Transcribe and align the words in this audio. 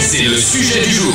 C'est 0.00 0.22
le 0.22 0.36
sujet 0.36 0.80
du 0.86 0.92
jour. 0.92 1.12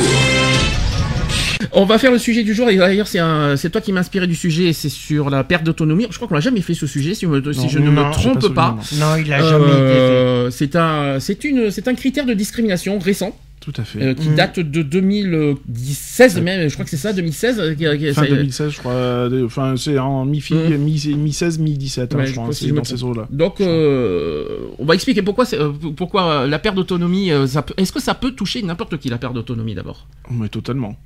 On 1.72 1.86
va 1.86 1.96
faire 1.98 2.12
le 2.12 2.18
sujet 2.18 2.42
du 2.44 2.52
jour 2.52 2.68
et 2.68 2.76
d'ailleurs 2.76 3.06
c'est 3.08 3.70
toi 3.70 3.80
qui 3.80 3.92
m'as 3.92 4.00
inspiré 4.00 4.26
du 4.26 4.34
sujet, 4.34 4.74
c'est 4.74 4.90
sur 4.90 5.30
la 5.30 5.42
perte 5.42 5.64
d'autonomie. 5.64 6.06
Je 6.10 6.16
crois 6.16 6.28
qu'on 6.28 6.34
l'a 6.34 6.40
jamais 6.40 6.60
fait 6.60 6.74
ce 6.74 6.86
sujet 6.86 7.14
si, 7.14 7.26
me- 7.26 7.40
si 7.54 7.60
Non, 7.60 7.68
je 7.68 7.78
ne 7.78 7.90
non, 7.90 8.08
me 8.08 8.12
trompe 8.12 8.52
pas 8.54 8.76
non. 8.98 9.16
Il 9.24 9.32
a 9.32 9.38
jamais 9.40 9.64
Euh, 9.70 10.50
C'est 10.50 10.76
un 10.76 11.18
c'est 11.18 11.44
une 11.44 11.70
c'est 11.70 11.88
un 11.88 11.94
critère 11.94 12.26
de 12.26 12.34
discrimination 12.34 12.98
récent. 12.98 13.34
Tout 13.70 13.82
à 13.82 13.84
fait. 13.84 14.02
euh, 14.02 14.14
qui 14.14 14.30
Mhm. 14.30 14.34
date 14.34 14.60
de 14.60 14.82
2016 14.82 16.40
même, 16.40 16.68
je 16.68 16.72
crois 16.72 16.84
que 16.84 16.90
c'est 16.90 16.96
ça, 16.96 17.12
2016. 17.12 17.60
euh, 17.60 17.74
qui- 17.74 17.84
qui- 17.98 18.12
Fin 18.14 18.22
ça- 18.22 18.26
2016, 18.28 18.70
je 18.72 18.78
crois. 18.78 18.92
euh, 18.92 19.44
Enfin, 19.44 19.74
c'est 19.76 19.98
en 19.98 20.24
mi-fi, 20.24 20.54
mi- 20.54 21.14
mi-16, 21.16 21.58
mi-17, 21.58 22.14
hein, 22.14 22.18
Ouais, 22.18 22.26
je 22.26 22.30
je 22.32 22.36
crois. 22.36 22.52
C'est 22.54 22.68
dans 22.72 22.84
ces 22.84 23.04
eaux-là. 23.04 23.28
Donc, 23.30 23.60
euh, 23.60 24.46
on 24.78 24.86
va 24.86 24.94
expliquer 24.94 25.20
pourquoi, 25.20 25.44
euh, 25.52 25.70
pourquoi 25.94 26.30
euh, 26.32 26.46
la 26.46 26.58
perte 26.58 26.76
d'autonomie. 26.76 27.30
euh, 27.30 27.46
Est-ce 27.76 27.92
que 27.92 28.00
ça 28.00 28.14
peut 28.14 28.30
toucher 28.30 28.62
n'importe 28.62 28.96
qui 28.98 29.10
la 29.10 29.18
perte 29.18 29.34
d'autonomie 29.34 29.74
d'abord? 29.74 30.06
Mais 30.30 30.48
totalement. 30.58 30.96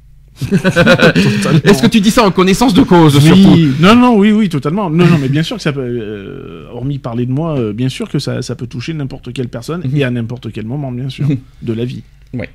Est-ce 0.41 1.83
que 1.83 1.89
tu 1.89 2.01
dis 2.01 2.11
ça 2.11 2.25
en 2.25 2.31
connaissance 2.31 2.75
de 2.75 2.83
cause 2.83 3.19
surtout? 3.21 3.51
Oui, 3.55 3.73
non, 3.81 3.95
non, 3.97 4.17
oui, 4.17 4.33
oui, 4.33 4.49
totalement. 4.49 4.89
Non, 4.89 5.07
non, 5.07 5.19
mais 5.21 5.29
bien 5.29 5.43
sûr 5.43 5.57
que 5.57 5.63
ça 5.63 5.73
peut, 5.73 5.81
euh, 5.83 6.67
hormis 6.73 6.99
parler 6.99 7.27
de 7.27 7.33
moi, 7.33 7.59
euh, 7.59 7.73
bien 7.73 7.89
sûr 7.89 8.09
que 8.09 8.19
ça, 8.19 8.41
ça 8.41 8.55
peut 8.55 8.67
toucher 8.67 8.95
n'importe 8.95 9.33
quelle 9.33 9.49
personne 9.49 9.83
Mhm. 9.85 9.97
et 9.97 10.05
à 10.05 10.11
n'importe 10.11 10.51
quel 10.53 10.65
moment, 10.65 10.91
bien 10.93 11.09
sûr, 11.11 11.27
de 11.63 11.73
la 11.73 11.85
vie. 11.85 12.03
Ouais. 12.35 12.51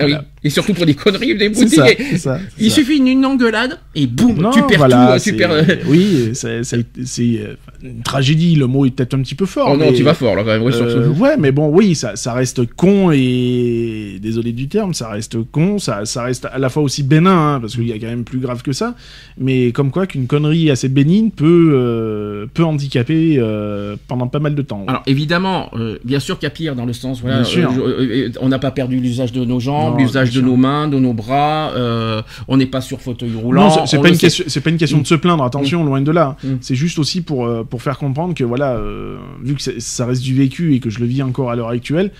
Ah 0.00 0.04
oui. 0.04 0.10
Voilà. 0.12 0.24
Et 0.44 0.50
surtout 0.50 0.72
pour 0.72 0.86
des 0.86 0.94
conneries, 0.94 1.36
des 1.36 1.52
ça, 1.52 1.60
boutiques. 1.64 2.16
ça, 2.18 2.38
Il 2.60 2.70
ça. 2.70 2.76
suffit 2.76 3.00
d'une 3.00 3.24
engueulade 3.26 3.78
et 3.96 4.06
boum, 4.06 4.36
Non, 4.40 4.50
tu 4.50 4.62
perds 4.68 4.78
voilà, 4.78 5.16
tout. 5.18 5.24
Tu 5.24 5.34
perds... 5.36 5.64
Oui, 5.88 6.30
c'est 6.34 6.60
euh, 6.62 7.54
une 7.82 8.02
tragédie. 8.02 8.54
Le 8.54 8.66
mot 8.68 8.86
est 8.86 8.90
peut-être 8.90 9.14
un 9.14 9.22
petit 9.22 9.34
peu 9.34 9.46
fort. 9.46 9.70
Oh 9.72 9.76
non, 9.76 9.86
mais- 9.86 9.92
tu 9.94 10.04
vas 10.04 10.14
fort 10.14 10.36
là 10.36 10.42
quand 10.44 10.50
même. 10.50 10.62
oui, 10.62 10.72
sur 10.72 10.84
Euh, 10.84 11.12
ce- 11.12 11.18
ouais, 11.20 11.36
mais 11.38 11.50
bon, 11.50 11.68
oui, 11.70 11.96
ça, 11.96 12.14
ça 12.14 12.32
reste 12.34 12.64
con 12.76 13.10
et 13.10 14.18
désolé 14.22 14.52
du 14.52 14.68
terme, 14.68 14.94
ça 14.94 15.08
reste 15.08 15.42
con, 15.50 15.78
ça, 15.78 16.04
ça 16.04 16.22
reste 16.22 16.44
à 16.46 16.58
la 16.58 16.68
fois 16.68 16.82
aussi 16.82 17.02
bénin, 17.02 17.54
hein, 17.56 17.60
parce 17.60 17.74
qu'il 17.74 17.88
y 17.88 17.92
a 17.92 17.98
quand 17.98 18.06
même 18.06 18.24
plus 18.24 18.38
grave 18.38 18.62
que 18.62 18.72
ça. 18.72 18.94
Mais 19.38 19.72
comme 19.72 19.90
quoi 19.90 20.06
qu'une 20.06 20.26
connerie 20.26 20.70
assez 20.70 20.88
bénigne 20.88 21.30
peut 21.30 21.70
euh, 21.74 22.46
peut 22.54 22.64
handicaper 22.64 23.36
euh, 23.38 23.96
pendant 24.06 24.28
pas 24.28 24.38
mal 24.38 24.54
de 24.54 24.62
temps. 24.62 24.84
Alors 24.86 25.02
évidemment, 25.06 25.70
euh, 25.74 25.98
bien 26.04 26.20
sûr 26.20 26.38
qu'il 26.38 26.46
y 26.46 26.48
a 26.48 26.50
pire 26.50 26.74
dans 26.76 26.86
le 26.86 26.92
sens, 26.92 27.20
voilà, 27.20 27.36
Bien 27.38 27.44
sûr. 27.44 27.70
euh, 27.72 27.80
euh, 27.80 28.26
euh, 28.28 28.30
on 28.40 28.48
n'a 28.48 28.58
pas 28.58 28.70
perdu 28.70 28.98
l'usage 29.00 29.32
de 29.32 29.44
nos 29.44 29.60
jambes, 29.88 29.98
Non, 29.98 30.04
l'usage 30.04 30.30
de 30.32 30.40
nos 30.40 30.56
mains, 30.56 30.88
de 30.88 30.98
nos 30.98 31.12
bras, 31.12 31.72
euh, 31.76 32.22
on 32.48 32.56
n'est 32.56 32.66
pas 32.66 32.80
sur 32.80 33.00
fauteuil 33.00 33.34
roulant. 33.34 33.68
Non, 33.68 33.86
c'est- 33.86 33.98
pas, 34.00 34.08
une 34.08 34.16
question- 34.18 34.60
pas 34.62 34.70
une 34.70 34.76
question 34.76 34.98
de 34.98 35.06
se 35.06 35.14
plaindre, 35.14 35.44
attention, 35.44 35.84
loin 35.84 36.00
de 36.00 36.10
là. 36.10 36.36
Mm. 36.44 36.48
C'est 36.60 36.74
juste 36.74 36.98
aussi 36.98 37.20
pour, 37.20 37.46
euh, 37.46 37.64
pour 37.64 37.82
faire 37.82 37.98
comprendre 37.98 38.34
que, 38.34 38.44
voilà, 38.44 38.72
euh, 38.76 39.18
vu 39.42 39.54
que 39.54 39.62
ça 39.80 40.06
reste 40.06 40.22
du 40.22 40.34
vécu 40.34 40.74
et 40.74 40.80
que 40.80 40.90
je 40.90 41.00
le 41.00 41.06
vis 41.06 41.22
encore 41.22 41.50
à 41.50 41.56
l'heure 41.56 41.68
actuelle, 41.68 42.10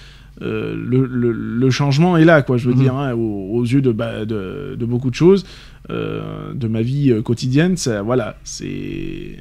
euh, 0.41 0.75
le, 0.77 1.05
le- 1.07 1.33
le 1.33 1.71
changement 1.71 2.17
est 2.17 2.25
là, 2.25 2.43
quoi, 2.43 2.59
je 2.59 2.69
veux 2.69 2.75
dire, 2.75 2.95
hein, 2.95 3.13
aux, 3.15 3.49
aux 3.57 3.65
yeux 3.65 3.81
de, 3.81 3.91
bah, 3.91 4.25
de, 4.25 4.77
de 4.79 4.85
beaucoup 4.87 5.11
de 5.11 5.15
choses, 5.17 5.45
euh, 5.91 6.53
de 6.55 6.69
ma 6.69 6.81
vie 6.83 7.13
quotidienne, 7.25 7.77
ça, 7.77 8.03
voilà, 8.03 8.37
c'est. 8.45 9.37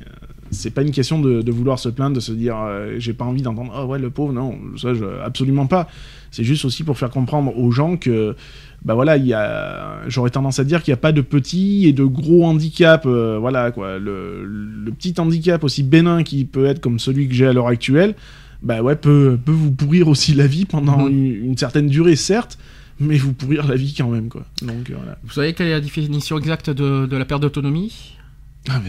C'est 0.51 0.71
pas 0.71 0.81
une 0.81 0.91
question 0.91 1.19
de, 1.19 1.41
de 1.41 1.51
vouloir 1.51 1.77
se 1.79 1.89
plaindre, 1.89 2.15
de 2.15 2.19
se 2.21 2.31
dire 2.31 2.55
euh, 2.57 2.95
j'ai 2.99 3.13
pas 3.13 3.25
envie 3.25 3.41
d'entendre 3.41 3.73
oh 3.77 3.85
ouais 3.85 3.99
le 3.99 4.09
pauvre 4.09 4.33
non 4.33 4.57
ça 4.77 4.93
je, 4.93 5.03
absolument 5.23 5.67
pas. 5.67 5.87
C'est 6.31 6.43
juste 6.43 6.65
aussi 6.65 6.83
pour 6.83 6.97
faire 6.97 7.09
comprendre 7.09 7.57
aux 7.57 7.71
gens 7.71 7.97
que 7.97 8.35
bah 8.85 8.93
voilà, 8.93 9.17
il 9.17 9.25
y 9.25 9.33
a, 9.33 10.01
j'aurais 10.07 10.29
tendance 10.29 10.59
à 10.59 10.63
dire 10.63 10.83
qu'il 10.83 10.91
n'y 10.91 10.97
a 10.99 11.01
pas 11.01 11.11
de 11.11 11.21
petits 11.21 11.87
et 11.87 11.93
de 11.93 12.03
gros 12.03 12.45
handicaps, 12.45 13.05
euh, 13.07 13.37
voilà 13.39 13.71
quoi. 13.71 13.97
Le, 13.97 14.45
le 14.45 14.91
petit 14.91 15.15
handicap 15.19 15.63
aussi 15.63 15.81
bénin 15.83 16.23
qui 16.23 16.45
peut 16.45 16.65
être 16.65 16.79
comme 16.79 16.99
celui 16.99 17.27
que 17.27 17.33
j'ai 17.33 17.47
à 17.47 17.53
l'heure 17.53 17.67
actuelle, 17.67 18.13
bah 18.61 18.81
ouais, 18.83 18.95
peut, 18.95 19.37
peut 19.43 19.51
vous 19.51 19.71
pourrir 19.71 20.07
aussi 20.07 20.33
la 20.33 20.45
vie 20.47 20.65
pendant 20.65 21.05
Mhm. 21.05 21.11
une, 21.11 21.45
une 21.45 21.57
certaine 21.57 21.87
durée, 21.87 22.15
certes, 22.15 22.57
mais 22.99 23.17
vous 23.17 23.33
pourrir 23.33 23.67
la 23.67 23.75
vie 23.75 23.93
quand 23.97 24.09
même 24.09 24.29
quoi. 24.29 24.45
Donc 24.61 24.89
euh, 24.91 24.95
voilà. 24.95 25.17
Vous 25.23 25.31
savez 25.33 25.53
quelle 25.53 25.67
est 25.67 25.71
la 25.71 25.81
définition 25.81 26.37
exacte 26.37 26.69
de, 26.69 27.07
de 27.07 27.17
la 27.17 27.25
perte 27.25 27.41
d'autonomie? 27.41 28.13
Ah 28.69 28.81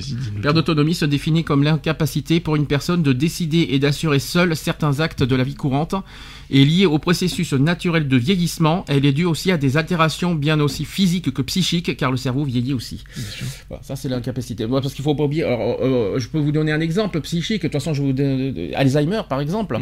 perte 0.42 0.54
d'autonomie 0.54 0.94
se 0.94 1.04
définit 1.04 1.44
comme 1.44 1.62
l'incapacité 1.62 2.40
pour 2.40 2.56
une 2.56 2.66
personne 2.66 3.02
de 3.02 3.12
décider 3.12 3.68
et 3.70 3.78
d'assurer 3.78 4.18
seule 4.18 4.56
certains 4.56 5.00
actes 5.00 5.22
de 5.22 5.36
la 5.36 5.44
vie 5.44 5.54
courante 5.54 5.94
et 6.50 6.64
liée 6.64 6.86
au 6.86 6.98
processus 6.98 7.52
naturel 7.52 8.08
de 8.08 8.16
vieillissement. 8.16 8.84
Elle 8.88 9.04
est 9.06 9.12
due 9.12 9.24
aussi 9.24 9.50
à 9.52 9.56
des 9.58 9.76
altérations 9.76 10.34
bien 10.34 10.60
aussi 10.60 10.84
physiques 10.84 11.32
que 11.32 11.42
psychiques, 11.42 11.96
car 11.96 12.10
le 12.10 12.16
cerveau 12.16 12.44
vieillit 12.44 12.72
aussi. 12.74 13.04
Voilà, 13.68 13.82
ça 13.82 13.96
c'est 13.96 14.08
l'incapacité. 14.08 14.66
Moi, 14.66 14.80
parce 14.80 14.94
qu'il 14.94 15.04
faut 15.04 15.14
pas 15.14 15.24
oublier. 15.24 15.44
alors, 15.44 15.78
euh, 15.82 16.18
je 16.18 16.28
peux 16.28 16.38
vous 16.38 16.52
donner 16.52 16.72
un 16.72 16.80
exemple 16.80 17.20
psychique. 17.20 17.62
De 17.62 17.68
toute 17.68 17.72
façon, 17.72 17.94
je 17.94 18.02
vous 18.02 18.12
donne- 18.12 18.52
de- 18.52 18.70
Alzheimer 18.74 19.22
par 19.28 19.40
exemple. 19.40 19.78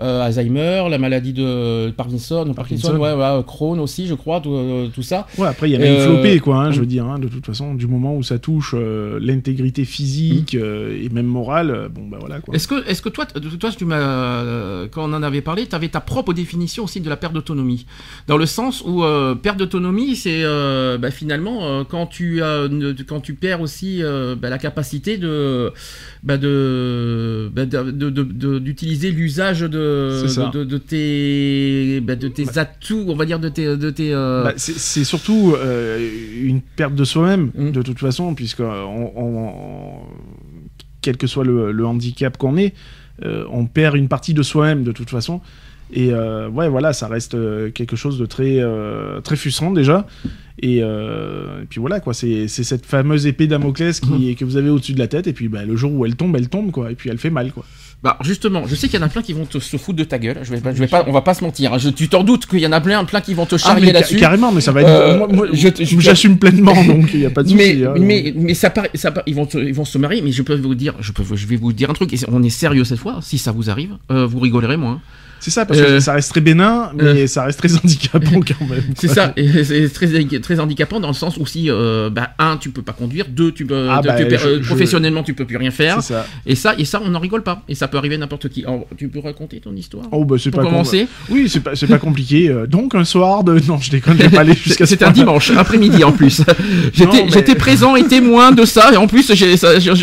Euh, 0.00 0.22
Alzheimer, 0.22 0.84
la 0.90 0.98
maladie 0.98 1.32
de 1.32 1.90
Parkinson, 1.96 2.52
Parkinson, 2.54 2.88
Parkinson. 2.88 2.96
ouais, 2.98 3.12
ouais, 3.14 3.42
Crohn 3.46 3.78
aussi, 3.80 4.06
je 4.06 4.14
crois, 4.14 4.40
tout, 4.40 4.52
euh, 4.52 4.88
tout 4.94 5.02
ça. 5.02 5.26
Ouais, 5.38 5.48
après 5.48 5.68
il 5.68 5.72
y 5.72 5.76
a 5.76 5.78
même 5.78 5.94
Euh, 5.94 6.06
flopé 6.06 6.38
quoi, 6.40 6.56
hein, 6.56 6.70
je 6.70 6.76
mm. 6.78 6.80
veux 6.80 6.86
dire, 6.86 7.04
hein, 7.06 7.18
de 7.18 7.28
toute 7.28 7.44
façon, 7.46 7.74
du 7.74 7.86
moment 7.86 8.14
où 8.16 8.22
ça 8.22 8.38
touche 8.38 8.74
euh, 8.74 9.18
l'intégrité 9.20 9.84
physique 9.84 10.54
euh, 10.54 11.00
et 11.02 11.08
même 11.08 11.26
morale, 11.26 11.70
euh, 11.70 11.88
bon 11.88 12.06
bah 12.08 12.18
voilà 12.20 12.40
quoi. 12.40 12.54
Est-ce 12.54 12.68
que, 12.68 12.86
est-ce 12.88 13.02
que 13.02 13.08
toi, 13.08 13.26
toi, 13.26 13.70
tu 13.76 13.84
m'as, 13.84 13.96
euh, 13.98 14.88
quand 14.90 15.08
on 15.08 15.12
en 15.14 15.22
avait 15.22 15.40
parlé, 15.40 15.66
tu 15.66 15.74
avais 15.74 15.88
ta 15.88 16.00
propre 16.04 16.32
définition 16.32 16.84
aussi 16.84 17.00
de 17.00 17.08
la 17.08 17.16
perte 17.16 17.32
d'autonomie, 17.34 17.86
dans 18.28 18.36
le 18.36 18.46
sens 18.46 18.82
où 18.86 19.02
euh, 19.04 19.34
perte 19.34 19.58
d'autonomie, 19.58 20.16
c'est 20.16 20.42
euh, 20.44 20.98
bah, 20.98 21.10
finalement 21.10 21.66
euh, 21.66 21.84
quand 21.84 22.06
tu 22.06 22.36
ne- 22.40 22.92
quand 23.02 23.20
tu 23.20 23.34
perds 23.34 23.60
aussi 23.60 24.02
bah, 24.40 24.48
la 24.50 24.58
capacité 24.58 25.18
de, 25.18 25.72
bah, 26.22 26.36
de, 26.36 27.50
d'utiliser 28.58 29.10
l'usage 29.10 29.60
de, 29.60 30.64
de, 30.64 30.78
tes, 30.78 32.00
de 32.00 32.28
tes 32.28 32.58
atouts, 32.58 33.04
on 33.08 33.14
va 33.14 33.24
dire 33.24 33.38
de 33.38 33.48
tes, 33.48 33.76
de 33.76 33.90
tes. 33.90 34.14
c'est 34.56 35.04
surtout 35.04 35.54
une 36.40 36.60
perte 36.76 36.94
de 36.94 37.04
soi-même, 37.04 37.50
Mm. 37.54 37.70
de 37.72 37.82
toute 37.82 37.98
façon, 37.98 38.34
puisque 38.34 38.60
on, 38.60 39.12
on- 39.16 39.48
on- 39.48 40.00
quel 41.00 41.16
que 41.16 41.26
soit 41.26 41.44
le, 41.44 41.70
le 41.72 41.86
handicap 41.86 42.36
qu'on 42.38 42.56
ait, 42.56 42.74
euh, 43.24 43.44
on 43.50 43.66
perd 43.66 43.96
une 43.96 44.08
partie 44.08 44.34
de 44.34 44.42
soi-même 44.42 44.82
de 44.84 44.92
toute 44.92 45.10
façon. 45.10 45.40
Et 45.96 46.10
euh, 46.12 46.48
ouais, 46.48 46.68
voilà, 46.68 46.92
ça 46.92 47.06
reste 47.06 47.34
euh, 47.34 47.70
quelque 47.70 47.94
chose 47.94 48.18
de 48.18 48.26
très, 48.26 48.56
euh, 48.58 49.20
très 49.20 49.36
frustrant 49.36 49.70
déjà. 49.70 50.06
Et, 50.60 50.80
euh, 50.82 51.62
et 51.62 51.66
puis 51.66 51.78
voilà, 51.80 52.00
quoi, 52.00 52.14
c'est 52.14 52.48
cette 52.48 52.84
fameuse 52.84 53.26
épée 53.26 53.46
Damoclès 53.46 54.00
qui, 54.00 54.34
que 54.34 54.44
vous 54.44 54.56
avez 54.56 54.70
au-dessus 54.70 54.92
de 54.94 54.98
la 54.98 55.06
tête. 55.06 55.26
Et 55.28 55.32
puis 55.32 55.48
bah, 55.48 55.64
le 55.64 55.76
jour 55.76 55.92
où 55.92 56.04
elle 56.04 56.16
tombe, 56.16 56.34
elle 56.36 56.48
tombe, 56.48 56.72
quoi. 56.72 56.90
Et 56.90 56.94
puis 56.96 57.10
elle 57.10 57.18
fait 57.18 57.30
mal, 57.30 57.52
quoi. 57.52 57.64
Bah 58.02 58.18
justement, 58.22 58.66
je 58.66 58.74
sais 58.74 58.88
qu'il 58.88 58.98
y 59.00 59.02
en 59.02 59.06
a 59.06 59.08
plein 59.08 59.22
qui 59.22 59.32
vont 59.32 59.46
te 59.46 59.58
se 59.58 59.76
foutre 59.78 59.96
de 59.98 60.04
ta 60.04 60.18
gueule. 60.18 60.38
Je 60.42 60.50
vais, 60.54 60.58
je 60.74 60.78
vais 60.80 60.86
pas, 60.88 61.04
on 61.06 61.12
va 61.12 61.22
pas 61.22 61.32
se 61.32 61.42
mentir. 61.42 61.72
hein. 61.72 61.78
Je, 61.78 61.88
tu 61.88 62.08
t'en 62.08 62.22
doutes 62.22 62.44
qu'il 62.46 62.58
y 62.58 62.66
en 62.66 62.72
a 62.72 62.80
plein, 62.80 63.02
plein 63.04 63.20
qui 63.22 63.32
vont 63.32 63.46
te 63.46 63.54
Ah, 63.54 63.58
charrier 63.58 63.92
là-dessus. 63.92 64.16
carrément, 64.16 64.52
mais 64.52 64.60
ça 64.60 64.72
va 64.72 64.82
être. 64.82 64.88
Euh, 64.88 65.16
moi- 65.18 65.28
moi, 65.28 65.46
J'assume 65.52 66.38
pleinement, 66.38 66.74
donc 66.84 67.14
il 67.14 67.20
n'y 67.20 67.26
a 67.26 67.30
pas 67.30 67.42
de 67.42 67.48
souci. 67.48 67.56
mais, 67.78 67.86
hein. 67.86 67.94
mais, 67.98 68.34
mais 68.36 68.52
ça 68.54 68.72
ça 68.94 69.14
ils 69.26 69.34
vont, 69.34 69.46
te- 69.46 69.56
ils 69.58 69.72
vont 69.72 69.84
se 69.86 69.96
marier. 69.96 70.20
Mais 70.22 70.32
je 70.32 70.42
peux 70.42 70.54
vous 70.54 70.74
dire, 70.74 70.94
je 71.00 71.12
peux, 71.12 71.22
je 71.34 71.46
vais 71.46 71.56
vous 71.56 71.72
dire 71.72 71.88
un 71.88 71.94
truc. 71.94 72.12
et 72.12 72.18
on 72.28 72.42
est 72.42 72.50
sérieux 72.50 72.84
cette 72.84 72.98
fois. 72.98 73.20
Si 73.22 73.38
ça 73.38 73.52
vous 73.52 73.70
arrive, 73.70 73.92
euh, 74.10 74.26
vous 74.26 74.40
rigolerez 74.40 74.76
moins. 74.76 75.00
C'est 75.44 75.50
ça, 75.50 75.66
parce 75.66 75.78
que 75.78 75.84
Euh, 75.84 76.00
ça 76.00 76.14
reste 76.14 76.30
très 76.30 76.40
bénin, 76.40 76.90
mais 76.94 77.26
ça 77.26 77.44
reste 77.44 77.58
très 77.58 77.74
handicapant 77.76 78.40
quand 78.40 78.64
même. 78.66 78.82
C'est 78.96 79.08
ça, 79.08 79.34
et 79.36 79.62
c'est 79.62 79.90
très, 79.90 80.06
très 80.40 80.58
handicapant 80.58 81.00
dans 81.00 81.08
le 81.08 81.12
sens 81.14 81.36
où 81.36 81.44
si, 81.44 81.70
euh, 81.70 82.08
bah, 82.08 82.30
un, 82.38 82.56
tu 82.56 82.70
peux 82.70 82.80
pas 82.80 82.92
conduire, 82.94 83.26
deux, 83.28 83.52
tu 83.52 83.66
peux, 83.66 83.88
Ah, 83.90 83.98
tu- 84.00 84.08
bah, 84.08 84.14
tu 84.14 84.26
perds- 84.26 84.40
je- 84.40 84.48
euh, 84.48 84.58
je- 84.62 84.66
professionnellement, 84.66 85.22
tu 85.22 85.34
peux 85.34 85.44
plus 85.44 85.58
rien 85.58 85.70
faire. 85.70 86.02
Ça. 86.02 86.24
Et 86.46 86.54
ça, 86.54 86.74
et 86.78 86.86
ça, 86.86 87.02
on 87.04 87.10
n'en 87.10 87.18
rigole 87.18 87.42
pas. 87.42 87.60
Et 87.68 87.74
ça 87.74 87.88
peut 87.88 87.98
arriver 87.98 88.14
à 88.14 88.18
n'importe 88.18 88.48
qui. 88.48 88.64
Alors, 88.64 88.86
tu 88.96 89.08
peux 89.08 89.20
raconter 89.20 89.60
ton 89.60 89.76
histoire 89.76 90.06
Oh, 90.12 90.24
bah 90.24 90.36
c'est 90.38 90.50
Pour 90.50 90.60
pas 90.60 90.64
com- 90.64 90.72
commencer 90.72 91.06
Oui, 91.28 91.46
c'est 91.50 91.60
pas, 91.60 91.72
pas 91.88 91.98
compliqué. 91.98 92.48
euh, 92.48 92.66
donc 92.66 92.94
un 92.94 93.04
soir 93.04 93.44
de. 93.44 93.60
Non, 93.68 93.76
je 93.78 93.90
déconne, 93.90 94.16
je 94.16 94.22
vais 94.22 94.30
pas 94.30 94.40
aller 94.40 94.54
jusqu'à 94.64 94.86
C'était 94.86 95.04
un 95.04 95.10
dimanche 95.10 95.50
après-midi 95.50 96.04
en 96.04 96.12
plus. 96.12 96.40
J'étais 96.94 97.52
mais- 97.52 97.54
présent 97.54 97.96
et 97.96 98.04
témoin 98.04 98.52
de 98.52 98.64
ça 98.64 98.92
et 98.94 98.96
en 98.96 99.06
plus 99.06 99.30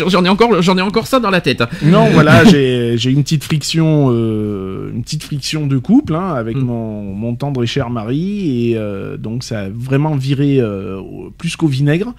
j'en 0.08 0.24
ai 0.24 0.28
encore 0.28 0.62
j'en 0.62 0.78
ai 0.78 0.82
encore 0.82 1.06
ça 1.08 1.18
dans 1.18 1.30
la 1.30 1.40
tête. 1.40 1.62
Non, 1.82 2.06
voilà, 2.10 2.44
j'ai 2.44 2.94
j'ai 2.96 3.10
une 3.10 3.22
petite 3.24 3.42
friction, 3.44 4.10
euh, 4.12 4.90
une 4.94 5.02
petite 5.02 5.22
friction 5.24 5.31
de 5.36 5.78
couple 5.78 6.14
hein, 6.14 6.34
avec 6.34 6.56
Mm. 6.56 6.60
mon, 6.60 7.14
mon 7.14 7.34
tendre 7.34 7.62
et 7.62 7.66
cher 7.66 7.90
mari, 7.90 8.70
et 8.70 8.76
euh, 8.76 9.16
donc 9.16 9.44
ça 9.44 9.62
a 9.62 9.68
vraiment 9.68 10.14
viré 10.16 10.60
euh, 10.60 11.00
plus 11.38 11.56
qu'au 11.56 11.68
vinaigre. 11.68 12.14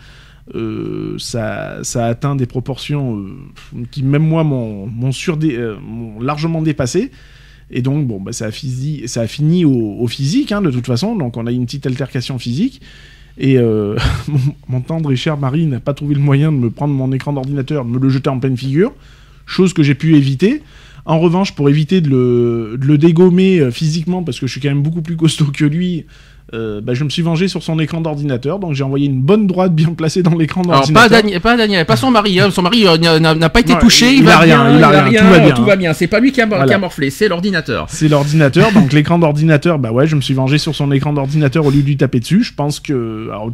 Euh, 0.55 1.15
ça, 1.19 1.79
ça 1.83 2.05
a 2.05 2.09
atteint 2.09 2.35
des 2.35 2.45
proportions 2.45 3.25
qui 3.91 4.03
même 4.03 4.27
moi 4.27 4.43
m'ont 4.43 4.89
largement 6.19 6.61
dépassé. 6.61 7.11
Et 7.71 7.81
donc, 7.81 8.05
bon, 8.07 8.19
bah, 8.19 8.33
ça, 8.33 8.47
a 8.47 8.51
fini, 8.51 9.07
ça 9.07 9.21
a 9.21 9.27
fini 9.27 9.65
au, 9.65 9.71
au 9.99 10.07
physique, 10.07 10.51
hein, 10.51 10.61
de 10.61 10.69
toute 10.69 10.85
façon. 10.85 11.15
Donc, 11.15 11.37
on 11.37 11.47
a 11.47 11.51
eu 11.51 11.55
une 11.55 11.65
petite 11.65 11.87
altercation 11.87 12.37
physique. 12.37 12.81
Et 13.37 13.57
euh, 13.57 13.95
mon, 14.27 14.39
mon 14.67 14.81
tendre 14.81 15.11
et 15.11 15.15
cher 15.15 15.37
mari 15.37 15.65
n'a 15.65 15.79
pas 15.79 15.93
trouvé 15.93 16.13
le 16.13 16.21
moyen 16.21 16.51
de 16.51 16.57
me 16.57 16.69
prendre 16.69 16.93
mon 16.93 17.11
écran 17.13 17.33
d'ordinateur, 17.33 17.85
de 17.85 17.89
me 17.89 17.99
le 17.99 18.09
jeter 18.09 18.29
en 18.29 18.39
pleine 18.39 18.57
figure, 18.57 18.91
chose 19.45 19.73
que 19.73 19.81
j'ai 19.81 19.95
pu 19.95 20.15
éviter. 20.15 20.61
En 21.05 21.19
revanche, 21.19 21.53
pour 21.53 21.69
éviter 21.69 21.99
de 22.01 22.09
le, 22.09 22.77
de 22.79 22.85
le 22.85 22.97
dégommer 22.97 23.59
euh, 23.59 23.71
physiquement, 23.71 24.23
parce 24.23 24.39
que 24.39 24.47
je 24.47 24.51
suis 24.53 24.61
quand 24.61 24.69
même 24.69 24.81
beaucoup 24.83 25.01
plus 25.01 25.17
costaud 25.17 25.47
que 25.53 25.65
lui, 25.65 26.05
euh, 26.53 26.79
bah, 26.79 26.93
je 26.93 27.03
me 27.03 27.09
suis 27.09 27.21
vengé 27.21 27.49
sur 27.49 27.61
son 27.61 27.77
écran 27.79 27.99
d'ordinateur, 27.99 28.57
donc 28.59 28.73
j'ai 28.73 28.83
envoyé 28.85 29.07
une 29.07 29.21
bonne 29.21 29.45
droite 29.47 29.75
bien 29.75 29.89
placée 29.93 30.23
dans 30.23 30.35
l'écran 30.35 30.61
Alors 30.61 30.73
pas 30.81 30.87
d'ordinateur. 30.87 31.09
Daniel, 31.23 31.41
pas 31.41 31.57
Daniel, 31.57 31.85
pas 31.85 31.95
son 31.97 32.09
mari. 32.09 32.39
hein. 32.39 32.51
Son 32.51 32.61
mari 32.61 32.85
euh, 32.87 33.19
n'a- 33.19 33.49
pas 33.49 33.59
été 33.59 33.73
Non, 33.73 33.79
touché. 33.79 34.07
il- 34.11 34.13
Il, 34.13 34.19
il 34.19 34.23
va 34.25 34.35
a 34.37 34.39
rien, 34.39 34.63
bien, 34.69 34.77
il 34.77 34.83
a 34.83 34.89
rien, 35.03 35.19
tout 35.21 35.27
va 35.27 35.39
bien, 35.39 35.51
Tout 35.55 35.61
hein. 35.61 35.65
va 35.65 35.75
bien. 35.75 35.93
C'est 35.93 36.07
pas 36.07 36.19
lui 36.21 36.31
qui 36.31 36.39
a, 36.41 36.45
qui 36.45 36.49
Voilà. 36.53 36.73
a 36.75 36.77
morflé, 36.77 37.09
c'est 37.09 37.27
l'ordinateur. 37.27 37.87
C'est 37.89 38.07
l'ordinateur, 38.07 38.71
donc 38.71 38.93
l'écran 38.93 39.19
d'ordinateur, 39.19 39.79
bah 39.79 39.91
ouais, 39.91 40.07
je 40.07 40.15
me 40.15 40.21
suis 40.21 40.33
vengé 40.33 40.57
sur 40.57 40.73
son 40.73 40.89
écran 40.93 41.11
d'ordinateur 41.11 41.65
au 41.65 41.71
lieu 41.71 41.81
de 41.81 41.87
lui 41.87 41.97
taper 41.97 42.21
dessus. 42.21 42.43
Je 42.43 42.53
pense 42.53 42.79
que. 42.79 43.27
Alors, 43.29 43.51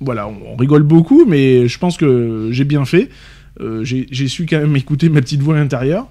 voilà, 0.00 0.26
on, 0.26 0.54
on 0.54 0.56
rigole 0.56 0.82
beaucoup, 0.84 1.24
mais 1.26 1.68
je 1.68 1.78
pense 1.78 1.96
que 1.98 2.48
j'ai 2.50 2.64
bien 2.64 2.84
fait. 2.86 3.10
Euh, 3.60 3.84
j'ai 3.84 4.06
j'ai 4.10 4.28
su 4.28 4.46
quand 4.48 4.58
même 4.58 4.74
écouter 4.76 5.10
ma 5.10 5.20
petite 5.20 5.42
voix 5.42 5.56
intérieure. 5.58 6.06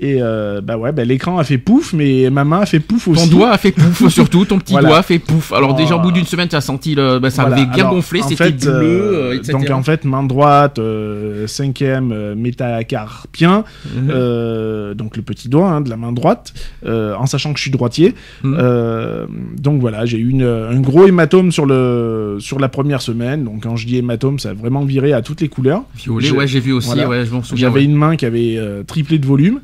Et 0.00 0.16
euh, 0.20 0.60
bah 0.60 0.76
ouais, 0.78 0.90
bah, 0.90 1.04
l'écran 1.04 1.38
a 1.38 1.44
fait 1.44 1.58
pouf, 1.58 1.92
mais 1.92 2.28
ma 2.28 2.42
main 2.44 2.60
a 2.62 2.66
fait 2.66 2.80
pouf 2.80 3.06
aussi. 3.06 3.30
Ton 3.30 3.36
doigt 3.36 3.50
a 3.52 3.58
fait 3.58 3.70
pouf, 3.70 4.08
surtout 4.12 4.44
ton 4.44 4.58
petit 4.58 4.72
Voilà. 4.72 4.88
doigt 4.88 4.98
a 4.98 5.02
fait 5.02 5.20
pouf. 5.20 5.52
Alors 5.52 5.74
Oh. 5.74 5.76
déjà 5.80 5.94
au 5.96 6.00
bout 6.00 6.10
d'une 6.10 6.24
semaine, 6.24 6.48
tu 6.48 6.56
as 6.56 6.60
senti 6.60 6.96
le, 6.96 7.20
bah, 7.20 7.30
ça 7.30 7.42
Voilà. 7.42 7.56
avait 7.58 7.66
bien 7.66 7.84
Alors, 7.84 7.94
gonflé, 7.94 8.20
c'était 8.22 8.50
bleu, 8.50 8.68
euh, 8.72 9.30
euh, 9.30 9.36
etc. 9.36 9.52
Donc 9.52 9.70
en 9.70 9.82
fait, 9.84 10.04
main 10.04 10.24
droite, 10.24 10.80
euh, 10.80 11.46
cinquième 11.46 12.34
métacarpien, 12.34 13.62
euh, 14.08 14.94
donc 14.94 15.16
le 15.16 15.22
petit 15.22 15.48
doigt 15.48 15.68
hein, 15.70 15.80
de 15.80 15.88
la 15.90 15.96
main 15.96 16.10
droite, 16.12 16.52
en 16.86 17.26
sachant 17.26 17.52
que 17.52 17.58
je 17.58 17.62
suis 17.62 17.70
droitier. 17.70 18.14
Mhm. 18.42 18.58
Donc 19.60 19.80
voilà, 19.80 20.04
j'ai 20.04 20.18
eu 20.18 20.28
une- 20.30 20.42
un 20.42 20.80
gros 20.80 21.06
hématome 21.06 21.52
sur, 21.52 21.66
le, 21.66 22.38
sur 22.40 22.58
la 22.58 22.68
première 22.68 23.02
semaine. 23.02 23.44
Donc 23.44 23.62
quand 23.62 23.76
je 23.76 23.86
dis 23.86 23.98
hématome, 23.98 24.38
ça 24.38 24.50
a 24.50 24.54
vraiment 24.54 24.84
viré 24.84 25.12
à 25.12 25.22
toutes 25.22 25.40
les 25.40 25.48
couleurs. 25.48 25.82
Violet, 25.96 26.26
je- 26.26 26.34
ouais, 26.34 26.46
j'ai 26.48 26.60
vu 26.60 26.72
aussi, 26.72 26.88
voilà. 26.88 27.08
ouais, 27.08 27.24
je 27.26 27.32
m'en 27.32 27.42
souviens. 27.42 27.68
J'avais 27.68 27.80
ouais. 27.80 27.84
une 27.84 27.94
main 27.94 28.16
qui 28.16 28.26
avait 28.26 28.58
triplé 28.86 29.18
de 29.18 29.26
volume. 29.26 29.60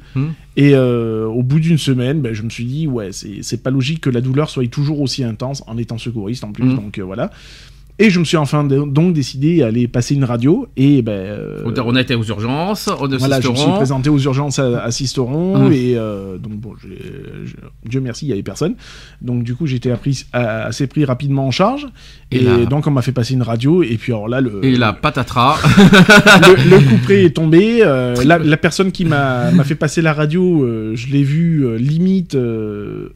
Et 0.56 0.75
euh, 0.75 1.26
au 1.26 1.43
bout 1.43 1.61
d'une 1.61 1.79
semaine, 1.79 2.20
ben, 2.20 2.35
je 2.35 2.43
me 2.43 2.50
suis 2.50 2.65
dit, 2.65 2.87
ouais, 2.87 3.11
c'est 3.12 3.62
pas 3.62 3.70
logique 3.70 4.00
que 4.00 4.11
la 4.11 4.20
douleur 4.20 4.50
soit 4.50 4.67
toujours 4.69 5.00
aussi 5.00 5.25
intense 5.25 5.62
en 5.67 5.79
étant 5.79 5.99
secouriste 5.99 6.44
en 6.44 6.53
plus. 6.53 6.65
Mhm. 6.65 6.76
Donc 6.76 6.99
euh, 6.99 7.03
voilà. 7.05 7.31
Et 8.00 8.10
je 8.10 8.20
me 8.20 8.24
suis 8.24 8.36
enfin 8.36 8.62
donc 8.64 9.12
décidé 9.12 9.62
à 9.62 9.66
aller 9.66 9.88
passer 9.88 10.14
une 10.14 10.24
radio. 10.24 10.68
Et 10.76 11.02
ben. 11.02 11.12
euh, 11.12 11.62
On 11.84 11.96
a 11.96 12.00
été 12.00 12.14
aux 12.14 12.22
urgences, 12.24 12.86
au 12.88 13.08
voilà, 13.18 13.40
je 13.40 13.48
me 13.48 13.56
suis 13.56 13.70
présenté 13.72 14.08
aux 14.08 14.18
urgences 14.18 14.58
à, 14.60 14.82
à 14.84 14.90
Sisteron 14.90 15.66
Mhm. 15.66 15.72
et 15.72 15.94
euh, 15.96 16.38
donc 16.38 16.52
bon, 16.54 16.74
je- 16.80 16.88
Dieu 17.88 18.00
merci, 18.00 18.26
il 18.26 18.28
y 18.28 18.32
avait 18.32 18.42
personne. 18.42 18.74
Donc 19.20 19.42
du 19.42 19.54
coup, 19.56 19.66
j'étais 19.66 19.92
assez 20.32 20.86
pris 20.86 21.04
rapidement 21.04 21.46
en 21.46 21.50
charge 21.50 21.86
Et 22.30 22.36
et, 22.38 22.42
là- 22.42 22.66
donc 22.66 22.86
on 22.86 22.90
m'a 22.92 23.02
fait 23.02 23.10
passer 23.12 23.34
une 23.34 23.42
radio 23.42 23.82
et 23.82 23.96
puis 23.96 24.12
alors 24.12 24.28
là 24.28 24.40
le 24.40 24.64
Et 24.64 24.76
la 24.76 24.92
patatras. 24.92 25.58
le, 26.46 26.70
le 26.70 26.88
couperet 26.88 27.24
est 27.24 27.30
tombé. 27.34 27.80
euh, 27.82 28.14
la, 28.24 28.38
la 28.38 28.56
personne 28.56 28.92
qui 28.92 29.04
m'a 29.06 29.50
m'a 29.50 29.64
fait 29.64 29.74
passer 29.74 30.02
la 30.02 30.12
radio, 30.12 30.62
euh, 30.62 30.92
je 30.94 31.08
l'ai 31.08 31.22
vue 31.24 31.76
limite 31.78 32.36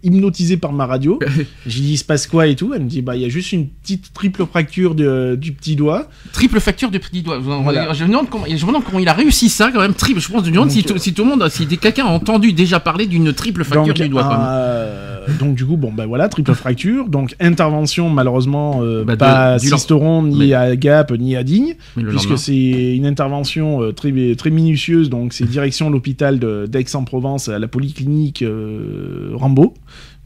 hypnotisée 0.02 0.56
par 0.56 0.72
ma 0.72 0.86
radio. 0.86 1.18
J'ai 1.66 1.80
dit 1.82 1.92
il 1.92 1.96
se 1.98 2.04
passe 2.04 2.26
quoi 2.26 2.46
et 2.48 2.56
tout? 2.56 2.72
Elle 2.74 2.82
me 2.82 2.88
dit 2.88 3.02
bah 3.02 3.14
il 3.16 3.22
y 3.22 3.24
a 3.24 3.28
juste 3.28 3.52
une 3.52 3.68
petite 3.68 4.12
triple 4.12 4.44
fracture 4.46 4.71
de- 4.80 5.36
du 5.40 5.52
petit 5.52 5.76
doigt. 5.76 6.08
Triple 6.32 6.60
facture 6.60 6.90
de 6.90 6.98
petit 6.98 7.22
doigt. 7.22 7.38
Voilà. 7.38 7.92
Je, 7.92 8.04
me 8.04 8.08
demande 8.08 8.28
comment, 8.30 8.44
je 8.46 8.52
me 8.54 8.66
demande 8.66 8.84
comment 8.84 8.98
il 8.98 9.08
a 9.08 9.12
réussi 9.12 9.48
ça 9.48 9.70
quand 9.72 9.80
même. 9.80 9.94
Triple. 9.94 10.20
Je 10.20 10.28
pense. 10.30 10.44
Je 10.44 10.50
me 10.50 10.54
demande 10.54 10.70
si, 10.70 10.82
tout, 10.82 10.98
si 10.98 11.12
tout 11.14 11.22
le 11.24 11.30
monde, 11.30 11.48
si 11.50 11.66
quelqu'un 11.78 12.06
a 12.06 12.10
entendu 12.10 12.52
déjà 12.52 12.80
parler 12.80 13.06
d'une 13.06 13.32
triple 13.32 13.64
facture 13.64 13.86
Donc, 13.94 14.02
du 14.02 14.08
doigt. 14.08 14.28
euh, 14.40 15.26
donc 15.38 15.54
du 15.54 15.64
coup 15.64 15.76
bon 15.76 15.92
bah 15.92 16.06
voilà 16.06 16.28
triple 16.28 16.54
fracture. 16.54 17.08
Donc 17.08 17.34
intervention 17.40 18.08
malheureusement 18.10 18.80
euh, 18.82 19.04
Bah, 19.04 19.12
de- 19.14 19.18
pas 19.18 19.52
à 19.54 19.58
du 19.58 19.68
lent- 19.70 19.76
Sisteron 19.76 20.22
ni 20.24 20.48
Mais- 20.48 20.54
à 20.54 20.74
Gap 20.76 21.12
ni 21.12 21.36
à 21.36 21.42
Digne. 21.44 21.74
Puisque 21.96 22.36
c'est 22.38 22.96
une 22.96 23.06
intervention 23.06 23.82
euh, 23.82 23.92
très, 23.92 24.12
très 24.36 24.50
minutieuse, 24.50 25.10
donc 25.10 25.32
c'est 25.32 25.44
direction 25.44 25.90
l'hôpital 25.90 26.38
de- 26.38 26.66
d'Aix-en-Provence 26.68 27.48
à 27.48 27.58
la 27.58 27.68
polyclinique 27.68 28.42
euh, 28.42 29.30
Rambaud, 29.34 29.74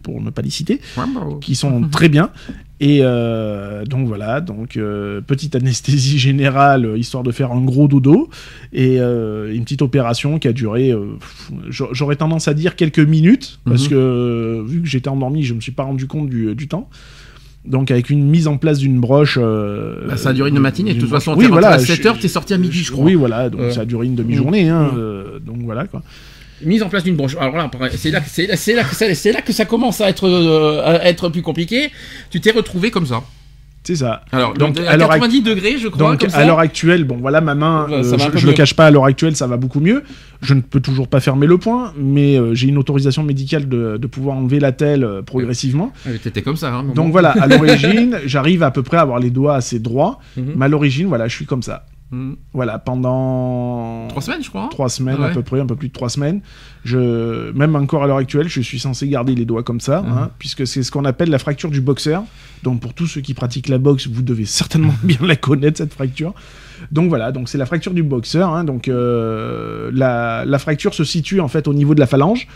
pour 0.02 0.20
ne 0.22 0.30
pas 0.30 0.42
les 0.42 0.50
citer, 0.50 0.80
qui 1.40 1.54
sont 1.54 1.82
très 1.90 2.08
bien. 2.08 2.30
Et 2.78 2.98
euh, 3.02 3.84
donc 3.86 4.06
voilà, 4.06 4.42
donc 4.42 4.76
euh, 4.76 5.22
petite 5.22 5.54
anesthésie 5.56 6.18
générale, 6.18 6.84
euh, 6.84 6.98
histoire 6.98 7.22
de 7.22 7.32
faire 7.32 7.50
un 7.52 7.62
gros 7.64 7.88
dodo, 7.88 8.28
et 8.72 9.00
euh, 9.00 9.54
une 9.54 9.64
petite 9.64 9.80
opération 9.80 10.38
qui 10.38 10.46
a 10.46 10.52
duré, 10.52 10.92
j'aurais 11.70 12.16
tendance 12.16 12.48
à 12.48 12.54
dire 12.54 12.76
quelques 12.76 12.98
minutes, 12.98 13.60
parce 13.64 13.84
Mhm. 13.84 13.88
que 13.90 13.94
euh, 13.94 14.62
vu 14.66 14.82
que 14.82 14.88
j'étais 14.88 15.08
endormi, 15.08 15.42
je 15.42 15.54
me 15.54 15.60
suis 15.60 15.72
pas 15.72 15.84
rendu 15.84 16.06
compte 16.06 16.28
du, 16.28 16.54
du 16.54 16.68
temps. 16.68 16.90
Donc 17.64 17.90
avec 17.90 18.10
une 18.10 18.24
mise 18.28 18.46
en 18.46 18.58
place 18.58 18.78
d'une 18.78 19.00
broche. 19.00 19.38
Bah, 19.38 20.16
ça 20.16 20.28
a 20.28 20.32
duré 20.32 20.50
une 20.50 20.58
matinée. 20.60 20.94
De 20.94 21.00
toute 21.00 21.08
façon, 21.10 21.34
oui, 21.36 21.46
voilà, 21.46 21.70
à 21.70 21.78
7 21.80 22.00
je- 22.02 22.08
heures, 22.08 22.18
t'es 22.18 22.28
sorti 22.28 22.54
à 22.54 22.58
midi, 22.58 22.78
je 22.84 22.92
crois. 22.92 23.04
Oui, 23.04 23.14
voilà, 23.14 23.50
donc 23.50 23.72
ça 23.72 23.80
a 23.80 23.84
duré 23.84 24.06
une 24.06 24.14
demi-journée, 24.14 24.68
hein, 24.68 24.90
donc 25.44 25.56
voilà 25.64 25.86
quoi. 25.86 26.02
Mise 26.62 26.82
en 26.82 26.88
place 26.88 27.04
d'une 27.04 27.16
branche. 27.16 27.36
Alors 27.38 27.56
là, 27.56 27.70
c'est 27.96 28.10
là, 28.10 28.20
que- 28.20 28.28
c'est 28.30 28.46
là, 28.46 28.56
c'est 28.56 28.74
là, 28.74 28.84
que 28.84 28.94
ça- 28.94 29.14
c'est 29.14 29.32
là 29.32 29.42
que 29.42 29.52
ça 29.52 29.64
commence 29.66 30.00
à 30.00 30.08
être, 30.08 30.26
euh, 30.28 30.82
à 30.84 31.04
être 31.08 31.28
plus 31.28 31.42
compliqué. 31.42 31.90
Tu 32.30 32.40
t'es 32.40 32.50
retrouvé 32.52 32.90
comme 32.90 33.06
ça. 33.06 33.22
C'est 33.84 33.94
ça. 33.94 34.24
Alors, 34.32 34.52
Donc, 34.54 34.80
à 34.80 34.90
à 34.90 34.96
l'heure 34.96 35.08
90 35.10 35.42
degrés, 35.42 35.78
je 35.78 35.86
crois, 35.86 36.10
Donc 36.10 36.20
comme 36.22 36.28
ça. 36.30 36.38
à 36.38 36.44
l'heure 36.44 36.58
actuelle, 36.58 37.04
bon 37.04 37.18
voilà 37.20 37.40
ma 37.40 37.54
main, 37.54 37.86
euh, 37.88 38.02
je, 38.02 38.38
je 38.38 38.46
le 38.48 38.52
cache 38.52 38.74
pas, 38.74 38.86
à 38.86 38.90
l'heure 38.90 39.04
actuelle 39.04 39.36
ça 39.36 39.46
va 39.46 39.56
beaucoup 39.58 39.78
mieux. 39.78 40.02
Je 40.42 40.54
ne 40.54 40.60
peux 40.60 40.80
toujours 40.80 41.06
pas 41.06 41.20
fermer 41.20 41.46
le 41.46 41.56
point, 41.56 41.92
mais 41.96 42.36
euh, 42.36 42.52
j'ai 42.52 42.66
une 42.66 42.78
autorisation 42.78 43.22
médicale 43.22 43.68
de, 43.68 43.96
de 43.96 44.06
pouvoir 44.08 44.38
enlever 44.38 44.58
la 44.58 44.72
telle 44.72 45.04
euh, 45.04 45.22
progressivement. 45.22 45.92
Ouais, 46.04 46.18
T'étais 46.18 46.42
comme 46.42 46.56
ça. 46.56 46.74
Hein. 46.74 46.86
Donc 46.96 47.12
voilà, 47.12 47.30
à 47.30 47.46
l'origine, 47.46 48.18
j'arrive 48.26 48.64
à 48.64 48.72
peu 48.72 48.82
près 48.82 48.96
à 48.96 49.02
avoir 49.02 49.20
les 49.20 49.30
doigts 49.30 49.54
assez 49.54 49.78
droits, 49.78 50.18
Mhm. 50.36 50.54
mais 50.56 50.64
à 50.64 50.68
l'origine, 50.68 51.06
voilà, 51.06 51.28
je 51.28 51.36
suis 51.36 51.46
comme 51.46 51.62
ça. 51.62 51.84
Mhm. 52.12 52.36
Voilà, 52.52 52.78
pendant 52.78 54.06
Trois 54.08 54.22
semaines, 54.22 54.42
je 54.42 54.48
crois. 54.48 54.62
hein. 54.64 54.68
trois 54.70 54.88
semaines 54.88 55.18
Ouais. 55.20 55.26
à 55.26 55.30
peu 55.30 55.42
près, 55.42 55.60
un 55.60 55.66
peu 55.66 55.74
plus 55.76 55.88
de 55.88 55.92
trois 55.92 56.08
semaines. 56.08 56.40
Je, 56.84 57.50
même 57.52 57.74
encore 57.74 58.04
à 58.04 58.06
l'heure 58.06 58.18
actuelle, 58.18 58.48
je 58.48 58.60
suis 58.60 58.78
censé 58.78 59.08
garder 59.08 59.34
les 59.34 59.44
doigts 59.44 59.62
comme 59.64 59.80
ça, 59.80 60.02
Mhm. 60.02 60.08
hein, 60.12 60.30
puisque 60.38 60.66
c'est 60.66 60.82
ce 60.82 60.90
qu'on 60.92 61.04
appelle 61.04 61.30
la 61.30 61.38
fracture 61.38 61.70
du 61.70 61.80
boxeur. 61.80 62.22
Donc 62.62 62.80
pour 62.80 62.94
tous 62.94 63.06
ceux 63.06 63.20
qui 63.20 63.34
pratiquent 63.34 63.68
la 63.68 63.78
boxe, 63.78 64.06
vous 64.06 64.22
devez 64.22 64.44
certainement 64.44 64.94
bien 65.02 65.18
la 65.22 65.36
connaître 65.36 65.78
cette 65.78 65.92
fracture. 65.92 66.32
Donc 66.92 67.08
voilà, 67.08 67.32
donc 67.32 67.48
c'est 67.48 67.58
la 67.58 67.66
fracture 67.66 67.92
du 67.92 68.02
boxeur. 68.02 68.50
hein, 68.54 68.62
donc 68.64 68.86
euh, 68.88 69.90
la, 69.92 70.44
la 70.44 70.58
fracture 70.58 70.94
se 70.94 71.04
situe 71.04 71.40
en 71.40 71.48
fait 71.48 71.66
au 71.68 71.74
niveau 71.74 71.94
de 71.94 72.00
la 72.00 72.06
phalange. 72.06 72.46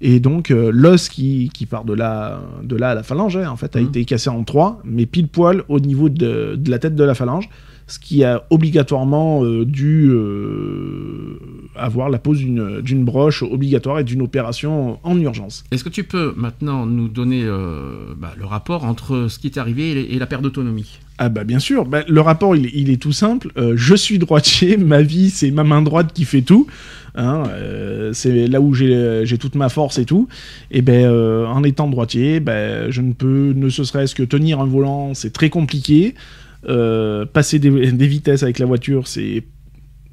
Et 0.00 0.20
donc 0.20 0.50
euh, 0.52 0.70
l'os 0.72 1.08
qui, 1.08 1.50
qui 1.52 1.66
part 1.66 1.84
de 1.84 1.92
là, 1.92 2.40
de 2.62 2.76
là 2.76 2.90
à 2.90 2.94
la 2.94 3.02
phalange, 3.02 3.36
hein, 3.36 3.48
en 3.50 3.56
fait, 3.56 3.74
a 3.74 3.80
Mhm. 3.80 3.86
été 3.88 4.04
cassé 4.04 4.28
en 4.30 4.44
trois, 4.44 4.80
mais 4.84 5.06
pile 5.06 5.28
poil 5.28 5.62
au 5.68 5.80
niveau 5.80 6.08
de, 6.08 6.54
de 6.56 6.70
la 6.70 6.78
tête 6.78 6.94
de 6.94 7.02
la 7.04 7.14
phalange, 7.14 7.48
ce 7.88 7.98
qui 7.98 8.22
a 8.22 8.44
obligatoirement 8.50 9.44
euh, 9.44 9.64
dû 9.64 10.08
euh, 10.10 11.38
avoir 11.76 12.08
la 12.10 12.18
pose 12.18 12.38
d'une 12.40 13.04
broche 13.04 13.42
obligatoire 13.42 13.98
et 13.98 14.04
d'une 14.04 14.22
opération 14.22 14.98
en 15.02 15.20
urgence. 15.20 15.64
Est-ce 15.70 15.84
que 15.84 15.88
tu 15.88 16.04
peux 16.04 16.34
maintenant 16.36 16.86
nous 16.86 17.08
donner 17.08 17.42
euh, 17.44 18.14
bah, 18.16 18.34
le 18.38 18.44
rapport 18.44 18.84
entre 18.84 19.26
ce 19.28 19.38
qui 19.38 19.46
est 19.46 19.58
arrivé 19.58 19.90
et, 19.92 20.14
et 20.14 20.18
la 20.18 20.26
perte 20.26 20.42
d'autonomie? 20.42 20.98
Ah 21.20 21.28
bah 21.30 21.42
bien 21.42 21.58
sûr, 21.58 21.84
Bah, 21.84 22.04
le 22.06 22.20
rapport 22.20 22.54
il, 22.54 22.66
est- 22.66 22.72
il 22.74 22.90
est 22.90 23.00
tout 23.02 23.12
simple. 23.12 23.50
Euh, 23.56 23.72
je 23.76 23.94
suis 23.96 24.18
droitier, 24.18 24.76
ma 24.78 25.02
vie 25.02 25.30
c'est 25.30 25.50
ma 25.50 25.64
main 25.64 25.82
droite 25.82 26.12
qui 26.12 26.24
fait 26.24 26.42
tout. 26.42 26.66
Hein, 27.16 27.44
euh, 27.48 28.12
c'est 28.12 28.46
là 28.46 28.60
où 28.60 28.74
j'ai 28.74 29.24
toute 29.40 29.56
ma 29.56 29.68
force 29.68 29.98
et 29.98 30.04
tout. 30.04 30.28
Et 30.70 30.82
ben 30.82 31.04
euh, 31.06 31.46
en 31.46 31.64
étant 31.64 31.88
droitier, 31.88 32.38
ben, 32.38 32.90
je 32.90 33.00
ne 33.00 33.12
peux 33.12 33.52
ne 33.56 33.68
ce 33.70 33.82
serait-ce 33.82 34.14
que 34.14 34.22
tenir 34.22 34.60
un 34.60 34.66
volant, 34.66 35.14
c'est 35.14 35.32
très 35.32 35.50
compliqué. 35.50 36.14
Euh, 36.68 37.24
passer 37.24 37.58
des, 37.58 37.70
des 37.92 38.06
vitesses 38.06 38.42
avec 38.42 38.58
la 38.58 38.66
voiture, 38.66 39.06
c'est 39.06 39.44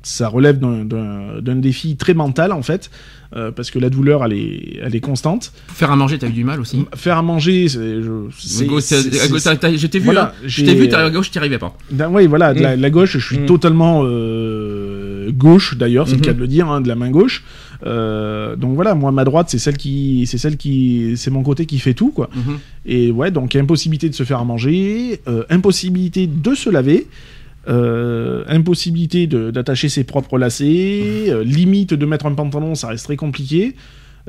ça 0.04 0.28
relève 0.28 0.60
d'un- 0.60 0.86
d'un 0.86 1.42
d'un 1.42 1.56
défi 1.56 1.98
très 1.98 2.14
mental 2.14 2.52
en 2.52 2.62
fait, 2.62 2.92
euh, 3.36 3.50
parce 3.52 3.72
que 3.72 3.80
la 3.80 3.90
douleur 3.90 4.24
elle 4.24 4.34
est, 4.34 4.80
elle 4.84 4.96
est 4.96 5.00
constante. 5.00 5.52
Faire 5.70 5.90
à 5.90 5.96
manger, 5.96 6.20
t'as 6.20 6.28
eu 6.28 6.32
du 6.32 6.44
mal 6.44 6.60
aussi? 6.62 6.86
Faire 6.96 7.18
à 7.18 7.24
manger, 7.24 7.68
c'est 7.68 8.04
je- 8.04 8.30
t'ai 9.88 9.98
vu, 9.98 10.06
Voilà, 10.06 10.26
hein. 10.36 10.44
Je 10.46 10.64
t'ai 10.64 10.76
vu, 10.76 10.88
t'as- 10.90 11.06
à 11.06 11.10
gauche, 11.10 11.32
t'y 11.32 11.40
arrivais 11.40 11.58
pas. 11.58 11.76
Ben 11.90 12.10
oui, 12.12 12.28
voilà, 12.28 12.54
de 12.54 12.60
la, 12.62 12.76
la 12.76 12.90
gauche, 12.92 13.18
je 13.18 13.26
suis 13.26 13.40
Mm. 13.40 13.46
totalement 13.48 14.04
euh, 14.06 15.32
gauche 15.32 15.76
d'ailleurs, 15.76 16.08
c'est 16.08 16.16
le 16.18 16.22
cas 16.22 16.34
de 16.34 16.40
le 16.40 16.48
dire, 16.48 16.70
hein, 16.70 16.82
de 16.82 16.88
la 16.88 16.96
main 16.96 17.10
gauche. 17.10 17.44
Euh, 17.86 18.56
donc 18.56 18.76
voilà, 18.76 18.96
moi 18.96 19.12
ma 19.12 19.24
droite, 19.24 19.48
c'est 19.50 19.58
celle 19.60 19.78
qui, 19.78 20.26
c'est 20.28 20.38
celle 20.38 20.58
qui, 20.58 21.14
c'est 21.18 21.32
mon 21.32 21.44
côté 21.44 21.66
qui 21.66 21.80
fait 21.80 21.94
tout 21.94 22.12
quoi. 22.12 22.30
Mhm. 22.36 22.58
Et 22.86 23.12
ouais, 23.12 23.32
donc 23.32 23.56
impossibilité 23.56 24.10
de 24.10 24.16
se 24.16 24.24
faire 24.24 24.40
à 24.40 24.46
manger, 24.46 25.22
euh, 25.28 25.44
impossibilité 25.50 26.28
de 26.28 26.54
se 26.56 26.70
laver. 26.70 27.08
euh, 27.68 28.44
impossibilité 28.48 29.26
de- 29.26 29.50
d'attacher 29.50 29.90
ses 29.90 30.04
propres 30.04 30.38
lacets, 30.38 31.26
euh, 31.30 31.44
limite 31.44 31.96
de 31.96 32.06
mettre 32.06 32.28
un 32.28 32.34
pantalon, 32.36 32.76
ça 32.76 32.90
reste 32.90 33.06
très 33.06 33.16
compliqué. 33.16 33.76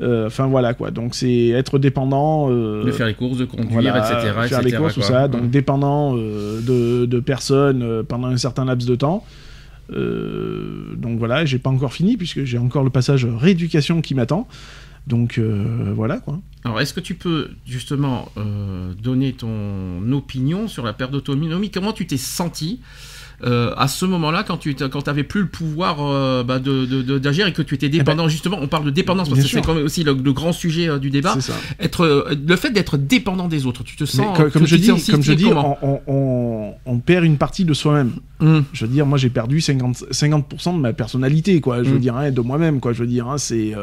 Euh, 0.01 0.25
Enfin 0.27 0.47
voilà 0.47 0.73
quoi, 0.73 0.89
donc 0.91 1.13
c'est 1.13 1.49
être 1.49 1.77
dépendant. 1.79 2.49
euh, 2.49 2.83
De 2.83 2.91
faire 2.91 3.05
les 3.07 3.13
courses, 3.13 3.37
de 3.37 3.45
conduire, 3.45 3.69
voilà, 3.81 3.99
etc. 3.99 4.33
faire 4.47 4.61
les 4.63 4.71
courses, 4.71 4.93
tout 4.95 5.01
quoi. 5.01 5.09
ça, 5.09 5.27
donc 5.27 5.43
Mhm. 5.43 5.49
dépendant 5.49 6.15
euh, 6.17 6.61
de, 6.61 7.05
de 7.05 7.19
personnes 7.19 8.03
pendant 8.07 8.27
un 8.27 8.37
certain 8.37 8.65
laps 8.65 8.87
de 8.89 8.95
temps. 8.95 9.23
Euh, 9.91 10.95
donc 10.95 11.19
voilà, 11.19 11.45
j'ai 11.45 11.59
pas 11.59 11.69
encore 11.69 11.93
fini 11.93 12.17
puisque 12.17 12.43
j'ai 12.43 12.57
encore 12.57 12.83
le 12.83 12.89
passage 12.89 13.25
rééducation 13.25 14.01
qui 14.01 14.15
m'attend. 14.15 14.47
Donc 15.07 15.37
euh, 15.37 15.93
voilà 15.95 16.19
quoi. 16.19 16.39
Alors, 16.65 16.81
est-ce 16.81 16.93
que 16.93 16.99
tu 16.99 17.15
peux 17.15 17.51
justement 17.65 18.29
euh, 18.37 18.93
donner 18.93 19.31
ton 19.33 20.11
opinion 20.11 20.67
sur 20.67 20.83
la 20.83 20.93
perte 20.93 21.11
d'autonomie? 21.11 21.71
Comment 21.71 21.93
tu 21.93 22.05
t'es 22.05 22.17
senti 22.17 22.81
euh, 23.43 23.71
à 23.77 23.87
ce 23.87 24.05
moment-là, 24.05 24.43
quand 24.43 24.57
tu 24.57 24.73
quand 24.73 25.07
avais 25.07 25.23
plus 25.23 25.41
le 25.41 25.47
pouvoir 25.47 25.97
euh, 26.01 26.43
bah, 26.43 26.57
de, 26.57 26.85
d'agir 27.19 27.45
et 27.45 27.53
que 27.53 27.61
tu 27.61 27.75
étais 27.75 27.87
dépendant, 27.89 28.23
Eh 28.23 28.25
ben, 28.25 28.29
justement, 28.29 28.57
on 28.61 28.67
parle 28.67 28.85
de 28.85 28.89
dépendance 28.89 29.29
parce 29.29 29.39
que 29.41 29.45
c'est 29.45 29.51
sûr. 29.57 29.61
quand 29.61 29.75
même 29.75 29.85
aussi 29.85 30.03
le, 30.03 30.13
le 30.13 30.33
grand 30.33 30.53
sujet 30.53 30.89
euh, 30.89 30.97
du 30.97 31.09
débat. 31.11 31.35
Être, 31.79 32.01
euh, 32.03 32.35
le 32.47 32.55
fait 32.55 32.71
d'être 32.71 32.97
dépendant 32.97 33.47
des 33.47 33.65
autres, 33.67 33.83
tu 33.83 33.95
te 33.95 34.05
sens. 34.05 34.35
co- 34.35 34.49
comme, 34.49 34.63
tu 34.63 34.69
je 34.69 34.75
dis, 34.77 34.87
comme 35.11 35.21
je 35.23 35.33
dis, 35.33 35.45
on, 35.45 35.77
on- 35.83 36.01
on- 36.07 36.73
on 36.85 36.99
perd 36.99 37.25
une 37.25 37.37
partie 37.37 37.63
de 37.65 37.73
soi-même. 37.73 38.13
Hum, 38.39 38.63
Je 38.73 38.85
veux 38.85 38.91
dire, 38.91 39.05
moi 39.05 39.17
j'ai 39.17 39.29
perdu 39.29 39.59
50%, 39.59 40.05
50% 40.11 40.73
de 40.75 40.79
ma 40.79 40.93
personnalité, 40.93 41.61
quoi. 41.61 41.83
Je 41.83 41.89
veux 41.89 41.97
Mm. 41.97 42.01
dire, 42.01 42.15
hein, 42.17 42.31
de 42.31 42.41
moi-même, 42.41 42.79
quoi. 42.79 42.93
Je 42.93 42.99
veux 43.01 43.07
dire, 43.07 43.27
hein, 43.27 43.37
c'est. 43.37 43.73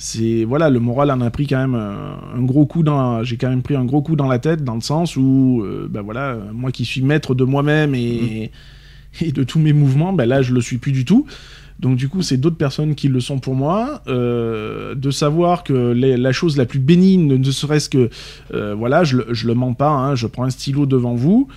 C'est 0.00 0.44
voilà 0.44 0.70
le 0.70 0.78
moral 0.78 1.10
en 1.10 1.20
a 1.20 1.30
pris 1.30 1.46
quand 1.48 1.58
même 1.58 1.74
un 1.74 2.42
gros 2.42 2.64
coup 2.66 2.84
dans 2.84 3.22
j'ai 3.24 3.36
quand 3.36 3.48
même 3.50 3.62
pris 3.62 3.74
un 3.74 3.84
gros 3.84 4.00
coup 4.00 4.14
dans 4.14 4.28
la 4.28 4.38
tête 4.38 4.62
dans 4.62 4.76
le 4.76 4.80
sens 4.80 5.16
où 5.16 5.62
euh, 5.64 5.88
ben 5.90 6.02
voilà 6.02 6.38
moi 6.52 6.70
qui 6.70 6.84
suis 6.84 7.02
maître 7.02 7.34
de 7.34 7.42
moi-même 7.42 7.96
et, 7.96 8.52
et 9.20 9.32
de 9.32 9.42
tous 9.42 9.58
mes 9.58 9.72
mouvements 9.72 10.12
ben 10.12 10.24
là 10.26 10.40
je 10.40 10.54
le 10.54 10.60
suis 10.60 10.78
plus 10.78 10.92
du 10.92 11.04
tout. 11.04 11.26
Donc 11.80 11.96
du 11.96 12.08
coup 12.08 12.22
c'est 12.22 12.36
d'autres 12.36 12.56
personnes 12.56 12.94
qui 12.96 13.08
le 13.08 13.20
sont 13.20 13.38
pour 13.40 13.54
moi. 13.56 14.02
Euh, 14.08 14.94
de 14.96 15.10
savoir 15.10 15.62
que 15.64 15.92
les- 15.92 16.16
la 16.16 16.32
chose 16.32 16.56
la 16.56 16.64
plus 16.64 16.80
bénigne 16.80 17.34
ne 17.36 17.50
serait-ce 17.50 17.88
que 17.88 18.08
euh, 18.54 18.74
voilà 18.74 19.02
je, 19.04 19.18
je 19.30 19.46
le 19.48 19.54
mens 19.54 19.74
pas 19.74 19.90
hein, 19.90 20.14
je 20.14 20.26
prends 20.28 20.44
un 20.44 20.50
stylo 20.50 20.86
devant 20.86 21.14
vous. 21.14 21.48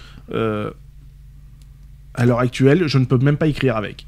À 2.13 2.25
l'heure 2.25 2.39
actuelle 2.39 2.87
je 2.87 2.97
ne 2.97 3.05
peux 3.05 3.17
même 3.17 3.37
pas 3.37 3.47
écrire 3.47 3.77
avec 3.77 4.05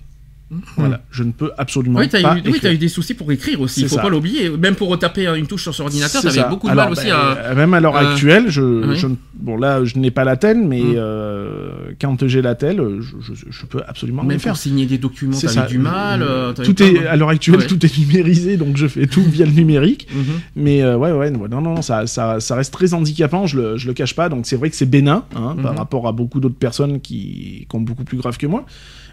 voilà 0.77 1.01
je 1.09 1.23
ne 1.23 1.31
peux 1.31 1.51
absolument 1.57 1.99
Oui, 1.99 2.07
pas 2.09 2.21
eu, 2.21 2.25
oui, 2.25 2.39
écrire. 2.45 2.61
t'as 2.61 2.73
eu 2.73 2.77
des 2.77 2.87
soucis 2.87 3.13
pour 3.15 3.31
écrire 3.31 3.59
aussi, 3.61 3.81
il 3.81 3.83
C'est 3.83 3.89
faut 3.89 3.95
ça. 3.95 4.01
pas 4.03 4.09
l'oublier. 4.09 4.49
Même 4.51 4.75
pour 4.75 4.97
taper 4.99 5.25
une 5.35 5.47
touche 5.47 5.63
sur 5.63 5.73
son 5.73 5.83
ordinateur, 5.83 6.21
C'est 6.21 6.27
t'avais 6.27 6.41
ça. 6.41 6.47
beaucoup 6.47 6.67
de 6.67 6.71
Alors, 6.71 6.85
mal 6.85 6.93
aussi 6.93 7.09
à. 7.09 7.37
euh, 7.37 7.55
Même 7.55 7.73
à 7.73 7.79
l'heure 7.79 7.95
euh, 7.95 8.11
actuelle, 8.11 8.45
je, 8.49 8.61
oui. 8.61 8.95
je 8.95 9.07
ne- 9.07 9.15
bon 9.33 9.57
là, 9.57 9.83
je 9.83 9.97
n'ai 9.97 10.11
pas 10.11 10.23
la 10.23 10.37
telle, 10.37 10.59
mais 10.59 10.81
Mm. 10.81 10.93
euh, 10.97 11.69
quand 11.99 12.27
j'ai 12.27 12.41
la 12.43 12.53
telle, 12.55 12.77
je, 12.99 13.33
je- 13.33 13.45
je 13.49 13.65
peux 13.65 13.81
absolument 13.87 14.23
Même 14.23 14.39
faire. 14.39 14.55
signer 14.57 14.85
des 14.85 14.97
documents, 14.99 15.35
t'avais 15.39 15.53
ça. 15.53 15.65
du 15.65 15.79
mal. 15.79 16.21
euh, 16.21 16.53
t'avais 16.53 16.67
tout 16.67 16.75
pas- 16.75 16.85
est 16.85 17.07
à 17.07 17.15
l'heure 17.15 17.29
actuelle, 17.29 17.57
Ouais. 17.59 17.67
tout 17.67 17.83
est 17.85 17.97
numérisé, 17.97 18.57
donc 18.57 18.77
je 18.77 18.87
fais 18.87 19.07
tout 19.07 19.23
via 19.23 19.45
le 19.45 19.51
numérique. 19.51 20.07
Mhm. 20.13 20.23
Mais 20.55 20.83
euh, 20.83 20.97
ouais, 20.97 21.11
ouais, 21.11 21.31
non, 21.31 21.47
non, 21.49 21.61
non, 21.61 21.81
ça, 21.81 22.05
ça, 22.05 22.39
ça 22.39 22.55
reste 22.55 22.73
très 22.73 22.93
handicapant. 22.93 23.47
Je 23.47 23.57
le, 23.59 23.77
je 23.77 23.87
le 23.87 23.93
cache 23.93 24.13
pas. 24.15 24.29
Donc 24.29 24.45
c'est 24.45 24.55
vrai 24.55 24.69
que 24.69 24.75
c'est 24.75 24.85
bénin 24.89 25.23
hein, 25.35 25.55
par 25.61 25.71
Mhm. 25.73 25.77
rapport 25.79 26.07
à 26.07 26.11
beaucoup 26.11 26.39
d'autres 26.39 26.55
personnes 26.55 26.99
qui, 27.01 27.65
qui 27.69 27.75
ont 27.75 27.81
beaucoup 27.81 28.03
plus 28.03 28.17
grave 28.17 28.37
que 28.37 28.45
moi. 28.47 28.65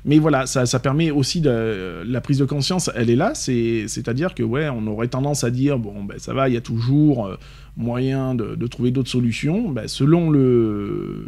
Mais 0.04 0.18
voilà, 0.18 0.46
ça, 0.46 0.66
ça 0.66 0.78
permet 0.78 1.10
aussi 1.10 1.40
de 1.40 2.02
la 2.06 2.20
prise 2.20 2.38
de 2.38 2.44
conscience. 2.44 2.90
Elle 2.94 3.10
est 3.10 3.16
là. 3.16 3.32
C'est, 3.34 3.84
c'est-à-dire 3.88 4.34
que 4.34 4.42
ouais, 4.42 4.68
on 4.68 4.86
aurait 4.86 5.08
tendance 5.08 5.44
à 5.44 5.50
dire 5.50 5.78
bon, 5.78 6.04
ben 6.04 6.18
ça 6.18 6.32
va, 6.34 6.48
il 6.48 6.54
y 6.54 6.58
a 6.58 6.60
toujours 6.62 7.26
euh, 7.26 7.36
moyen 7.76 8.34
de, 8.34 8.54
de 8.54 8.66
trouver 8.66 8.90
d'autres 8.90 9.10
solutions. 9.10 9.68
Ben, 9.70 9.86
selon 9.88 10.30
le 10.30 11.24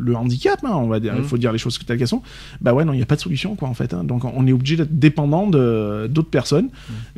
le 0.00 0.14
handicap, 0.14 0.60
hein, 0.64 0.72
on 0.74 0.86
va 0.86 1.00
dire, 1.00 1.12
il 1.16 1.22
Mhm. 1.22 1.26
faut 1.26 1.38
dire 1.38 1.50
les 1.52 1.58
choses 1.58 1.78
telles 1.84 1.98
qu'elles 1.98 2.06
sont. 2.06 2.22
Bah 2.60 2.72
ouais, 2.72 2.84
non, 2.84 2.92
il 2.92 2.96
n'y 2.96 3.02
a 3.02 3.06
pas 3.06 3.16
de 3.16 3.20
solution, 3.20 3.56
quoi, 3.56 3.68
en 3.68 3.74
fait. 3.74 3.92
hein. 3.92 4.04
Donc 4.04 4.22
on 4.24 4.46
est 4.46 4.52
obligé 4.52 4.76
d'être 4.76 4.96
dépendant 4.98 5.46
d'autres 5.48 6.30
personnes. 6.30 6.68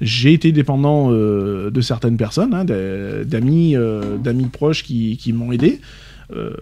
J'ai 0.00 0.32
été 0.32 0.50
dépendant 0.50 1.09
euh, 1.12 1.70
de 1.70 1.80
certaines 1.82 2.16
personnes, 2.16 2.54
hein, 2.54 2.64
d'a- 2.64 3.25
d'amis, 3.25 3.76
euh, 3.76 4.16
d'amis 4.16 4.47
proches 4.47 4.82
qui, 4.82 5.18
qui 5.18 5.32
m'ont 5.32 5.52
aidé. 5.52 5.80
Euh, 6.34 6.52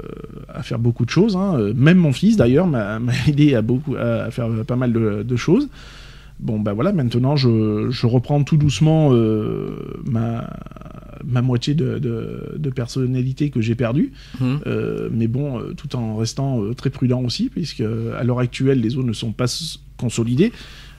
à 0.49 0.63
faire 0.63 0.79
beaucoup 0.79 1.05
de 1.05 1.11
choses. 1.11 1.37
hein. 1.37 1.59
Même 1.75 1.99
mon 1.99 2.13
fils, 2.13 2.37
d'ailleurs, 2.37 2.67
m'a 2.67 2.99
aidé 3.29 3.55
à, 3.55 3.63
beaucoup, 3.63 3.97
à, 3.97 4.31
faire 4.31 4.49
pas 4.67 4.77
mal 4.77 4.93
de, 4.93 5.23
de 5.23 5.37
choses. 5.37 5.69
Bon, 6.41 6.61
bah 6.61 6.73
voilà, 6.73 6.93
maintenant, 6.93 7.35
je, 7.35 7.89
je 7.91 8.07
reprends 8.07 8.45
tout 8.45 8.57
doucement 8.57 9.11
euh, 9.13 9.71
ma, 10.05 10.49
ma 11.25 11.43
moitié 11.43 11.75
de, 11.75 11.99
de, 11.99 12.55
de 12.57 12.71
personnalité 12.71 13.51
que 13.51 13.61
j'ai 13.61 13.75
perdue. 13.75 14.13
Mhm. 14.41 14.61
Euh, 14.67 15.09
mais 15.13 15.27
bon, 15.27 15.61
tout 15.77 15.97
en 15.97 16.15
restant 16.17 16.63
euh, 16.63 16.75
très 16.75 16.91
prudent 16.91 17.23
aussi, 17.25 17.49
puisque 17.49 17.81
à 18.17 18.23
l'heure 18.23 18.39
actuelle, 18.39 18.81
les 18.81 18.97
eaux 18.97 19.03
ne 19.03 19.13
sont 19.13 19.33
pas 19.33 19.47
consolidées. 19.97 20.53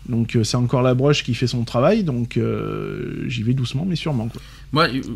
Donc 0.09 0.35
euh, 0.35 0.43
c'est 0.43 0.57
encore 0.57 0.81
la 0.81 0.95
broche 0.95 1.23
qui 1.23 1.33
fait 1.35 1.47
son 1.47 1.63
travail, 1.63 2.03
donc 2.03 2.35
euh, 2.37 3.23
j'y 3.27 3.43
vais 3.43 3.53
doucement 3.53 3.85
mais 3.87 3.95
sûrement. 3.95 4.27
Quoi. 4.27 4.41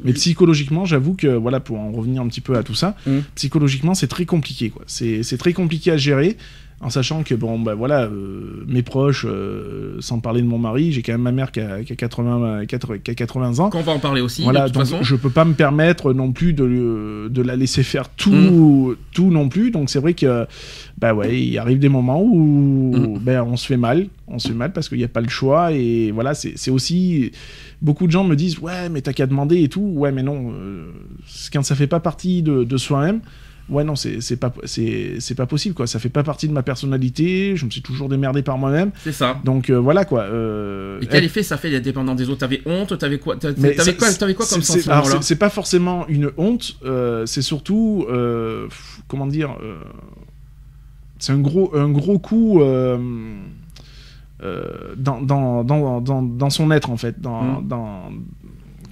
Mais 0.04 0.14
psychologiquement, 0.14 0.86
j'avoue 0.86 1.14
que, 1.16 1.28
voilà, 1.28 1.60
pour 1.60 1.80
en 1.80 1.92
revenir 1.92 2.22
un 2.22 2.28
petit 2.28 2.42
peu 2.42 2.56
à 2.56 2.64
tout 2.64 2.76
ça, 2.76 2.96
Mm. 3.06 3.20
psychologiquement 3.36 3.94
c'est 3.96 4.08
très 4.08 4.26
compliqué. 4.26 4.70
quoi. 4.70 4.84
C'est 4.88 5.24
c'est 5.24 5.38
très 5.38 5.54
compliqué 5.54 5.92
à 5.92 5.98
gérer, 5.98 6.38
en 6.84 6.90
sachant 6.90 7.24
que, 7.24 7.34
bon, 7.36 7.60
bah 7.60 7.74
voilà, 7.76 8.04
euh, 8.04 8.64
mes 8.68 8.82
proches, 8.84 9.26
euh, 9.28 9.96
sans 10.00 10.20
parler 10.20 10.42
de 10.42 10.48
mon 10.48 10.58
mari, 10.58 10.92
j'ai 10.92 11.02
quand 11.02 11.14
même 11.14 11.22
ma 11.22 11.32
mère 11.32 11.52
qui 11.52 11.60
a, 11.62 11.84
qui 11.84 11.94
a 11.94 11.96
80, 11.96 12.66
80 12.66 12.98
qui 13.00 13.12
a 13.12 13.16
80 13.16 13.60
ans. 13.60 13.70
qu'on 13.70 13.82
va 13.82 13.94
en 13.94 14.00
parler 14.00 14.22
aussi, 14.22 14.44
Voilà, 14.44 14.62
de 14.62 14.66
toute 14.68 14.74
donc 14.76 14.84
façon. 14.86 15.02
je 15.04 15.16
peux 15.16 15.30
pas 15.30 15.46
me 15.46 15.54
permettre 15.54 16.14
non 16.14 16.32
plus 16.32 16.54
de, 16.54 17.30
de 17.30 17.42
la 17.42 17.56
laisser 17.56 17.84
faire 17.84 18.10
tout, 18.10 18.32
Mm. 18.32 18.96
tout 19.14 19.32
non 19.32 19.50
plus. 19.50 19.72
Donc 19.72 19.90
c'est 19.90 20.00
vrai 20.00 20.14
que, 20.14 20.46
bah 20.98 21.14
ouais, 21.14 21.42
il 21.42 21.58
arrive 21.58 21.80
des 21.80 21.90
moments 21.90 22.22
où 22.22 22.94
Mm. 22.96 23.20
ben, 23.20 23.42
on 23.44 23.56
se 23.56 23.66
fait 23.66 23.78
mal. 23.78 24.08
On 24.28 24.40
se 24.40 24.48
fait 24.50 24.54
mal 24.54 24.72
parce 24.74 24.90
qu'il 24.90 24.98
n'y 24.98 25.04
a 25.04 25.08
pas 25.10 25.22
le 25.22 25.30
choix. 25.30 25.72
Et 25.74 26.12
voilà, 26.12 26.34
c'est 26.34 26.54
c'est 26.56 26.72
aussi. 26.72 27.32
Beaucoup 27.82 28.08
de 28.08 28.12
gens 28.12 28.24
me 28.24 28.36
disent, 28.36 28.60
ouais, 28.60 28.88
mais 28.90 29.02
t'as 29.02 29.12
qu'à 29.14 29.28
demander 29.28 29.62
et 29.62 29.68
tout. 29.70 29.82
Ouais, 29.96 30.12
mais 30.12 30.24
non, 30.24 30.52
euh, 30.54 30.86
quand 31.52 31.64
ça 31.64 31.76
fait 31.76 31.88
pas 31.88 32.00
partie 32.00 32.42
de, 32.42 32.64
de 32.64 32.78
soi-même. 32.78 33.20
Ouais, 33.70 33.84
non, 33.86 33.96
c'est 33.96 34.20
c'est 34.20 34.36
pas, 34.36 34.54
c'est 34.66 35.16
c'est 35.20 35.36
pas 35.36 35.46
possible, 35.46 35.74
quoi. 35.74 35.88
Ça 35.88 35.98
fait 35.98 36.10
pas 36.10 36.24
partie 36.24 36.48
de 36.50 36.54
ma 36.54 36.64
personnalité. 36.64 37.56
Je 37.56 37.66
me 37.66 37.70
suis 37.72 37.82
toujours 37.82 38.10
démerdé 38.10 38.44
par 38.44 38.58
moi-même. 38.58 38.92
C'est 39.04 39.14
ça. 39.14 39.40
Donc 39.46 39.70
euh, 39.70 39.80
voilà, 39.80 40.04
quoi. 40.04 40.22
euh, 40.24 41.00
Et 41.02 41.08
quel 41.08 41.24
effet 41.24 41.44
ça 41.44 41.56
fait 41.58 41.70
d'être 41.70 41.84
dépendant 41.84 42.14
des 42.14 42.28
autres? 42.30 42.40
T'avais 42.40 42.62
honte? 42.66 42.98
T'avais 42.98 43.20
quoi? 43.20 43.38
T'avais 43.38 43.56
quoi, 43.96 44.12
t'avais 44.14 44.34
quoi 44.34 44.46
comme 44.46 44.62
sentiment 44.62 44.94
alors, 44.96 45.10
là 45.10 45.22
c'est- 45.22 45.38
pas 45.38 45.50
forcément 45.50 46.06
une 46.10 46.32
honte, 46.38 46.76
euh, 46.84 47.26
c'est 47.26 47.42
surtout, 47.42 48.06
comment 49.08 49.28
dire, 49.28 49.56
c'est 51.20 51.32
un 51.32 51.40
gros, 51.40 51.74
un 51.76 51.90
gros 51.90 52.20
coup 52.20 52.62
dans, 54.98 55.22
dans, 55.22 55.64
dans, 55.64 56.02
dans, 56.02 56.22
dans 56.22 56.50
son 56.50 56.70
être 56.72 56.90
en 56.90 56.98
fait, 56.98 57.22
dans, 57.22 57.62
Mm. 57.62 57.68
dans 57.68 58.12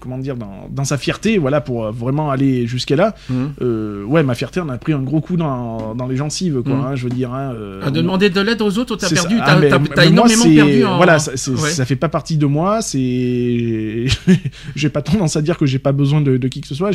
comment 0.02 0.18
dire, 0.18 0.36
dans, 0.36 0.68
dans 0.70 0.84
sa 0.84 0.98
fierté, 0.98 1.38
voilà, 1.38 1.62
pour 1.62 1.86
euh, 1.86 1.92
vraiment 1.92 2.30
aller 2.32 2.68
jusqu'à 2.68 2.98
là. 2.98 3.16
Mhm. 3.30 3.54
Euh, 3.62 4.04
ouais, 4.04 4.24
ma 4.24 4.36
fierté 4.36 4.60
en 4.60 4.68
a 4.68 4.78
pris 4.78 4.92
un 4.92 5.02
gros 5.02 5.22
coup 5.22 5.38
dans, 5.38 5.96
dans 5.96 6.08
les 6.08 6.18
gencives, 6.18 6.62
quoi. 6.64 6.74
Mm. 6.76 6.82
hein, 6.82 6.96
je 6.96 7.04
veux 7.06 7.10
dire. 7.12 7.34
hein, 7.34 7.54
euh, 7.54 7.82
À 7.86 7.92
de 7.92 8.02
demander 8.02 8.30
de 8.30 8.42
l'aide 8.42 8.62
aux 8.62 8.78
autres, 8.80 8.98
t'as 8.98 9.10
perdu, 9.10 9.38
Ah, 9.40 9.58
t'as- 9.62 9.80
moi, 9.80 10.06
énormément 10.06 10.44
perdu 10.44 10.84
en. 10.84 10.98
Voilà, 10.98 11.20
ça, 11.20 11.32
Ouais. 11.52 11.70
ça 11.70 11.86
fait 11.86 11.96
pas 11.96 12.10
partie 12.10 12.36
de 12.38 12.46
moi. 12.46 12.82
C'est, 12.82 14.06
j'ai 14.76 14.90
pas 14.90 15.02
tendance 15.02 15.38
à 15.38 15.42
dire 15.42 15.58
que 15.58 15.66
j'ai 15.66 15.80
pas 15.80 15.92
besoin 15.94 16.20
de, 16.22 16.36
de 16.38 16.48
qui 16.48 16.60
que 16.62 16.68
ce 16.68 16.76
soit. 16.76 16.92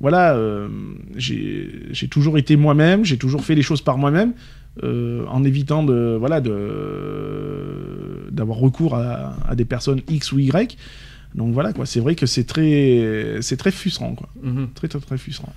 Voilà, 0.00 0.34
euh, 0.34 0.68
j'ai, 1.16 1.68
j'ai 1.90 2.08
toujours 2.08 2.38
été 2.38 2.56
moi-même. 2.56 3.04
J'ai 3.04 3.16
toujours 3.18 3.44
fait 3.44 3.54
les 3.54 3.62
choses 3.62 3.82
par 3.82 3.98
moi-même, 3.98 4.32
euh, 4.84 5.24
en 5.28 5.42
évitant 5.44 5.82
de, 5.82 6.16
voilà, 6.18 6.40
de, 6.40 8.30
d'avoir 8.30 8.58
recours 8.58 8.94
à, 8.94 9.34
à 9.48 9.54
des 9.54 9.64
personnes 9.64 10.00
X 10.08 10.32
ou 10.32 10.38
Y. 10.38 10.76
Donc 11.34 11.52
voilà 11.54 11.72
quoi. 11.72 11.86
C'est 11.86 12.00
vrai 12.00 12.14
que 12.14 12.26
c'est 12.26 12.44
très, 12.44 13.38
c'est 13.40 13.56
très 13.56 13.70
frustrant 13.70 14.14
quoi. 14.14 14.28
Mhm. 14.42 14.70
Très 14.74 14.88
très 14.88 15.00
très 15.00 15.18
frustrant. 15.18 15.52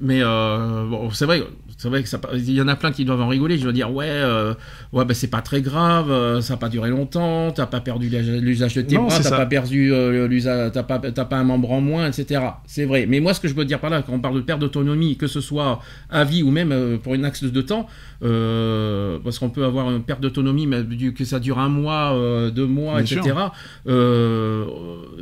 Mais 0.00 0.20
euh, 0.22 0.86
bon, 0.86 1.10
c'est 1.10 1.26
vrai, 1.26 1.42
c'est 1.80 1.88
vrai 1.88 2.02
que 2.02 2.10
ça, 2.10 2.20
il 2.34 2.50
y 2.50 2.60
en 2.60 2.68
a 2.68 2.76
plein 2.76 2.92
qui 2.92 3.06
doivent 3.06 3.22
en 3.22 3.28
rigoler. 3.28 3.56
Je 3.56 3.64
veux 3.64 3.72
dire, 3.72 3.90
ouais, 3.90 4.04
euh, 4.06 4.52
ouais, 4.92 5.06
bah, 5.06 5.14
c'est 5.14 5.28
pas 5.30 5.40
très 5.40 5.62
grave, 5.62 6.10
euh, 6.10 6.42
ça 6.42 6.52
a 6.54 6.56
pas 6.58 6.68
duré 6.68 6.90
longtemps, 6.90 7.52
t'as 7.52 7.64
pas 7.64 7.80
perdu 7.80 8.10
l'usage- 8.10 8.74
de 8.74 8.82
tes 8.82 8.96
Non, 8.96 9.06
bras, 9.06 9.18
t'as 9.18 9.30
pas 9.30 9.46
perdu 9.46 9.90
euh, 9.90 10.28
l'usage, 10.28 10.72
t'as 10.72 10.82
pas, 10.82 10.98
t'as 10.98 11.24
pas 11.24 11.38
un 11.38 11.44
membre 11.44 11.72
en 11.72 11.80
moins, 11.80 12.06
etc. 12.06 12.42
C'est 12.66 12.84
vrai. 12.84 13.06
Mais 13.08 13.20
moi, 13.20 13.32
ce 13.32 13.40
que 13.40 13.48
je 13.48 13.54
veux 13.54 13.64
dire 13.64 13.80
par 13.80 13.88
là, 13.88 14.02
quand 14.02 14.12
on 14.12 14.20
parle 14.20 14.34
de 14.34 14.40
perte 14.42 14.60
d'autonomie, 14.60 15.16
que 15.16 15.26
ce 15.26 15.40
soit 15.40 15.80
à 16.10 16.22
vie 16.24 16.42
ou 16.42 16.50
même 16.50 16.70
euh, 16.70 16.98
pour 16.98 17.14
une 17.14 17.24
axe 17.24 17.44
de 17.44 17.62
temps, 17.62 17.86
parce 18.20 19.38
qu'on 19.38 19.48
peut 19.48 19.64
avoir 19.64 19.90
une 19.90 20.02
perte 20.02 20.20
d'autonomie, 20.20 20.66
mais 20.66 20.84
que 21.14 21.24
ça 21.24 21.40
dure 21.40 21.58
un 21.58 21.70
mois, 21.70 22.14
deux 22.54 22.66
mois, 22.66 23.00
Bien 23.00 23.16
etc. 23.22 23.34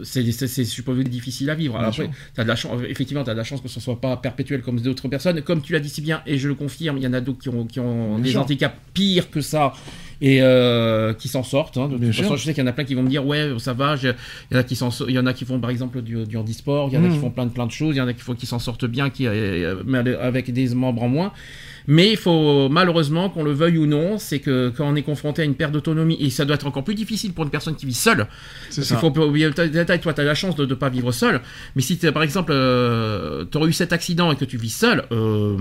C'est, 0.02 0.30
c'est, 0.32 0.46
c'est 0.46 0.64
supposé 0.64 1.04
difficile 1.04 1.50
à 1.50 1.54
vivre. 1.54 1.76
Alors 1.76 1.90
après, 1.90 2.10
T'as 2.34 2.42
de 2.42 2.48
la 2.48 2.56
chance, 2.56 2.80
effectivement, 2.88 3.22
tu 3.24 3.30
as 3.30 3.34
de 3.34 3.38
la 3.38 3.44
chance 3.44 3.60
que 3.60 3.68
ce 3.68 3.80
soit 3.80 4.00
pas 4.00 4.16
perpétuel 4.16 4.62
comme 4.62 4.80
d'autres 4.80 5.08
personnes. 5.08 5.42
Comme 5.42 5.60
tu 5.62 5.72
l'as 5.72 5.80
dit 5.80 5.88
si 5.88 6.00
bien, 6.00 6.20
et 6.26 6.38
je 6.38 6.47
le 6.48 6.54
confirme, 6.54 6.96
il 6.98 7.04
y 7.04 7.06
en 7.06 7.12
a 7.12 7.20
d'autres 7.20 7.38
qui 7.40 7.48
ont, 7.48 7.64
qui 7.66 7.78
ont 7.80 8.18
des 8.18 8.36
handicaps 8.36 8.74
pires 8.94 9.30
que 9.30 9.40
ça 9.40 9.72
et 10.20 10.42
euh, 10.42 11.14
qui 11.14 11.28
s'en 11.28 11.44
sortent. 11.44 11.76
hein. 11.78 11.88
De 11.88 11.96
Bien 11.96 12.08
toute 12.08 12.16
façon, 12.16 12.28
sûr. 12.30 12.36
je 12.38 12.44
sais 12.46 12.54
qu'il 12.54 12.62
y 12.62 12.66
en 12.66 12.70
a 12.70 12.72
plein 12.72 12.84
qui 12.84 12.94
vont 12.94 13.02
me 13.04 13.08
dire 13.08 13.24
ouais, 13.24 13.52
ça 13.58 13.72
va. 13.72 13.94
je- 13.94 14.08
Il 14.50 14.54
y 14.54 14.56
en 14.56 14.60
a 14.60 14.64
qui 14.64 14.74
s'en, 14.74 14.90
il 15.06 15.14
y 15.14 15.18
en 15.18 15.26
a 15.26 15.32
qui 15.32 15.44
font 15.44 15.60
par 15.60 15.70
exemple 15.70 16.02
du, 16.02 16.24
du 16.24 16.36
handisport, 16.36 16.88
il 16.90 16.94
y 16.94 16.98
en 16.98 17.04
a 17.04 17.08
qui 17.08 17.18
font 17.18 17.30
plein 17.30 17.46
de 17.46 17.50
plein 17.52 17.66
de 17.66 17.70
choses, 17.70 17.94
il 17.94 17.98
y 17.98 18.00
en 18.00 18.08
a 18.08 18.12
qui 18.12 18.22
font 18.22 18.34
qui 18.34 18.46
s'en 18.46 18.58
sortent 18.58 18.86
bien, 18.86 19.10
qui 19.10 19.26
euh, 19.28 19.76
mais 19.86 19.98
avec 20.16 20.52
des 20.52 20.74
membres 20.74 21.02
en 21.04 21.08
moins. 21.08 21.32
Mais 21.90 22.11
il 22.12 22.16
faut 22.18 22.68
malheureusement 22.68 23.30
qu'on 23.30 23.42
le 23.42 23.52
veuille 23.52 23.78
ou 23.78 23.87
non, 23.87 24.18
c'est 24.18 24.40
que 24.40 24.71
quand 24.76 24.87
on 24.87 24.95
est 24.95 25.02
confronté 25.02 25.40
à 25.42 25.45
une 25.47 25.54
perte 25.54 25.73
d'autonomie 25.73 26.18
et 26.21 26.28
ça 26.28 26.45
doit 26.45 26.54
être 26.57 26.66
encore 26.66 26.85
plus 26.85 26.95
difficile 26.95 27.33
pour 27.33 27.45
une 27.45 27.50
personne 27.50 27.75
qui 27.76 27.87
vit 27.87 27.95
seule. 27.95 28.26
C'est 28.68 28.83
Parce 28.83 28.88
qu'il 28.88 28.99
faut 28.99 29.11
toi, 29.11 30.12
tu 30.12 30.21
as 30.21 30.25
la 30.25 30.35
chance 30.35 30.54
de 30.54 30.66
ne 30.66 30.75
pas 30.75 30.90
vivre 30.90 31.11
seul. 31.12 31.40
Mais 31.75 31.83
si, 31.83 31.97
par 31.97 32.23
exemple, 32.23 32.52
tu 33.50 33.57
aurais 33.57 33.68
eu 33.71 33.73
cet 33.73 33.92
accident 33.95 34.30
et 34.30 34.37
que 34.37 34.45
tu 34.45 34.59
vis 34.59 34.68
seul, 34.75 35.04
euh, 35.12 35.57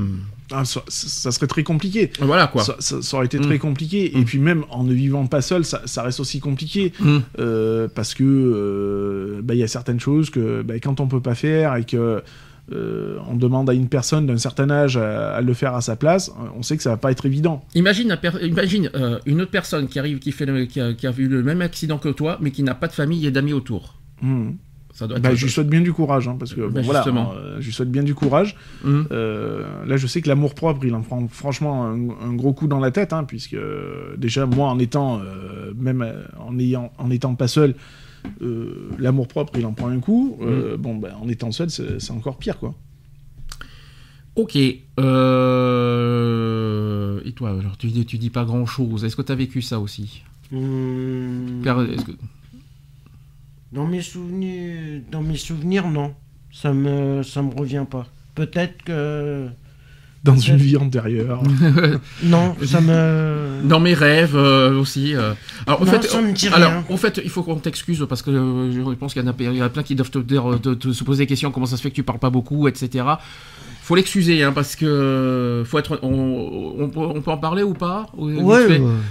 ah, 0.52 0.66
ça, 0.66 0.82
ça 0.88 1.32
serait 1.32 1.48
très 1.48 1.64
compliqué. 1.64 2.12
Voilà 2.20 2.48
quoi. 2.48 2.64
Ça, 2.64 2.76
ça- 2.80 3.02
ça 3.02 3.18
aurait 3.18 3.26
été 3.26 3.40
Mm. 3.40 3.44
très 3.44 3.58
compliqué. 3.60 4.12
Mm. 4.14 4.20
Et 4.20 4.26
puis 4.26 4.40
même 4.40 4.66
en 4.70 4.84
ne 4.84 4.94
vivant 4.94 5.26
pas 5.28 5.42
seul, 5.42 5.64
ça, 5.64 5.82
ça 5.86 6.04
reste 6.04 6.20
aussi 6.20 6.40
compliqué. 6.42 6.92
Mm. 7.00 7.18
Euh, 7.40 7.88
parce 7.94 8.14
que 8.14 8.24
euh, 8.26 9.40
bah, 9.44 9.54
il 9.54 9.60
y 9.60 9.64
a 9.64 9.68
certaines 9.68 10.00
choses 10.00 10.30
que 10.30 10.62
bah, 10.62 10.76
quand 10.82 11.00
on 11.00 11.08
peut 11.08 11.22
pas 11.22 11.36
faire 11.36 11.76
et 11.76 11.86
que 11.86 12.22
euh, 12.74 13.18
on 13.30 13.36
demande 13.36 13.70
à 13.70 13.74
une 13.74 13.88
personne 13.88 14.28
d'un 14.28 14.38
certain 14.38 14.70
âge 14.70 14.98
à, 14.98 15.36
à 15.36 15.42
le 15.42 15.54
faire 15.54 15.74
à 15.76 15.82
sa 15.82 15.96
place, 15.96 16.32
on 16.58 16.64
sait 16.64 16.76
que 16.78 16.84
ça 16.84 16.90
va 16.92 16.98
pas 16.98 17.12
être 17.12 17.26
évident. 17.26 17.64
Imagine, 17.76 18.90
euh, 18.96 19.20
une 19.26 19.42
autre 19.42 19.52
personne 19.52 19.88
qui 19.88 20.00
arrive, 20.00 20.20
qui, 20.20 20.32
fait 20.32 20.46
le- 20.46 20.66
qui, 20.66 20.82
a, 20.82 20.94
qui 20.94 21.08
a 21.08 21.12
vu 21.12 21.28
le 21.28 21.44
même 21.44 21.62
accident 21.62 21.98
que 21.98 22.10
toi, 22.10 22.38
mais 22.42 22.52
qui 22.52 22.64
n'a 22.64 22.76
pas 22.76 22.88
de 22.88 22.94
famille 22.94 23.26
et 23.26 23.32
d'amis 23.32 23.54
autour. 23.54 23.96
Ça 24.94 25.06
doit 25.08 25.18
être. 25.18 25.24
Bah, 25.24 25.36
je 25.36 25.46
lui 25.46 25.52
souhaite 25.52 25.68
bien 25.70 25.82
du 25.82 25.94
courage, 25.94 26.28
hein, 26.28 26.38
parce 26.40 26.56
que 26.56 26.62
Bah, 26.62 26.68
bon, 26.70 26.82
voilà, 26.82 27.06
euh, 27.08 27.58
je 27.60 27.66
lui 27.68 27.72
souhaite 27.74 27.92
bien 27.92 28.02
du 28.04 28.16
courage. 28.16 28.56
Euh, 29.12 29.64
là, 29.86 29.96
je 29.98 30.08
sais 30.08 30.22
que 30.22 30.28
l'amour 30.28 30.56
propre, 30.56 30.84
il 30.86 30.94
en 30.96 31.02
prend 31.02 31.28
franchement 31.28 31.86
un, 31.86 32.10
un 32.10 32.34
gros 32.34 32.52
coup 32.54 32.68
dans 32.68 32.80
la 32.80 32.90
tête, 32.92 33.14
hein, 33.14 33.24
puisque 33.24 33.54
euh, 33.54 34.16
déjà 34.18 34.46
moi, 34.46 34.70
en 34.70 34.80
étant 34.80 35.20
euh, 35.20 35.72
même 35.78 36.02
euh, 36.02 36.24
en 36.40 36.58
ayant, 36.58 36.92
en 36.98 37.12
étant 37.12 37.36
pas 37.36 37.48
seul, 37.48 37.76
euh, 38.42 38.90
l'amour 39.00 39.28
propre, 39.28 39.54
il 39.58 39.66
en 39.66 39.74
prend 39.74 39.88
un 39.90 40.00
coup. 40.00 40.38
Euh, 40.42 40.78
Bon, 40.78 40.96
bah, 40.96 41.18
en 41.22 41.28
étant 41.30 41.52
seul, 41.52 41.70
c'est 41.70 42.00
c'est 42.00 42.12
encore 42.12 42.38
pire, 42.38 42.58
quoi. 42.60 42.74
Ok. 44.36 44.56
Euh... 45.48 47.22
Et 47.26 47.32
toi, 47.34 47.50
alors, 47.60 47.78
tu, 47.78 47.88
dis- 47.88 48.06
tu 48.06 48.18
dis 48.18 48.30
pas 48.30 48.46
grand 48.46 48.66
chose. 48.66 49.04
Est-ce 49.04 49.16
que 49.16 49.22
tu 49.22 49.32
as 49.32 49.36
vécu 49.36 49.62
ça 49.62 49.80
aussi 49.80 50.24
que- 52.04 52.12
Dans 53.72 53.86
mes 53.88 54.02
souvenirs, 54.02 55.02
dans 55.12 55.22
mes 55.22 55.36
souvenirs, 55.38 55.90
non. 55.90 56.14
Ça 56.52 56.74
me, 56.74 57.22
ça 57.24 57.42
me 57.42 57.54
revient 57.54 57.86
pas. 57.90 58.08
Peut-être 58.36 58.82
que 58.84 59.48
Dans 60.28 60.38
une 60.38 60.58
vie 60.58 60.78
antérieure. 60.78 61.42
non, 62.24 62.56
ça 62.66 62.82
me. 62.82 63.62
Dans 63.64 63.80
mes 63.80 63.94
rêves 63.94 64.36
euh, 64.36 64.80
aussi. 64.80 65.16
euh. 65.16 65.34
Alors, 65.66 65.82
en 65.82 65.86
Non, 65.86 65.92
fait, 65.92 66.04
ça 66.08 66.22
me 66.22 66.32
dit 66.32 66.48
alors, 66.50 66.72
rien. 66.72 66.84
en 66.90 66.98
fait, 66.98 67.20
il 67.24 67.30
faut 67.30 67.44
qu'on 67.44 67.56
t'excuse 67.56 68.06
parce 68.08 68.22
que 68.22 68.30
euh, 68.32 68.72
je 68.72 68.82
pense 68.96 69.14
qu'il 69.14 69.22
y 69.24 69.26
en 69.26 69.32
a, 69.32 69.36
il 69.40 69.54
y 69.56 69.62
en 69.62 69.66
a 69.66 69.70
plein 69.70 69.84
qui 69.84 69.96
doivent 69.96 70.12
te, 70.12 70.20
dire- 70.20 70.60
te- 70.62 70.74
te 70.74 70.92
se 70.94 71.04
poser 71.04 71.24
des 71.24 71.28
questions. 71.28 71.52
Comment 71.52 71.66
ça 71.66 71.78
se 71.78 71.82
fait 71.82 71.90
que 71.90 71.96
tu 71.96 72.04
parles 72.04 72.20
pas 72.20 72.30
beaucoup, 72.30 72.68
etc. 72.68 73.06
Faut 73.88 73.96
l'excuser, 73.96 74.44
hein, 74.44 74.52
parce 74.54 74.76
que 74.76 75.64
faut 75.66 75.80
être, 75.80 75.98
on, 76.04 76.76
on 76.78 76.90
peut- 76.90 77.00
on 77.00 77.22
peut 77.22 77.32
en 77.32 77.38
parler 77.38 77.64
ou 77.64 77.74
pas? 77.74 78.08
Ouais. 78.44 78.66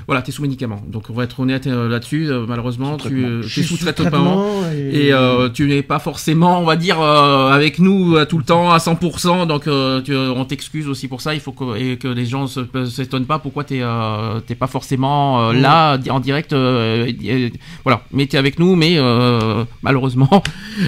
Voilà, 0.06 0.20
t'es 0.20 0.32
sous 0.32 0.42
médicaments, 0.42 0.82
donc 0.86 1.04
on 1.08 1.14
va 1.14 1.24
être 1.24 1.40
honnête 1.40 1.66
euh, 1.66 1.88
là-dessus. 1.88 2.28
euh, 2.30 2.44
malheureusement, 2.46 2.98
Sous 2.98 3.08
tu 3.08 3.24
euh, 3.24 3.42
suis 3.42 3.62
sous 3.64 3.76
sous 3.78 3.84
traitement. 4.10 4.44
Et 4.92 5.14
euh, 5.14 5.48
tu 5.48 5.66
n'es 5.66 5.80
pas 5.80 5.98
forcément, 5.98 6.60
on 6.60 6.64
va 6.66 6.76
dire, 6.76 7.00
euh, 7.00 7.48
avec 7.52 7.78
nous 7.78 8.16
euh, 8.16 8.26
tout 8.26 8.36
le 8.36 8.44
temps 8.44 8.70
à 8.70 8.76
100%, 8.76 9.46
donc 9.46 9.66
euh, 9.66 10.02
tu- 10.02 10.14
on 10.14 10.44
t'excuse 10.44 10.88
aussi 10.88 11.08
pour 11.08 11.22
ça. 11.22 11.32
Il 11.32 11.40
faut 11.40 11.52
que, 11.52 11.74
et 11.78 11.96
que 11.96 12.08
les 12.08 12.26
gens 12.26 12.46
se- 12.46 12.84
s'étonnent 12.84 13.24
pas 13.24 13.38
pourquoi 13.38 13.64
t'es 13.64 13.80
euh, 13.80 14.40
t'es 14.46 14.54
pas 14.54 14.66
forcément 14.66 15.48
euh, 15.48 15.52
là 15.54 15.98
en 16.10 16.20
direct. 16.20 16.52
euh, 16.52 17.06
et- 17.06 17.46
et- 17.46 17.52
voilà, 17.82 18.02
mais 18.12 18.26
t'es 18.26 18.36
avec 18.36 18.58
nous, 18.58 18.76
mais 18.76 18.96
euh, 18.98 19.64
malheureusement, 19.82 20.42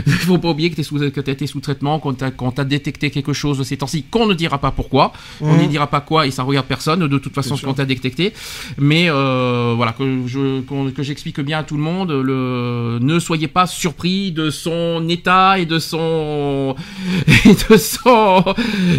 il 0.07 0.13
faut 0.29 0.37
pas 0.37 0.51
oublier 0.51 0.69
que 0.69 0.77
t'es 0.77 0.83
sous 0.83 0.99
que 0.99 1.21
t'as 1.21 1.33
été 1.33 1.47
sous 1.47 1.61
traitement, 1.61 1.99
qu'on 2.01 2.13
t'a 2.51 2.65
détecté 2.65 3.11
quelque 3.11 3.33
chose 3.33 3.57
de 3.57 3.65
ces 3.65 3.78
temps-ci, 3.79 4.03
qu'on 4.05 4.27
ne 4.27 4.35
dira 4.35 4.59
pas 4.59 4.71
pourquoi, 4.71 5.13
on 5.41 5.55
Mhm. 5.55 5.63
ne 5.63 5.67
dira 5.69 5.87
pas 5.87 6.01
quoi 6.01 6.27
et 6.27 6.31
ça 6.31 6.43
regarde 6.43 6.67
personne 6.67 7.07
de 7.07 7.19
toute 7.19 7.35
façon 7.35 7.51
Bien 7.51 7.57
ce 7.57 7.61
sûr. 7.61 7.69
qu'on 7.69 7.75
t'a 7.75 7.85
détecté. 7.85 8.33
Mais 8.79 9.07
euh, 9.11 9.73
voilà 9.77 9.93
que 9.93 10.05
je 10.27 10.61
que 10.91 11.03
j'explique 11.03 11.41
bien 11.41 11.59
à 11.61 11.63
tout 11.63 11.77
le 11.77 11.83
monde. 11.83 12.11
Le 12.13 12.99
ne 13.01 13.19
soyez 13.19 13.49
pas 13.49 13.67
surpris 13.67 14.33
de 14.33 14.51
son 14.51 15.07
état 15.09 15.59
et 15.59 15.67
de 15.67 15.79
son 15.79 16.75
et 17.27 17.55
de 17.71 17.77
son 17.77 18.45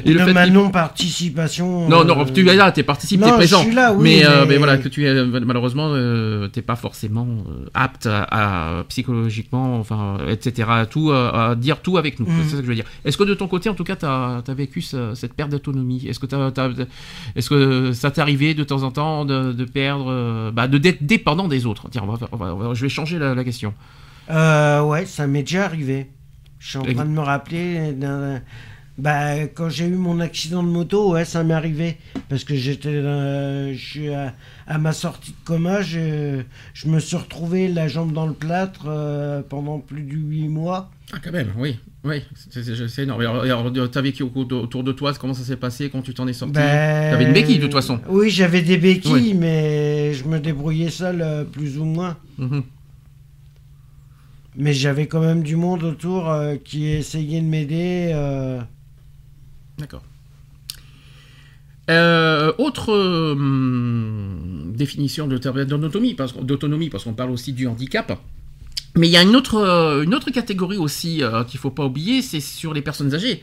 et 0.06 0.14
de 0.14 0.18
fait 0.20 0.34
ma 0.34 0.48
non-participation. 0.48 1.88
non, 1.90 2.04
non, 2.06 2.20
euh, 2.22 2.26
tu 2.34 2.48
es 2.48 2.56
là, 2.56 2.72
tu 2.72 2.84
participes, 2.84 3.22
tu 3.22 3.28
es 3.28 3.32
présent. 3.34 3.60
je 3.60 3.66
suis 3.66 3.76
là, 3.76 3.94
oui, 3.94 4.04
mais, 4.04 4.26
euh, 4.26 4.42
mais- 4.42 4.48
mais 4.48 4.58
voilà, 4.58 4.78
que 4.78 4.88
tu 4.88 5.06
es 5.06 5.26
malheureusement, 5.26 5.90
euh, 5.92 6.48
t'es 6.48 6.62
pas 6.62 6.76
forcément 6.76 7.28
apte 7.74 8.06
à, 8.06 8.80
à- 8.80 8.84
psychologiquement, 8.86 9.80
enfin, 9.80 10.18
etc. 10.30 10.68
À 10.72 10.86
tout, 10.86 11.12
à, 11.12 11.52
à 11.52 11.56
dire 11.56 11.78
tout 11.82 11.98
avec 11.98 12.20
nous. 12.20 12.26
Mm. 12.26 12.34
C'est 12.44 12.50
ça 12.50 12.58
que 12.58 12.64
je 12.64 12.68
veux 12.70 12.76
dire. 12.76 12.86
Est-ce 13.06 13.18
que 13.18 13.24
de 13.24 13.34
ton 13.34 13.48
côté, 13.48 13.70
en 13.70 13.74
tout 13.74 13.84
cas, 13.84 13.96
tu 13.96 14.06
as, 14.06 14.42
vécu 14.70 14.82
ce- 14.82 15.16
cette 15.16 15.34
perte 15.34 15.50
d'autonomie 15.50 16.06
Est-ce 16.08 16.20
que, 16.20 16.28
est-ce 17.36 17.92
ça 17.94 18.12
t'est 18.12 18.22
arrivé 18.22 18.54
de 18.54 18.64
temps 18.64 18.84
en 18.84 18.92
temps 18.92 19.26
de, 19.26 19.52
de 19.52 19.66
perdre, 19.66 20.08
euh, 20.10 20.52
bah, 20.52 20.68
de 20.68 20.78
d'être 20.78 21.04
dépendant 21.04 21.48
des 21.48 21.66
autres? 21.66 21.90
Tiens, 21.90 22.04
on 22.06 22.12
va, 22.12 22.18
faire- 22.18 22.30
on 22.32 22.38
va- 22.38 22.54
on 22.56 22.58
va- 22.58 22.74
je 22.74 22.82
vais 22.82 22.90
changer 22.90 23.18
la, 23.20 23.34
la 23.36 23.44
question. 23.44 23.74
Euh, 24.30 24.82
ouais, 24.84 25.06
ça 25.06 25.26
m'est 25.28 25.42
déjà 25.44 25.66
arrivé. 25.66 26.08
Je 26.60 26.70
suis 26.70 26.78
en 26.78 26.84
train 26.84 27.06
de 27.06 27.10
me 27.10 27.22
rappeler. 27.22 27.96
Bah, 29.00 29.48
quand 29.56 29.70
j'ai 29.70 29.86
eu 29.86 29.96
mon 29.96 30.20
accident 30.20 30.62
de 30.62 30.68
moto, 30.68 31.14
ouais, 31.14 31.24
ça 31.24 31.44
m'est 31.44 31.54
arrivé. 31.54 31.98
Parce 32.28 32.44
que 32.44 32.54
j'étais. 32.56 32.90
euh, 32.92 33.74
à, 34.68 34.74
à 34.74 34.78
ma 34.78 34.92
sortie 34.92 35.32
de 35.32 35.38
coma, 35.46 35.82
je, 35.82 36.42
je 36.74 36.88
me 36.90 37.00
suis 37.00 37.16
retrouvé 37.16 37.70
la 37.70 37.88
jambe 37.88 38.12
dans 38.12 38.28
le 38.28 38.34
plâtre 38.34 38.86
euh, 38.88 39.42
pendant 39.48 39.80
plus 39.80 40.02
de 40.04 40.14
8 40.16 40.50
mois. 40.50 40.92
Ah, 41.14 41.18
quand 41.24 41.32
même, 41.32 41.48
oui. 41.58 41.80
Oui, 42.04 42.22
c'est- 42.36 43.02
énorme. 43.04 43.22
Alors, 43.22 43.44
alors, 43.44 43.72
t'as 43.92 44.02
vécu 44.02 44.24
au- 44.24 44.32
autour 44.36 44.84
de 44.84 44.92
toi, 44.92 45.14
comment 45.20 45.34
ça 45.34 45.44
s'est 45.44 45.58
passé, 45.58 45.90
quand 45.90 46.02
tu 46.02 46.14
t'en 46.14 46.28
es 46.28 46.34
sorti? 46.34 46.54
Ben, 46.54 47.12
T'avais 47.12 47.26
une 47.26 47.34
béquille, 47.34 47.58
de 47.58 47.64
toute 47.64 47.74
façon. 47.74 48.00
Oui, 48.10 48.30
j'avais 48.30 48.62
des 48.62 48.78
béquilles, 48.78 49.12
Oui. 49.14 49.34
mais 49.34 50.14
je 50.14 50.24
me 50.26 50.40
débrouillais 50.40 50.90
seul, 50.92 51.22
euh, 51.22 51.44
plus 51.46 51.78
ou 51.78 51.86
moins. 51.86 52.16
Mhm. 52.38 52.64
Mais 54.58 54.74
j'avais 54.74 55.08
quand 55.08 55.22
même 55.22 55.42
du 55.44 55.56
monde 55.56 55.84
autour 55.84 56.30
euh, 56.30 56.56
qui 56.64 56.88
essayait 56.88 57.40
de 57.42 57.46
m'aider. 57.46 58.12
Euh, 59.80 59.82
D'accord. 59.82 60.04
Euh, 61.90 62.52
autre 62.60 62.94
hum, 62.94 64.74
définition 64.76 65.28
d'autonomie, 65.28 66.14
parce, 66.14 66.34
parce 66.92 67.04
qu'on 67.04 67.14
parle 67.14 67.32
aussi 67.32 67.52
du 67.54 67.66
handicap. 67.68 68.18
Mais 68.96 69.08
il 69.08 69.12
y 69.12 69.18
a 69.18 69.22
une 69.22 69.36
autre, 69.36 69.56
euh, 69.56 70.02
une 70.04 70.14
autre 70.16 70.30
catégorie 70.32 70.78
aussi 70.78 71.24
euh, 71.24 71.44
qu'il 71.44 71.60
faut 71.60 71.70
pas 71.70 71.86
oublier, 71.86 72.22
c'est 72.24 72.40
sur 72.40 72.74
les 72.74 72.82
personnes 72.82 73.14
âgées. 73.14 73.42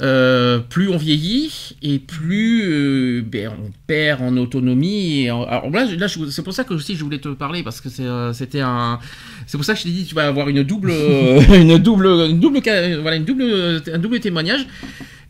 Euh, 0.00 0.58
plus 0.58 0.88
on 0.90 0.96
vieillit 0.96 1.76
et 1.82 1.98
plus 2.00 2.64
euh, 2.64 3.22
ben, 3.24 3.50
on 3.64 3.70
perd 3.86 4.20
en 4.22 4.36
autonomie. 4.36 5.22
Et 5.22 5.30
en- 5.30 5.44
alors 5.44 5.70
là, 5.70 5.86
je- 5.86 5.94
là 5.96 6.08
je- 6.08 6.28
c'est 6.30 6.42
pour 6.42 6.52
ça 6.52 6.64
que 6.64 6.74
aussi 6.74 6.96
je 6.96 7.04
voulais 7.04 7.20
te 7.20 7.28
parler 7.28 7.62
parce 7.62 7.80
que 7.80 7.88
c'est, 7.88 8.02
euh, 8.04 8.32
c'était 8.32 8.60
un, 8.60 8.98
c'est 9.46 9.56
pour 9.56 9.64
ça 9.64 9.72
que 9.74 9.78
je 9.78 9.84
t'ai 9.84 9.90
dit 9.90 10.04
tu 10.04 10.16
vas 10.16 10.26
avoir 10.26 10.48
une 10.48 10.62
double, 10.64 10.90
euh, 10.92 11.40
une 11.60 11.78
double, 11.78 12.06
une 12.06 12.40
double, 12.40 12.58
voilà, 13.00 13.16
une 13.16 13.24
double, 13.24 13.82
un 13.92 13.98
double 13.98 14.18
témoignage. 14.20 14.66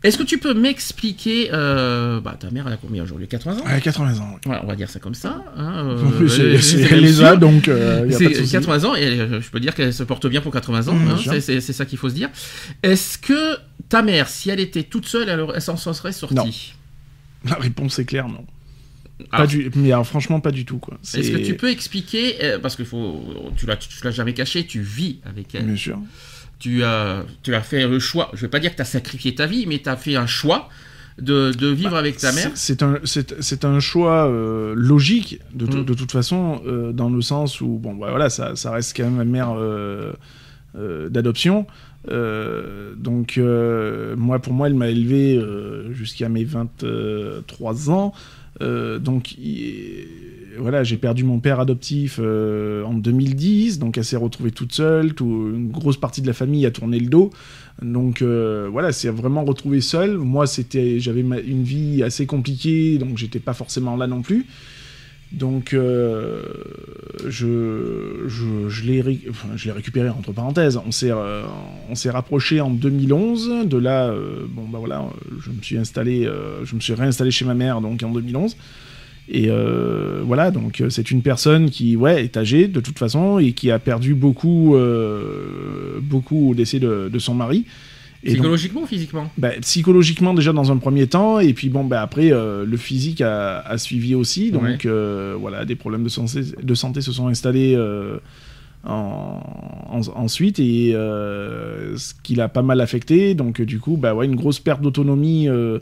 Est-ce 0.03 0.17
que 0.17 0.23
tu 0.23 0.37
peux 0.37 0.53
m'expliquer, 0.53 1.49
euh, 1.53 2.19
bah 2.19 2.35
ta 2.37 2.51
mère 2.51 2.65
elle 2.67 2.73
a 2.73 2.77
combien 2.77 3.03
aujourd'hui? 3.03 3.27
80 3.27 3.59
ans? 3.59 3.63
À 3.65 3.79
80 3.79 4.19
ans, 4.19 4.31
oui. 4.33 4.39
Voilà, 4.45 4.63
on 4.63 4.67
va 4.67 4.75
dire 4.75 4.89
ça 4.89 4.99
comme 4.99 5.13
ça. 5.15 5.43
hein, 5.55 5.85
euh, 5.87 6.27
c'est- 6.27 6.41
euh, 6.41 6.59
c'est- 6.59 6.81
elle 6.81 6.99
les 7.01 7.21
a, 7.21 7.35
donc 7.37 7.67
n'y 7.67 7.73
a 7.73 7.77
pas 7.77 8.01
de 8.05 8.11
C'est 8.11 8.33
souci. 8.33 8.51
80 8.51 8.83
ans 8.83 8.95
et 8.95 9.05
euh, 9.05 9.39
je 9.41 9.49
peux 9.49 9.59
dire 9.61 9.73
qu'elle 9.73 9.93
se 9.93 10.03
porte 10.03 10.27
bien 10.27 10.41
pour 10.41 10.51
80 10.51 10.89
ans. 10.89 10.93
Mmh, 10.95 11.07
hein, 11.09 11.17
c'est- 11.23 11.39
c'est 11.41 11.61
c'est 11.61 11.73
ça 11.73 11.85
qu'il 11.85 11.97
faut 11.97 12.09
se 12.09 12.15
dire. 12.15 12.29
Est-ce 12.83 13.17
que 13.17 13.55
ta 13.87 14.01
mère, 14.01 14.27
si 14.27 14.49
elle 14.49 14.59
était 14.59 14.83
toute 14.83 15.07
seule, 15.07 15.29
elle, 15.29 15.45
elle 15.55 15.61
s'en 15.61 15.77
serait 15.77 16.11
sortie? 16.11 16.35
Non. 16.35 17.49
La 17.49 17.55
réponse 17.55 17.97
est 17.99 18.05
claire, 18.05 18.27
non. 18.27 18.45
Pas 19.29 19.37
Alors, 19.37 19.47
du... 19.47 19.71
Mais 19.75 19.91
alors, 19.91 20.05
franchement, 20.07 20.39
pas 20.41 20.51
du 20.51 20.65
tout, 20.65 20.79
quoi. 20.79 20.97
Est-ce 21.13 21.31
que 21.31 21.37
tu 21.37 21.55
peux 21.55 21.69
expliquer, 21.69 22.43
euh, 22.43 22.59
parce 22.59 22.75
que 22.75 22.83
faut, 22.83 23.23
tu 23.55 23.65
l'as, 23.65 23.77
tu 23.77 23.87
l'as 24.03 24.11
jamais 24.11 24.33
caché, 24.33 24.65
tu 24.65 24.81
vis 24.81 25.19
avec 25.25 25.53
elle. 25.55 25.65
Bien 25.65 25.75
sûr. 25.77 25.99
Tu 26.63 26.81
as, 26.85 27.25
tu 27.43 27.53
as 27.53 27.61
fait 27.61 27.85
le 27.85 27.99
choix. 27.99 28.29
Je 28.33 28.39
vais 28.41 28.47
pas 28.47 28.59
dire 28.59 28.71
que 28.71 28.77
tu 28.77 28.81
as 28.81 28.85
sacrifié 28.85 29.35
ta 29.35 29.45
vie, 29.47 29.65
mais 29.67 29.79
tu 29.79 29.89
as 29.89 29.97
fait 29.97 30.15
un 30.15 30.27
choix 30.27 30.69
de, 31.19 31.51
de 31.51 31.67
vivre 31.67 31.97
avec 31.97 32.15
ta 32.17 32.31
mère. 32.31 32.45
Bah, 32.45 32.51
C'est 32.55 32.79
c'est 32.79 32.83
un, 32.83 32.99
c'est- 33.41 33.65
un 33.65 33.79
choix 33.81 34.29
euh, 34.29 34.73
logique, 34.75 35.39
de, 35.53 35.65
Mm. 35.65 35.83
de 35.83 35.93
toute 35.93 36.11
façon, 36.13 36.61
euh, 36.65 36.93
dans 36.93 37.09
le 37.09 37.21
sens 37.21 37.59
où, 37.59 37.67
bon, 37.83 37.93
bah, 37.95 38.07
voilà, 38.11 38.29
ça, 38.29 38.55
ça 38.55 38.71
reste 38.71 38.95
quand 38.95 39.03
même 39.03 39.15
ma 39.17 39.25
mère 39.25 39.53
euh, 39.57 40.13
d'adoption. 41.09 41.67
Euh, 42.09 42.93
donc, 42.95 43.37
euh, 43.37 44.15
moi, 44.17 44.39
pour 44.39 44.53
moi, 44.53 44.67
elle 44.67 44.75
m'a 44.75 44.89
élevé 44.89 45.37
euh, 45.37 45.91
jusqu'à 45.93 46.29
mes 46.29 46.43
23 46.43 47.89
ans. 47.91 48.13
Donc, 48.59 49.33
il- 49.37 50.05
voilà, 50.59 50.83
j'ai 50.83 50.97
perdu 50.97 51.23
mon 51.23 51.39
père 51.39 51.59
adoptif 51.59 52.19
en 52.19 52.93
2010, 52.93 53.79
donc 53.79 53.97
elle 53.97 54.05
s'est 54.05 54.15
retrouvée 54.15 54.51
toute 54.51 54.71
seule, 54.71 55.13
une 55.19 55.69
grosse 55.69 55.97
partie 55.97 56.21
de 56.21 56.27
la 56.27 56.33
famille 56.33 56.65
a 56.65 56.71
tourné 56.71 56.99
le 56.99 57.07
dos. 57.07 57.31
Donc 57.81 58.21
voilà, 58.21 58.91
c'est 58.91 59.09
vraiment 59.09 59.43
retrouvé 59.43 59.81
seul. 59.81 60.17
Moi, 60.17 60.45
c'était, 60.45 60.99
j'avais 60.99 61.21
une 61.21 61.63
vie 61.63 62.03
assez 62.03 62.27
compliquée, 62.27 62.99
donc 62.99 63.17
j'étais 63.17 63.39
pas 63.39 63.53
forcément 63.53 63.97
là 63.97 64.05
non 64.07 64.21
plus. 64.21 64.45
Donc 65.33 65.73
euh, 65.73 66.43
je, 67.27 68.25
je, 68.27 68.83
l'ai 68.83 69.01
récupéré 69.71 70.09
entre 70.09 70.31
parenthèses. 70.31 70.79
On 70.85 70.91
s'est 70.91 71.11
euh, 71.11 71.43
rapproché 72.05 72.61
en 72.61 72.69
2011. 72.69 73.65
De 73.65 73.77
là, 73.77 74.09
euh, 74.09 74.45
bon 74.47 74.67
bah 74.71 74.77
voilà, 74.77 75.03
je 75.43 75.49
me 75.49 75.61
suis 75.61 75.77
installé, 75.77 76.25
euh, 76.25 76.63
je 76.65 76.75
me 76.75 76.79
suis 76.79 76.93
réinstallé 76.93 77.31
chez 77.31 77.45
ma 77.45 77.55
mère 77.55 77.81
donc 77.81 78.03
en 78.03 78.11
2011. 78.11 78.55
Et 79.29 79.49
voilà, 80.25 80.51
donc 80.51 80.83
c'est 80.89 81.09
une 81.09 81.21
personne 81.21 81.69
qui 81.69 81.95
est 81.95 82.37
âgée 82.37 82.67
de 82.67 82.81
toute 82.81 82.99
façon 82.99 83.39
et 83.39 83.53
qui 83.53 83.71
a 83.71 83.79
perdu 83.79 84.15
beaucoup, 84.15 84.75
beaucoup 86.01 86.51
au 86.51 86.53
décès 86.53 86.79
de 86.79 87.19
son 87.19 87.33
mari. 87.33 87.65
Donc, 88.25 88.35
Psychologiquement 88.35 88.81
ou 88.83 88.85
physiquement? 88.85 89.29
bah, 89.37 89.49
psychologiquement 89.61 90.33
déjà 90.33 90.53
dans 90.53 90.71
un 90.71 90.77
premier 90.77 91.07
temps, 91.07 91.39
et 91.39 91.53
puis 91.53 91.67
bon, 91.69 91.83
bah, 91.83 92.01
après 92.01 92.31
euh, 92.31 92.65
le 92.65 92.77
physique 92.77 93.19
a, 93.21 93.59
a 93.59 93.77
suivi 93.77 94.15
aussi, 94.15 94.49
donc 94.51 94.63
Ouais. 94.63 94.77
euh, 94.85 95.35
voilà, 95.37 95.65
des 95.65 95.75
problèmes 95.75 96.03
de 96.05 96.09
santé, 96.09 96.39
de 96.61 96.73
santé 96.73 97.01
se 97.01 97.11
sont 97.11 97.27
installés 97.27 97.73
euh, 97.75 98.17
en- 98.85 99.41
en- 99.89 100.01
ensuite, 100.15 100.59
et 100.59 100.91
ce 100.93 102.13
qui 102.23 102.35
l'a 102.35 102.47
pas 102.47 102.61
mal 102.61 102.79
affecté, 102.81 103.33
donc 103.35 103.61
du 103.61 103.79
coup, 103.79 103.97
bah 103.97 104.13
ouais, 104.15 104.25
une 104.25 104.35
grosse 104.37 104.59
perte 104.59 104.81
d'autonomie. 104.81 105.47
euh, 105.49 105.79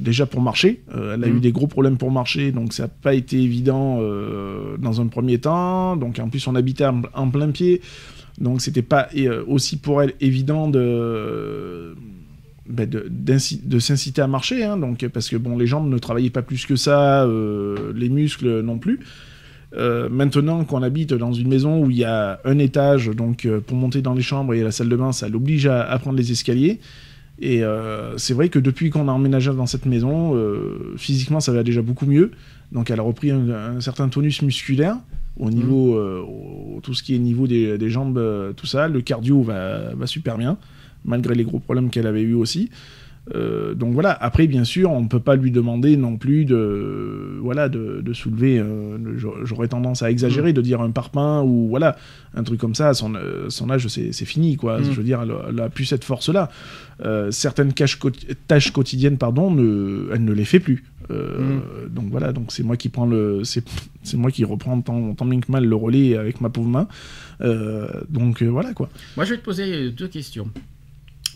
déjà 0.00 0.24
pour 0.24 0.40
marcher, 0.40 0.80
Euh, 0.94 1.14
elle 1.14 1.24
a 1.24 1.28
Mhm. 1.28 1.36
eu 1.36 1.40
des 1.40 1.52
gros 1.52 1.66
problèmes 1.66 1.98
pour 1.98 2.10
marcher, 2.10 2.50
donc 2.50 2.72
ça 2.72 2.84
n'a 2.84 2.88
pas 2.88 3.12
été 3.14 3.36
évident 3.38 3.98
euh, 4.00 4.76
dans 4.78 5.00
un 5.02 5.06
premier 5.08 5.38
temps. 5.38 5.96
Donc 5.96 6.18
en 6.18 6.28
plus 6.30 6.46
on 6.46 6.54
habitait 6.54 6.86
en, 6.86 7.02
en 7.14 7.28
plein 7.28 7.50
pied, 7.50 7.82
donc 8.38 8.60
c'était 8.60 8.82
pas 8.82 9.08
euh, 9.16 9.44
aussi 9.46 9.78
pour 9.78 10.02
elle 10.02 10.14
évident 10.20 10.68
de 10.68 11.94
ben, 12.68 12.88
de, 12.88 13.78
s'inciter 13.78 14.20
à 14.20 14.26
marcher, 14.26 14.64
hein, 14.64 14.76
donc 14.76 15.06
parce 15.08 15.28
que 15.28 15.36
bon 15.36 15.56
les 15.56 15.68
jambes 15.68 15.88
ne 15.88 15.98
travaillaient 15.98 16.30
pas 16.30 16.42
plus 16.42 16.66
que 16.66 16.74
ça, 16.74 17.22
euh, 17.22 17.92
les 17.94 18.08
muscles 18.08 18.60
non 18.60 18.78
plus. 18.78 19.00
Euh, 19.76 20.08
maintenant 20.08 20.64
qu'on 20.64 20.82
habite 20.82 21.14
dans 21.14 21.32
une 21.32 21.48
maison 21.48 21.84
où 21.84 21.90
il 21.90 21.98
y 21.98 22.04
a 22.04 22.40
un 22.44 22.58
étage, 22.58 23.08
donc 23.08 23.46
pour 23.66 23.76
monter 23.76 24.02
dans 24.02 24.14
les 24.14 24.22
chambres 24.22 24.52
et 24.54 24.62
la 24.62 24.72
salle 24.72 24.88
de 24.88 24.96
bain, 24.96 25.12
ça 25.12 25.28
l'oblige 25.28 25.66
à, 25.66 25.96
prendre 26.00 26.18
les 26.18 26.32
escaliers. 26.32 26.80
Et 27.38 27.62
c'est 28.16 28.34
vrai 28.34 28.48
que 28.48 28.58
depuis 28.58 28.90
qu'on 28.90 29.08
a 29.08 29.12
emménagé 29.12 29.52
dans 29.52 29.66
cette 29.66 29.86
maison, 29.86 30.34
physiquement 30.96 31.38
ça 31.38 31.52
va 31.52 31.62
déjà 31.62 31.82
beaucoup 31.82 32.06
mieux. 32.06 32.32
Donc 32.72 32.90
elle 32.90 32.98
a 32.98 33.02
repris 33.02 33.30
un 33.30 33.80
certain 33.80 34.08
tonus 34.08 34.42
musculaire 34.42 34.96
au 35.38 35.50
niveau, 35.50 35.96
euh, 35.96 36.24
tout 36.82 36.94
ce 36.94 37.02
qui 37.02 37.14
est 37.14 37.18
niveau 37.18 37.46
des, 37.46 37.78
des 37.78 37.90
jambes, 37.90 38.18
euh, 38.18 38.52
tout 38.52 38.66
ça. 38.66 38.88
Le 38.88 39.00
cardio 39.00 39.42
va, 39.42 39.94
va 39.94 40.06
super 40.06 40.38
bien, 40.38 40.56
malgré 41.04 41.34
les 41.34 41.44
gros 41.44 41.58
problèmes 41.58 41.90
qu'elle 41.90 42.06
avait 42.06 42.22
eu 42.22 42.34
aussi. 42.34 42.70
Euh, 43.34 43.74
donc 43.74 43.92
voilà, 43.92 44.12
après 44.12 44.46
bien 44.46 44.62
sûr, 44.62 44.92
on 44.92 45.00
ne 45.02 45.08
peut 45.08 45.18
pas 45.20 45.34
lui 45.34 45.50
demander 45.50 45.96
non 45.96 46.16
plus 46.16 46.44
de, 46.44 47.38
voilà, 47.40 47.68
de, 47.68 48.00
de 48.00 48.12
soulever, 48.12 48.60
euh, 48.60 48.98
j'aurais- 49.44 49.66
tendance 49.66 50.02
à 50.02 50.10
exagérer, 50.12 50.52
de 50.52 50.60
dire 50.60 50.80
un 50.80 50.92
parpaing 50.92 51.42
ou 51.42 51.66
voilà, 51.68 51.96
un 52.36 52.44
truc 52.44 52.60
comme 52.60 52.76
ça, 52.76 52.94
son, 52.94 53.14
euh, 53.16 53.46
son 53.50 53.68
âge 53.70 53.88
c'est 53.88 54.12
fini 54.24 54.56
quoi, 54.56 54.78
Mm. 54.78 54.84
je 54.84 54.90
veux 54.92 55.02
dire, 55.02 55.22
elle, 55.22 55.32
a- 55.32 55.46
elle 55.48 55.60
a 55.60 55.68
plus 55.68 55.86
cette 55.86 56.04
force-là. 56.04 56.50
Euh, 57.04 57.30
certaines 57.32 57.72
tâches 57.72 58.70
quotidiennes, 58.72 59.18
pardon, 59.18 59.50
ne, 59.50 60.08
elle 60.14 60.24
ne 60.24 60.32
les 60.32 60.44
fait 60.44 60.60
plus. 60.60 60.84
Euh, 61.10 61.58
Donc 61.90 62.06
voilà, 62.10 62.32
donc 62.32 62.46
c'est 62.52 62.62
moi 62.62 62.76
qui 62.76 62.88
prends 62.88 63.06
le, 63.06 63.42
c'est 63.44 63.64
c'est 64.02 64.16
moi 64.16 64.30
qui 64.30 64.44
reprends 64.44 64.80
tant, 64.80 65.14
tant 65.14 65.24
bien 65.26 65.40
que 65.40 65.50
mal 65.50 65.64
le 65.64 65.74
relais 65.76 66.16
avec 66.16 66.40
ma 66.40 66.48
pauvre 66.48 66.68
main. 66.68 66.86
Donc 68.08 68.42
voilà 68.42 68.72
quoi. 68.72 68.88
Moi, 69.16 69.24
je 69.24 69.32
vais 69.32 69.38
te 69.38 69.44
poser 69.44 69.90
deux 69.90 70.08
questions. 70.08 70.48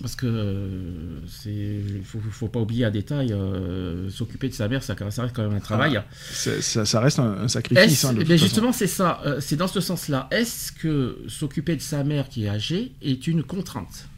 Parce 0.00 0.16
que 0.16 0.26
euh, 0.26 1.20
c'est, 1.28 1.80
faut, 2.04 2.18
faut 2.30 2.48
pas 2.48 2.60
oublier 2.60 2.86
un 2.86 2.90
détail, 2.90 3.32
euh, 3.32 4.08
s'occuper 4.08 4.48
de 4.48 4.54
sa 4.54 4.66
mère, 4.66 4.82
ça, 4.82 4.96
ça 5.10 5.22
reste 5.22 5.36
quand 5.36 5.42
même 5.42 5.54
un 5.56 5.60
travail. 5.60 6.00
C'est- 6.32 6.62
Ça, 6.62 6.86
ça 6.86 7.00
reste 7.00 7.18
un, 7.18 7.32
un 7.42 7.48
sacrifice. 7.48 7.84
Est-ce- 7.84 8.06
hein, 8.06 8.14
eh 8.18 8.38
justement, 8.38 8.72
c'est 8.72 8.86
ça. 8.86 9.20
euh, 9.26 9.40
c'est 9.40 9.56
dans 9.56 9.66
ce 9.68 9.80
sens-là. 9.80 10.26
Est-ce 10.30 10.72
que 10.72 11.18
s'occuper 11.28 11.76
de 11.76 11.82
sa 11.82 12.02
mère 12.02 12.28
qui 12.30 12.44
est 12.46 12.48
âgée 12.48 12.92
est 13.02 13.26
une 13.26 13.42
contrainte? 13.42 14.08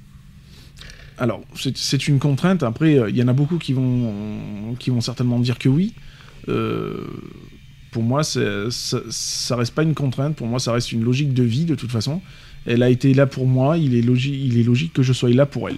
Alors, 1.18 1.42
c'est- 1.57 2.07
une 2.09 2.18
contrainte. 2.21 2.62
Après, 2.62 2.97
euh, 2.99 3.11
il 3.11 3.16
y 3.16 3.23
en 3.23 3.29
a 3.29 3.33
beaucoup 3.33 3.59
qui 3.59 3.73
vont, 3.73 4.77
qui 4.79 4.90
vont 4.90 5.01
certainement 5.01 5.40
dire 5.40 5.59
que 5.59 5.68
oui. 5.68 5.95
Pour 7.90 8.03
moi, 8.03 8.23
ça, 8.25 8.40
ça 8.71 9.57
reste 9.57 9.75
pas 9.75 9.83
une 9.83 9.95
contrainte. 9.95 10.37
Pour 10.37 10.47
moi, 10.47 10.59
ça 10.59 10.73
reste 10.73 10.92
une 10.92 11.03
logique 11.05 11.35
de 11.35 11.42
vie 11.42 11.64
de 11.66 11.75
toute 11.75 11.90
façon. 11.90 12.23
Elle 12.66 12.83
a 12.83 12.90
été 12.90 13.12
là 13.14 13.27
pour 13.27 13.46
moi. 13.46 13.77
Il 13.79 13.94
est, 13.94 14.03
logi- 14.03 14.40
il 14.46 14.59
est 14.59 14.62
logique 14.62 14.92
que 14.92 15.03
je 15.03 15.12
sois 15.12 15.31
là 15.31 15.46
pour 15.46 15.68
elle. 15.68 15.77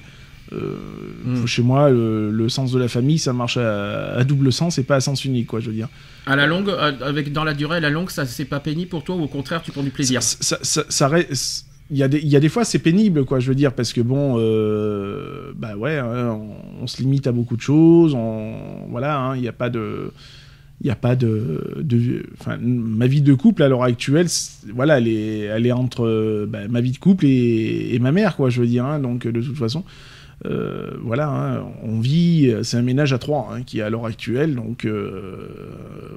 Euh, 0.53 0.77
Mm. 1.25 1.47
Chez 1.47 1.63
moi, 1.63 1.89
le, 1.91 2.31
le 2.31 2.49
sens 2.51 2.71
de 2.71 2.79
la 2.79 2.87
famille, 2.89 3.19
ça 3.19 3.33
marche 3.33 3.57
à, 3.57 4.13
à 4.17 4.25
double 4.25 4.53
sens 4.53 4.79
et 4.79 4.83
pas 4.85 4.97
à 4.97 5.01
sens 5.01 5.25
unique, 5.25 5.47
quoi. 5.47 5.61
Je 5.61 5.69
veux 5.69 5.73
dire. 5.75 5.89
À 6.27 6.37
la 6.37 6.47
longue, 6.47 6.69
euh, 6.69 6.93
avec 7.03 7.33
dans 7.33 7.45
la 7.45 7.55
durée, 7.55 7.79
à 7.79 7.81
la 7.81 7.89
longue, 7.91 8.11
ça 8.11 8.27
c'est 8.27 8.45
pas 8.45 8.61
pénible 8.61 8.91
pour 8.91 9.05
toi 9.05 9.17
ou 9.17 9.23
au 9.23 9.27
contraire, 9.29 9.63
tu 9.63 9.73
prends 9.73 9.83
du 9.83 9.89
plaisir? 9.91 10.23
Ça, 10.23 10.37
ça- 10.41 10.59
ça- 10.63 10.85
ça 10.91 11.09
reste- 11.09 11.67
Il 11.91 11.97
y, 11.99 12.03
a 12.03 12.09
des, 12.09 12.19
il 12.19 12.29
y 12.29 12.37
a 12.37 12.41
des 12.41 12.49
fois 12.49 12.65
c'est 12.65 12.79
pénible 12.79 13.27
quoi 13.27 13.41
je 13.41 13.49
veux 13.49 13.55
dire 13.55 13.75
parce 13.75 13.93
que 13.93 14.01
bon 14.01 14.37
euh, 14.39 15.53
bah 15.55 15.77
ouais 15.77 15.99
hein, 15.99 16.31
on, 16.81 16.83
on 16.85 16.87
se 16.87 17.03
limite 17.03 17.27
à 17.27 17.33
beaucoup 17.33 17.57
de 17.57 17.61
choses 17.61 18.15
on 18.15 18.55
voilà 18.89 19.19
hein, 19.19 19.37
il 19.37 19.43
n'y 19.43 19.49
a 19.49 19.53
pas 19.53 19.69
de 19.69 20.11
il 20.85 20.89
n'y 20.89 20.91
a 20.91 20.97
pas 20.97 21.17
de, 21.17 21.81
de 21.81 22.23
ma 22.61 23.07
vie 23.07 23.23
de 23.23 23.33
couple 23.33 23.63
à 23.63 23.69
l'heure 23.69 23.83
actuelle 23.83 24.27
voilà 24.75 24.99
elle 24.99 25.09
est 25.09 25.39
elle 25.41 25.67
est 25.67 25.73
entre 25.73 26.07
euh, 26.07 26.47
bah, 26.47 26.69
ma 26.69 26.83
vie 26.83 26.93
de 26.93 26.99
couple 26.99 27.25
et, 27.25 27.95
et 27.95 27.99
ma 27.99 28.13
mère 28.13 28.37
quoi 28.37 28.51
je 28.51 28.61
veux 28.61 28.67
dire 28.67 28.85
hein, 28.85 29.01
donc 29.01 29.27
de 29.27 29.41
toute 29.41 29.57
façon 29.57 29.83
euh, 30.47 30.91
voilà, 31.01 31.29
hein, 31.29 31.65
on 31.83 32.01
vit, 32.01 32.53
c'est 32.65 32.77
un 32.77 32.83
ménage 32.83 33.13
à 33.13 33.19
trois 33.19 33.51
hein, 33.53 33.63
qui 33.63 33.79
est 33.79 33.83
à 33.83 33.89
l'heure 33.89 34.05
actuelle, 34.05 34.55
donc 34.57 34.85
euh, 34.85 35.47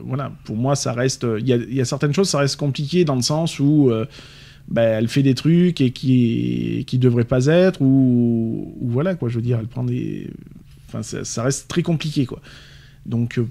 voilà, 0.03 0.33
pour 0.43 0.57
moi 0.57 0.75
ça 0.75 0.91
reste, 0.91 1.25
il 1.39 1.47
y 1.47 1.53
a, 1.53 1.57
y 1.57 1.79
a 1.79 1.85
certaines 1.85 2.13
choses, 2.13 2.27
ça 2.27 2.39
reste 2.39 2.57
compliqué 2.57 3.05
dans 3.05 3.15
le 3.15 3.21
sens 3.21 3.59
où 3.59 3.89
euh, 3.89 4.05
bah, 4.67 4.81
elle 4.81 5.07
fait 5.07 5.23
des 5.23 5.35
trucs 5.35 5.79
et 5.79 5.91
qui 5.91 6.83
qui 6.87 6.97
devraient 6.97 7.23
pas 7.23 7.45
être 7.45 7.81
ou, 7.81 8.75
ou 8.81 8.89
voilà 8.89 9.15
quoi, 9.15 9.29
je 9.29 9.35
veux 9.35 9.41
dire, 9.41 9.59
elle 9.61 9.67
prend 9.67 9.83
des, 9.85 10.29
enfin 10.87 11.03
ça, 11.03 11.23
ça 11.23 11.43
reste 11.43 11.69
très 11.69 11.83
compliqué 11.83 12.25
quoi. 12.25 12.41
Donc 13.05 13.37
euh, 13.37 13.47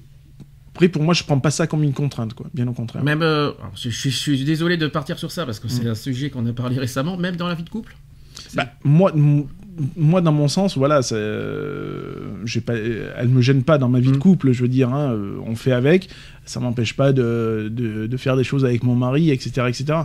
après 0.76 0.88
pour 0.88 1.02
moi 1.02 1.14
je 1.14 1.24
prends 1.24 1.40
pas 1.40 1.50
ça 1.50 1.66
comme 1.66 1.82
une 1.82 1.94
contrainte 1.94 2.34
quoi, 2.34 2.46
bien 2.52 2.68
au 2.68 2.72
contraire. 2.72 3.02
Même, 3.02 3.22
euh, 3.22 3.50
je, 3.74 3.88
je- 3.88 4.10
je 4.10 4.16
suis 4.16 4.44
désolé 4.44 4.76
de 4.76 4.86
partir 4.86 5.18
sur 5.18 5.30
ça 5.32 5.46
parce 5.46 5.58
que 5.58 5.68
c'est 5.68 5.84
Mm. 5.84 5.88
un 5.88 5.94
sujet 5.94 6.28
qu'on 6.30 6.44
a 6.46 6.52
parlé 6.52 6.78
récemment, 6.78 7.16
même 7.16 7.36
dans 7.36 7.48
la 7.48 7.54
vie 7.54 7.62
de 7.64 7.70
couple. 7.70 7.96
Bah, 8.54 8.66
moi, 8.84 9.10
moi, 9.96 10.20
dans 10.20 10.32
mon 10.32 10.48
sens, 10.48 10.76
voilà, 10.76 11.00
c'est, 11.02 11.14
euh, 11.16 12.44
pas, 12.64 12.74
elle 12.74 13.28
me 13.28 13.40
gêne 13.40 13.62
pas 13.62 13.78
dans 13.78 13.88
ma 13.88 14.00
vie 14.00 14.10
de 14.10 14.16
Mm. 14.16 14.20
couple, 14.20 14.52
je 14.52 14.60
veux 14.62 14.68
dire, 14.68 14.92
hein, 14.92 15.12
euh, 15.12 15.38
on 15.46 15.54
fait 15.56 15.72
avec, 15.72 16.08
ça 16.44 16.60
m'empêche 16.60 16.94
pas 16.94 17.12
de, 17.12 17.70
de, 17.72 18.06
de 18.06 18.16
faire 18.18 18.36
des 18.36 18.44
choses 18.44 18.64
avec 18.66 18.82
mon 18.82 18.94
mari, 18.94 19.30
etc., 19.30 19.66
etc. 19.68 20.00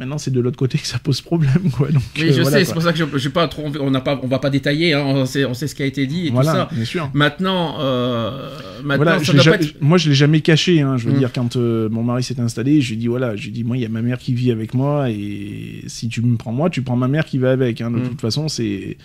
Maintenant, 0.00 0.16
c'est 0.18 0.30
de 0.32 0.40
l'autre 0.40 0.56
côté 0.56 0.78
que 0.78 0.86
ça 0.86 0.98
pose 0.98 1.20
problème, 1.20 1.70
quoi. 1.76 1.88
Donc, 1.90 2.02
Oui, 2.16 2.22
euh, 2.30 2.32
je 2.32 2.40
voilà, 2.42 2.58
sais, 2.58 2.64
c'est 2.64 2.72
pour 2.72 2.80
ça 2.82 2.92
que 2.92 2.98
je, 2.98 3.04
j'ai 3.18 3.28
pas 3.28 3.46
trop, 3.48 3.66
on 3.80 3.90
n'a 3.90 4.00
pas, 4.00 4.18
on 4.22 4.26
va 4.26 4.38
pas 4.38 4.48
détailler, 4.48 4.94
hein, 4.94 5.02
on, 5.04 5.26
sait, 5.26 5.44
on 5.44 5.52
sait 5.52 5.66
ce 5.68 5.74
qui 5.74 5.82
a 5.82 5.86
été 5.86 6.06
dit 6.06 6.28
et 6.28 6.30
Voilà, 6.30 6.50
tout 6.52 6.56
ça. 6.56 6.68
bien 6.74 6.84
sûr. 6.86 7.10
Maintenant, 7.12 7.76
euh, 7.80 8.48
maintenant, 8.82 8.96
Voilà, 9.04 9.18
ça 9.18 9.24
je 9.24 9.32
l'ai 9.32 9.36
doit 9.36 9.44
jamais- 9.44 9.58
pas 9.58 9.64
être- 9.64 9.74
moi 9.82 9.98
je 9.98 10.08
l'ai 10.08 10.14
jamais 10.14 10.40
caché, 10.40 10.80
hein, 10.80 10.96
je 10.96 11.04
veux 11.06 11.14
Mm. 11.14 11.18
dire 11.18 11.32
quand 11.34 11.56
euh, 11.56 11.88
mon 11.90 12.02
mari 12.02 12.22
s'est 12.22 12.40
installé, 12.40 12.80
je 12.80 12.88
lui 12.88 12.94
ai 12.94 12.96
dit 12.98 13.06
voilà, 13.08 13.36
je 13.36 13.44
lui 13.44 13.50
dit 13.52 13.62
moi 13.62 13.76
il 13.76 13.82
y 13.82 13.86
a 13.86 13.90
ma 13.90 14.00
mère 14.02 14.16
qui 14.18 14.32
vit 14.32 14.50
avec 14.50 14.72
moi 14.72 15.10
et 15.10 15.82
si 15.86 16.08
tu 16.08 16.22
me 16.22 16.36
prends 16.38 16.52
moi, 16.52 16.70
tu 16.70 16.80
prends 16.82 16.96
ma 16.96 17.06
mère 17.08 17.26
qui 17.26 17.36
va 17.38 17.50
avec. 17.52 17.80
hein. 17.82 17.90
de 17.90 17.98
Mm. 17.98 18.08
toute 18.08 18.20
façon 18.22 18.48
c'est 18.48 18.96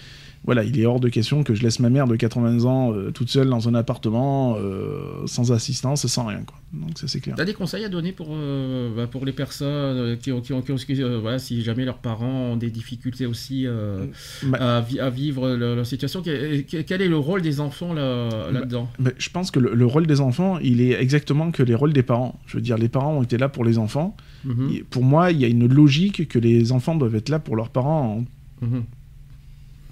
voilà, 0.46 0.64
il 0.64 0.80
est 0.80 0.86
hors 0.86 1.00
de 1.00 1.10
question 1.10 1.44
que 1.44 1.54
je 1.56 1.64
laisse 1.64 1.80
ma 1.80 1.90
mère 1.90 2.08
de 2.08 2.16
80 2.16 2.64
ans 2.66 2.94
euh, 2.94 3.12
toute 3.12 3.30
seule 3.30 3.50
dans 3.50 3.68
un 3.68 3.76
appartement 3.76 4.56
euh, 4.58 5.26
sans 5.26 5.52
assistance, 5.52 6.06
sans 6.08 6.26
rien 6.26 6.42
quoi. 6.46 6.58
Donc 6.74 6.98
ça 6.98 7.08
c'est 7.08 7.20
clair. 7.20 7.36
T'as 7.36 7.46
des 7.46 7.54
conseils 7.54 7.84
à 7.86 7.90
donner 7.90 8.12
pour, 8.12 8.28
euh, 8.32 8.96
bah, 8.96 9.08
pour 9.08 9.26
les 9.26 9.32
personnes 9.32 10.18
qui 10.18 10.32
ont, 10.32 10.42
qui 10.42 10.54
ont, 10.54 10.62
qui 10.62 11.02
voilà, 11.22 11.40
si 11.40 11.62
jamais 11.64 11.86
leurs 11.86 11.98
parents 11.98 12.52
ont 12.52 12.58
des 12.58 12.70
difficultés 12.70 13.26
aussi 13.26 13.66
euh, 13.66 14.06
Bah- 14.44 14.78
à, 14.78 14.82
vi- 14.82 15.00
à 15.00 15.10
vivre 15.10 15.50
leur, 15.56 15.76
leur 15.76 15.86
situation, 15.86 16.22
quel, 16.22 17.02
est 17.02 17.08
le 17.08 17.18
rôle 17.18 17.42
des 17.42 17.60
enfants 17.60 17.94
là, 17.94 18.52
là-dedans? 18.52 18.90
Mais 19.00 19.14
je 19.18 19.30
pense 19.30 19.52
que 19.52 19.60
le, 19.60 19.74
le 19.74 19.86
rôle 19.86 20.06
des 20.08 20.22
enfants, 20.22 20.60
il 20.60 20.82
est 20.82 21.00
exactement 21.02 21.52
que 21.52 21.64
les 21.64 21.76
rôles 21.76 21.94
des 21.94 22.04
parents. 22.04 22.40
Je 22.46 22.58
veux 22.58 22.62
dire, 22.62 22.78
les 22.78 22.90
parents 22.90 23.14
ont 23.18 23.24
été 23.24 23.38
là 23.38 23.50
pour 23.50 23.64
les 23.66 23.78
enfants. 23.78 24.16
Mhm, 24.44 24.70
Et 24.74 24.84
pour 24.84 25.04
moi, 25.04 25.32
il 25.32 25.40
y 25.40 25.46
a 25.46 25.48
une 25.48 25.68
logique 25.68 26.28
que 26.28 26.38
les 26.40 26.72
enfants 26.72 26.96
doivent 26.96 27.16
être 27.16 27.30
là 27.30 27.40
pour 27.40 27.56
leurs 27.56 27.70
parents. 27.70 28.24
en-. 28.62 28.66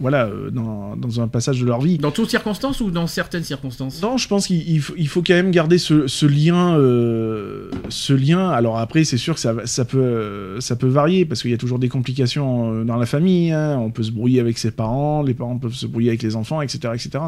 Voilà, 0.04 0.26
euh, 0.26 0.52
dans, 0.52 0.96
dans 0.96 1.20
un 1.22 1.28
passage 1.28 1.60
de 1.60 1.66
leur 1.66 1.82
vie. 1.82 1.98
Dans 1.98 2.12
toutes 2.12 2.30
circonstances 2.30 2.80
ou 2.82 2.92
dans 2.92 3.08
certaines 3.08 3.44
circonstances? 3.44 4.00
Non, 4.04 4.18
je 4.18 4.28
pense 4.28 4.46
qu'il 4.48 4.70
il 4.70 4.80
faut, 4.82 4.94
il 4.98 5.08
faut 5.08 5.24
quand 5.24 5.34
même 5.34 5.50
garder 5.50 5.80
ce, 5.80 6.06
ce 6.06 6.26
lien. 6.28 6.78
euh, 6.78 7.70
ce 7.90 8.14
lien. 8.14 8.50
Alors 8.50 8.78
après, 8.78 9.04
c'est 9.06 9.18
sûr 9.18 9.34
que 9.34 9.40
ça, 9.40 9.54
va- 9.54 9.66
ça, 9.66 9.86
peut, 9.86 9.98
euh, 9.98 10.60
ça 10.60 10.76
peut 10.76 10.88
varier 10.88 11.26
parce 11.26 11.42
qu'il 11.42 11.50
y 11.52 11.54
a 11.56 11.58
toujours 11.58 11.80
des 11.80 11.90
complications 11.90 12.84
dans 12.86 12.98
la 12.98 13.06
famille. 13.08 13.52
hein. 13.52 13.78
On 13.80 13.90
peut 13.90 14.04
se 14.04 14.12
brouiller 14.12 14.40
avec 14.40 14.58
ses 14.60 14.72
parents, 14.72 15.24
les 15.24 15.34
parents 15.34 15.58
peuvent 15.58 15.74
se 15.74 15.88
brouiller 15.88 16.10
avec 16.10 16.22
les 16.22 16.36
enfants, 16.36 16.62
etc., 16.62 16.94
etc. 16.94 17.24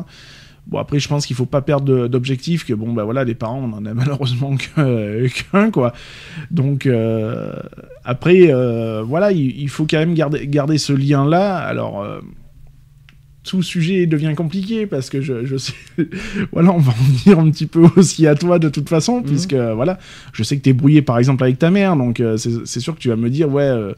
Bon 0.68 0.80
après, 0.80 0.98
je 1.00 1.08
pense 1.08 1.28
qu'il 1.28 1.36
faut 1.36 1.46
pas 1.46 1.62
perdre 1.62 2.08
d'objectif. 2.08 2.66
Que 2.66 2.74
bon, 2.74 2.92
bah 2.92 3.04
voilà, 3.04 3.24
les 3.24 3.36
parents, 3.36 3.62
on 3.64 3.74
en 3.78 3.86
a 3.86 3.94
malheureusement 4.02 4.56
qu'un 4.58 5.70
quoi. 5.72 5.94
Donc 6.52 6.88
euh, 6.88 7.54
après, 8.04 8.52
euh, 8.52 9.04
voilà, 9.04 9.32
il, 9.32 9.62
il 9.62 9.70
faut 9.70 9.86
quand 9.90 10.00
même 10.00 10.14
garder, 10.16 10.46
garder 10.48 10.78
ce 10.78 10.92
lien 10.94 11.26
là. 11.26 11.56
Alors. 11.58 12.04
Tout 13.46 13.62
sujet 13.62 14.06
devient 14.08 14.34
compliqué 14.36 14.86
parce 14.88 15.10
que 15.10 15.22
je, 15.22 15.46
je 15.46 15.56
sais, 15.56 15.74
voilà, 16.52 16.72
on 16.72 16.80
va 16.80 16.92
en 16.92 17.04
venir 17.04 17.40
un 17.40 17.50
petit 17.52 17.68
peu 17.68 17.86
aussi 17.96 18.28
à 18.28 18.36
toi 18.36 18.60
de 18.60 18.70
toute 18.70 18.90
façon, 18.90 19.22
puisque 19.22 19.54
voilà, 19.54 20.00
je 20.34 20.44
sais 20.44 20.58
que 20.58 20.64
tu 20.64 20.72
es 20.72 20.74
brouillé 20.74 21.02
par 21.02 21.18
exemple 21.18 21.44
avec 21.44 21.60
ta 21.60 21.72
mère, 21.72 21.96
donc 21.96 22.20
euh, 22.20 22.38
c'est 22.38 22.66
c'est 22.66 22.80
sûr 22.80 22.96
que 22.96 23.00
tu 23.00 23.10
vas 23.10 23.16
me 23.16 23.30
dire, 23.30 23.50
ouais, 23.52 23.64
euh, 23.64 23.94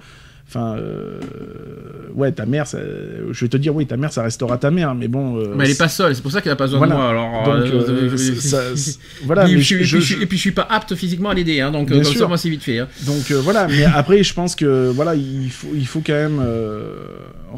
enfin, 0.48 0.76
euh, 0.78 1.20
ouais, 2.14 2.32
ta 2.32 2.46
mère, 2.46 2.66
ça- 2.68 2.80
je 3.32 3.40
vais 3.46 3.50
te 3.50 3.58
dire, 3.58 3.76
oui, 3.76 3.86
ta 3.86 3.98
mère, 3.98 4.12
ça 4.14 4.24
restera 4.24 4.58
ta 4.58 4.72
mère, 4.72 4.96
mais 4.96 5.08
bon. 5.08 5.38
euh, 5.38 5.54
Mais 5.56 5.66
elle 5.66 5.72
est 5.72 5.78
pas 5.78 5.90
seule, 5.90 6.16
c'est 6.16 6.22
pour 6.22 6.32
ça 6.32 6.42
qu'elle 6.42 6.54
a 6.54 6.56
pas 6.56 6.66
besoin 6.66 6.80
Voilà. 6.80 6.94
de 6.96 7.00
moi. 7.00 7.10
Alors, 7.10 7.44
Donc, 7.44 7.74
euh, 7.74 8.10
euh, 8.14 8.18
ça- 8.18 8.62
voilà, 9.26 9.44
Puis 9.46 9.56
mais 9.56 9.62
je- 9.62 9.84
je- 9.84 9.98
puis 9.98 10.06
je- 10.06 10.22
et 10.22 10.26
puis 10.26 10.38
je 10.38 10.42
suis 10.42 10.52
pas 10.52 10.68
apte 10.70 10.96
physiquement 10.96 11.30
à 11.30 11.34
l'aider, 11.34 11.60
hein, 11.62 11.72
donc 11.72 11.92
euh, 11.92 11.96
comme 11.96 12.04
sûr. 12.06 12.20
ça 12.22 12.28
moi 12.28 12.38
c'est 12.38 12.50
vite 12.50 12.64
fait. 12.64 12.80
hein. 12.80 12.88
Donc 13.06 13.30
euh, 13.32 13.40
voilà, 13.42 13.68
mais 13.68 13.84
après 13.94 14.24
je 14.24 14.34
pense 14.34 14.56
que 14.56 14.90
voilà, 14.90 15.16
il 15.16 15.50
faut, 15.52 15.68
il 15.76 15.86
faut 15.86 16.02
quand 16.06 16.14
même 16.14 16.40
euh, 16.42 16.94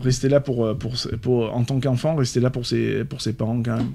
rester 0.03 0.27
là 0.29 0.39
pour, 0.39 0.65
euh, 0.65 0.73
pour, 0.73 0.93
pour 1.21 1.55
en 1.55 1.63
tant 1.63 1.79
qu'enfant, 1.79 2.15
rester 2.15 2.39
là 2.39 2.49
pour 2.49 2.65
ses, 2.65 3.03
pour 3.05 3.21
ses 3.21 3.33
parents 3.33 3.61
quand 3.63 3.77
même. 3.77 3.91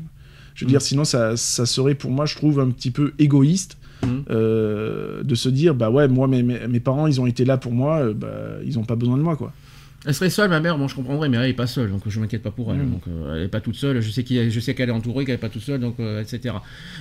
Je 0.54 0.64
veux 0.64 0.68
Mm. 0.68 0.70
dire, 0.70 0.82
sinon 0.82 1.04
ça, 1.04 1.36
ça 1.36 1.66
serait 1.66 1.94
pour 1.94 2.10
moi, 2.10 2.26
je 2.26 2.36
trouve, 2.36 2.60
un 2.60 2.70
petit 2.70 2.90
peu 2.90 3.12
égoïste 3.18 3.76
Mm. 4.02 4.06
euh, 4.30 5.22
de 5.22 5.34
se 5.34 5.48
dire, 5.48 5.74
bah 5.74 5.88
ouais, 5.90 6.08
moi 6.08 6.26
mes, 6.28 6.42
mes, 6.42 6.66
mes 6.68 6.80
parents, 6.80 7.06
ils 7.06 7.20
ont 7.20 7.26
été 7.26 7.44
là 7.44 7.56
pour 7.56 7.72
moi, 7.72 8.00
euh, 8.00 8.12
bah 8.14 8.28
ils 8.64 8.78
ont 8.78 8.84
pas 8.84 8.96
besoin 8.96 9.16
de 9.16 9.22
moi 9.22 9.34
quoi. 9.36 9.52
Elle 10.06 10.14
serait 10.14 10.30
seule, 10.30 10.50
ma 10.50 10.60
mère, 10.60 10.76
bon 10.76 10.86
je 10.86 10.94
comprendrais, 10.94 11.28
mais 11.28 11.36
elle 11.38 11.48
est 11.50 11.52
pas 11.54 11.66
seule, 11.66 11.90
donc 11.90 12.02
je 12.06 12.20
m'inquiète 12.20 12.42
pas 12.42 12.50
pour 12.50 12.72
elle. 12.72 12.80
Mm. 12.80 12.90
Donc 12.92 13.02
euh, 13.08 13.36
elle 13.36 13.42
est 13.44 13.48
pas 13.48 13.60
toute 13.60 13.76
seule, 13.76 14.00
je 14.00 14.10
sais 14.10 14.22
qu'il- 14.22 14.50
je 14.50 14.60
sais 14.60 14.74
qu'elle 14.74 14.90
est 14.90 14.92
entourée, 14.92 15.24
qu'elle 15.24 15.36
est 15.36 15.38
pas 15.38 15.48
toute 15.48 15.62
seule, 15.62 15.80
donc 15.80 15.96
euh, 15.98 16.20
etc. 16.20 16.54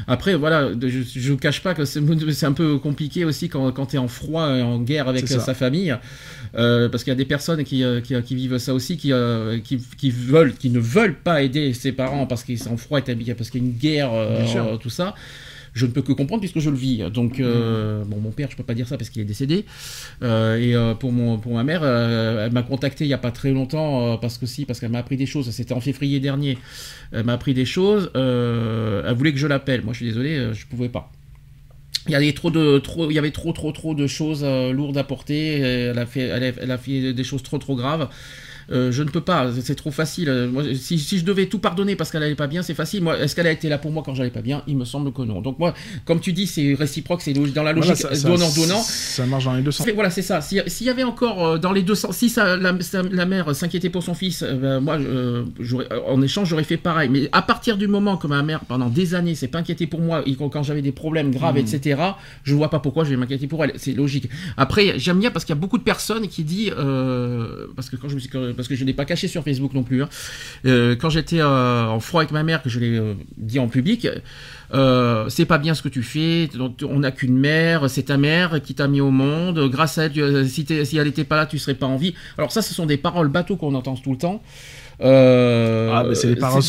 Après 0.08 0.36
voilà, 0.36 0.70
je, 0.82 1.02
je 1.04 1.34
cache 1.34 1.62
pas 1.62 1.74
que 1.74 1.84
c'est 1.86 2.46
un 2.46 2.54
peu 2.54 2.78
compliqué 2.78 3.26
aussi 3.26 3.50
quand, 3.50 3.72
quand 3.72 3.88
tu 3.88 3.96
es 3.96 4.00
en 4.00 4.08
froid, 4.08 4.50
et 4.56 4.62
en 4.62 4.80
guerre 4.80 5.08
avec 5.10 5.24
euh, 5.36 5.40
sa 5.42 5.54
famille, 5.54 5.96
euh, 6.56 6.88
parce 6.90 7.04
qu'il 7.04 7.12
y 7.12 7.16
a 7.16 7.18
des 7.18 7.26
personnes 7.26 7.64
qui, 7.64 7.84
euh, 7.84 8.00
qui, 8.00 8.14
qui 8.24 8.36
vivent 8.36 8.58
ça 8.58 8.74
aussi, 8.74 8.96
qui, 8.98 9.12
euh, 9.12 9.60
qui, 9.60 9.78
qui 9.98 10.10
veulent, 10.12 10.54
qui 10.54 10.70
ne 10.70 10.80
veulent 10.80 11.16
pas 11.16 11.42
aider 11.42 11.74
ses 11.74 11.92
parents 11.92 12.26
parce 12.26 12.44
qu'ils 12.44 12.60
sont 12.60 12.72
en 12.74 12.78
froid, 12.78 13.00
et 13.00 13.34
parce 13.34 13.50
qu'il 13.50 13.62
y 13.62 13.66
a 13.66 13.68
une 13.68 13.74
guerre, 13.78 14.12
tout 14.80 14.90
ça. 14.90 15.14
Je 15.74 15.88
ne 15.88 15.92
peux 15.92 16.04
que 16.04 16.14
comprendre 16.14 16.42
puisque 16.42 16.60
je 16.60 16.70
le 16.70 16.76
vis. 16.76 17.00
Donc, 17.12 17.40
euh, 17.40 18.04
bon, 18.06 18.18
mon 18.18 18.30
père, 18.30 18.48
je 18.52 18.56
peux 18.56 18.64
pas 18.64 18.76
dire 18.76 18.88
ça 18.88 18.96
parce 18.96 19.10
qu'il 19.10 19.22
est 19.24 19.26
décédé. 19.26 19.66
Euh, 20.22 20.56
et 20.58 20.76
euh, 20.76 20.94
pour, 20.94 21.12
mon, 21.12 21.40
pour 21.40 21.54
ma 21.56 21.64
mère, 21.64 21.82
euh, 21.84 22.46
elle 22.46 22.52
m'a 22.52 22.62
contacté 22.62 23.06
il 23.06 23.08
y 23.08 23.14
a 23.14 23.18
pas 23.18 23.32
très 23.32 23.52
longtemps 23.52 24.14
euh, 24.14 24.18
parce 24.18 24.38
que 24.38 24.46
si, 24.46 24.66
parce 24.66 24.80
qu'elle 24.80 24.92
m'a 24.92 25.00
appris 25.00 25.18
des 25.18 25.26
choses. 25.26 25.50
C'était 25.50 25.74
en 25.74 25.82
février 25.82 26.20
dernier. 26.20 26.60
Elle 27.12 27.24
m'a 27.26 27.34
appris 27.34 27.56
des 27.56 27.66
choses. 27.66 28.12
euh, 28.16 29.04
elle 29.08 29.16
voulait 29.16 29.34
que 29.34 29.40
je 29.40 29.48
l'appelle. 29.48 29.82
Moi, 29.84 29.94
je 29.94 29.98
suis 29.98 30.06
désolé, 30.06 30.54
je 30.54 30.68
pouvais 30.68 30.90
pas. 30.90 31.12
Il 32.08 32.12
y 32.12 32.16
avait 32.16 32.34
trop 32.34 32.52
de 32.52 32.80
trop, 32.80 33.10
il 33.10 33.14
y 33.14 33.18
avait 33.18 33.32
trop 33.32 33.54
trop 33.54 33.72
trop 33.72 33.96
de 33.96 34.08
choses 34.08 34.44
lourdes 34.44 34.98
à 34.98 35.04
porter. 35.04 35.60
Elle 35.60 35.98
a 35.98 36.06
fait, 36.06 36.22
elle 36.22 36.44
a, 36.44 36.52
elle 36.62 36.72
a 36.72 36.78
fait 36.78 37.14
des 37.14 37.24
choses 37.24 37.42
trop 37.44 37.58
trop 37.58 37.76
graves. 37.76 38.10
Euh, 38.72 38.92
je 38.92 39.04
ne 39.04 39.10
peux 39.10 39.22
pas, 39.22 39.50
c'est 39.62 39.76
trop 39.76 39.92
facile. 39.92 40.32
Moi, 40.52 40.64
si, 40.76 40.98
si 41.00 41.18
je 41.20 41.26
devais 41.26 41.48
tout 41.48 41.60
pardonner 41.60 41.96
parce 41.96 42.12
qu'elle 42.12 42.24
allait 42.24 42.36
pas 42.36 42.48
bien, 42.48 42.62
c'est 42.64 42.74
facile. 42.74 43.04
Moi, 43.04 43.20
est-ce 43.20 43.36
qu'elle 43.36 43.48
a 43.48 43.52
été 43.52 43.70
là 43.70 43.78
pour 43.78 43.92
moi 43.92 44.04
quand 44.06 44.16
j'allais 44.16 44.30
pas 44.30 44.42
bien? 44.42 44.64
Il 44.68 44.78
me 44.78 44.86
semble 44.86 45.12
que 45.12 45.22
non. 45.22 45.42
Donc 45.42 45.60
moi, 45.60 45.74
comme 46.06 46.20
tu 46.20 46.34
dis, 46.34 46.48
c'est 46.48 46.74
réciproque, 46.74 47.22
c'est 47.22 47.34
dans 47.34 47.64
la 47.64 47.74
logique 47.74 47.96
Voilà, 48.02 48.16
ça- 48.16 49.26
marche 49.26 49.46
dans 49.46 49.54
les 49.54 49.62
deux 49.62 49.72
sens. 49.72 49.88
Voilà, 49.94 50.10
c'est 50.10 50.22
ça. 50.22 50.42
Si- 50.42 50.60
S'il 50.68 50.88
y 50.88 50.90
avait 50.90 51.04
encore 51.04 51.46
euh, 51.46 51.58
dans 51.58 51.72
les 51.72 51.82
deux 51.82 51.96
sens, 51.96 52.16
si 52.16 52.30
ça, 52.30 52.56
la, 52.58 52.80
ça- 52.82 53.02
la 53.04 53.26
mère 53.26 53.56
s'inquiétait 53.56 53.90
pour 53.90 54.04
son 54.04 54.14
fils, 54.14 54.44
euh, 54.44 54.56
ben, 54.56 54.80
moi, 54.80 54.96
euh, 54.98 55.44
en 56.08 56.22
échange, 56.22 56.50
j'aurais 56.50 56.64
fait 56.64 56.78
pareil. 56.78 57.10
Mais 57.10 57.30
à 57.32 57.42
partir 57.42 57.78
du 57.78 57.88
moment 57.88 58.18
que 58.18 58.28
ma 58.28 58.42
mère, 58.44 58.62
pendant 58.62 58.90
des 58.90 59.16
années, 59.16 59.36
s'est 59.36 59.48
pas 59.48 59.60
inquiétée 59.60 59.88
pour 59.88 60.00
moi, 60.02 60.24
et 60.26 60.36
quand, 60.36 60.64
j'avais 60.64 60.82
des 60.82 60.92
problèmes 60.92 61.32
graves, 61.32 61.56
Mhm. 61.56 61.62
etc., 61.68 62.02
je 62.44 62.56
vois 62.56 62.70
pas 62.70 62.80
pourquoi 62.80 63.04
je 63.04 63.10
vais 63.10 63.18
m'inquiéter 63.18 63.48
pour 63.48 63.64
elle. 63.64 63.74
C'est 63.78 63.94
logique. 63.94 64.30
Après, 64.58 64.94
j'aime 64.98 65.20
bien 65.20 65.32
parce 65.32 65.46
qu'il 65.46 65.54
y 65.56 65.58
a 65.58 65.62
beaucoup 65.62 65.78
de 65.78 65.84
personnes 65.84 66.28
qui 66.28 66.44
disent, 66.44 66.74
euh, 66.78 67.68
parce 67.76 67.90
que 67.90 67.96
quand 67.96 68.08
je 68.10 68.16
me 68.16 68.20
suis, 68.20 68.30
parce 68.56 68.68
que 68.68 68.76
je 68.76 68.84
n'ai 68.86 68.94
pas 68.94 69.06
caché 69.06 69.28
sur 69.28 69.44
Facebook 69.44 69.74
non 69.74 69.84
plus. 69.84 70.04
hein, 70.04 70.10
euh, 70.66 70.96
quand 70.96 71.10
j'étais 71.10 71.40
euh, 71.40 71.86
en 71.86 72.00
froid 72.00 72.22
avec 72.22 72.32
ma 72.32 72.44
mère, 72.44 72.62
que 72.62 72.70
je 72.70 72.80
l'ai 72.80 72.98
euh, 72.98 73.14
dit 73.38 73.60
en 73.60 73.68
public. 73.68 74.08
Euh, 74.74 75.30
c'est 75.30 75.46
pas 75.46 75.60
bien 75.60 75.76
ce 75.76 75.84
que 75.84 75.90
tu 75.90 76.02
fais. 76.02 76.50
On 76.84 77.00
n'a 77.00 77.12
qu'une 77.12 77.38
mère, 77.38 77.90
c'est 77.90 78.04
ta 78.04 78.18
mère 78.18 78.60
qui 78.62 78.74
t'a 78.74 78.88
mis 78.88 79.02
au 79.02 79.12
monde. 79.12 79.70
Grâce 79.70 80.00
à 80.00 80.06
elle, 80.06 80.20
euh, 80.20 80.46
si 80.46 80.66
elle 80.98 81.06
n'était 81.06 81.26
pas 81.26 81.36
là, 81.36 81.46
tu 81.46 81.60
serais 81.60 81.76
pas 81.76 81.86
en 81.86 81.98
vie. 81.98 82.16
Alors 82.38 82.52
ça, 82.52 82.62
ce 82.64 82.74
sont 82.74 82.88
des 82.88 82.98
paroles 82.98 83.28
bateaux 83.28 83.56
qu'on 83.56 83.76
entend 83.76 83.96
tout 83.96 84.12
le 84.12 84.18
temps. 84.18 84.42
Euh, 85.04 85.90
Ah, 85.94 86.04
mais 86.08 86.16
c'est 86.16 86.28
les, 86.30 86.36
paroles- 86.36 86.64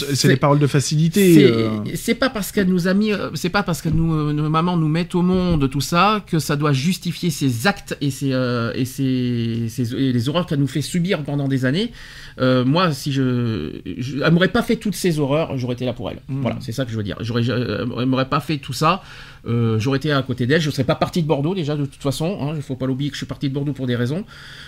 les 0.55 0.59
de 0.61 0.66
facilité. 0.66 1.35
c'est 1.35 1.44
euh. 1.44 1.68
c'est 1.94 2.14
pas 2.14 2.29
parce 2.31 2.53
qu'elle 2.53 2.68
nous 2.68 2.88
a 2.88 2.94
mis, 2.94 3.12
euh, 3.12 3.31
c'est 3.35 3.49
pas 3.49 3.62
parce 3.62 3.81
que 3.81 3.88
nous, 3.88 4.33
nos 4.33 4.51
mamans 4.51 4.77
nous 4.77 4.88
mettent 4.88 5.14
au 5.14 5.23
monde 5.23 5.70
tout 5.70 5.81
ça 5.81 6.23
que 6.27 6.38
ça 6.38 6.57
doit 6.57 6.73
justifier 6.73 7.31
ses 7.31 7.66
actes 7.66 7.97
et 8.01 8.11
ses 8.11 8.33
euh, 8.33 8.73
et 8.75 8.85
ses, 8.85 9.66
ses- 9.68 9.94
et 9.94 10.12
les 10.12 10.29
horreurs 10.29 10.47
qu'elle 10.47 10.59
nous 10.59 10.66
fait 10.66 10.83
subir 10.83 11.23
pendant 11.23 11.49
des 11.49 11.64
années. 11.64 11.92
Moi, 12.40 12.92
si 12.92 13.12
je, 13.12 13.81
je 13.99 14.18
elle 14.23 14.33
m'aurait 14.33 14.49
pas 14.49 14.62
fait 14.62 14.77
toutes 14.77 14.97
ces 14.97 15.18
horreurs, 15.20 15.57
j'aurais 15.57 15.75
été 15.75 15.85
là 15.85 15.92
pour 15.92 16.11
elle. 16.11 16.20
Mm. 16.29 16.40
Voilà, 16.42 16.57
c'est 16.61 16.73
ça 16.73 16.85
que 16.85 16.90
je 16.90 16.97
veux 16.97 17.03
dire. 17.05 17.16
J'aurais, 17.20 17.42
elle 17.47 18.07
m'aurait 18.07 18.29
pas 18.29 18.40
fait 18.40 18.59
tout 18.59 18.73
ça. 18.73 19.03
Euh, 19.46 19.78
j'aurais 19.78 19.98
été 19.98 20.12
à 20.12 20.22
côté 20.22 20.46
d'elle. 20.46 20.61
Je 20.61 20.70
serais 20.70 20.85
pas 20.85 20.94
parti 20.94 21.22
de 21.22 21.26
Bordeaux 21.26 21.54
déjà 21.54 21.76
de 21.76 21.85
toute 21.85 22.02
façon. 22.02 22.38
Hein, 22.40 22.52
il 22.57 22.62
faut 22.62 22.76
pas 22.76 22.87
l'oublier 22.87 23.11
que 23.11 23.14
je 23.16 23.20
suis 23.20 23.26
parti 23.26 23.48
de 23.48 23.54
Bordeaux 23.54 23.72
pour 23.72 23.87
des 23.87 23.96
raisons. 23.96 24.24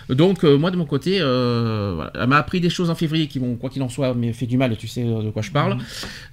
Donc 0.08 0.44
euh, 0.44 0.56
moi 0.58 0.70
de 0.70 0.76
mon 0.76 0.84
côté, 0.84 1.18
euh, 1.20 1.92
voilà. 1.94 2.12
elle 2.14 2.28
m'a 2.28 2.36
appris 2.36 2.60
des 2.60 2.70
choses 2.70 2.90
en 2.90 2.94
février 2.94 3.26
qui 3.26 3.40
m'ont, 3.40 3.56
quoi 3.56 3.70
qu'il 3.70 3.82
en 3.82 3.88
soit, 3.88 4.14
mais 4.14 4.32
fait 4.32 4.46
du 4.46 4.56
mal. 4.56 4.76
Tu 4.76 4.88
sais 4.88 5.04
de 5.04 5.30
quoi 5.30 5.42
je 5.42 5.50
parle. 5.50 5.78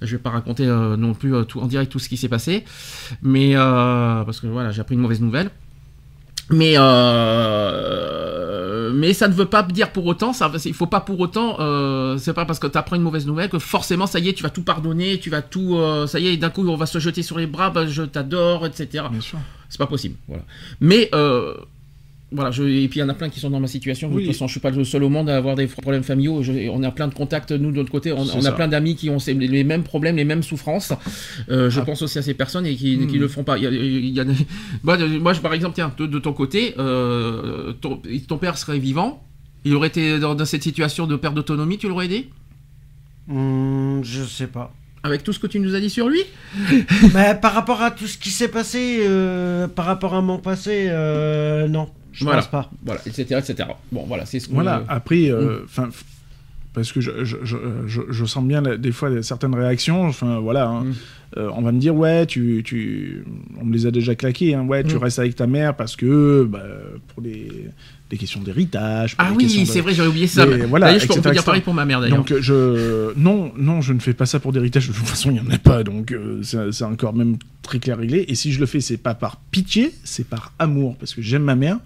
Je 0.02 0.16
vais 0.16 0.22
pas 0.22 0.30
raconter 0.30 0.66
euh, 0.66 0.96
non 0.96 1.14
plus 1.14 1.34
euh, 1.34 1.44
tout, 1.44 1.60
en 1.60 1.66
direct 1.66 1.90
tout 1.90 1.98
ce 1.98 2.08
qui 2.08 2.16
s'est 2.16 2.28
passé, 2.28 2.64
mais 3.22 3.54
euh, 3.54 4.24
parce 4.24 4.40
que 4.40 4.46
voilà, 4.46 4.70
j'ai 4.70 4.80
appris 4.80 4.94
une 4.94 5.00
mauvaise 5.00 5.20
nouvelle. 5.20 5.50
Mais 6.50 6.74
euh, 6.76 8.24
mais 8.94 9.12
ça 9.12 9.28
ne 9.28 9.34
veut 9.34 9.46
pas 9.46 9.62
dire 9.62 9.92
pour 9.92 10.06
autant, 10.06 10.32
ça, 10.32 10.50
il 10.64 10.74
faut 10.74 10.86
pas 10.86 11.00
pour 11.00 11.18
autant, 11.20 11.56
euh, 11.60 12.16
c'est 12.18 12.32
pas 12.32 12.44
parce 12.44 12.58
que 12.58 12.66
tu 12.66 12.78
apprends 12.78 12.96
une 12.96 13.02
mauvaise 13.02 13.26
nouvelle 13.26 13.48
que 13.48 13.58
forcément 13.58 14.06
ça 14.06 14.18
y 14.18 14.28
est, 14.28 14.32
tu 14.34 14.42
vas 14.42 14.50
tout 14.50 14.62
pardonner, 14.62 15.18
tu 15.18 15.30
vas 15.30 15.42
tout, 15.42 15.76
euh, 15.76 16.06
ça 16.06 16.18
y 16.20 16.28
est, 16.28 16.36
d'un 16.36 16.50
coup 16.50 16.66
on 16.66 16.76
va 16.76 16.86
se 16.86 16.98
jeter 16.98 17.22
sur 17.22 17.38
les 17.38 17.46
bras, 17.46 17.70
bah, 17.70 17.86
je 17.86 18.02
t'adore, 18.02 18.66
etc. 18.66 19.04
Bien 19.10 19.20
sûr. 19.20 19.38
C'est 19.68 19.78
pas 19.78 19.86
possible, 19.86 20.16
voilà. 20.28 20.44
Mais 20.80 21.08
euh, 21.14 21.54
voilà, 22.34 22.50
je, 22.50 22.64
et 22.64 22.88
puis 22.88 22.98
il 22.98 23.02
y 23.02 23.04
en 23.04 23.08
a 23.08 23.14
plein 23.14 23.28
qui 23.30 23.40
sont 23.40 23.48
dans 23.48 23.60
ma 23.60 23.66
situation. 23.68 24.10
De 24.10 24.14
Oui. 24.16 24.24
toute 24.24 24.32
façon, 24.32 24.46
je 24.48 24.52
suis 24.52 24.60
pas 24.60 24.70
le 24.70 24.84
seul 24.84 25.04
au 25.04 25.08
monde 25.08 25.30
à 25.30 25.36
avoir 25.36 25.54
des 25.54 25.66
problèmes 25.66 26.02
familiaux. 26.02 26.42
Je- 26.42 26.68
on 26.68 26.82
a 26.82 26.90
plein 26.90 27.08
de 27.08 27.14
contacts, 27.14 27.52
nous, 27.52 27.70
de 27.70 27.76
notre 27.76 27.90
côté. 27.92 28.12
On, 28.12 28.44
a 28.44 28.52
plein 28.52 28.68
d'amis 28.68 28.96
qui 28.96 29.08
ont 29.08 29.18
ces- 29.18 29.34
les 29.34 29.64
mêmes 29.64 29.84
problèmes, 29.84 30.16
les 30.16 30.24
mêmes 30.24 30.42
souffrances. 30.42 30.92
Euh, 31.48 31.70
je 31.70 31.80
Ah. 31.80 31.84
pense 31.84 32.02
aussi 32.02 32.18
à 32.18 32.22
ces 32.22 32.34
personnes 32.34 32.66
et 32.66 32.74
qui, 32.74 32.96
Hmm. 32.96 33.06
qui 33.06 33.18
le 33.18 33.28
font 33.28 33.44
pas. 33.44 33.56
Il 33.56 33.64
y 33.64 33.66
a, 33.66 33.70
il 33.70 34.08
y 34.10 34.20
a 34.20 34.24
des- 34.24 34.34
moi, 34.82 34.96
de- 34.96 35.18
moi, 35.18 35.32
je, 35.32 35.40
par 35.40 35.54
exemple, 35.54 35.74
tiens, 35.76 35.92
de, 35.96 36.06
de 36.06 36.18
ton 36.18 36.32
côté, 36.32 36.74
euh, 36.78 37.72
ton, 37.80 38.00
ton 38.28 38.36
père 38.38 38.58
serait 38.58 38.78
vivant. 38.78 39.22
Il 39.64 39.74
aurait 39.74 39.88
été 39.88 40.18
dans, 40.18 40.34
dans 40.34 40.44
cette 40.44 40.62
situation 40.62 41.06
de 41.06 41.16
perte 41.16 41.34
d'autonomie, 41.34 41.78
tu 41.78 41.88
l'aurais 41.88 42.06
aidé? 42.06 42.28
Hmm, 43.28 44.02
je 44.02 44.22
sais 44.24 44.46
pas. 44.48 44.72
Avec 45.02 45.22
tout 45.22 45.32
ce 45.32 45.38
que 45.38 45.46
tu 45.46 45.60
nous 45.60 45.74
as 45.74 45.80
dit 45.80 45.90
sur 45.90 46.08
lui? 46.08 46.20
Mais 47.14 47.34
par 47.40 47.52
rapport 47.54 47.82
à 47.82 47.90
tout 47.90 48.06
ce 48.06 48.16
qui 48.18 48.30
s'est 48.30 48.48
passé, 48.48 49.00
euh, 49.02 49.68
par 49.68 49.84
rapport 49.86 50.14
à 50.14 50.20
mon 50.22 50.38
passé, 50.38 50.86
euh, 50.88 51.68
non, 51.68 51.88
je 52.14 52.24
Voilà. 52.24 52.40
pense 52.40 52.50
pas. 52.50 52.70
Voilà, 52.84 53.00
etc. 53.06 53.24
etc. 53.38 53.68
Bon, 53.92 54.04
voilà, 54.06 54.24
c'est 54.24 54.38
ce 54.40 54.48
qu'on. 54.48 54.54
Voilà, 54.54 54.82
après, 54.88 55.30
euh, 55.30 55.58
Mm. 55.60 55.64
enfin, 55.64 55.88
parce 56.72 56.90
que 56.92 57.00
je, 57.00 57.24
je, 57.24 57.36
je, 58.10 58.24
sens 58.24 58.44
bien 58.44 58.62
des 58.62 58.90
fois 58.92 59.22
certaines 59.22 59.54
réactions, 59.54 60.02
enfin 60.06 60.38
voilà, 60.40 60.68
hein. 60.68 60.84
Mm. 60.84 60.92
Euh, 61.36 61.50
on 61.56 61.62
va 61.62 61.72
me 61.72 61.80
dire, 61.80 61.94
ouais, 61.96 62.26
tu, 62.26 62.62
tu, 62.64 63.24
on 63.60 63.64
me 63.64 63.72
les 63.72 63.86
a 63.86 63.90
déjà 63.90 64.14
claqués, 64.14 64.54
hein, 64.54 64.62
ouais, 64.66 64.84
tu 64.84 64.94
Mm. 64.94 64.98
restes 64.98 65.18
avec 65.18 65.34
ta 65.36 65.46
mère 65.48 65.74
parce 65.76 65.96
que, 65.96 66.44
bah, 66.48 66.62
pour 67.08 67.22
les, 67.22 67.48
des 68.14 68.18
questions 68.18 68.40
d'héritage. 68.40 69.16
Ah 69.18 69.32
oui, 69.36 69.44
de- 69.46 69.64
c'est 69.64 69.80
vrai, 69.80 69.92
j'avais 69.92 70.08
oublié 70.08 70.26
ça. 70.28 70.46
Mais 70.46 70.58
voilà, 70.66 70.96
je 70.98 71.06
peux 71.06 71.30
dire 71.32 71.42
pareil 71.44 71.60
pour 71.62 71.74
ma 71.74 71.84
mère 71.84 72.00
d'ailleurs. 72.00 72.16
Donc 72.18 72.30
euh, 72.30 72.40
je 72.40 73.12
non 73.18 73.52
non 73.56 73.80
je 73.80 73.92
ne 73.92 73.98
fais 73.98 74.14
pas 74.14 74.26
ça 74.26 74.38
pour 74.40 74.52
d'héritage 74.52 74.88
de 74.88 74.92
toute 74.92 75.04
façon 75.06 75.30
il 75.30 75.34
n'y 75.34 75.40
en 75.40 75.50
a 75.50 75.58
pas 75.58 75.82
donc 75.82 76.12
euh, 76.12 76.40
c'est 76.42 76.84
encore 76.84 77.12
même 77.14 77.36
très 77.62 77.78
clair 77.80 77.98
réglé 77.98 78.24
et 78.28 78.34
si 78.34 78.52
je 78.52 78.60
le 78.60 78.66
fais 78.66 78.80
c'est 78.80 78.96
pas 78.96 79.14
par 79.14 79.36
pitié 79.50 79.92
c'est 80.04 80.26
par 80.28 80.52
amour 80.58 80.96
parce 80.96 81.12
que 81.14 81.22
j'aime 81.22 81.42
ma 81.42 81.56
mère 81.56 81.78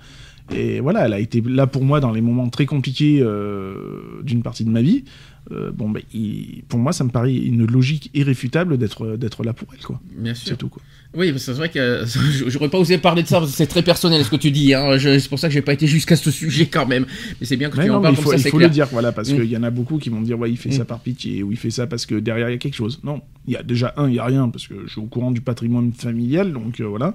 et 0.54 0.80
voilà 0.80 1.06
elle 1.06 1.12
a 1.14 1.18
été 1.20 1.40
là 1.46 1.66
pour 1.66 1.84
moi 1.84 2.00
dans 2.00 2.10
les 2.12 2.20
moments 2.20 2.48
très 2.50 2.66
compliqués 2.66 3.20
euh, 3.22 3.74
d'une 4.22 4.42
partie 4.42 4.64
de 4.64 4.70
ma 4.70 4.82
vie 4.82 5.04
Euh, 5.50 5.70
bon 5.72 5.88
ben 5.88 6.02
il- 6.12 6.62
pour 6.68 6.78
moi 6.78 6.92
ça 6.92 7.04
me 7.04 7.10
paraît 7.10 7.34
une 7.34 7.64
logique 7.66 8.10
irréfutable 8.12 8.76
d'être 8.76 9.16
d'être 9.16 9.44
là 9.44 9.54
pour 9.54 9.68
elle 9.74 9.82
quoi 9.82 9.98
Bien 10.14 10.34
sûr. 10.34 10.48
c'est 10.48 10.58
tout 10.58 10.68
quoi 10.68 10.82
Oui, 11.18 11.35
c'est 11.37 11.52
vrai 11.52 11.68
que 11.68 12.04
j'aurais 12.46 12.68
pas 12.68 12.78
osé 12.78 12.96
parler 12.96 13.22
de 13.24 13.28
ça, 13.28 13.42
c'est 13.46 13.66
très 13.66 13.83
personnel 13.83 14.24
ce 14.24 14.31
que 14.31 14.37
tu 14.37 14.50
dis. 14.52 14.72
Hein. 14.72 14.96
C'est 14.98 15.28
pour 15.28 15.38
ça 15.38 15.48
que 15.48 15.54
j'ai 15.54 15.62
pas 15.62 15.72
été 15.72 15.87
jusqu'à 15.88 16.14
ce 16.16 16.31
sujet 16.31 16.66
quand 16.66 16.87
même. 16.87 17.04
Mais 17.40 17.46
c'est 17.46 17.57
bien 17.57 17.68
que 17.70 17.76
Mais 17.76 17.85
tu 17.85 17.88
non, 17.90 17.96
en 17.96 18.00
parles 18.00 18.14
il 18.16 18.22
faut, 18.22 18.31
comme 18.31 18.38
ça, 18.38 18.48
il 18.48 18.50
faut 18.52 18.57
clair. 18.59 18.68
le 18.68 18.74
dire, 18.74 18.87
voilà, 18.92 19.11
parce 19.12 19.28
Mm. 19.31 19.35
qu'il 19.37 19.50
y 19.50 19.57
en 19.57 19.62
a 19.64 19.70
beaucoup 19.70 19.98
qui 19.98 20.09
vont 20.11 20.20
dire, 20.20 20.38
ouais, 20.38 20.50
il 20.50 20.57
fait 20.57 20.68
Mm. 20.68 20.72
ça 20.72 20.85
par 20.85 21.00
pitié, 21.00 21.42
ou 21.42 21.50
il 21.50 21.59
fait 21.59 21.70
ça 21.70 21.87
parce 21.88 22.07
que 22.07 22.14
derrière 22.14 22.48
il 22.48 22.52
y 22.52 22.54
a 22.54 22.59
quelque 22.59 22.76
chose. 22.76 23.00
Non, 23.02 23.20
il 23.46 23.54
y 23.54 23.57
a 23.57 23.62
déjà 23.64 23.92
un, 23.96 24.09
il 24.09 24.14
y 24.14 24.18
a 24.20 24.24
rien, 24.24 24.48
parce 24.48 24.68
que 24.68 24.74
je 24.87 24.92
suis 24.92 25.00
au 25.00 25.07
courant 25.07 25.31
du 25.33 25.40
patrimoine 25.40 25.92
familial, 25.92 26.52
donc 26.52 26.81
euh, 26.81 26.85
voilà. 26.85 27.14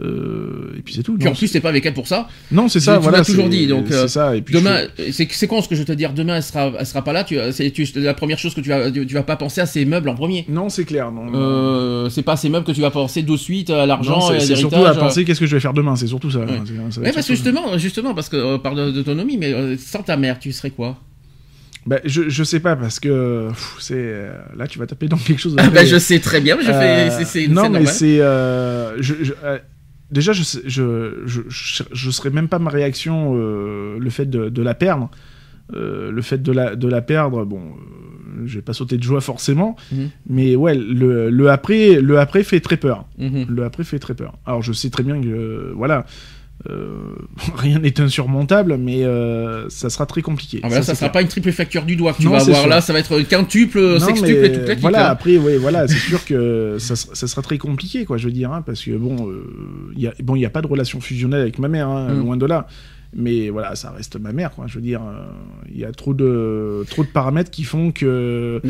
Euh, 0.00 0.74
et 0.76 0.82
puis 0.82 0.92
c'est 0.94 1.02
tout. 1.04 1.14
Puis 1.16 1.24
Non, 1.24 1.30
en 1.30 1.34
plus, 1.34 1.52
t'es 1.52 1.60
pas 1.60 1.68
avec 1.68 1.86
elle 1.86 1.94
pour 1.94 2.08
ça. 2.08 2.28
non, 2.50 2.68
c'est 2.68 2.80
ça, 2.80 2.96
tu 2.96 3.02
voilà. 3.04 3.24
toujours 3.24 3.48
dit, 3.48 3.66
donc, 3.68 3.90
euh, 3.92 4.08
ça. 4.08 4.34
Et 4.34 4.42
puis 4.42 4.54
Demain, 4.54 4.80
je- 4.98 5.12
c'est 5.30 5.46
con 5.46 5.62
ce 5.62 5.68
que 5.68 5.74
je 5.76 5.80
vais 5.80 5.86
te 5.86 5.92
dire. 5.92 6.12
Demain, 6.12 6.36
elle 6.36 6.42
sera, 6.42 6.72
elle 6.78 6.84
sera 6.86 7.02
pas 7.04 7.12
là. 7.12 7.22
Tu, 7.22 7.36
c'est 7.52 7.70
tu- 7.70 7.86
la 7.96 8.12
première 8.14 8.38
chose 8.38 8.54
que 8.54 8.60
tu 8.60 8.70
vas, 8.70 8.90
tu 8.90 9.04
vas 9.14 9.22
pas 9.22 9.36
penser 9.36 9.60
à 9.60 9.66
ces 9.66 9.84
meubles 9.84 10.08
en 10.08 10.14
premier. 10.16 10.46
Non, 10.48 10.68
c'est 10.68 10.84
clair. 10.84 11.12
Non. 11.12 11.26
Euh, 11.34 12.08
c'est 12.10 12.22
pas 12.24 12.36
ces 12.36 12.48
meubles 12.48 12.64
que 12.66 12.72
tu 12.72 12.80
vas 12.80 12.90
penser 12.90 13.22
de 13.22 13.36
suite 13.36 13.70
à 13.70 13.86
l'argent 13.86 14.20
c'est 14.40 14.56
surtout 14.56 14.84
à 14.84 14.94
penser 14.94 15.24
qu'est-ce 15.24 15.40
que 15.40 15.46
je 15.46 15.54
vais 15.54 15.60
faire 15.60 15.74
demain, 15.74 15.94
c'est 15.96 16.08
surtout 16.08 16.30
ça. 16.30 16.40
Ouais. 16.40 16.46
hein, 16.58 16.90
ça 16.90 17.00
parce 17.14 17.26
que 17.28 17.34
justement, 17.34 17.78
justement, 17.78 18.14
parce 18.14 18.28
que 18.28 18.36
euh, 18.36 18.58
par 18.58 18.74
de- 18.74 18.90
d'autonomie, 18.90 19.36
mais 19.38 19.52
euh, 19.52 19.76
sans 19.78 20.02
ta 20.02 20.16
mère, 20.16 20.38
tu 20.38 20.50
serais 20.52 20.70
quoi? 20.70 20.98
Bah, 21.86 21.98
je, 22.04 22.30
je 22.30 22.44
sais 22.44 22.60
pas, 22.60 22.76
parce 22.76 22.98
que 22.98 23.48
c'est. 23.78 23.94
euh, 23.96 24.32
là, 24.56 24.66
tu 24.66 24.78
vas 24.78 24.86
taper 24.86 25.06
dans 25.06 25.18
quelque 25.18 25.38
chose. 25.40 25.54
Ah 25.58 25.62
bah, 25.64 25.68
après. 25.68 25.86
je 25.86 25.98
sais 25.98 26.18
très 26.18 26.40
bien, 26.40 26.56
mais 26.56 26.62
je 26.62 26.72
fais. 27.24 27.44
Euh, 27.44 27.48
non, 27.48 27.68
mais 27.68 27.84
c'est. 27.86 28.20
euh, 28.20 29.00
je, 29.02 29.14
je- 29.22 29.32
euh, 29.44 29.58
déjà, 30.14 30.32
je, 30.32 30.42
je, 30.64 31.22
je, 31.26 31.42
je, 31.92 32.10
serais 32.10 32.30
même 32.30 32.48
pas 32.48 32.58
ma 32.58 32.70
réaction, 32.70 33.34
euh, 33.36 33.98
le 33.98 34.10
fait 34.10 34.26
de, 34.26 34.48
de 34.48 34.62
la 34.62 34.74
perdre. 34.74 35.10
euh, 35.74 36.10
le 36.12 36.22
fait 36.22 36.42
de 36.42 36.52
la, 36.52 36.76
de 36.76 36.88
la 36.88 37.00
perdre, 37.02 37.44
bon, 37.46 37.60
euh, 37.60 38.42
je 38.46 38.56
vais 38.56 38.62
pas 38.62 38.74
sauter 38.74 38.96
de 38.98 39.02
joie 39.02 39.20
forcément, 39.22 39.76
Mhm. 39.92 40.10
mais 40.28 40.56
ouais, 40.56 40.74
le, 40.74 41.30
le 41.30 41.50
après, 41.50 42.00
le 42.00 42.18
après 42.18 42.42
fait 42.44 42.60
très 42.60 42.76
peur. 42.76 43.06
Mhm. 43.18 43.46
Le 43.48 43.64
après 43.64 43.82
fait 43.84 43.98
très 43.98 44.14
peur. 44.14 44.34
Alors 44.44 44.60
je 44.62 44.72
sais 44.74 44.90
très 44.90 45.02
bien 45.02 45.18
que, 45.22 45.26
euh, 45.28 45.72
voilà, 45.74 46.04
euh, 46.70 47.14
rien 47.56 47.78
n'est 47.78 48.00
insurmontable, 48.00 48.76
mais 48.78 49.04
euh, 49.04 49.68
ça 49.68 49.90
sera 49.90 50.06
très 50.06 50.22
compliqué. 50.22 50.60
Ah 50.62 50.68
bah 50.68 50.76
là, 50.76 50.82
ça 50.82 50.94
c'est 50.94 51.00
sera 51.00 51.08
clair. 51.10 51.12
pas 51.12 51.22
une 51.22 51.28
triple 51.28 51.52
facture 51.52 51.84
du 51.84 51.96
doigt 51.96 52.12
que 52.12 52.18
tu 52.18 52.24
Non, 52.24 52.32
vas 52.32 52.40
avoir 52.40 52.60
sûr. 52.60 52.68
là, 52.68 52.80
ça 52.80 52.92
va 52.92 53.00
être 53.00 53.20
quintuple, 53.22 53.80
Non, 53.80 53.98
sextuple 53.98 54.44
et 54.44 54.52
toute 54.52 54.68
la 54.68 54.74
Voilà, 54.76 55.08
hein. 55.08 55.12
après, 55.12 55.36
oui, 55.36 55.56
voilà, 55.58 55.86
c'est 55.88 55.94
sûr 56.08 56.24
que 56.24 56.76
ça, 56.78 56.96
sera- 56.96 57.14
ça 57.14 57.26
sera 57.26 57.42
très 57.42 57.58
compliqué, 57.58 58.04
quoi, 58.04 58.16
je 58.16 58.26
veux 58.26 58.32
dire, 58.32 58.52
hein, 58.52 58.62
parce 58.64 58.82
que 58.84 58.92
bon, 58.96 59.28
euh, 59.30 59.44
il 59.94 60.02
y 60.02 60.06
a, 60.06 60.14
bon, 60.22 60.36
il 60.36 60.40
y 60.40 60.46
a 60.46 60.50
pas 60.50 60.62
de 60.62 60.66
relation 60.68 61.00
fusionnelle 61.00 61.40
avec 61.42 61.58
ma 61.58 61.68
mère, 61.68 61.88
hein, 61.88 62.08
Mm. 62.14 62.18
loin 62.20 62.36
de 62.36 62.46
là. 62.46 62.66
Mais 63.16 63.48
voilà, 63.48 63.74
ça 63.76 63.90
reste 63.90 64.16
ma 64.18 64.32
mère, 64.32 64.50
quoi. 64.52 64.66
Je 64.66 64.74
veux 64.74 64.80
dire, 64.80 65.00
euh, 65.02 65.24
il 65.72 65.78
y 65.78 65.84
a 65.84 65.92
trop 65.92 66.14
de, 66.14 66.84
trop 66.90 67.02
de 67.04 67.08
paramètres 67.08 67.50
qui 67.50 67.62
font 67.64 67.92
que 67.92 68.60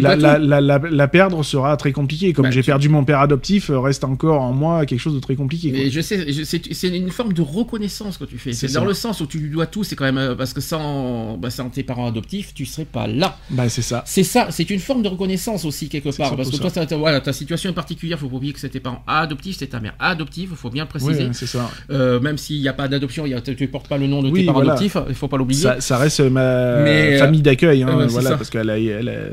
Bah, 0.00 0.16
la, 0.16 1.08
perdre 1.08 1.42
sera 1.42 1.76
très 1.76 1.92
compliqué. 1.92 2.32
Comme 2.32 2.44
Bah, 2.44 2.50
j'ai 2.50 2.62
tu- 2.62 2.66
perdu 2.66 2.88
mon 2.88 3.04
père 3.04 3.20
adoptif, 3.20 3.70
euh, 3.70 3.78
reste 3.78 4.04
encore 4.04 4.40
en 4.42 4.52
moi 4.52 4.86
quelque 4.86 5.00
chose 5.00 5.14
de 5.14 5.20
très 5.20 5.36
compliqué. 5.36 5.70
quoi. 5.70 5.78
Mais 5.78 5.90
je 5.90 6.00
sais, 6.00 6.32
je- 6.32 6.42
c'est 6.42 6.72
c'est 6.72 6.88
une 6.88 7.10
forme 7.10 7.32
de 7.32 7.42
reconnaissance 7.42 8.18
que 8.18 8.24
tu 8.24 8.38
fais. 8.38 8.52
C'est 8.52 8.72
dans 8.72 8.84
le 8.84 8.94
sens 8.94 9.20
où 9.20 9.26
tu 9.26 9.38
lui 9.38 9.50
dois 9.50 9.66
tout, 9.66 9.84
c'est 9.84 9.96
quand 9.96 10.04
même 10.04 10.18
euh, 10.18 10.34
parce 10.34 10.52
que 10.52 10.60
sans, 10.60 11.36
bah, 11.36 11.50
sans 11.50 11.68
tes 11.70 11.82
parents 11.82 12.06
adoptifs, 12.08 12.54
tu 12.54 12.66
serais 12.66 12.84
pas 12.84 13.06
là. 13.06 13.38
Bah, 13.50 13.68
c'est 13.68 13.82
ça. 13.82 14.02
C'est 14.06 14.24
ça, 14.24 14.48
c'est 14.50 14.68
une 14.70 14.80
forme 14.80 15.02
de 15.02 15.08
reconnaissance 15.08 15.64
aussi 15.64 15.88
quelque 15.88 16.14
part. 16.16 16.36
Parce 16.36 16.50
que 16.50 16.56
toi, 16.56 16.70
t'as- 16.70 16.96
voilà, 16.96 17.20
ta 17.20 17.32
situation 17.32 17.70
est 17.70 17.74
particulière, 17.74 18.18
faut 18.18 18.28
pas 18.28 18.36
oublier 18.36 18.52
que 18.52 18.60
c'est 18.60 18.68
tes 18.68 18.80
parents 18.80 19.02
adoptifs, 19.06 19.56
c'est 19.58 19.68
ta 19.68 19.80
mère 19.80 19.94
adoptive, 19.98 20.48
il 20.52 20.56
faut 20.56 20.70
bien 20.70 20.84
le 20.84 20.88
préciser. 20.88 21.24
Oui, 21.26 21.30
c'est 21.32 21.46
ça. 21.46 21.70
Euh, 21.90 22.20
même 22.20 22.38
s'il 22.38 22.60
n'y 22.60 22.68
a 22.68 22.72
pas 22.72 22.88
d'adoption, 22.88 23.26
il 23.26 23.30
y 23.30 23.34
a- 23.34 23.40
tu 23.40 23.56
ne 23.60 23.66
portes 23.66 23.88
pas 23.92 23.98
le 23.98 24.06
nom 24.06 24.22
de 24.22 24.28
tes 24.28 24.32
Oui, 24.32 24.44
parents 24.44 24.58
voilà. 24.60 24.72
adoptifs, 24.72 24.96
il 25.08 25.14
faut 25.14 25.28
pas 25.28 25.36
l'oublier. 25.36 25.60
Ça, 25.62 25.80
ça 25.80 25.96
reste 25.98 26.20
ma 26.20 26.82
Mais, 26.82 27.14
euh, 27.14 27.18
famille 27.18 27.42
d'accueil, 27.42 27.82
hein, 27.82 27.88
c'est 28.02 28.06
voilà, 28.12 28.30
ça. 28.30 28.36
parce 28.36 28.50
que 28.50 28.58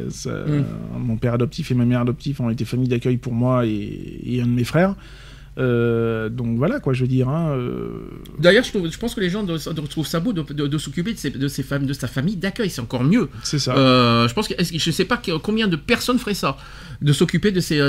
ça- 0.10 0.30
Mm. 0.32 0.63
mon 1.00 1.17
père 1.17 1.34
adoptif 1.34 1.72
et 1.72 1.76
ma 1.76 1.86
mère 1.86 2.02
adoptive 2.02 2.41
ont 2.41 2.50
été 2.50 2.65
famille 2.65 2.88
d'accueil 2.89 3.17
pour 3.17 3.34
moi 3.34 3.65
et, 3.65 4.22
et 4.26 4.41
un 4.41 4.45
de 4.45 4.52
mes 4.52 4.63
frères. 4.63 4.95
Euh, 5.60 6.30
donc 6.30 6.58
voilà, 6.58 6.80
quoi, 6.80 6.93
je 6.93 7.02
veux 7.02 7.08
dire. 7.08 7.28
hein, 7.28 7.52
euh, 7.58 7.89
D'ailleurs, 8.39 8.63
je, 8.63 8.98
pense 8.98 9.13
que 9.13 9.19
les 9.19 9.30
gens 9.30 9.45
trouver 9.89 10.08
ça 10.08 10.19
beau 10.22 10.32
de, 10.32 10.41
de- 10.41 10.67
de 10.67 10.78
s'occuper 10.78 11.13
de, 11.13 11.48
ces 11.48 11.63
femmes, 11.63 11.86
de 11.86 11.93
sa 11.93 12.08
famille 12.08 12.38
d'accueil, 12.38 12.69
c'est 12.69 12.82
encore 12.82 13.04
mieux. 13.04 13.28
c'est 13.43 13.60
ça. 13.60 13.76
Euh, 13.76 14.28
je 14.28 14.34
pense 14.34 14.48
que 14.48 14.54
je 14.60 14.91
sais 14.91 15.06
pas 15.06 15.22
combien 15.43 15.67
de 15.67 15.76
personnes 15.76 16.17
feraient 16.17 16.34
ça, 16.34 16.58
de 17.02 17.12
s'occuper 17.13 17.52
de 17.52 17.60
ces- 17.60 17.80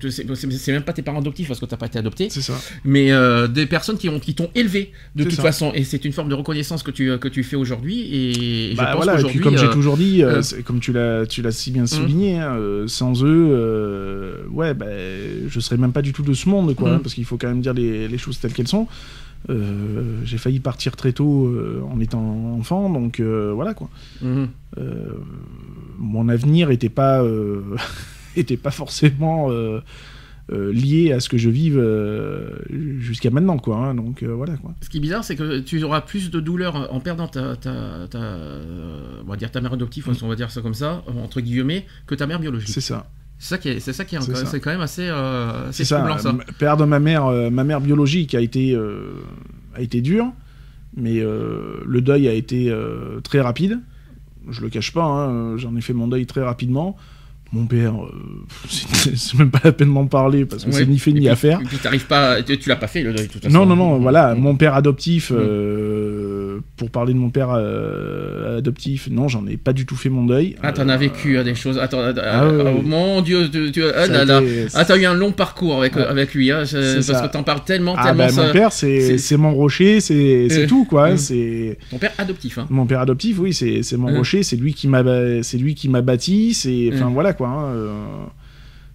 c'est 0.00 0.72
même 0.72 0.82
pas 0.82 0.92
tes 0.92 1.02
parents 1.02 1.18
adoptifs 1.20 1.48
parce 1.48 1.60
que 1.60 1.66
t'as 1.66 1.76
pas 1.76 1.86
été 1.86 1.98
adopté, 1.98 2.28
c'est 2.30 2.42
ça. 2.42 2.54
mais 2.84 3.10
des 3.48 3.66
personnes 3.66 3.98
qui 3.98 4.08
ont 4.08 4.20
qui 4.20 4.34
t'ont 4.34 4.50
élevé 4.54 4.92
de 5.16 5.24
toute 5.24 5.32
ça. 5.34 5.42
façon, 5.42 5.72
et 5.74 5.84
c'est 5.84 6.04
une 6.04 6.12
forme 6.12 6.28
de 6.28 6.34
reconnaissance 6.34 6.82
que 6.82 6.90
tu 6.90 7.18
que 7.18 7.28
tu 7.28 7.42
fais 7.42 7.56
aujourd'hui. 7.56 8.00
Et 8.14 8.70
je 8.72 8.76
Bah 8.76 8.92
pense 8.92 9.04
voilà, 9.04 9.20
et 9.20 9.24
puis 9.24 9.40
comme 9.40 9.56
j'ai 9.58 9.70
toujours 9.70 9.96
dit, 9.96 10.22
comme 10.64 10.80
tu 10.80 10.92
l'as, 10.92 11.26
tu 11.26 11.42
l'as 11.42 11.52
si 11.52 11.70
bien 11.70 11.86
souligné, 11.86 12.38
hein, 12.38 12.56
sans 12.86 13.24
eux, 13.24 14.44
ouais, 14.52 14.74
bah, 14.74 14.86
je 15.48 15.60
serais 15.60 15.76
même 15.76 15.92
pas 15.92 16.02
du 16.02 16.12
tout 16.12 16.22
de 16.28 16.34
ce 16.34 16.48
monde, 16.48 16.74
quoi, 16.74 16.88
Mhm. 16.90 16.94
hein, 16.96 17.00
parce 17.02 17.14
qu'il 17.14 17.24
faut 17.24 17.36
quand 17.38 17.48
même 17.48 17.60
dire 17.60 17.74
les, 17.74 18.06
les 18.08 18.18
choses 18.18 18.38
telles 18.38 18.52
qu'elles 18.52 18.68
sont. 18.68 18.86
Euh, 19.50 20.20
j'ai 20.24 20.36
failli 20.36 20.58
partir 20.58 20.96
très 20.96 21.12
tôt 21.12 21.46
euh, 21.46 21.80
en 21.92 22.00
étant 22.00 22.54
enfant, 22.58 22.90
donc 22.90 23.20
euh, 23.20 23.52
voilà 23.54 23.72
quoi. 23.74 23.88
Euh, 24.24 24.44
mon 25.98 26.28
avenir 26.28 26.70
était 26.70 26.88
pas 26.88 27.22
était 28.36 28.56
pas 28.56 28.70
forcément 28.72 29.48
lié 30.50 31.12
à 31.12 31.20
ce 31.20 31.28
que 31.28 31.36
je 31.38 31.50
vive 31.50 31.78
jusqu'à 32.98 33.30
maintenant, 33.30 33.58
quoi. 33.58 33.76
hein, 33.76 33.94
donc 33.94 34.22
voilà 34.24 34.56
quoi. 34.56 34.74
Ce 34.80 34.88
qui 34.88 34.96
est 34.96 35.00
bizarre, 35.00 35.22
c'est 35.22 35.36
que 35.36 35.60
tu 35.60 35.82
auras 35.84 36.00
plus 36.00 36.30
de 36.30 36.40
douleur 36.40 36.92
en 36.92 37.00
perdant 37.00 37.28
ta, 37.28 37.54
ta, 37.56 38.08
ta- 38.10 38.38
on 39.24 39.28
va 39.28 39.36
dire 39.36 39.50
ta 39.50 39.60
mère 39.60 39.74
adoptive, 39.74 40.08
on 40.22 40.28
va 40.28 40.34
dire 40.36 40.50
ça 40.50 40.62
comme 40.62 40.74
ça, 40.74 41.04
entre 41.22 41.40
guillemets, 41.40 41.86
que 42.06 42.14
ta 42.14 42.26
mère 42.26 42.40
biologique. 42.40 42.70
C'est 42.70 42.80
ça. 42.80 43.08
C'est 43.38 43.48
ça 43.50 43.58
qui 43.58 43.68
est, 43.68 43.80
c'est 43.80 43.92
ça 43.92 44.04
qui 44.04 44.16
est, 44.16 44.20
C'est 44.46 44.60
quand 44.60 44.70
même 44.70 44.80
assez, 44.80 45.06
euh, 45.08 45.68
assez 45.68 45.84
C'est 45.84 45.84
ça. 45.84 45.96
troublant 45.98 46.18
ça. 46.18 46.34
Perdre 46.58 46.86
ma 46.86 46.98
mère, 46.98 47.26
euh, 47.26 47.50
ma 47.50 47.62
mère 47.64 47.80
biologique 47.80 48.34
a 48.34 48.40
été, 48.40 48.72
euh, 48.74 49.12
a 49.76 49.80
été 49.80 50.00
dur, 50.00 50.26
mais 50.96 51.20
euh, 51.20 51.74
le 51.86 52.00
deuil 52.00 52.26
a 52.28 52.32
été 52.32 52.68
euh, 52.70 53.20
très 53.20 53.40
rapide. 53.40 53.78
Je 54.50 54.60
le 54.62 54.68
cache 54.70 54.92
pas, 54.92 55.04
hein, 55.04 55.56
j'en 55.56 55.76
ai 55.76 55.80
fait 55.80 55.92
mon 55.92 56.08
deuil 56.08 56.26
très 56.26 56.42
rapidement. 56.42 56.96
Mon 57.52 57.64
père, 57.66 57.94
c'est 58.68 59.34
même 59.38 59.50
pas 59.50 59.60
la 59.64 59.72
peine 59.72 59.94
d'en 59.94 60.06
parler 60.06 60.44
parce 60.44 60.64
que 60.64 60.70
Ouais. 60.70 60.76
c'est 60.78 60.86
ni 60.86 60.98
fait 60.98 61.10
Et 61.10 61.14
ni 61.14 61.20
puis- 61.20 61.28
à 61.30 61.36
faire. 61.36 61.60
Et 61.60 61.64
puis 61.64 61.78
t'arrives 61.78 62.06
pas, 62.06 62.42
tu, 62.42 62.58
tu 62.58 62.68
l'as 62.68 62.76
pas 62.76 62.88
fait 62.88 63.02
le 63.02 63.12
deuil 63.14 63.26
de 63.26 63.32
toute 63.32 63.42
façon. 63.44 63.56
Non, 63.56 63.64
non, 63.64 63.74
non, 63.76 63.98
voilà, 63.98 64.34
Mm. 64.34 64.38
mon 64.40 64.56
père 64.56 64.74
adoptif, 64.74 65.30
Mm. 65.30 65.36
Euh, 66.58 66.60
pour 66.76 66.90
parler 66.90 67.12
de 67.14 67.18
mon 67.18 67.30
père 67.30 67.48
euh, 67.52 68.58
adoptif, 68.58 69.08
non, 69.10 69.28
j'en 69.28 69.46
ai 69.46 69.56
pas 69.56 69.72
du 69.72 69.86
tout 69.86 69.96
fait 69.96 70.08
mon 70.08 70.24
deuil. 70.24 70.56
Ah, 70.62 70.72
t'en 70.72 70.88
Euh, 70.88 70.92
as 70.92 70.96
vécu 70.96 71.38
euh, 71.38 71.44
des 71.44 71.54
choses. 71.54 71.78
Attends, 71.78 72.00
euh, 72.00 72.12
Ah, 72.16 72.44
euh, 72.44 72.74
oh, 72.78 72.82
mon 72.82 73.20
Dieu, 73.22 73.48
tu, 73.50 73.72
tu- 73.72 73.82
ah, 73.84 74.06
été- 74.06 74.66
Ah, 74.74 74.84
t'as 74.84 74.96
eu 74.96 75.04
un 75.06 75.14
long 75.14 75.32
parcours 75.32 75.78
avec, 75.78 75.96
avec 75.96 76.34
lui, 76.34 76.50
hein, 76.50 76.64
parce 76.70 77.00
ça. 77.00 77.26
que 77.28 77.32
t'en 77.32 77.42
parles 77.42 77.64
tellement, 77.64 77.94
Ah, 77.96 78.08
tellement. 78.08 78.24
bah, 78.24 78.28
ça- 78.30 78.46
mon 78.46 78.52
père, 78.52 78.72
c'est 78.72 79.36
mon 79.36 79.54
rocher, 79.54 80.00
c'est 80.00 80.48
Euh, 80.50 80.66
tout, 80.66 80.84
quoi. 80.84 81.12
mm. 81.12 81.16
C'est 81.18 81.78
Ton 81.90 81.98
père 81.98 82.12
adoptif, 82.18 82.58
hein. 82.58 82.66
Mon 82.70 82.86
père 82.86 83.00
adoptif, 83.00 83.38
oui, 83.38 83.52
c'est 83.52 83.96
mon 83.96 84.08
Euh. 84.12 84.18
rocher, 84.18 84.42
c'est 84.42 84.56
lui 84.56 84.74
qui 84.74 84.88
m'a 84.88 85.02
ba- 85.02 85.42
c'est 85.42 85.58
lui 85.58 85.74
qui 85.74 85.88
m'a 85.88 86.02
bâti, 86.02 86.54
c'est 86.54 86.90
enfin 86.94 87.06
Euh. 87.06 87.12
voilà 87.12 87.32
quoi. 87.32 87.48
hein, 87.48 87.64
euh, 87.74 87.90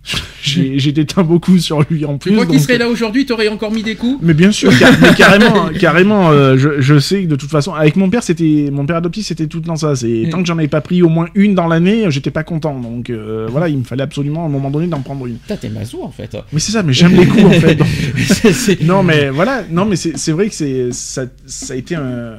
J'ai 0.44 0.78
j'ai 0.78 0.92
déteint 0.92 1.24
beaucoup 1.24 1.58
sur 1.58 1.82
lui 1.90 2.04
en 2.04 2.14
Tu 2.18 2.28
plus. 2.28 2.32
crois 2.34 2.46
qu'il 2.46 2.56
donc- 2.56 2.64
serait 2.64 2.78
là 2.78 2.90
aujourd'hui, 2.90 3.26
t'aurais 3.26 3.48
encore 3.48 3.72
mis 3.72 3.82
des 3.82 3.96
coups? 3.96 4.20
Mais 4.22 4.34
bien 4.34 4.52
sûr, 4.52 4.78
car- 4.78 4.92
mais 5.02 5.14
carrément, 5.18 5.70
carrément. 5.80 6.32
euh, 6.32 6.58
je, 6.58 6.82
je 6.82 7.00
sais 7.00 7.24
que 7.24 7.28
de 7.30 7.38
toute 7.38 7.50
façon, 7.50 7.74
avec 7.74 7.96
mon 7.96 8.10
père, 8.10 8.22
c'était 8.24 8.68
mon 8.70 8.86
père 8.86 8.98
adoptif, 8.98 9.26
c'était 9.26 9.48
tout 9.48 9.60
le 9.60 9.64
temps 9.64 9.78
ça. 9.78 9.96
C'est 9.96 10.26
Mm. 10.26 10.30
tant 10.32 10.42
que 10.42 10.46
j'en 10.48 10.58
avais 10.58 10.68
pas 10.68 10.82
pris 10.82 11.02
au 11.02 11.08
moins 11.08 11.28
une 11.34 11.56
dans 11.56 11.68
l'année, 11.68 12.08
j'étais 12.12 12.30
pas 12.32 12.44
content. 12.44 12.78
Donc 12.78 13.10
euh, 13.10 13.48
voilà, 13.50 13.70
il 13.70 13.78
me 13.78 13.86
fallait 13.86 14.04
absolument 14.04 14.44
à 14.44 14.48
un 14.48 14.50
moment 14.50 14.70
donné 14.70 14.88
d'en 14.88 15.00
prendre 15.00 15.26
une. 15.28 15.38
Putain, 15.38 15.56
t'es 15.56 15.70
mazou 15.70 16.04
en 16.04 16.12
fait. 16.12 16.36
Mais 16.52 16.60
c'est 16.60 16.74
ça, 16.74 16.84
mais 16.84 16.92
j'aime 16.92 17.16
les 17.16 17.26
coups 17.26 17.46
en 17.46 17.52
fait. 17.52 17.76
donc- 17.76 18.82
non 18.82 19.02
mais 19.04 19.30
voilà, 19.30 19.64
non 19.72 19.86
mais 19.86 19.96
c'est 19.96 20.32
vrai 20.34 20.50
que 20.50 20.56
c'est 20.56 20.92
ça, 20.92 21.24
ça 21.46 21.74
a 21.74 21.78
été 21.78 21.96
un, 21.96 22.34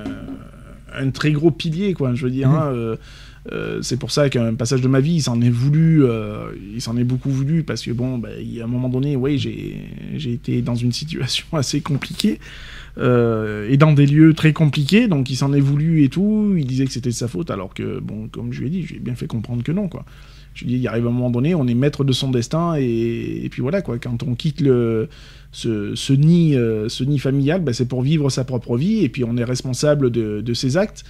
un 0.95 1.09
très 1.11 1.33
gros 1.33 1.51
pilier 1.51 1.95
quoi. 1.95 2.13
Je 2.15 2.25
veux 2.27 2.31
dire, 2.31 2.51
Mhm. 2.51 2.55
hein, 2.55 2.67
euh, 2.73 2.97
euh, 3.53 3.83
c'est 3.83 3.99
pour 3.99 4.11
ça 4.11 4.31
qu'un 4.31 4.55
passage 4.55 4.81
de 4.81 4.89
ma 4.89 5.01
vie, 5.01 5.17
il 5.17 5.23
s'en 5.23 5.41
est 5.41 5.51
voulu, 5.51 6.05
euh, 6.05 6.47
il 6.75 6.81
s'en 6.81 6.97
est 6.97 7.05
beaucoup 7.05 7.31
voulu 7.31 7.63
parce 7.63 7.83
que 7.83 7.91
bon, 7.91 8.17
bah, 8.19 8.31
y 8.41 8.61
a 8.61 8.65
un 8.65 8.69
moment 8.69 8.89
donné, 8.89 9.17
oui, 9.17 9.39
j'ai 9.39 10.33
été 10.33 10.63
dans 10.63 10.75
une 10.75 10.93
situation 10.93 11.47
assez 11.53 11.81
compliquée. 11.81 12.39
euh, 12.97 13.69
et 13.69 13.77
dans 13.77 13.93
des 13.93 14.07
lieux 14.07 14.35
très 14.35 14.53
compliqués, 14.53 15.09
donc 15.09 15.29
il 15.29 15.37
s'en 15.37 15.53
est 15.53 15.61
voulu 15.61 16.05
et 16.05 16.09
tout. 16.09 16.55
Il 16.57 16.67
disait 16.67 16.87
que 16.87 16.93
c'était 16.93 17.11
de 17.11 17.15
sa 17.15 17.29
faute, 17.29 17.51
alors 17.51 17.75
que, 17.75 17.99
bon, 18.01 18.29
comme 18.29 18.53
je 18.53 18.61
lui 18.61 18.69
ai 18.69 18.71
dit, 18.71 18.83
je 18.83 18.91
lui 18.91 18.97
ai 18.97 19.01
bien 19.01 19.15
fait 19.15 19.27
comprendre 19.27 19.63
que 19.63 19.73
non, 19.73 19.89
quoi. 19.89 20.05
Je 20.55 20.65
lui 20.65 20.75
ai 20.75 20.77
dit, 20.77 20.83
il 20.83 20.89
arrive 20.89 21.07
un 21.07 21.11
moment 21.11 21.31
donné, 21.31 21.55
on 21.55 21.67
est 21.67 21.75
maître 21.75 22.05
de 22.05 22.13
son 22.13 22.31
destin, 22.31 22.77
et, 22.77 23.49
puis 23.51 23.61
voilà, 23.61 23.83
quoi. 23.83 23.99
Quand 23.99 24.23
on 24.23 24.35
quitte 24.37 24.63
ce, 24.63 26.13
nid, 26.13 27.19
familial, 27.19 27.61
bah, 27.63 27.73
c'est 27.73 27.89
pour 27.89 28.03
vivre 28.03 28.31
sa 28.31 28.45
propre 28.45 28.77
vie, 28.79 29.05
et 29.05 29.09
puis 29.09 29.25
on 29.25 29.37
est 29.37 29.45
responsable 29.45 30.11
de 30.11 30.55
ses 30.55 30.77
actes. 30.77 31.05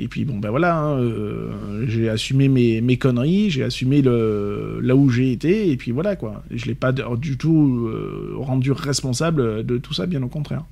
Et 0.00 0.06
puis 0.06 0.24
bon, 0.24 0.38
ben 0.38 0.50
voilà, 0.50 0.76
hein, 0.76 0.98
euh, 1.00 1.84
j'ai 1.88 2.08
assumé 2.08 2.48
mes, 2.48 2.80
mes 2.80 2.98
conneries, 2.98 3.50
j'ai 3.50 3.64
assumé 3.64 4.00
le, 4.00 4.78
là 4.80 4.94
où 4.94 5.10
j'ai 5.10 5.32
été, 5.32 5.70
et 5.70 5.76
puis 5.76 5.90
voilà, 5.90 6.14
quoi. 6.14 6.44
Je 6.52 6.66
l'ai 6.66 6.76
pas 6.76 6.92
du 6.92 7.36
tout 7.36 7.88
euh, 7.88 8.34
rendu 8.36 8.70
responsable 8.70 9.66
de 9.66 9.78
tout 9.78 9.94
ça, 9.94 10.06
bien 10.06 10.22
au 10.22 10.28
contraire. 10.28 10.64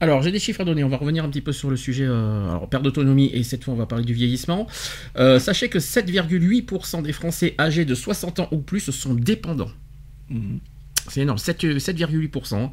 Alors, 0.00 0.22
j'ai 0.22 0.30
des 0.30 0.38
chiffres 0.38 0.60
à 0.60 0.64
donner. 0.64 0.84
On 0.84 0.88
va 0.88 0.96
revenir 0.96 1.24
un 1.24 1.28
petit 1.28 1.40
peu 1.40 1.52
sur 1.52 1.70
le 1.70 1.76
sujet. 1.76 2.04
euh, 2.06 2.50
alors, 2.50 2.68
perte 2.68 2.84
d'autonomie, 2.84 3.30
et 3.32 3.42
cette 3.42 3.64
fois, 3.64 3.74
on 3.74 3.76
va 3.76 3.86
parler 3.86 4.04
du 4.04 4.12
vieillissement. 4.12 4.66
Euh, 5.16 5.38
sachez 5.38 5.68
que 5.68 5.78
7,8% 5.78 7.02
des 7.02 7.12
Français 7.12 7.54
âgés 7.58 7.84
de 7.84 7.94
60 7.94 8.40
ans 8.40 8.48
ou 8.52 8.58
plus 8.58 8.90
sont 8.90 9.14
dépendants. 9.14 9.70
C'est 11.10 11.20
énorme, 11.22 11.38
7, 11.38 11.64
7,8%. 11.78 12.70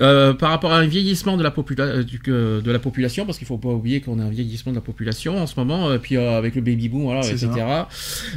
Euh, 0.00 0.32
par 0.34 0.50
rapport 0.50 0.72
à 0.72 0.78
un 0.78 0.86
vieillissement 0.86 1.36
de 1.36 1.42
la, 1.42 1.50
popula- 1.50 1.80
euh, 1.82 2.02
du- 2.02 2.18
de 2.18 2.70
la 2.70 2.78
population, 2.78 3.26
parce 3.26 3.38
qu'il 3.38 3.44
ne 3.46 3.48
faut 3.48 3.58
pas 3.58 3.68
oublier 3.68 4.00
qu'on 4.00 4.18
a 4.18 4.24
un 4.24 4.30
vieillissement 4.30 4.72
de 4.72 4.76
la 4.76 4.82
population 4.82 5.38
en 5.40 5.46
ce 5.46 5.54
moment, 5.58 5.92
et 5.92 5.98
puis 5.98 6.16
euh, 6.16 6.36
avec 6.38 6.54
le 6.54 6.60
baby 6.60 6.88
boom, 6.88 7.02
voilà, 7.04 7.20
etc. 7.26 7.48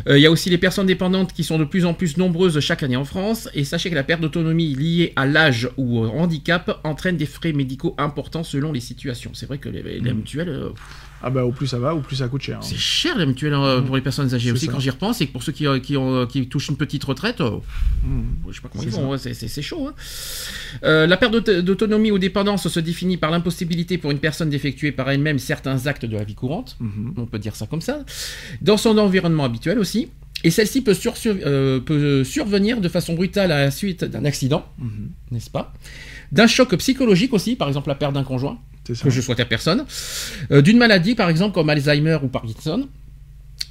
Euh, 0.08 0.18
Il 0.18 0.22
y 0.22 0.26
a 0.26 0.32
aussi 0.32 0.50
les 0.50 0.58
personnes 0.58 0.88
dépendantes 0.88 1.34
qui 1.34 1.44
sont 1.44 1.58
de 1.60 1.64
plus 1.66 1.86
en 1.86 1.94
plus 1.94 2.18
nombreuses 2.18 2.60
chaque 2.60 2.84
année 2.84 2.96
en 2.98 3.06
France. 3.06 3.50
Et 3.54 3.64
sachez 3.64 3.90
que 3.90 3.96
la 3.96 4.04
perte 4.04 4.22
d'autonomie 4.22 4.74
liée 4.76 5.14
à 5.16 5.26
l'âge 5.26 5.70
ou 5.78 6.00
au 6.00 6.08
handicap 6.10 6.80
entraîne 6.84 7.18
des 7.18 7.26
frais 7.26 7.54
médicaux 7.54 7.96
importants 7.98 8.44
selon 8.44 8.72
les 8.72 8.80
situations. 8.80 9.32
C'est 9.34 9.46
vrai 9.46 9.58
que 9.58 9.70
les, 9.70 9.82
les 10.00 10.14
Mm. 10.14 10.18
mutuelles, 10.18 10.50
euh, 10.50 10.70
Ah 11.26 11.30
bah, 11.30 11.46
au 11.46 11.52
plus 11.54 11.68
ça 11.68 11.80
va, 11.80 11.96
au 11.96 12.02
plus 12.02 12.18
ça 12.18 12.28
coûte 12.28 12.42
cher. 12.42 12.58
hein. 12.58 12.62
c'est 12.62 12.76
cher 12.78 13.18
mutuelles 13.26 13.54
euh, 13.54 13.82
pour 13.82 13.96
les 13.96 14.02
personnes 14.02 14.34
âgées 14.34 14.52
aussi 14.52 14.66
ça. 14.66 14.72
quand 14.74 14.80
j'y 14.80 14.90
repense. 14.90 15.22
Et 15.22 15.28
que 15.28 15.32
pour 15.32 15.42
ceux 15.42 15.54
qui, 15.54 15.66
euh, 15.66 15.80
qui, 15.80 15.96
ont, 15.96 16.28
qui 16.28 16.48
touchent 16.48 16.68
une 16.70 16.76
petite 16.78 17.04
retraite, 17.06 17.40
euh, 17.42 17.52
Mm. 18.06 18.24
je 18.50 18.56
sais 18.56 18.62
pas 18.62 18.68
comment 18.70 18.84
C'est 18.84 18.90
ils 18.90 18.94
font, 18.94 19.10
ouais, 19.10 19.18
c'est- 19.18 19.62
chaud. 19.62 19.88
hein. 19.88 19.94
Euh, 20.84 21.08
la 21.08 21.16
perte 21.18 21.32
d'aut- 21.32 21.62
d'autonomie 21.62 22.12
ou 22.12 22.20
dépendance 22.20 22.68
se 22.68 22.80
définit 22.82 23.16
par 23.18 23.32
l'impossibilité 23.32 23.98
pour 23.98 24.12
une 24.12 24.20
personne 24.20 24.50
d'effectuer 24.50 24.92
par 24.92 25.10
elle-même 25.10 25.40
certains 25.40 25.88
actes 25.88 26.06
de 26.06 26.18
la 26.18 26.24
vie 26.26 26.36
courante. 26.36 26.76
Mhm. 26.82 27.14
On 27.18 27.26
peut 27.26 27.40
dire 27.40 27.56
ça 27.56 27.66
comme 27.68 27.82
ça. 27.82 28.04
Dans 28.62 28.76
son 28.78 28.98
environnement 28.98 29.46
habituel 29.46 29.80
aussi. 29.80 30.10
Et 30.44 30.52
celle-ci 30.52 30.82
peut, 30.82 30.94
sur- 30.94 31.14
euh, 31.26 31.80
peut 31.80 32.26
survenir 32.26 32.82
de 32.82 32.90
façon 32.90 33.14
brutale 33.14 33.54
à 33.54 33.60
la 33.64 33.72
suite 33.72 34.04
d'un 34.04 34.26
accident, 34.26 34.66
Mhm. 34.78 35.10
n'est-ce 35.32 35.50
pas? 35.50 35.74
D'un 36.34 36.48
choc 36.48 36.76
psychologique 36.78 37.32
aussi, 37.32 37.56
par 37.56 37.68
exemple 37.68 37.90
la 37.90 37.96
perte 37.96 38.14
d'un 38.14 38.24
conjoint. 38.24 38.58
Que 38.86 39.10
je 39.10 39.22
souhaite 39.22 39.40
à 39.40 39.46
personne, 39.46 39.86
euh, 40.52 40.62
d'une 40.62 40.78
maladie 40.78 41.16
par 41.16 41.30
exemple 41.30 41.54
comme 41.54 41.70
Alzheimer 41.70 42.18
ou 42.22 42.28
Parkinson, 42.28 42.90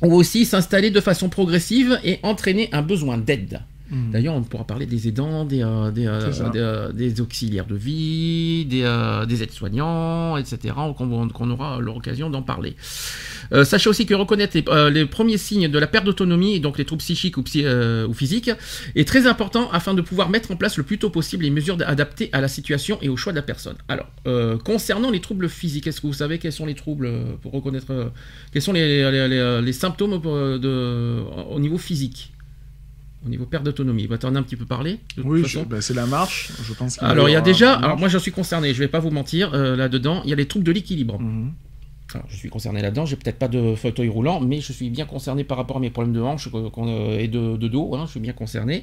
ou 0.00 0.14
aussi 0.14 0.46
s'installer 0.46 0.90
de 0.90 1.00
façon 1.00 1.28
progressive 1.28 1.98
et 2.02 2.18
entraîner 2.22 2.70
un 2.72 2.80
besoin 2.80 3.18
d'aide. 3.18 3.60
Mhm. 3.93 4.11
D'ailleurs, 4.11 4.34
on 4.34 4.43
pourra 4.43 4.64
parler 4.64 4.86
des 4.86 5.07
aidants, 5.07 5.45
des, 5.45 5.62
euh, 5.62 5.90
des, 5.90 6.07
euh, 6.07 6.18
des, 6.51 6.59
euh, 6.59 6.93
des 6.93 7.20
auxiliaires 7.20 7.66
de 7.66 7.74
vie, 7.74 8.64
des, 8.64 8.82
des 9.28 9.43
aides-soignants, 9.43 10.36
etc. 10.38 10.74
qu'on 10.97 11.51
aura 11.51 11.78
l'occasion 11.78 12.30
d'en 12.30 12.43
parler. 12.43 12.74
Sachez 13.64 13.90
aussi 13.90 14.07
que 14.07 14.14
reconnaître 14.14 14.57
les, 14.57 14.64
les 14.90 15.05
premiers 15.05 15.36
signes 15.36 15.68
de 15.68 15.78
la 15.78 15.86
perte 15.86 16.07
d'autonomie, 16.07 16.59
donc 16.59 16.78
les 16.78 16.86
troubles 16.86 17.01
psychiques 17.03 17.36
ou, 17.36 17.43
psy- 17.43 17.66
ou 18.09 18.14
physiques, 18.14 18.51
est 18.95 19.07
très 19.07 19.26
important 19.26 19.70
afin 19.72 19.93
de 19.93 20.01
pouvoir 20.01 20.30
mettre 20.30 20.51
en 20.53 20.57
place 20.57 20.78
le 20.78 20.84
plus 20.84 20.97
tôt 20.99 21.11
possible 21.11 21.45
les 21.45 21.51
mesures 21.51 21.76
adaptées 21.86 22.30
à 22.32 22.40
la 22.40 22.49
situation 22.49 22.97
et 23.03 23.11
au 23.11 23.16
choix 23.18 23.32
de 23.32 23.36
la 23.36 23.43
personne. 23.43 23.76
Alors, 23.88 24.07
concernant 24.64 25.11
les 25.11 25.20
troubles 25.20 25.51
physiques, 25.51 25.86
est-ce 25.86 26.01
que 26.01 26.07
vous 26.07 26.14
savez 26.14 26.38
quels 26.38 26.53
sont 26.53 26.64
les 26.66 26.74
troubles 26.74 27.11
pour 27.43 27.53
reconnaître 27.53 28.11
quels 28.53 28.62
sont 28.62 28.72
les, 28.72 29.11
les- 29.11 29.28
les- 29.28 29.61
les 29.62 29.72
symptômes 29.74 30.18
de, 30.20 31.20
au 31.51 31.61
niveau 31.61 31.76
physique? 31.76 32.32
Au 33.24 33.28
niveau 33.28 33.46
perte 33.46 33.64
d'autonomie, 33.64 34.06
bah, 34.08 34.18
t'en 34.18 34.34
as 34.34 34.38
un 34.38 34.42
petit 34.42 34.56
peu 34.56 34.64
parlé. 34.66 34.98
De 35.16 35.22
Oui, 35.22 35.42
je- 35.46 35.60
bah, 35.60 35.80
c'est 35.80 35.94
la 35.94 36.06
marche. 36.06 36.50
Je 36.66 36.72
pense. 36.74 37.00
Alors 37.02 37.28
il 37.28 37.32
y 37.32 37.36
a 37.36 37.40
déjà, 37.40 37.74
alors 37.74 37.98
moi 37.98 38.08
j'en 38.08 38.18
suis 38.18 38.32
concerné, 38.32 38.74
je 38.74 38.78
vais 38.80 38.88
pas 38.88 38.98
vous 39.00 39.10
mentir, 39.10 39.54
euh, 39.54 39.76
là-dedans, 39.76 40.22
il 40.24 40.30
y 40.30 40.32
a 40.32 40.36
les 40.36 40.46
troubles 40.46 40.64
de 40.64 40.72
l'équilibre. 40.72 41.20
Mhm. 41.20 41.52
Alors, 42.14 42.26
je 42.28 42.36
suis 42.36 42.50
concerné 42.50 42.82
là-dedans, 42.82 43.06
j'ai 43.06 43.16
peut-être 43.16 43.38
pas 43.38 43.48
de 43.48 43.74
fauteuil 43.74 44.08
roulant, 44.10 44.38
mais 44.38 44.60
je 44.60 44.70
suis 44.74 44.90
bien 44.90 45.06
concerné 45.06 45.44
par 45.44 45.56
rapport 45.56 45.78
à 45.78 45.80
mes 45.80 45.88
problèmes 45.88 46.12
de 46.12 46.20
hanche 46.20 46.46
euh, 46.52 47.18
et 47.18 47.26
de, 47.26 47.56
de 47.56 47.68
dos, 47.68 47.94
hein, 47.94 48.02
je 48.04 48.10
suis 48.10 48.20
bien 48.20 48.34
concerné. 48.34 48.82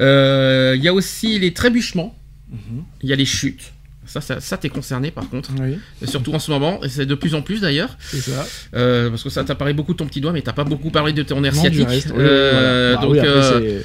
Euh, 0.00 0.74
Il 0.76 0.82
y 0.82 0.88
a 0.88 0.94
aussi 0.94 1.38
les 1.38 1.52
trébuchements, 1.52 2.16
Mhm. 2.50 2.82
il 3.02 3.08
y 3.08 3.12
a 3.12 3.16
les 3.16 3.24
chutes. 3.26 3.72
Ça, 4.04 4.20
ça, 4.20 4.40
ça 4.40 4.56
t'es 4.56 4.68
concerné 4.68 5.10
par 5.12 5.28
contre, 5.30 5.50
Oui, 5.60 5.78
Et 6.02 6.06
surtout 6.06 6.32
en 6.34 6.38
ce 6.40 6.50
moment, 6.50 6.82
et 6.82 6.88
c'est 6.88 7.06
de 7.06 7.14
plus 7.14 7.34
en 7.36 7.42
plus 7.42 7.60
d'ailleurs, 7.60 7.96
c'est 8.00 8.20
ça. 8.20 8.46
euh, 8.74 9.10
parce 9.10 9.22
que 9.22 9.30
ça 9.30 9.44
t'a 9.44 9.54
parlé 9.54 9.74
beaucoup 9.74 9.92
de 9.92 9.98
ton 9.98 10.06
petit 10.06 10.20
doigt, 10.20 10.32
mais 10.32 10.42
t'as 10.42 10.52
pas 10.52 10.64
beaucoup 10.64 10.90
parlé 10.90 11.12
de 11.12 11.22
ton 11.22 11.40
du 11.42 11.50
sciatique. 11.52 11.88
reste, 11.88 12.08
oui, 12.08 12.16
voilà. 12.16 12.94
Bah 12.96 13.00
donc, 13.02 13.12
oui, 13.12 13.20
après, 13.20 13.42
c'est- 13.42 13.64
Il 13.64 13.82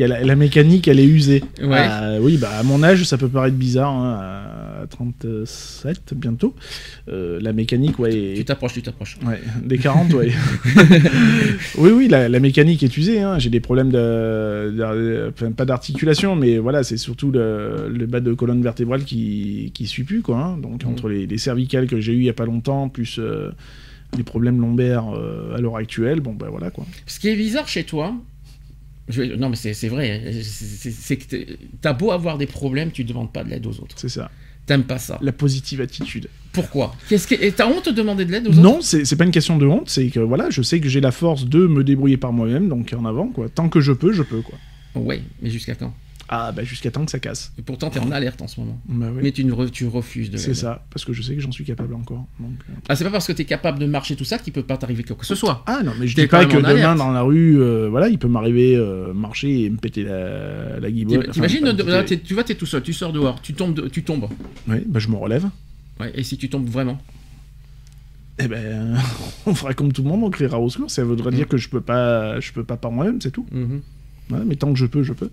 y 0.00 0.04
a 0.04 0.08
la, 0.08 0.22
la 0.24 0.36
mécanique, 0.36 0.88
elle 0.88 1.00
est 1.00 1.04
usée. 1.06 1.42
Ouais. 1.62 1.86
Ah, 1.88 2.14
oui, 2.20 2.36
bah 2.36 2.50
à 2.58 2.62
mon 2.62 2.82
âge, 2.82 3.04
ça 3.04 3.16
peut 3.18 3.28
paraître 3.28 3.56
bizarre. 3.56 3.90
hein, 3.92 4.20
à 4.82 4.86
37 4.88 6.14
bientôt, 6.14 6.54
Euh, 7.08 7.38
la 7.40 7.52
mécanique, 7.52 7.98
ouais, 7.98 8.14
est- 8.14 8.34
tu 8.36 8.44
t'approches, 8.44 8.74
tu 8.74 8.82
t'approches. 8.82 9.16
Ouais, 9.26 9.40
des 9.64 9.78
40, 9.78 10.12
ouais. 10.14 10.30
oui, 11.78 11.90
oui, 11.90 12.08
la, 12.08 12.28
la 12.28 12.40
mécanique 12.40 12.82
est 12.82 12.96
usée. 12.96 13.20
hein. 13.20 13.38
J'ai 13.38 13.50
des 13.50 13.60
problèmes 13.60 13.90
de, 13.90 14.72
de- 14.76 15.30
enfin, 15.32 15.52
pas 15.52 15.64
d'articulation, 15.64 16.36
mais 16.36 16.58
voilà, 16.58 16.82
c'est 16.82 16.96
surtout 16.96 17.30
le, 17.30 17.88
le 17.92 18.06
bas 18.06 18.20
de 18.20 18.32
colonne 18.34 18.62
vertébrale 18.62 19.04
qui 19.04 19.70
qui 19.74 19.86
suit 19.86 20.04
plus, 20.04 20.22
quoi. 20.22 20.38
hein. 20.38 20.58
Donc 20.58 20.84
Mhm. 20.84 20.90
entre 20.90 21.08
les, 21.08 21.26
les 21.26 21.38
cervicales 21.38 21.86
que 21.86 22.00
j'ai 22.00 22.12
eu 22.12 22.18
il 22.18 22.24
y 22.24 22.30
a 22.30 22.32
pas 22.34 22.46
longtemps, 22.46 22.88
plus 22.88 23.18
euh, 23.18 23.50
les 24.16 24.22
problèmes 24.22 24.60
lombaires 24.60 25.06
euh, 25.14 25.56
à 25.56 25.60
l'heure 25.60 25.76
actuelle, 25.76 26.20
bon 26.20 26.32
bah 26.34 26.46
voilà 26.50 26.70
quoi. 26.70 26.86
Ce 27.06 27.18
qui 27.18 27.28
est 27.28 27.36
bizarre 27.36 27.68
chez 27.68 27.84
toi, 27.84 28.14
je 29.08 29.22
non 29.22 29.48
mais 29.48 29.56
c'est 29.56 29.88
vrai, 29.88 30.32
c'est- 30.42 31.16
que 31.16 31.36
t'as 31.80 31.92
beau 31.92 32.10
avoir 32.10 32.38
des 32.38 32.46
problèmes, 32.46 32.90
tu 32.90 33.04
demandes 33.04 33.32
pas 33.32 33.44
de 33.44 33.50
l'aide 33.50 33.66
aux 33.66 33.80
autres. 33.80 33.96
C'est 33.96 34.08
ça. 34.08 34.30
T'aimes 34.66 34.82
pas 34.84 34.98
ça. 34.98 35.18
La 35.22 35.30
positive 35.30 35.80
attitude. 35.80 36.28
Pourquoi? 36.52 36.92
Qu'est-ce 37.08 37.28
que 37.28 37.36
et 37.40 37.52
t'as 37.52 37.68
honte 37.68 37.86
de 37.88 37.92
demander 37.94 38.24
de 38.24 38.32
l'aide 38.32 38.46
aux 38.48 38.50
autres? 38.50 38.60
Non, 38.60 38.80
c'est 38.80 39.04
c'est 39.04 39.14
pas 39.14 39.24
une 39.24 39.30
question 39.30 39.56
de 39.58 39.66
honte, 39.66 39.88
c'est 39.88 40.08
que 40.08 40.18
voilà, 40.18 40.50
je 40.50 40.60
sais 40.62 40.80
que 40.80 40.88
j'ai 40.88 41.00
la 41.00 41.12
force 41.12 41.44
de 41.44 41.66
me 41.68 41.84
débrouiller 41.84 42.16
par 42.16 42.32
moi-même, 42.32 42.68
donc 42.68 42.92
en 42.98 43.04
avant 43.04 43.28
quoi. 43.28 43.48
Tant 43.48 43.68
que 43.68 43.80
je 43.80 43.92
peux, 43.92 44.12
je 44.12 44.22
peux 44.24 44.40
quoi. 44.42 44.58
Ouais, 44.96 45.22
mais 45.40 45.50
jusqu'à 45.50 45.74
quand? 45.76 45.94
Ah 46.28 46.50
bah 46.50 46.64
jusqu'à 46.64 46.90
temps 46.90 47.04
que 47.04 47.10
ça 47.12 47.18
casse. 47.20 47.52
Et 47.58 47.62
Pourtant 47.62 47.88
t'es 47.88 48.00
en 48.00 48.10
alerte 48.10 48.42
en 48.42 48.48
ce 48.48 48.58
moment. 48.60 48.80
Bah 48.88 49.06
oui. 49.14 49.20
Mais 49.22 49.30
tu, 49.32 49.44
ne 49.44 49.52
re- 49.52 49.70
tu 49.70 49.86
refuses 49.86 50.30
de 50.30 50.36
C'est 50.36 50.54
ça, 50.54 50.84
parce 50.90 51.04
que 51.04 51.12
je 51.12 51.22
sais 51.22 51.34
que 51.36 51.40
j'en 51.40 51.52
suis 51.52 51.64
capable 51.64 51.94
encore. 51.94 52.26
donc, 52.40 52.50
euh. 52.68 52.72
Ah 52.88 52.96
c'est 52.96 53.04
pas 53.04 53.10
parce 53.10 53.26
que 53.28 53.32
t'es 53.32 53.44
capable 53.44 53.78
de 53.78 53.86
marcher 53.86 54.16
tout 54.16 54.24
ça 54.24 54.38
qu'il 54.38 54.52
peut 54.52 54.64
pas 54.64 54.76
t'arriver 54.76 55.04
quoi 55.04 55.14
que 55.16 55.24
ce 55.26 55.34
soit. 55.36 55.62
Ah 55.66 55.82
non, 55.84 55.92
mais 56.00 56.06
je 56.08 56.16
dis 56.16 56.26
pas 56.26 56.44
que 56.44 56.56
demain 56.56 56.68
alerte. 56.70 56.98
dans 56.98 57.12
la 57.12 57.22
rue, 57.22 57.60
euh, 57.62 57.88
voilà, 57.88 58.08
il 58.08 58.18
peut 58.18 58.26
m'arriver 58.28 58.74
euh, 58.76 59.12
marcher 59.14 59.62
et 59.64 59.70
me 59.70 59.76
péter 59.76 60.02
la, 60.02 60.80
la 60.80 60.90
guibolle. 60.90 61.24
T'im- 61.26 61.32
T'imagines, 61.32 61.68
Enfin, 61.68 62.02
tu 62.04 62.34
vois 62.34 62.42
t'es 62.44 62.54
tout 62.56 62.66
seul, 62.66 62.82
tu 62.82 62.92
sors 62.92 63.12
dehors, 63.12 63.40
tu 63.40 63.54
tombes, 63.54 63.74
de- 63.74 63.88
tu 63.88 64.02
tombes. 64.02 64.28
Ouais, 64.66 64.82
bah 64.86 64.98
je 64.98 65.08
me 65.08 65.16
relève. 65.16 65.48
Ouais, 66.00 66.10
et 66.14 66.22
si 66.24 66.36
tu 66.36 66.48
tombes 66.48 66.68
vraiment? 66.68 66.98
Eh 68.38 68.48
ben, 68.48 68.96
on 69.46 69.54
fera 69.54 69.72
comme 69.74 69.92
tout 69.92 70.02
le 70.02 70.08
monde, 70.08 70.24
on 70.24 70.30
criera 70.30 70.60
au 70.60 70.68
secours. 70.68 70.90
Ça 70.90 71.04
voudrait 71.04 71.30
Mhm. 71.30 71.36
dire 71.36 71.48
que 71.48 71.56
je 71.56 71.68
peux 71.68 71.80
pas, 71.80 72.38
je 72.40 72.52
peux 72.52 72.64
pas 72.64 72.76
par 72.76 72.90
moi-même, 72.90 73.20
c'est 73.20 73.30
tout. 73.30 73.46
Mhm. 73.52 73.80
Voilà, 74.28 74.44
mais 74.44 74.56
tant 74.56 74.72
que 74.72 74.78
je 74.78 74.86
peux, 74.86 75.02
je 75.02 75.12
peux. 75.12 75.30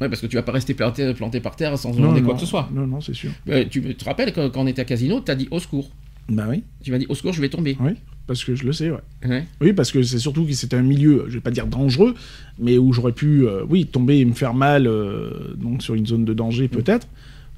Ouais, 0.00 0.08
parce 0.08 0.20
que 0.20 0.26
tu 0.26 0.36
vas 0.36 0.42
pas 0.42 0.52
rester 0.52 0.74
planté, 0.74 1.12
planté 1.14 1.40
par 1.40 1.54
terre 1.54 1.78
sans 1.78 1.92
demander 1.94 2.22
quoi 2.22 2.30
non, 2.32 2.34
que 2.34 2.40
ce 2.40 2.46
soit. 2.46 2.68
Non, 2.72 2.86
non, 2.86 3.00
c'est 3.00 3.14
sûr. 3.14 3.30
Euh, 3.48 3.64
tu 3.70 3.82
te 3.94 4.04
rappelles 4.04 4.32
quand, 4.32 4.50
quand 4.50 4.62
on 4.62 4.66
était 4.66 4.82
à 4.82 4.84
Casino, 4.84 5.20
t'as 5.20 5.34
dit 5.36 5.48
au 5.50 5.60
secours. 5.60 5.90
Bah 6.28 6.46
oui, 6.48 6.62
Tu 6.82 6.90
m'as 6.90 6.98
dit 6.98 7.06
au 7.08 7.14
secours, 7.14 7.32
je 7.32 7.40
vais 7.40 7.48
tomber. 7.48 7.76
oui, 7.80 7.92
parce 8.26 8.44
que 8.44 8.54
je 8.54 8.64
le 8.64 8.72
sais, 8.72 8.90
ouais. 8.90 8.98
Ouais. 9.28 9.44
Oui, 9.60 9.72
parce 9.72 9.90
que 9.92 10.02
c'est 10.02 10.18
surtout 10.18 10.44
que 10.44 10.52
c'était 10.52 10.76
un 10.76 10.82
milieu, 10.82 11.24
je 11.28 11.34
vais 11.34 11.40
pas 11.40 11.50
dire 11.50 11.66
dangereux, 11.66 12.14
mais 12.58 12.78
où 12.78 12.92
j'aurais 12.92 13.12
pu, 13.12 13.46
euh, 13.46 13.64
oui, 13.68 13.86
tomber 13.86 14.18
et 14.18 14.24
me 14.24 14.32
faire 14.32 14.54
mal, 14.54 14.86
euh, 14.86 15.54
donc 15.56 15.82
sur 15.82 15.94
une 15.94 16.06
zone 16.06 16.24
de 16.24 16.32
danger 16.32 16.68
peut-être. 16.68 17.06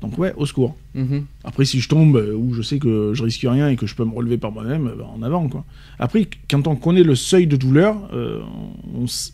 Donc 0.01 0.19
ouais, 0.19 0.35
au 0.37 0.45
secours. 0.45 0.77
Mhm. 0.95 1.25
Après, 1.45 1.65
si 1.65 1.81
je 1.81 1.89
tombe 1.89 2.17
euh, 2.17 2.35
où 2.35 2.53
je 2.53 2.63
sais 2.63 2.79
que 2.79 3.13
je 3.15 3.23
risque 3.23 3.43
rien 3.43 3.69
et 3.69 3.77
que 3.77 3.87
je 3.87 3.95
peux 3.95 4.05
me 4.05 4.13
relever 4.15 4.39
par 4.39 4.53
moi-même, 4.53 4.93
bah, 4.99 5.07
en 5.15 5.23
avant, 5.23 5.49
quoi. 5.49 5.65
Après, 5.99 6.27
quand 6.51 6.67
on 6.67 6.77
connaît 6.77 7.05
le 7.05 7.15
seuil 7.15 7.47
de 7.47 7.57
douleur, 7.57 7.97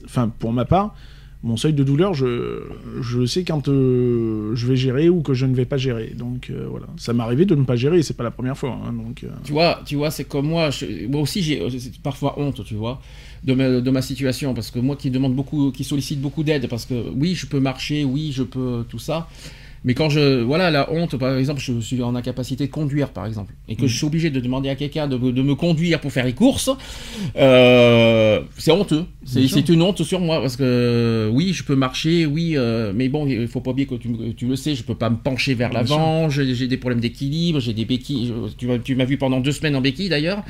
enfin, 0.05 0.29
pour 0.39 0.53
ma 0.53 0.65
part, 0.65 0.95
mon 1.43 1.57
seuil 1.57 1.73
de 1.73 1.83
douleur, 1.83 2.13
je, 2.13 3.25
sais 3.27 3.45
quand 3.45 3.69
euh, 3.69 4.55
je 4.55 4.67
vais 4.67 4.77
gérer 4.77 5.09
ou 5.09 5.23
que 5.23 5.33
je 5.33 5.47
ne 5.47 5.55
vais 5.55 5.65
pas 5.65 5.79
gérer. 5.79 6.13
Donc 6.17 6.51
euh, 6.51 6.67
voilà, 6.69 6.87
ça 6.99 7.13
m'est 7.15 7.23
arrivé 7.23 7.47
de 7.47 7.55
ne 7.55 7.65
pas 7.65 7.77
gérer, 7.77 8.03
c'est 8.03 8.17
pas 8.17 8.25
la 8.25 8.31
première 8.31 8.59
fois. 8.59 8.79
hein, 8.85 8.93
donc 8.93 9.25
euh, 9.25 9.29
Tu 9.45 9.53
vois, 9.53 9.81
tu 9.87 9.97
vois, 9.97 10.11
c'est 10.11 10.25
comme 10.25 10.49
moi. 10.49 10.69
moi 11.09 11.21
aussi, 11.23 11.43
j'ai 11.43 11.63
parfois 12.03 12.39
honte, 12.39 12.63
tu 12.65 12.75
vois, 12.75 13.01
de 13.43 13.55
ma, 13.55 13.81
de 13.81 13.91
ma 13.91 14.03
situation, 14.03 14.53
parce 14.53 14.71
que 14.71 14.79
moi 14.79 14.97
qui 14.97 15.11
demande 15.11 15.35
beaucoup, 15.35 15.71
qui 15.73 15.83
sollicite 15.83 16.21
beaucoup 16.21 16.43
d'aide, 16.43 16.69
parce 16.69 16.85
que 16.85 16.95
oui, 17.17 17.35
je 17.35 17.47
peux 17.47 17.61
marcher, 17.61 18.05
oui, 18.05 18.33
je 18.33 18.43
peux 18.43 18.85
tout 18.89 18.99
ça. 18.99 19.29
Mais 19.83 19.95
quand 19.95 20.11
je, 20.11 20.43
voilà, 20.43 20.71
la 20.71 20.93
honte, 20.93 21.17
par 21.17 21.37
exemple, 21.39 21.61
je 21.61 21.81
suis 21.81 22.03
en 22.03 22.15
incapacité 22.15 22.67
de 22.67 22.71
conduire, 22.71 23.09
par 23.11 23.25
exemple, 23.25 23.55
et 23.67 23.77
que 23.77 23.87
je 23.87 23.97
suis 23.97 24.05
obligé 24.07 24.29
de 24.29 24.39
demander 24.39 24.69
à 24.69 24.75
quelqu'un 24.75 25.09
de, 25.09 25.17
me- 25.17 25.33
de 25.33 25.41
me 25.43 25.55
conduire 25.55 26.01
pour 26.01 26.13
faire 26.13 26.27
les 26.27 26.35
courses, 26.35 26.69
euh, 27.37 28.41
c'est 28.59 28.71
honteux. 28.73 29.05
C'est 29.49 29.69
une 29.69 29.83
honte 29.83 30.03
sur 30.03 30.21
moi, 30.21 30.41
parce 30.41 30.57
que 30.57 31.31
oui, 31.33 31.53
je 31.53 31.63
peux 31.65 31.77
marcher, 31.77 32.27
oui, 32.27 32.55
euh, 32.57 32.93
mais 32.95 33.09
bon, 33.09 33.27
il 33.27 33.49
faut 33.49 33.61
pas 33.61 33.71
oublier 33.71 33.87
que 33.87 33.95
tu, 33.95 34.11
tu 34.37 34.47
le 34.47 34.57
sais, 34.57 34.75
je 34.75 34.83
peux 34.83 34.95
pas 34.95 35.11
me 35.11 35.17
pencher 35.17 35.55
vers 35.55 35.73
l'avant, 35.73 36.29
j'ai 36.31 36.67
des 36.69 36.77
problèmes 36.77 37.01
d'équilibre, 37.01 37.61
j'ai 37.61 37.73
des 37.73 37.85
béquilles. 37.85 38.29
je- 38.29 38.55
tu 38.57 38.67
m'as- 38.67 38.79
tu 38.79 38.95
m'as 38.97 39.05
vu 39.05 39.17
pendant 39.17 39.41
deux 39.41 39.53
semaines 39.53 39.77
en 39.77 39.81
béquille 39.81 40.09
d'ailleurs 40.09 40.43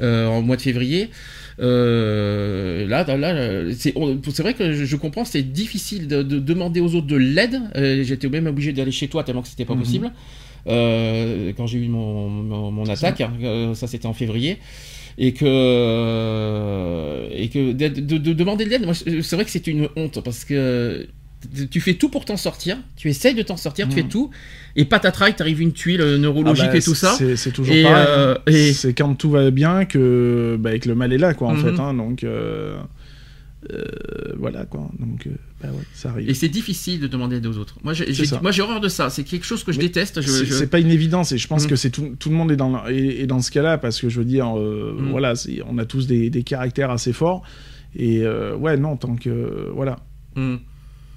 euh, 0.00 0.26
en 0.28 0.42
mois 0.42 0.56
de 0.56 0.62
février. 0.62 1.08
Euh, 1.60 2.86
là, 2.86 3.04
là, 3.16 3.72
c'est 3.76 3.92
vrai 4.42 4.54
que 4.54 4.72
je, 4.72 4.84
je 4.84 4.96
comprends, 4.96 5.24
c'est 5.24 5.42
difficile 5.42 6.06
de, 6.08 6.22
de 6.22 6.38
demander 6.38 6.80
aux 6.80 6.94
autres 6.94 7.06
de 7.06 7.16
l'aide. 7.16 7.60
Euh, 7.76 8.02
J'étais 8.04 8.28
même 8.28 8.46
obligé 8.46 8.72
d'aller 8.72 8.92
chez 8.92 9.08
toi 9.08 9.24
tellement 9.24 9.42
que 9.42 9.48
c'était 9.48 9.64
pas 9.64 9.74
Mhm. 9.74 9.80
possible. 9.80 10.12
Euh, 10.68 11.52
quand 11.56 11.66
j'ai 11.66 11.78
eu 11.78 11.88
mon, 11.88 12.28
mon, 12.28 12.70
mon 12.70 12.86
attaque, 12.88 13.22
euh, 13.42 13.74
ça 13.74 13.86
c'était 13.86 14.06
en 14.06 14.12
février. 14.12 14.58
Et 15.20 15.32
que, 15.32 15.44
euh, 15.46 17.28
et 17.32 17.48
que 17.48 17.72
de, 17.72 17.88
de- 17.88 18.18
de 18.18 18.32
demander 18.32 18.64
de 18.64 18.70
l'aide, 18.70 18.84
moi, 18.84 18.94
c'est 18.94 19.32
vrai 19.34 19.44
que 19.44 19.50
c'est 19.50 19.66
une 19.66 19.88
honte 19.96 20.20
parce 20.22 20.44
que 20.44 21.06
tu 21.70 21.80
fais 21.80 21.94
tout 21.94 22.08
pour 22.08 22.24
t'en 22.24 22.36
sortir, 22.36 22.76
tu 22.96 23.08
essayes 23.08 23.34
de 23.34 23.42
t'en 23.42 23.56
sortir, 23.56 23.88
tu 23.88 23.94
fais 23.94 24.02
tout, 24.02 24.30
et 24.76 24.84
patatras, 24.84 25.30
t'arrive 25.32 25.60
une 25.60 25.72
tuile 25.72 26.02
neurologique 26.16 26.64
ah 26.68 26.72
bah, 26.72 26.78
et 26.78 26.82
tout 26.82 26.94
ça. 26.94 27.16
C'est 27.36 27.52
toujours 27.52 27.74
Et, 27.74 27.82
pareil. 27.84 28.06
euh, 28.08 28.34
hein. 28.34 28.38
et- 28.46 28.72
C'est 28.72 28.92
quand 28.94 29.14
tout 29.14 29.30
va 29.30 29.50
bien 29.50 29.84
que, 29.84 30.56
bah, 30.58 30.78
que 30.78 30.88
le 30.88 30.94
mal 30.94 31.12
est 31.12 31.18
là, 31.18 31.34
quoi, 31.34 31.48
en 31.48 31.54
Mhm. 31.54 31.62
fait. 31.76 31.80
hein, 31.80 31.94
donc 31.94 32.24
euh, 32.24 32.76
euh, 33.72 33.84
voilà, 34.38 34.64
quoi. 34.66 34.88
Donc 35.00 35.26
euh, 35.26 35.30
bah 35.60 35.68
ouais, 35.70 35.82
ça 35.92 36.10
arrive. 36.10 36.28
Et 36.30 36.34
c'est 36.34 36.48
difficile 36.48 37.00
de 37.00 37.06
demander 37.08 37.44
aux 37.46 37.58
autres. 37.58 37.76
Moi, 37.82 37.92
j'ai, 37.92 38.06
horreur 38.62 38.80
de 38.80 38.88
ça. 38.88 39.10
C'est 39.10 39.24
quelque 39.24 39.44
chose 39.46 39.64
que 39.64 39.72
je 39.72 39.78
Mais 39.78 39.84
déteste. 39.86 40.20
C'est 40.22 40.44
je- 40.46 40.64
pas 40.64 40.78
une 40.78 40.90
évidence 40.90 41.32
et 41.32 41.38
je 41.38 41.46
pense 41.48 41.64
Mhm. 41.64 41.70
que 41.70 41.76
c'est 41.76 41.90
tout, 41.90 42.14
tout 42.18 42.30
le 42.30 42.36
monde 42.36 42.52
est 42.52 42.56
dans, 42.56 42.84
le- 42.84 42.92
est, 42.92 43.22
est 43.22 43.26
dans 43.26 43.40
ce 43.40 43.50
cas-là 43.50 43.76
parce 43.78 44.00
que 44.00 44.08
je 44.08 44.18
veux 44.18 44.24
dire, 44.24 44.56
euh, 44.58 44.96
Mhm. 44.98 45.10
voilà, 45.10 45.34
on 45.68 45.78
a 45.78 45.84
tous 45.84 46.06
des, 46.06 46.30
des 46.30 46.42
caractères 46.44 46.90
assez 46.90 47.12
forts 47.12 47.42
et 47.96 48.22
euh, 48.22 48.54
ouais, 48.56 48.76
non, 48.76 48.96
tant 48.96 49.16
que 49.16 49.70
voilà, 49.74 49.98
Hmm. 50.36 50.56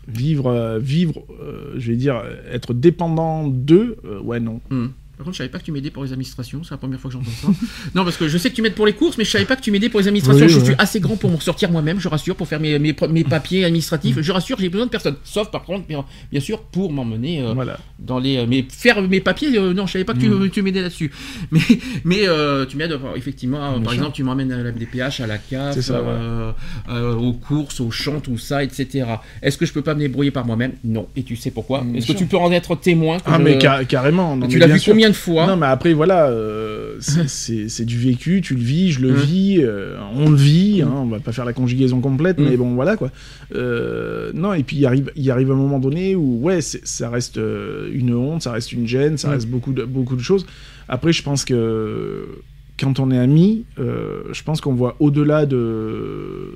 Vivre, 0.08 0.48
euh, 0.48 0.80
vivre, 0.80 1.24
euh, 1.42 1.74
je 1.78 1.92
vais 1.92 1.98
dire, 1.98 2.22
être 2.52 2.74
dépendant 2.74 3.48
d'eux, 3.48 3.98
euh, 4.06 4.20
ouais, 4.22 4.40
non. 4.40 4.62
Hmm. 4.70 4.88
Par 5.22 5.26
contre, 5.26 5.36
je 5.36 5.38
savais 5.44 5.50
pas 5.52 5.60
que 5.60 5.64
tu 5.66 5.72
m'aidais 5.72 5.92
pour 5.92 6.04
les 6.04 6.14
administrations. 6.14 6.64
C'est 6.64 6.72
la 6.72 6.78
première 6.78 7.00
fois 7.00 7.12
que 7.12 7.14
j'entends 7.14 7.30
ça. 7.30 7.48
non, 7.94 8.04
parce 8.04 8.18
que 8.18 8.28
je 8.28 8.40
sais 8.40 8.50
que 8.50 8.56
tu 8.56 8.64
m'aides 8.64 8.74
pour 8.74 8.88
les 8.88 8.94
courses, 8.94 9.20
mais 9.20 9.24
je 9.24 9.30
savais 9.30 9.46
pas 9.46 9.56
que 9.56 9.62
tu 9.62 9.70
m'aidais 9.70 9.88
pour 9.88 10.00
les 10.00 10.08
administrations. 10.08 10.48
Oui, 10.48 10.52
je 10.52 10.58
ouais. 10.58 10.66
suis 10.66 10.74
assez 10.80 11.00
grand 11.00 11.16
pour 11.16 11.30
m'en 11.30 11.40
sortir 11.40 11.70
moi-même, 11.70 12.00
je 12.00 12.08
rassure, 12.08 12.36
pour 12.36 12.48
faire 12.48 12.60
mes, 12.60 12.80
mes, 12.80 12.96
mes 13.12 13.24
papiers 13.24 13.64
administratifs. 13.66 14.20
Je 14.20 14.32
rassure, 14.32 14.58
j'ai 14.60 14.70
besoin 14.70 14.88
de 14.88 14.92
personne. 14.92 15.16
Sauf 15.24 15.52
par 15.52 15.64
contre, 15.64 15.86
bien, 15.86 16.04
bien 16.32 16.42
sûr, 16.42 16.60
pour 16.64 16.92
m'emmener 16.92 17.44
euh, 17.44 17.54
Voilà. 17.54 17.78
dans 18.00 18.18
les. 18.18 18.38
euh, 18.38 18.46
mais 18.50 18.66
faire 18.72 19.00
mes 19.04 19.20
papiers, 19.22 19.56
euh, 19.60 19.74
non, 19.74 19.86
je 19.86 19.92
savais 19.92 20.06
pas 20.06 20.14
que 20.14 20.20
tu, 20.20 20.28
Mm. 20.30 20.50
tu 20.50 20.62
m'aidais 20.64 20.82
là-dessus. 20.82 21.12
Mais, 21.52 21.60
mais 22.04 22.28
euh, 22.28 22.66
tu 22.66 22.78
m'aides, 22.78 22.98
effectivement. 23.16 23.80
par 23.82 23.94
exemple, 23.94 24.14
tu 24.14 24.24
m'emmènes 24.24 24.52
à 24.52 24.58
la 24.64 24.72
MDPH, 24.72 25.20
à 25.20 25.28
la 25.28 25.38
CAF, 25.38 25.80
ça, 25.82 26.02
aux 26.90 27.34
courses, 27.34 27.80
aux 27.80 27.92
chants, 27.92 28.20
tout 28.22 28.38
ça, 28.38 28.64
etc. 28.64 29.06
Est-ce 29.42 29.58
que 29.58 29.66
je 29.66 29.74
peux 29.74 29.82
pas 29.82 29.94
me 29.94 30.00
débrouiller 30.00 30.32
par 30.32 30.46
moi-même? 30.46 30.74
Non. 30.84 31.08
Et 31.16 31.24
tu 31.24 31.36
sais 31.36 31.52
pourquoi? 31.52 31.82
Mm, 31.84 31.96
Est-ce 31.98 32.08
que 32.08 32.18
tu 32.18 32.26
peux 32.26 32.38
en 32.38 32.52
être 32.52 32.76
témoin 32.76 33.18
Ah 33.26 33.36
je- 33.38 33.44
mais 33.44 33.60
ca- 33.60 33.84
carrément. 33.86 34.36
non, 34.36 34.48
tu 34.48 34.58
l'as 34.58 34.68
vu 34.68 34.80
combien 34.84 35.10
fois. 35.14 35.48
Non, 35.48 35.56
mais 35.58 35.66
après, 35.68 35.94
voilà, 35.94 36.28
euh, 36.28 36.96
c'est- 37.00 37.86
du 37.86 37.98
vécu, 37.98 38.42
tu 38.42 38.56
le 38.56 38.62
vis, 38.62 38.92
je 38.92 39.00
le 39.02 39.12
vis, 39.14 39.60
euh, 39.62 39.98
on 40.16 40.30
le 40.30 40.36
vit, 40.36 40.82
hein, 40.82 40.92
on 40.96 41.06
va 41.06 41.20
pas 41.20 41.32
faire 41.32 41.46
la 41.46 41.54
conjugaison 41.54 42.00
complète, 42.02 42.38
Mm. 42.40 42.44
mais 42.50 42.58
bon, 42.58 42.74
voilà, 42.76 42.96
quoi. 42.98 43.12
Euh, 43.56 44.32
non, 44.34 44.54
et 44.54 44.64
puis 44.64 44.78
il 44.78 44.86
arrive, 44.86 45.12
il 45.16 45.30
arrive 45.32 45.52
un 45.52 45.56
moment 45.56 45.80
donné 45.80 46.16
où, 46.16 46.40
ouais, 46.42 46.60
ça 46.62 47.10
reste 47.10 47.38
euh, 47.38 47.90
une 47.94 48.14
honte, 48.14 48.42
ça 48.44 48.52
reste 48.52 48.72
une 48.72 48.88
gêne, 48.88 49.18
ça 49.18 49.30
Mm. 49.30 49.32
reste 49.32 49.48
beaucoup 49.48 49.74
de, 49.74 49.84
beaucoup 49.84 50.16
de 50.16 50.22
choses. 50.22 50.46
Après, 50.88 51.12
je 51.14 51.24
pense 51.24 51.46
que 51.46 52.26
quand 52.80 53.00
on 53.00 53.12
est 53.12 53.18
amis, 53.18 53.66
euh, 53.80 54.22
je 54.32 54.44
pense 54.44 54.60
qu'on 54.62 54.74
voit 54.74 54.96
au-delà 55.00 55.46
de, 55.46 56.56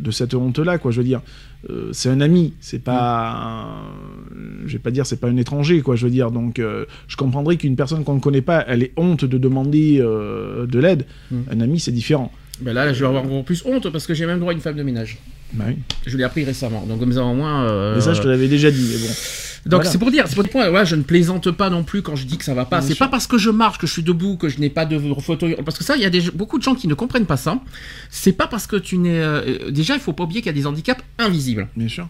de 0.00 0.10
cette 0.10 0.34
honte-là, 0.34 0.78
quoi, 0.78 0.90
je 0.90 0.98
veux 0.98 1.04
dire. 1.04 1.20
Euh, 1.68 1.90
c'est 1.92 2.08
un 2.08 2.20
ami, 2.20 2.54
c'est 2.60 2.82
pas, 2.82 3.32
un- 3.32 4.66
je 4.66 4.72
vais 4.72 4.78
pas 4.78 4.90
dire 4.90 5.04
c'est 5.06 5.20
pas 5.20 5.28
un 5.28 5.36
étranger, 5.36 5.82
quoi, 5.82 5.94
je 5.96 6.04
veux 6.06 6.10
dire. 6.12 6.30
Donc, 6.30 6.58
euh, 6.58 6.86
je 7.06 7.16
comprendrais 7.16 7.56
qu'une 7.56 7.76
personne 7.76 8.02
qu'on 8.04 8.14
ne 8.14 8.20
connaît 8.20 8.40
pas, 8.42 8.64
elle 8.66 8.82
ait 8.82 8.92
honte 8.96 9.24
de 9.24 9.38
demander 9.38 9.98
euh, 10.00 10.66
de 10.66 10.78
l'aide. 10.78 11.06
Mm. 11.30 11.36
Un 11.52 11.60
ami, 11.60 11.80
c'est 11.80 11.92
différent. 11.92 12.32
Ben 12.60 12.72
là, 12.72 12.92
je 12.92 13.00
vais 13.00 13.06
avoir 13.06 13.24
encore 13.24 13.44
plus 13.44 13.62
honte 13.66 13.90
parce 13.90 14.06
que 14.06 14.14
j'ai 14.14 14.26
même 14.26 14.38
droit 14.38 14.52
à 14.52 14.54
une 14.54 14.60
femme 14.60 14.76
de 14.76 14.82
ménage. 14.82 15.18
Bah 15.52 15.64
oui. 15.68 15.76
Je 16.06 16.16
l'ai 16.16 16.24
appris 16.24 16.44
récemment. 16.44 16.84
Donc 16.86 17.00
comme 17.00 17.12
ça 17.12 17.24
au 17.24 17.34
moins. 17.34 17.94
Mais 17.94 18.00
ça, 18.00 18.12
je 18.14 18.20
te 18.22 18.28
l'avais 18.28 18.48
déjà 18.48 18.70
dit, 18.70 18.86
mais 18.92 18.98
bon. 18.98 19.14
Donc 19.66 19.80
Voilà. 19.80 19.90
c'est 19.90 19.98
pour 19.98 20.10
dire, 20.10 20.24
c'est 20.26 20.34
pour 20.34 20.44
dire, 20.44 20.54
ouais, 20.72 20.86
je 20.86 20.96
ne 20.96 21.02
plaisante 21.02 21.50
pas 21.50 21.68
non 21.70 21.84
plus 21.84 22.00
quand 22.02 22.16
je 22.16 22.24
dis 22.26 22.38
que 22.38 22.44
ça 22.44 22.54
va 22.54 22.64
pas. 22.64 22.80
C'est 22.80 22.94
pas 22.94 23.08
parce 23.08 23.26
que 23.26 23.36
je 23.38 23.50
marche, 23.50 23.78
que 23.78 23.86
je 23.86 23.92
suis 23.92 24.02
debout, 24.02 24.36
que 24.36 24.48
je 24.48 24.58
n'ai 24.58 24.70
pas 24.70 24.86
de 24.86 24.98
fauteuil. 25.20 25.56
Parce 25.64 25.76
que 25.78 25.84
ça, 25.84 25.96
il 25.96 26.02
y 26.02 26.06
a 26.06 26.10
des, 26.10 26.30
beaucoup 26.30 26.56
de 26.58 26.62
gens 26.62 26.74
qui 26.74 26.88
ne 26.88 26.94
comprennent 26.94 27.26
pas 27.26 27.36
ça. 27.36 27.60
C'est 28.10 28.32
pas 28.32 28.46
parce 28.46 28.66
que 28.66 28.76
tu 28.76 28.96
n'es. 28.98 29.18
euh, 29.20 29.70
déjà, 29.70 29.94
il 29.94 30.00
faut 30.00 30.12
pas 30.14 30.24
oublier 30.24 30.40
qu'il 30.40 30.48
y 30.50 30.54
a 30.56 30.58
des 30.60 30.66
handicaps 30.66 31.04
invisibles. 31.18 31.68
Bien 31.76 31.88
sûr, 31.88 32.08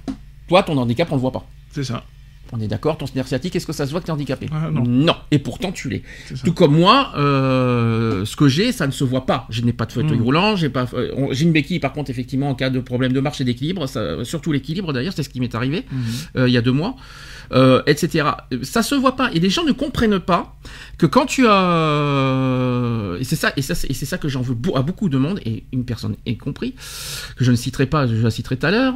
Toi, 0.49 0.63
ton 0.63 0.77
handicap, 0.79 1.09
on 1.11 1.17
le 1.17 1.21
voit 1.21 1.33
pas. 1.33 1.47
c'est 1.73 1.85
ça. 1.85 2.05
On 2.53 2.59
est 2.61 2.67
d'accord, 2.67 2.99
ton 2.99 3.07
nerf 3.15 3.29
sciatique, 3.29 3.55
est-ce 3.55 3.65
que 3.67 3.73
ça 3.73 3.87
se 3.87 3.93
voit 3.93 4.01
que 4.01 4.07
tu 4.07 4.11
es 4.11 4.13
handicapé 4.13 4.47
Ah, 4.51 4.71
non. 4.73 5.15
Et 5.31 5.39
pourtant, 5.39 5.71
tu 5.71 5.89
l'es. 5.89 6.03
Tout 6.45 6.53
comme 6.53 6.77
moi, 6.77 7.13
euh, 7.17 8.25
ce 8.25 8.35
que 8.35 8.49
j'ai, 8.49 8.73
ça 8.73 8.89
ne 8.89 8.93
se 8.93 9.05
voit 9.05 9.25
pas. 9.25 9.47
Je 9.51 9.63
n'ai 9.63 9.73
pas 9.73 9.87
de 9.87 9.93
fauteuil 9.93 10.19
Mm. 10.19 10.23
roulant, 10.23 10.57
j'ai 10.57 10.69
pas, 10.69 10.87
euh, 10.95 11.29
j'ai 11.31 11.45
une 11.45 11.53
béquille. 11.53 11.79
Par 11.79 11.93
contre, 11.93 12.11
effectivement, 12.11 12.51
en 12.51 12.57
cas 12.57 12.69
de 12.71 12.81
problème 12.81 13.13
de 13.13 13.21
marche 13.21 13.41
et 13.41 13.45
d'équilibre, 13.45 13.87
surtout 14.25 14.51
l'équilibre 14.51 14.93
d'ailleurs, 14.93 15.13
c'est 15.15 15.23
ce 15.23 15.29
qui 15.29 15.39
m'est 15.39 15.55
arrivé 15.55 15.85
euh, 16.37 16.49
il 16.49 16.53
y 16.53 16.57
a 16.57 16.61
deux 16.63 16.73
mois, 16.73 16.97
euh, 17.53 17.83
etc. 17.87 18.29
Ça 18.63 18.83
se 18.83 18.95
voit 18.95 19.17
pas. 19.17 19.31
Et 19.33 19.41
les 19.41 19.51
gens 19.51 19.65
ne 19.65 19.73
comprennent 19.73 20.21
pas 20.21 20.57
que 20.99 21.07
quand 21.07 21.27
tu 21.27 21.47
as, 21.49 23.17
et 23.19 23.25
c'est 23.25 23.37
ça, 23.37 23.53
et 23.57 23.63
ça, 23.63 23.75
et 23.89 23.95
c'est 23.95 24.07
ça 24.07 24.19
que 24.19 24.29
j'en 24.29 24.43
veux 24.43 24.57
à 24.75 24.83
beaucoup 24.83 25.09
de 25.09 25.19
monde 25.19 25.41
et 25.45 25.65
une 25.73 25.85
personne 25.85 26.17
est 26.27 26.37
compris 26.37 26.75
que 27.37 27.45
je 27.45 27.51
ne 27.51 27.57
citerai 27.57 27.87
pas, 27.87 28.07
je 28.07 28.15
la 28.15 28.31
citerai 28.31 28.57
tout 28.57 28.67
à 28.67 28.71
l'heure, 28.71 28.95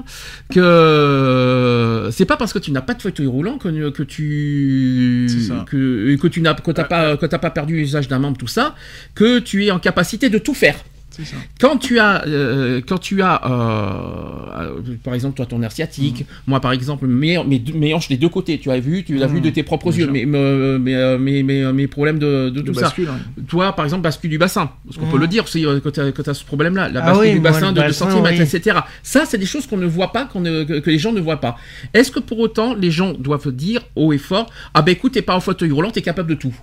que 0.53 2.09
c'est 2.13 2.27
pas 2.27 2.37
parce 2.37 2.53
que 2.53 2.59
tu 2.59 2.71
n'as 2.71 2.83
pas 2.83 2.95
de 2.95 3.03
fauteuil 3.03 3.27
roulant 3.27 3.59
que, 3.59 3.91
que 3.91 4.03
tu 4.03 5.27
que, 5.67 6.17
que 6.17 6.27
tu 6.29 6.41
n'as 6.41 6.55
que 6.55 6.71
t'as 6.71 6.85
pas 6.85 7.17
que 7.17 7.27
t'as 7.27 7.39
pas 7.39 7.51
perdu 7.51 7.77
l'usage 7.77 8.09
d'un 8.09 8.19
membre 8.19 8.39
tout 8.39 8.47
ça 8.47 8.75
que 9.15 9.39
tu 9.39 9.65
es 9.65 9.71
en 9.71 9.79
capacité 9.79 10.29
de 10.29 10.39
tout 10.39 10.55
faire 10.55 10.77
ça. 11.23 11.37
quand 11.61 11.77
tu 11.77 11.99
as, 12.01 12.27
euh, 12.27 12.81
quand 12.87 12.99
tu 12.99 13.23
as, 13.23 13.41
euh, 13.47 14.71
euh, 14.79 14.97
par 15.05 15.15
exemple, 15.15 15.37
toi, 15.37 15.47
ton 15.47 15.59
nerf 15.61 15.73
sciatique, 15.73 16.23
Mm. 16.23 16.25
moi, 16.49 16.61
par 16.61 16.73
exemple, 16.73 17.07
mes, 17.07 17.43
mes, 17.45 17.59
deux- 17.59 17.75
mes 17.75 17.95
hanches 17.95 18.09
des 18.09 18.17
deux 18.17 18.29
côtés, 18.29 18.59
tu 18.59 18.71
as 18.71 18.81
vu, 18.81 19.05
tu 19.05 19.15
l'as 19.17 19.27
vu 19.27 19.41
de 19.41 19.51
tes 19.51 19.63
propres 19.63 19.91
Bien 19.91 20.07
yeux, 20.07 20.11
mes, 20.11 20.27
me- 20.27 20.79
mes, 20.79 21.19
mes, 21.19 21.43
mes, 21.43 21.73
mes 21.73 21.87
problèmes 21.87 22.19
de, 22.19 22.51
tout 22.51 22.75
ça. 22.75 22.89
hein. 22.99 23.19
Toi, 23.49 23.73
par 23.77 23.85
exemple, 23.85 24.03
bascule 24.03 24.31
du 24.31 24.39
bassin, 24.39 24.71
parce 24.87 24.97
qu'on 24.99 25.07
peut 25.07 25.19
le 25.19 25.29
dire 25.29 25.45
aussi, 25.45 25.65
euh, 25.65 25.79
quand 25.83 25.91
tu 25.93 26.01
as, 26.31 26.35
ce 26.35 26.45
problème-là, 26.45 26.89
la 26.89 27.03
Ah 27.05 27.07
bascule 27.11 27.27
oui, 27.29 27.33
du 27.35 27.41
bassin 27.41 27.71
de 27.73 27.77
2 27.77 27.87
bassin, 27.87 28.11
cm, 28.11 28.25
oui. 28.25 28.41
etc. 28.41 28.79
Ça, 29.03 29.25
c'est 29.27 29.39
des 29.39 29.47
choses 29.47 29.67
qu'on 29.67 29.77
ne 29.77 29.87
voit 29.87 30.11
pas, 30.13 30.25
qu'on 30.25 30.41
ne- 30.41 30.65
que, 30.65 30.81
que 30.81 30.91
les 30.91 30.99
gens 30.99 31.13
ne 31.13 31.21
voient 31.21 31.41
pas. 31.41 31.57
Est-ce 31.93 32.11
que 32.11 32.21
pour 32.21 32.39
autant, 32.41 32.75
les 32.75 32.91
gens 32.91 33.13
doivent 33.13 33.53
dire 33.53 33.83
haut 33.97 34.13
et 34.13 34.19
fort, 34.19 34.51
ah 34.73 34.83
ben 34.83 34.93
écoute, 34.93 35.13
t'es 35.13 35.23
pas 35.23 35.37
en 35.37 35.41
fauteuil 35.41 35.71
roulant, 35.71 35.91
t'es 35.91 36.03
capable 36.03 36.31
de 36.31 36.35
tout 36.35 36.55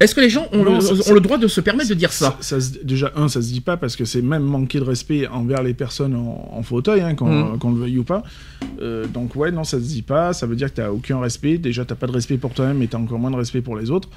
Est-ce 0.00 0.14
que 0.14 0.20
les 0.20 0.30
gens 0.30 0.46
ont, 0.52 0.62
Non, 0.64 0.74
le, 0.76 0.80
ça- 0.80 1.10
ont 1.10 1.14
le 1.14 1.20
droit 1.20 1.38
de 1.38 1.48
se 1.48 1.60
permettre 1.60 1.88
de 1.90 1.94
dire 1.94 2.12
ça, 2.12 2.36
Ça, 2.40 2.60
se- 2.60 2.78
déjà, 2.84 3.10
un, 3.16 3.26
ça 3.28 3.42
se 3.42 3.48
dit 3.52 3.60
pas 3.60 3.76
parce 3.76 3.96
que 3.96 4.04
c'est 4.04 4.22
même 4.22 4.44
manquer 4.44 4.78
de 4.78 4.84
respect 4.84 5.26
envers 5.26 5.62
les 5.64 5.74
personnes 5.74 6.14
en, 6.14 6.50
en 6.52 6.62
fauteuil, 6.62 7.00
hein, 7.00 7.14
qu'on 7.16 7.28
Mhm. 7.52 7.58
qu'on 7.58 7.72
le 7.72 7.80
veuille 7.80 7.98
ou 7.98 8.04
pas. 8.04 8.22
Euh, 8.80 9.06
donc, 9.06 9.34
ouais, 9.34 9.50
non, 9.50 9.64
ça 9.64 9.78
se 9.78 9.84
dit 9.84 10.02
pas. 10.02 10.32
Ça 10.32 10.46
veut 10.46 10.54
dire 10.54 10.70
que 10.70 10.76
t'as 10.76 10.90
aucun 10.90 11.18
respect. 11.20 11.58
Déjà, 11.58 11.84
t'as 11.84 11.96
pas 11.96 12.06
de 12.06 12.12
respect 12.12 12.36
pour 12.36 12.52
toi-même 12.54 12.80
et 12.82 12.86
t'as 12.86 12.98
encore 12.98 13.18
moins 13.18 13.30
de 13.32 13.36
respect 13.36 13.60
pour 13.60 13.76
les 13.76 13.90
autres. 13.90 14.08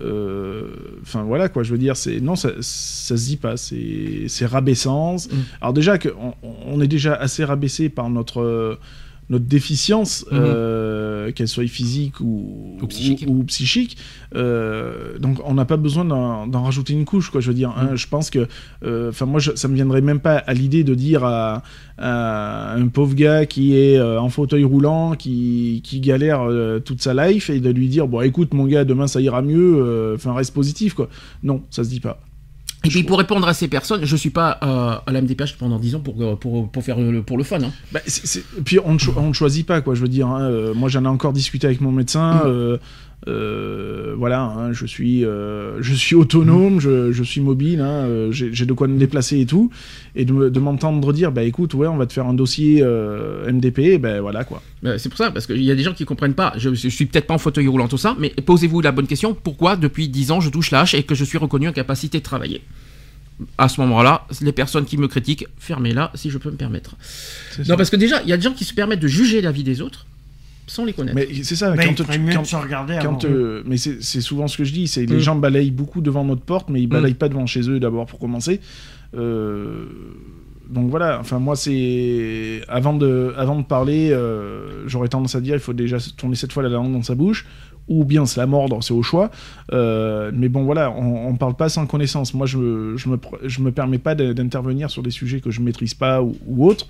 Euh, 0.00 0.68
Enfin, 1.02 1.22
voilà, 1.22 1.48
quoi. 1.48 1.62
Je 1.62 1.72
veux 1.72 1.78
dire, 1.78 1.96
c'est. 1.96 2.20
Non, 2.20 2.36
ça, 2.36 2.50
ça 2.60 3.16
se 3.16 3.26
dit 3.26 3.36
pas. 3.36 3.56
C'est 3.56 4.46
rabaissant. 4.46 5.16
Mhm. 5.16 5.38
Alors, 5.60 5.72
déjà, 5.72 5.98
que 5.98 6.08
on, 6.20 6.32
on 6.66 6.80
est 6.80 6.88
déjà 6.88 7.14
assez 7.14 7.44
rabaissé 7.44 7.88
par 7.88 8.08
notre. 8.10 8.40
euh, 8.40 8.76
notre 9.30 9.44
déficience, 9.44 10.24
Mhm. 10.30 10.38
euh, 10.40 11.32
qu'elle 11.32 11.48
soit 11.48 11.66
physique 11.66 12.20
ou, 12.20 12.76
Ou 12.80 12.86
psychique. 12.86 13.24
ou- 13.28 13.40
ou 13.40 13.44
psychique. 13.44 13.96
Euh, 14.34 15.18
donc 15.18 15.38
on 15.44 15.54
n'a 15.54 15.64
pas 15.64 15.76
besoin 15.76 16.04
d'en 16.04 16.62
rajouter 16.62 16.92
une 16.94 17.04
couche, 17.04 17.30
quoi. 17.30 17.40
Je 17.40 17.48
veux 17.48 17.54
dire, 17.54 17.70
hein. 17.76 17.90
je 17.94 18.06
pense 18.06 18.30
que, 18.30 18.46
euh, 18.84 19.10
enfin 19.10 19.26
moi, 19.26 19.38
je- 19.40 19.54
ça 19.54 19.68
me 19.68 19.74
viendrait 19.74 20.00
même 20.00 20.20
pas 20.20 20.36
à 20.36 20.54
l'idée 20.54 20.84
de 20.84 20.94
dire 20.94 21.24
à, 21.24 21.62
à 21.98 22.74
un 22.74 22.88
pauvre 22.88 23.14
gars 23.14 23.44
qui 23.46 23.76
est 23.76 24.00
en 24.00 24.28
fauteuil 24.30 24.64
roulant, 24.64 25.14
qui, 25.14 25.80
qui 25.84 26.00
galère 26.00 26.46
toute 26.84 27.02
sa 27.02 27.12
life, 27.14 27.50
et 27.50 27.60
de 27.60 27.70
lui 27.70 27.88
dire, 27.88 28.08
bon, 28.08 28.20
écoute, 28.22 28.54
mon 28.54 28.64
gars, 28.66 28.84
demain 28.84 29.06
ça 29.08 29.20
ira 29.20 29.42
mieux. 29.42 30.12
Enfin, 30.14 30.32
reste 30.34 30.54
positif, 30.54 30.94
quoi. 30.94 31.08
Non, 31.42 31.62
ça 31.70 31.84
se 31.84 31.90
dit 31.90 32.00
pas. 32.00 32.20
Et 32.84 32.88
puis 32.90 33.02
pour 33.02 33.18
répondre 33.18 33.46
à 33.48 33.54
ces 33.54 33.66
personnes, 33.68 34.04
je 34.04 34.16
suis 34.16 34.30
pas 34.30 34.58
euh, 34.62 34.96
à 35.04 35.12
la 35.12 35.20
MDPH 35.20 35.56
pendant 35.58 35.78
10 35.78 35.96
ans 35.96 36.00
pour, 36.00 36.14
euh, 36.22 36.36
pour, 36.36 36.68
pour 36.70 36.82
faire 36.84 36.98
le, 36.98 37.22
pour 37.22 37.36
le 37.36 37.42
fun. 37.44 37.60
hein. 37.62 37.72
Bah, 37.92 38.00
Puis 38.64 38.78
on 38.84 38.92
ne, 38.94 38.98
cho- 38.98 39.20
ne 39.20 39.32
choisit 39.32 39.66
pas, 39.66 39.80
quoi. 39.80 39.94
Je 39.96 40.00
veux 40.02 40.08
dire, 40.08 40.28
hein, 40.28 40.42
euh, 40.42 40.74
moi 40.74 40.88
j'en 40.88 41.04
ai 41.04 41.08
encore 41.08 41.32
discuté 41.32 41.66
avec 41.66 41.80
mon 41.80 41.90
médecin. 41.92 42.36
Mm. 42.36 42.42
euh, 42.46 42.78
euh, 43.26 44.14
voilà, 44.16 44.42
hein, 44.42 44.72
je 44.72 44.86
suis, 44.86 45.24
euh, 45.24 45.82
je 45.82 45.92
suis 45.94 46.14
autonome, 46.14 46.80
je, 46.80 47.10
je 47.12 47.22
suis 47.22 47.40
mobile, 47.40 47.80
hein, 47.80 48.04
euh, 48.06 48.28
j'ai 48.32 48.64
de 48.64 48.72
quoi 48.72 48.86
me 48.86 48.98
déplacer 48.98 49.40
et 49.40 49.46
tout, 49.46 49.70
et 50.14 50.24
de, 50.24 50.32
me- 50.32 50.50
de 50.50 50.60
m'entendre 50.60 51.12
dire, 51.12 51.32
bah 51.32 51.42
écoute, 51.42 51.74
ouais, 51.74 51.88
on 51.88 51.96
va 51.96 52.06
te 52.06 52.12
faire 52.12 52.26
un 52.26 52.34
dossier 52.34 52.80
euh, 52.82 53.50
MDP, 53.52 53.78
et 53.80 53.98
ben 53.98 54.20
voilà 54.20 54.44
quoi. 54.44 54.62
C'est 54.98 55.08
pour 55.08 55.18
ça, 55.18 55.30
parce 55.32 55.46
qu'il 55.48 55.62
y 55.62 55.70
a 55.70 55.74
des 55.74 55.82
gens 55.82 55.92
qui 55.94 56.04
comprennent 56.04 56.34
pas. 56.34 56.52
Je, 56.56 56.72
je 56.74 56.88
suis 56.88 57.06
peut-être 57.06 57.26
pas 57.26 57.34
en 57.34 57.38
fauteuil 57.38 57.66
roulant, 57.66 57.88
tout 57.88 57.98
ça, 57.98 58.14
mais 58.18 58.30
posez-vous 58.30 58.80
la 58.80 58.92
bonne 58.92 59.08
question. 59.08 59.34
Pourquoi 59.34 59.74
depuis 59.76 60.08
10 60.08 60.30
ans 60.30 60.40
je 60.40 60.50
touche 60.50 60.70
la 60.70 60.82
hache 60.82 60.94
et 60.94 61.02
que 61.02 61.14
je 61.16 61.24
suis 61.24 61.38
reconnu 61.38 61.68
en 61.68 61.72
capacité 61.72 62.18
de 62.18 62.22
travailler? 62.22 62.62
À 63.56 63.68
ce 63.68 63.80
moment-là, 63.82 64.26
les 64.40 64.50
personnes 64.52 64.84
qui 64.84 64.96
me 64.98 65.06
critiquent, 65.06 65.46
fermez-la 65.58 66.10
si 66.14 66.28
je 66.30 66.38
peux 66.38 66.50
me 66.50 66.56
permettre. 66.56 66.96
Non, 67.68 67.76
parce 67.76 67.88
que 67.90 67.94
déjà, 67.96 68.20
il 68.22 68.28
y 68.28 68.32
a 68.32 68.36
des 68.36 68.42
gens 68.42 68.52
qui 68.52 68.64
se 68.64 68.74
permettent 68.74 68.98
de 69.00 69.06
juger 69.08 69.40
la 69.40 69.52
vie 69.52 69.62
des 69.64 69.80
autres 69.80 70.06
sans 70.68 70.84
les 70.84 70.92
connaître. 70.92 71.16
Mais 71.16 71.26
c'est 71.42 71.56
ça, 71.56 71.72
Ben, 71.72 71.88
quand 71.96 72.04
tu- 72.04 72.18
mieux 72.20 72.32
quand- 72.32 72.42
de 72.42 72.46
se 72.46 72.54
regarder 72.56 72.94
quand, 73.02 73.24
avant. 73.24 73.34
euh, 73.34 73.62
mais 73.66 73.76
c'est 73.76 74.00
c'est 74.02 74.20
souvent 74.20 74.46
ce 74.46 74.56
que 74.56 74.62
je 74.64 74.72
dis, 74.72 74.86
c'est 74.86 75.04
les 75.06 75.16
Mm. 75.16 75.20
gens 75.20 75.34
balayent 75.36 75.72
beaucoup 75.72 76.00
devant 76.00 76.24
notre 76.24 76.42
porte, 76.42 76.68
mais 76.70 76.80
ils 76.80 76.86
Mm. 76.86 76.90
balayent 76.90 77.14
pas 77.14 77.28
devant 77.28 77.46
chez 77.46 77.68
eux 77.68 77.80
d'abord 77.80 78.06
pour 78.06 78.20
commencer. 78.20 78.60
Euh, 79.16 79.86
donc 80.70 80.90
voilà, 80.90 81.18
enfin 81.18 81.38
moi 81.38 81.56
c'est 81.56 82.60
avant 82.68 82.92
de 82.94 83.32
avant 83.36 83.56
de 83.58 83.64
parler, 83.64 84.10
euh, 84.12 84.86
j'aurais 84.86 85.08
tendance 85.08 85.34
à 85.34 85.40
dire 85.40 85.54
il 85.54 85.60
faut 85.60 85.72
déjà 85.72 85.98
se 85.98 86.10
tourner 86.12 86.36
cette 86.36 86.52
fois 86.52 86.62
la 86.62 86.68
langue 86.68 86.92
dans 86.92 87.02
sa 87.02 87.14
bouche 87.14 87.46
ou 87.88 88.04
bien 88.04 88.26
se 88.26 88.38
la 88.38 88.46
mordre, 88.46 88.82
c'est 88.82 88.92
au 88.92 89.02
choix. 89.02 89.30
Euh, 89.72 90.30
mais 90.34 90.50
bon 90.50 90.64
voilà, 90.64 90.90
on, 90.90 91.28
on 91.28 91.34
parle 91.36 91.54
pas 91.56 91.70
sans 91.70 91.86
connaissance. 91.86 92.34
Moi 92.34 92.46
je 92.46 92.58
me 92.58 92.96
je 92.98 93.08
me 93.08 93.16
pr- 93.16 93.38
je 93.46 93.62
me 93.62 93.72
permets 93.72 93.96
pas 93.96 94.14
d'intervenir 94.14 94.90
sur 94.90 95.02
des 95.02 95.10
sujets 95.10 95.40
que 95.40 95.50
je 95.50 95.62
maîtrise 95.62 95.94
pas 95.94 96.20
ou, 96.22 96.36
ou 96.46 96.66
autres. 96.68 96.86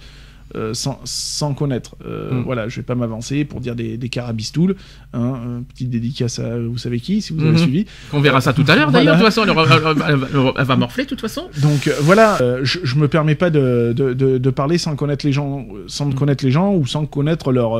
Euh, 0.54 0.72
sans, 0.74 1.00
sans 1.04 1.54
connaître. 1.54 1.96
Euh, 2.04 2.30
Mm. 2.32 2.42
Voilà, 2.44 2.68
je 2.68 2.76
vais 2.76 2.82
pas 2.82 2.94
m'avancer 2.94 3.44
pour 3.44 3.60
dire 3.60 3.74
des, 3.74 3.96
des 3.96 4.08
carabistoules. 4.08 4.76
Hein, 5.12 5.34
euh, 5.46 5.60
petite 5.72 5.90
dédicace 5.90 6.38
à 6.38 6.58
vous 6.58 6.78
savez 6.78 7.00
qui, 7.00 7.20
si 7.22 7.32
vous 7.32 7.40
avez 7.40 7.52
Mhm. 7.52 7.58
suivi. 7.58 7.86
On 8.12 8.20
verra 8.20 8.40
ça 8.40 8.52
tout 8.52 8.64
à 8.68 8.74
l'heure 8.76 8.90
d'ailleurs, 8.90 9.16
Voilà. 9.16 9.30
de 9.30 9.34
toute 9.34 9.56
façon, 9.56 10.54
elle, 10.58 10.64
va 10.64 10.76
morfler 10.76 11.04
de 11.04 11.08
toute 11.08 11.20
façon. 11.20 11.48
Donc 11.62 11.86
euh, 11.86 11.92
voilà, 12.02 12.38
je, 12.62 12.78
je 12.82 12.96
me 12.96 13.08
permets 13.08 13.34
pas 13.34 13.50
de, 13.50 13.92
de, 13.96 14.12
de- 14.12 14.38
de 14.38 14.50
parler 14.50 14.78
sans 14.78 14.94
connaître 14.96 15.24
les 15.26 15.32
gens, 15.32 15.66
sans 15.86 16.06
Mm. 16.06 16.14
connaître 16.14 16.44
les 16.44 16.50
gens 16.50 16.74
ou 16.74 16.86
sans 16.86 17.06
connaître 17.06 17.52
leurs 17.52 17.72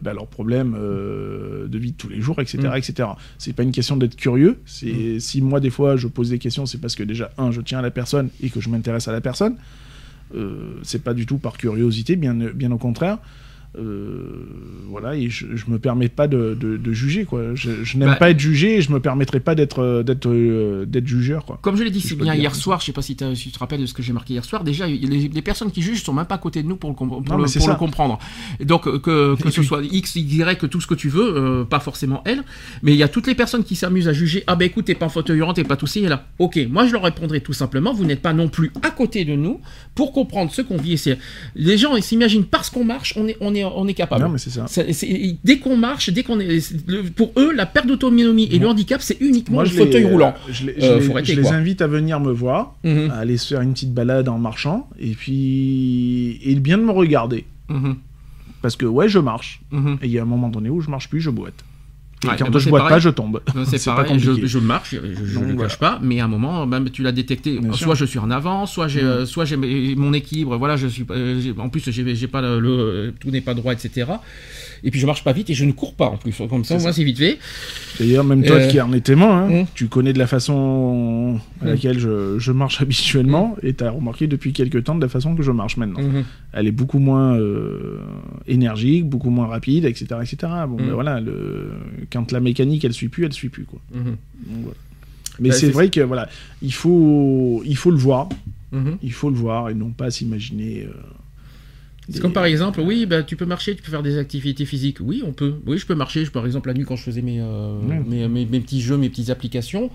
bah, 0.00 0.12
leurs 0.14 0.26
problèmes 0.26 0.76
euh, 0.78 1.66
de 1.68 1.78
vie 1.78 1.92
de 1.92 1.96
tous 1.96 2.08
les 2.08 2.20
jours, 2.20 2.40
etc., 2.40 2.58
Mm. 2.72 2.76
etc. 2.76 3.08
C'est 3.38 3.52
pas 3.54 3.62
une 3.62 3.72
question 3.72 3.96
d'être 3.96 4.16
curieux. 4.16 4.56
C'est 4.66 5.18
si 5.20 5.40
moi 5.42 5.60
des 5.60 5.70
fois 5.70 5.96
je 5.96 6.06
pose 6.08 6.30
des 6.30 6.38
questions, 6.38 6.66
c'est 6.66 6.78
parce 6.80 6.94
que 6.94 7.02
déjà 7.02 7.30
un, 7.38 7.50
je 7.50 7.60
tiens 7.60 7.78
à 7.78 7.82
la 7.82 7.90
personne 7.90 8.30
et 8.42 8.50
que 8.50 8.60
je 8.60 8.68
m'intéresse 8.68 9.08
à 9.08 9.12
la 9.12 9.20
personne. 9.20 9.56
Euh, 10.34 10.80
c'est 10.82 11.02
pas 11.02 11.14
du 11.14 11.26
tout 11.26 11.38
par 11.38 11.56
curiosité, 11.56 12.16
bien, 12.16 12.34
bien 12.34 12.72
au 12.72 12.78
contraire. 12.78 13.18
Euh, 13.78 14.46
voilà, 14.88 15.14
et 15.16 15.28
je, 15.28 15.46
je 15.54 15.64
me 15.68 15.78
permets 15.78 16.08
pas 16.08 16.28
de, 16.28 16.56
de- 16.58 16.76
de 16.76 16.92
juger, 16.92 17.24
quoi. 17.24 17.54
Je, 17.54 17.84
je 17.84 17.98
n'aime 17.98 18.10
Bah. 18.10 18.16
pas 18.16 18.30
être 18.30 18.40
jugé 18.40 18.76
et 18.76 18.80
je 18.82 18.90
me 18.92 19.00
permettrai 19.00 19.40
pas 19.40 19.54
d'être 19.54 19.80
euh, 19.80 20.02
d'être 20.02 20.28
euh, 20.28 20.86
d'être 20.86 21.06
jugeur, 21.06 21.44
quoi. 21.44 21.58
Comme 21.62 21.76
je 21.76 21.82
l'ai 21.82 21.90
dit 21.90 22.00
Si 22.00 22.14
bien 22.14 22.34
hier 22.34 22.54
soir, 22.54 22.80
je 22.80 22.86
sais 22.86 22.92
pas 22.92 23.02
si, 23.02 23.16
tu 23.16 23.50
te 23.50 23.58
rappelles 23.58 23.80
de 23.80 23.86
ce 23.86 23.94
que 23.94 24.02
j'ai 24.02 24.12
marqué 24.12 24.34
hier 24.34 24.44
soir, 24.44 24.64
déjà 24.64 24.86
les, 24.86 24.96
les 24.98 25.42
personnes 25.42 25.70
qui 25.70 25.82
jugent 25.82 26.02
sont 26.02 26.12
même 26.14 26.26
pas 26.26 26.36
à 26.36 26.38
côté 26.38 26.62
de 26.62 26.68
nous 26.68 26.76
pour 26.76 26.90
le, 26.90 26.96
com- 26.96 27.08
pour 27.08 27.22
Non, 27.22 27.36
le- 27.36 27.42
mais 27.42 27.48
c'est 27.48 27.58
pour 27.58 27.68
le 27.68 27.74
ça. 27.74 27.78
comprendre. 27.78 28.18
Donc 28.64 28.84
que, 29.02 29.36
ce 29.38 29.50
puis- 29.60 29.64
soit 29.66 29.82
X, 29.82 30.16
Y, 30.16 30.58
que 30.58 30.66
tout 30.66 30.80
ce 30.80 30.86
que 30.86 30.94
tu 30.94 31.08
veux, 31.08 31.36
euh, 31.36 31.64
pas 31.64 31.80
forcément 31.80 32.22
elle, 32.24 32.42
mais 32.82 32.92
il 32.92 32.98
y 32.98 33.02
a 33.02 33.08
toutes 33.08 33.26
les 33.26 33.34
personnes 33.34 33.64
qui 33.64 33.76
s'amusent 33.76 34.08
à 34.08 34.12
juger, 34.12 34.44
ah 34.46 34.56
ben 34.56 34.64
écoute, 34.66 34.86
t'es 34.86 34.94
pas 34.94 35.06
en 35.06 35.10
fauteuil 35.10 35.40
roulant, 35.40 35.52
t'es 35.54 35.64
pas 35.64 35.76
tout 35.76 35.86
là. 36.02 36.26
Ok, 36.38 36.58
moi 36.70 36.86
je 36.86 36.92
leur 36.92 37.02
répondrai 37.02 37.40
tout 37.40 37.52
simplement, 37.52 37.92
vous 37.92 38.04
n'êtes 38.04 38.22
pas 38.22 38.32
non 38.32 38.48
plus 38.48 38.70
à 38.82 38.90
côté 38.90 39.24
de 39.24 39.34
nous 39.34 39.60
pour 39.94 40.12
comprendre 40.12 40.52
ce 40.52 40.62
qu'on 40.62 40.76
vit. 40.76 40.94
Et 41.06 41.16
Les 41.54 41.78
gens 41.78 41.96
ils 41.96 42.02
s'imaginent 42.02 42.44
parce 42.44 42.70
qu'on 42.70 42.84
marche, 42.84 43.14
on 43.16 43.26
est, 43.28 43.36
on 43.40 43.54
est, 43.54 43.64
on 43.76 43.86
est 43.88 43.94
capable. 43.94 44.22
Non, 44.24 44.28
mais 44.30 44.38
c'est 44.38 44.50
ça. 44.50 44.64
C'est- 44.68 44.92
c'est- 44.92 45.36
dès 45.44 45.58
qu'on 45.58 45.76
marche, 45.76 46.10
dès 46.10 46.22
qu'on 46.22 46.38
est, 46.40 46.72
le- 46.86 47.02
pour 47.04 47.32
eux, 47.36 47.52
la 47.52 47.66
perte 47.66 47.86
d'autonomie 47.86 48.48
et 48.50 48.58
le 48.58 48.66
handicap, 48.68 49.00
c'est 49.02 49.16
uniquement 49.20 49.62
le 49.62 49.68
les- 49.68 49.74
fauteuil 49.74 50.04
roulant. 50.04 50.34
Je, 50.48 50.66
les- 50.66 50.72
Euh, 50.82 51.00
je 51.00 51.12
les- 51.12 51.34
je 51.34 51.40
quoi. 51.40 51.52
invite 51.54 51.82
à 51.82 51.86
venir 51.86 52.20
me 52.20 52.32
voir, 52.32 52.74
Mhm. 52.84 53.10
à 53.10 53.16
aller 53.16 53.36
se 53.36 53.48
faire 53.48 53.60
une 53.62 53.72
petite 53.72 53.92
balade 53.94 54.28
en 54.28 54.38
marchant, 54.38 54.88
et 55.00 55.12
puis 55.12 56.38
et 56.44 56.54
bien 56.56 56.78
de 56.78 56.82
me 56.84 56.92
regarder. 56.92 57.44
Mhm. 57.68 57.96
Parce 58.62 58.76
que 58.76 58.86
ouais, 58.86 59.08
je 59.08 59.18
marche. 59.18 59.60
Mhm. 59.70 59.98
Et 60.02 60.06
il 60.06 60.12
y 60.12 60.18
a 60.18 60.22
un 60.22 60.26
moment 60.26 60.48
donné 60.48 60.70
où 60.70 60.80
je 60.80 60.90
marche 60.90 61.08
plus, 61.08 61.20
je 61.20 61.30
boite. 61.30 61.64
Et 62.24 62.28
quand 62.38 62.46
bah, 62.50 62.50
je 62.54 62.58
c'est 62.60 62.70
boite 62.70 62.82
pareil. 62.82 62.94
pas, 62.96 62.98
je 62.98 63.10
tombe. 63.10 63.40
C'est 63.66 63.84
pareil, 63.84 64.18
je, 64.18 64.46
je 64.46 64.58
marche, 64.58 64.94
je, 64.94 65.38
le 65.38 65.52
voilà. 65.54 65.74
pas, 65.76 65.98
mais 66.02 66.18
à 66.20 66.24
un 66.24 66.28
moment, 66.28 66.64
même 66.66 66.88
tu 66.90 67.02
l'as 67.02 67.12
détecté, 67.12 67.58
Bien 67.58 67.72
soit 67.72 67.94
sûr. 67.94 67.94
je 67.94 68.04
suis 68.06 68.18
en 68.18 68.30
avant, 68.30 68.64
soit 68.66 68.88
j'ai, 68.88 69.02
Mm. 69.02 69.06
euh, 69.06 69.26
soit 69.26 69.44
j'ai 69.44 69.56
mon 69.96 70.12
équilibre, 70.14 70.56
voilà, 70.56 70.76
je 70.76 70.86
suis, 70.86 71.04
euh, 71.10 71.52
en 71.58 71.68
plus 71.68 71.88
j'ai, 71.90 72.26
pas 72.26 72.40
le, 72.40 72.58
le- 72.58 73.14
tout 73.20 73.30
n'est 73.30 73.42
pas 73.42 73.52
droit, 73.52 73.74
etc. 73.74 74.06
Et 74.82 74.90
puis 74.90 74.98
je 75.00 75.06
marche 75.06 75.24
pas 75.24 75.32
vite 75.32 75.50
et 75.50 75.54
je 75.54 75.64
ne 75.66 75.72
cours 75.72 75.94
pas 75.94 76.06
en 76.06 76.16
plus, 76.16 76.34
comme 76.48 76.64
ça, 76.64 76.76
C'est 76.78 76.82
moi 76.84 76.92
c'est 76.92 77.04
vite 77.04 77.18
fait. 77.18 77.38
D'ailleurs, 77.98 78.24
même 78.24 78.42
toi 78.44 78.56
Euh, 78.56 78.66
qui 78.68 78.80
en 78.80 78.92
es 78.94 79.00
témoin, 79.00 79.44
hein, 79.44 79.62
mm. 79.62 79.66
tu 79.74 79.88
connais 79.88 80.12
de 80.14 80.18
la 80.18 80.26
façon 80.26 81.38
à 81.60 81.64
Mm. 81.64 81.68
laquelle 81.68 81.98
je, 81.98 82.38
je 82.38 82.52
marche 82.52 82.80
habituellement, 82.82 83.56
et 83.62 83.74
tu 83.74 83.84
as 83.84 83.90
remarqué 83.90 84.26
depuis 84.26 84.52
quelques 84.54 84.84
temps 84.84 84.94
de 84.94 85.02
la 85.02 85.08
façon 85.08 85.34
que 85.36 85.42
je 85.42 85.50
marche 85.52 85.76
maintenant. 85.76 86.00
Mhm. 86.02 86.24
Elle 86.54 86.66
est 86.66 86.72
beaucoup 86.72 86.98
moins 86.98 87.36
euh, 87.38 87.98
énergique, 88.46 89.06
beaucoup 89.08 89.28
moins 89.30 89.46
rapide, 89.46 89.84
etc. 89.84 90.06
etc. 90.22 90.36
Bon, 90.68 90.76
ben 90.76 90.92
voilà, 90.92 91.20
le... 91.20 91.70
quand 92.16 92.32
la 92.32 92.40
mécanique 92.40 92.84
elle 92.84 92.92
suit 92.94 93.08
plus, 93.08 93.24
elle 93.26 93.32
suit 93.32 93.48
plus. 93.50 93.64
Quoi. 93.64 93.80
Mhm. 93.92 94.04
Donc, 94.04 94.16
voilà. 94.62 94.76
Mais 95.38 95.50
Bah, 95.50 95.54
c'est 95.54 95.68
vrai 95.70 95.90
que 95.90 96.00
voilà, 96.00 96.28
il 96.62 96.72
faut, 96.72 97.62
il 97.66 97.76
faut 97.76 97.90
le 97.90 97.98
voir, 97.98 98.28
Mhm. 98.72 98.96
il 99.02 99.12
faut 99.12 99.28
le 99.30 99.36
voir 99.36 99.68
et 99.70 99.74
non 99.74 99.90
pas 99.90 100.10
s'imaginer. 100.10 100.84
euh, 100.88 100.92
C'est 102.08 102.20
comme 102.20 102.32
par 102.32 102.44
exemple, 102.46 102.80
oui, 102.80 103.04
bah, 103.04 103.22
tu 103.22 103.36
peux 103.36 103.46
marcher, 103.46 103.74
tu 103.76 103.82
peux 103.82 103.90
faire 103.90 104.02
des 104.02 104.16
activités 104.16 104.64
physiques. 104.64 104.98
Oui, 105.00 105.22
on 105.26 105.32
peut. 105.32 105.54
Oui, 105.66 105.76
je 105.76 105.84
peux 105.86 105.94
marcher. 105.96 106.24
Je, 106.24 106.30
par 106.30 106.46
exemple, 106.46 106.68
la 106.68 106.74
nuit, 106.74 106.84
quand 106.84 106.96
je 106.96 107.02
faisais 107.02 107.20
mes, 107.22 107.40
euh, 107.40 107.78
Ouais. 107.80 108.00
mes, 108.06 108.28
mes- 108.28 108.46
mes 108.46 108.60
petits 108.60 108.80
jeux, 108.80 108.96
mes 108.96 109.08
petites 109.10 109.28
applications, 109.30 109.90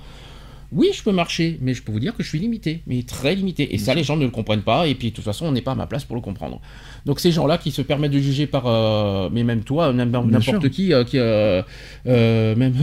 oui, 0.71 0.89
je 0.93 1.03
peux 1.03 1.11
marcher, 1.11 1.57
mais 1.61 1.73
je 1.73 1.83
peux 1.83 1.91
vous 1.91 1.99
dire 1.99 2.15
que 2.15 2.23
je 2.23 2.29
suis 2.29 2.39
limité, 2.39 2.81
mais 2.87 3.03
très 3.03 3.35
limité. 3.35 3.73
Et 3.73 3.77
ça, 3.77 3.93
les 3.93 4.03
gens 4.03 4.15
ne 4.15 4.23
le 4.25 4.31
comprennent 4.31 4.61
pas, 4.61 4.87
et 4.87 4.95
puis 4.95 5.09
de 5.11 5.15
toute 5.15 5.25
façon, 5.25 5.45
on 5.45 5.51
n'est 5.51 5.61
pas 5.61 5.73
à 5.73 5.75
ma 5.75 5.85
place 5.87 6.05
pour 6.05 6.15
le 6.15 6.21
comprendre. 6.21 6.61
Donc 7.05 7.19
ces 7.19 7.31
gens-là 7.31 7.57
qui 7.57 7.71
se 7.71 7.81
permettent 7.81 8.11
de 8.13 8.19
juger 8.19 8.47
par, 8.47 8.67
euh, 8.67 9.29
mais 9.33 9.43
même 9.43 9.63
toi, 9.63 9.91
n'importe 9.93 10.69
qui, 10.69 10.93
euh, 10.93 11.03
qui, 11.03 11.17
euh, 11.19 11.61
euh, 12.07 12.55
même, 12.55 12.73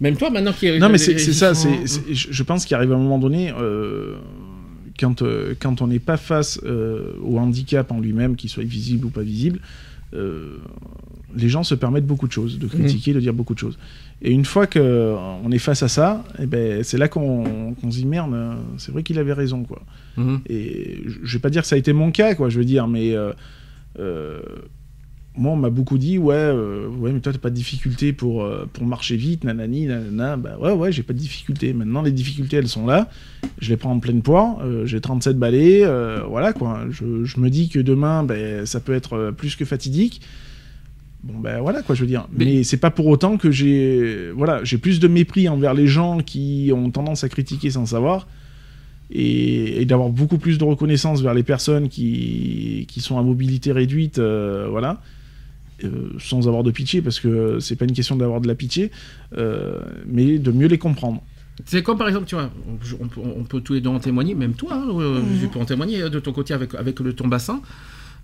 même 0.00 0.16
toi 0.16 0.30
maintenant 0.30 0.52
qui. 0.52 0.66
Non, 0.78 0.88
mais 0.88 0.98
c'est 0.98 1.18
ça. 1.32 1.54
sont- 1.54 1.68
c'est 1.84 2.14
je 2.14 2.42
pense 2.42 2.64
qu'il 2.64 2.74
arrive 2.74 2.92
un 2.92 2.98
moment 2.98 3.18
donné, 3.18 3.52
euh, 3.56 4.16
quand, 4.98 5.22
quand 5.60 5.82
on 5.82 5.86
n'est 5.86 5.98
pas 5.98 6.16
face 6.16 6.58
au 6.64 7.38
handicap 7.38 7.92
en 7.92 8.00
lui-même, 8.00 8.34
qu'il 8.36 8.50
soit 8.50 8.64
visible 8.64 9.06
ou 9.06 9.10
pas 9.10 9.22
visible, 9.22 9.60
les 11.36 11.48
gens 11.48 11.62
se 11.62 11.74
permettent 11.74 12.06
beaucoup 12.06 12.26
de 12.26 12.32
choses, 12.32 12.58
de 12.58 12.66
critiquer, 12.66 13.12
de 13.12 13.20
dire 13.20 13.34
beaucoup 13.34 13.54
de 13.54 13.58
choses. 13.58 13.78
Et 14.22 14.32
une 14.32 14.44
fois 14.46 14.66
qu'on 14.66 15.50
est 15.52 15.58
face 15.58 15.82
à 15.82 15.88
ça, 15.88 16.24
eh 16.40 16.46
ben, 16.46 16.82
c'est 16.82 16.96
là 16.98 17.06
qu'on 17.08 17.74
qu'on 17.74 17.90
se 17.90 17.98
dit 17.98 18.06
merde, 18.06 18.32
euh, 18.32 18.54
c'est 18.78 18.90
vrai 18.92 19.02
qu'il 19.02 19.18
avait 19.18 19.34
raison. 19.34 19.62
quoi. 19.64 19.82
Mhm. 20.16 20.40
Et 20.48 21.02
je 21.22 21.32
vais 21.36 21.40
pas 21.42 21.50
dire 21.50 21.62
que 21.62 21.68
ça 21.68 21.76
a 21.76 21.78
été 21.78 21.92
mon 21.92 22.10
cas, 22.10 22.34
quoi, 22.34 22.48
je 22.48 22.58
veux 22.58 22.64
dire, 22.64 22.88
mais 22.88 23.14
euh, 23.14 23.32
euh, 23.98 24.40
moi, 25.38 25.52
on 25.52 25.56
m'a 25.56 25.68
beaucoup 25.68 25.98
dit, 25.98 26.16
ouais, 26.16 26.34
euh, 26.34 26.88
ouais, 26.88 27.12
mais 27.12 27.20
toi, 27.20 27.30
t'as 27.30 27.38
pas 27.38 27.50
de 27.50 27.54
difficulté 27.54 28.14
pour, 28.14 28.42
euh, 28.42 28.66
pour 28.72 28.86
marcher 28.86 29.16
vite, 29.16 29.44
nanani, 29.44 29.84
nanana. 29.84 30.38
Bah 30.38 30.56
ouais, 30.58 30.72
ouais, 30.72 30.92
j'ai 30.92 31.02
pas 31.02 31.12
de 31.12 31.18
difficulté. 31.18 31.74
Maintenant, 31.74 32.00
les 32.00 32.10
difficultés, 32.10 32.56
elles 32.56 32.68
sont 32.68 32.86
là. 32.86 33.10
Je 33.58 33.68
les 33.68 33.76
prends 33.76 33.92
en 33.92 33.98
pleine 33.98 34.22
poire. 34.22 34.60
euh, 34.62 34.86
j'ai 34.86 34.98
37 35.02 35.38
balais, 35.38 35.82
euh, 35.84 36.20
voilà, 36.26 36.54
quoi. 36.54 36.86
Je, 36.88 37.24
je 37.24 37.38
me 37.38 37.50
dis 37.50 37.68
que 37.68 37.78
demain, 37.80 38.22
ben, 38.22 38.64
ça 38.64 38.80
peut 38.80 38.94
être 38.94 39.12
euh, 39.12 39.30
plus 39.32 39.56
que 39.56 39.66
fatidique. 39.66 40.22
Bon, 41.26 41.40
ben 41.40 41.60
voilà, 41.60 41.82
quoi, 41.82 41.94
je 41.94 42.02
veux 42.02 42.06
dire. 42.06 42.26
Mais- 42.32 42.44
Mais, 42.44 42.62
c'est 42.62 42.76
pas 42.76 42.90
pour 42.90 43.06
autant 43.08 43.36
que 43.36 43.50
j'ai. 43.50 44.30
Voilà, 44.36 44.60
j'ai 44.64 44.78
plus 44.78 45.00
de 45.00 45.08
mépris 45.08 45.48
envers 45.48 45.74
les 45.74 45.86
gens 45.88 46.18
qui 46.20 46.70
ont 46.74 46.90
tendance 46.90 47.24
à 47.24 47.28
critiquer 47.28 47.70
sans 47.70 47.86
savoir 47.86 48.28
et, 49.10 49.80
et 49.82 49.84
d'avoir 49.86 50.08
beaucoup 50.10 50.38
plus 50.38 50.56
de 50.58 50.64
reconnaissance 50.64 51.22
vers 51.22 51.34
les 51.34 51.42
personnes 51.42 51.88
qui, 51.88 52.86
qui 52.88 53.00
sont 53.00 53.18
à 53.18 53.22
mobilité 53.22 53.72
réduite, 53.72 54.18
euh, 54.18 54.66
voilà, 54.70 55.00
euh, 55.84 56.10
sans 56.18 56.46
avoir 56.48 56.62
de 56.62 56.70
pitié, 56.70 57.02
parce 57.02 57.18
que 57.20 57.58
c'est 57.60 57.76
pas 57.76 57.84
une 57.86 57.92
question 57.92 58.16
d'avoir 58.16 58.40
de 58.40 58.48
la 58.48 58.54
pitié, 58.54 58.90
euh, 59.36 59.80
mais 60.06 60.38
de 60.38 60.50
mieux 60.52 60.68
les 60.68 60.78
comprendre. 60.78 61.22
C'est 61.64 61.82
comme 61.82 61.96
par 61.98 62.06
exemple, 62.08 62.26
tu 62.26 62.34
vois, 62.34 62.50
on, 62.68 63.04
on 63.04 63.08
peut, 63.08 63.20
on 63.40 63.44
peut 63.44 63.60
tous 63.62 63.72
les 63.74 63.80
deux 63.80 63.88
en 63.90 63.98
témoigner, 63.98 64.34
même 64.34 64.52
toi, 64.54 64.74
hein, 64.74 64.88
euh, 65.00 65.20
tu 65.40 65.48
peux 65.48 65.58
en 65.58 65.64
témoigner 65.64 66.08
de 66.10 66.20
ton 66.20 66.32
côté 66.32 66.52
avec, 66.54 66.74
avec 66.74 67.00
le, 67.00 67.12
ton 67.14 67.26
bassin. 67.28 67.60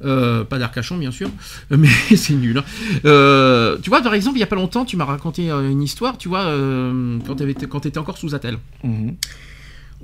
Euh, 0.04 0.44
pas 0.44 0.58
d'Arcachon, 0.58 0.96
bien 0.98 1.10
sûr, 1.10 1.30
mais 1.70 1.88
c'est 2.16 2.34
nul. 2.34 2.58
hein. 2.58 2.64
Euh, 3.04 3.76
tu 3.82 3.90
vois, 3.90 4.00
par 4.02 4.14
exemple, 4.14 4.36
il 4.36 4.40
y 4.40 4.44
a 4.44 4.46
pas 4.46 4.56
longtemps, 4.56 4.84
tu 4.84 4.96
m'as 4.96 5.04
raconté 5.04 5.50
euh, 5.50 5.70
une 5.70 5.82
histoire, 5.82 6.18
tu 6.18 6.28
vois, 6.28 6.44
euh, 6.46 7.18
quand 7.26 7.80
tu 7.80 7.88
étais 7.88 7.98
encore 7.98 8.18
sous 8.18 8.34
Attel. 8.34 8.58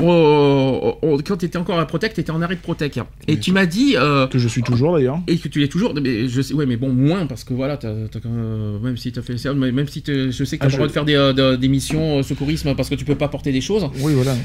Oh, 0.01 0.79
oh, 0.81 0.99
oh, 1.03 1.19
quand 1.27 1.37
tu 1.39 1.47
étais 1.47 1.59
encore 1.59 1.81
à 1.81 1.85
Protec, 1.85 2.15
tu 2.15 2.21
étais 2.21 2.31
en 2.31 2.41
arrêt 2.41 2.55
de 2.55 2.61
Protec. 2.61 3.01
Et 3.27 3.41
tu 3.41 3.51
m'as 3.51 3.67
dit. 3.67 3.97
euh, 3.97 4.29
Que 4.29 4.39
je 4.39 4.47
suis 4.47 4.63
toujours 4.63 4.95
d'ailleurs. 4.95 5.19
et 5.27 5.39
que 5.39 5.49
tu 5.49 5.59
l'es 5.59 5.67
toujours, 5.67 5.93
mais 6.01 6.29
je 6.29 6.41
sais, 6.41 6.55
ouais, 6.55 6.67
mais 6.67 6.77
bon, 6.77 6.91
moins 6.93 7.27
parce 7.27 7.43
que 7.43 7.53
voilà, 7.53 7.77
même, 7.83 8.79
même 8.81 8.97
si 8.97 9.11
tu 9.11 9.19
as 9.19 9.23
fait 9.23 9.37
ça, 9.39 9.53
même 9.55 9.89
si 9.89 10.05
je 10.07 10.31
sais 10.45 10.57
que 10.57 10.61
tu 10.61 10.63
Ah, 10.63 10.65
as 10.65 10.67
le 10.67 10.71
je- 10.71 10.77
droit 10.77 10.87
de 10.87 10.93
faire 10.93 11.05
des, 11.05 11.17
euh, 11.17 11.33
de- 11.33 11.57
des 11.57 11.67
missions 11.67 12.23
secourisme 12.23 12.77
parce 12.77 12.89
que 12.89 12.95
tu 12.95 13.05
peux 13.05 13.17
pas 13.17 13.27
porter 13.27 13.51
des 13.51 13.61
choses. 13.61 13.91
Oui, 14.01 14.15
voilà. 14.15 14.37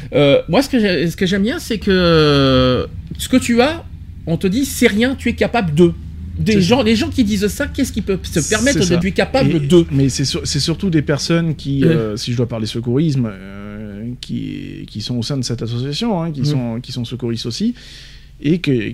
Moi, 0.50 0.64
ce 0.64 1.16
que 1.16 1.26
j'aime 1.28 1.44
bien, 1.44 1.60
c'est 1.60 1.78
que 1.78 2.88
ce 3.20 3.30
que 3.30 3.38
tu 3.38 3.62
as, 3.62 3.86
on 4.28 4.38
te 4.38 4.48
dit, 4.48 4.66
c'est 4.66 4.88
rien, 4.88 5.16
tu 5.16 5.30
es 5.30 5.34
capable 5.36 5.74
de. 5.74 5.94
Des 6.40 6.62
gens, 6.62 6.82
les 6.82 6.96
gens 6.96 7.10
qui 7.10 7.24
disent 7.24 7.46
ça, 7.48 7.68
qu'est-ce 7.68 7.92
qui 7.92 8.02
peut 8.02 8.18
se 8.24 8.50
permettre 8.50 8.80
es 9.06 9.12
capable 9.12 9.52
Et- 9.52 9.60
de? 9.60 9.86
Mais 9.92 10.10
c'est 10.10 10.26
sur- 10.26 10.42
c'est 10.48 10.60
surtout 10.60 10.90
des 10.90 11.04
personnes 11.04 11.54
qui, 11.56 11.86
euh, 11.86 12.18
si 12.18 12.32
je 12.32 12.38
dois 12.38 12.48
parler 12.48 12.66
secourisme, 12.66 13.30
euh, 13.32 14.10
qui, 14.20 14.86
qui 14.90 15.02
sont 15.02 15.16
au 15.18 15.22
sein 15.22 15.38
de 15.38 15.44
cette 15.44 15.62
association, 15.62 16.22
hein, 16.24 16.32
qui, 16.32 16.44
sont, 16.44 16.80
qui 16.82 16.92
sont 16.92 17.06
secouristes 17.06 17.46
aussi, 17.46 17.76
et 18.42 18.58
que 18.60 18.94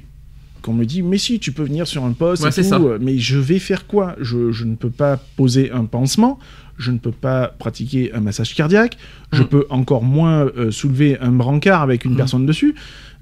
qu'on 0.61 0.73
me 0.73 0.83
dit, 0.85 1.01
mais 1.01 1.17
si, 1.17 1.39
tu 1.39 1.53
peux 1.53 1.63
venir 1.63 1.87
sur 1.87 2.03
un 2.03 2.11
poste, 2.11 2.43
Ouais, 2.43 2.49
et 2.49 2.53
tout, 2.53 2.63
ça. 2.63 2.75
euh, 2.75 2.97
mais 2.99 3.17
je 3.17 3.37
vais 3.37 3.59
faire 3.59 3.87
quoi? 3.87 4.17
Je, 4.19 4.51
je 4.51 4.65
ne 4.65 4.75
peux 4.75 4.89
pas 4.89 5.15
poser 5.37 5.71
un 5.71 5.85
pansement, 5.85 6.37
je 6.77 6.91
ne 6.91 6.97
peux 6.97 7.13
pas 7.13 7.47
pratiquer 7.57 8.11
un 8.13 8.19
massage 8.19 8.53
cardiaque, 8.53 8.97
je 9.31 9.43
Mm. 9.43 9.47
peux 9.47 9.65
encore 9.69 10.03
moins 10.03 10.41
euh, 10.57 10.71
soulever 10.71 11.17
un 11.21 11.31
brancard 11.31 11.81
avec 11.81 12.03
une 12.03 12.15
Mm. 12.15 12.17
personne 12.17 12.45
dessus. 12.45 12.75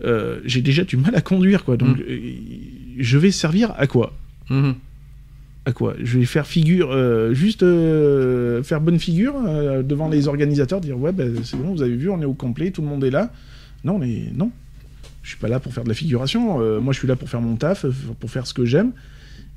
Euh, 0.04 0.40
J'ai 0.46 0.62
déjà 0.62 0.84
du 0.84 0.98
mal 0.98 1.16
à 1.16 1.22
conduire, 1.22 1.64
quoi. 1.64 1.78
Donc, 1.78 1.98
Mm. 1.98 2.02
euh, 2.10 2.18
je 3.00 3.18
vais 3.18 3.32
servir 3.32 3.74
à 3.78 3.88
quoi? 3.88 4.14
Mhm. 4.50 4.76
à 5.66 5.74
quoi? 5.74 5.96
Je 6.02 6.18
vais 6.20 6.26
faire 6.26 6.48
figure, 6.48 6.92
euh, 6.92 7.34
juste 7.34 7.62
euh, 7.64 8.64
faire 8.64 8.80
bonne 8.80 9.00
figure 9.00 9.34
devant 9.84 10.08
les 10.08 10.30
organisateurs, 10.30 10.80
dire 10.80 10.98
ouais, 10.98 11.12
ben, 11.12 11.34
c'est 11.44 11.58
bon, 11.58 11.74
vous 11.74 11.82
avez 11.82 11.96
vu, 11.98 12.10
on 12.10 12.22
est 12.22 12.26
au 12.26 12.34
complet, 12.34 12.72
tout 12.72 12.82
le 12.82 12.88
monde 12.88 13.04
est 13.04 13.10
là. 13.10 13.34
Non, 13.84 13.98
mais 14.00 14.32
non. 14.34 14.50
Je 15.24 15.30
suis 15.32 15.38
pas 15.40 15.50
là 15.50 15.60
pour 15.60 15.74
faire 15.74 15.84
de 15.84 15.90
la 15.90 15.96
figuration. 15.96 16.80
moi, 16.80 16.94
je 16.94 17.00
suis 17.00 17.08
là 17.08 17.18
pour 17.18 17.28
faire 17.30 17.42
mon 17.42 17.58
taf, 17.58 17.86
pour 18.20 18.30
faire 18.32 18.48
ce 18.48 18.54
que 18.54 18.64
j'aime. 18.64 18.92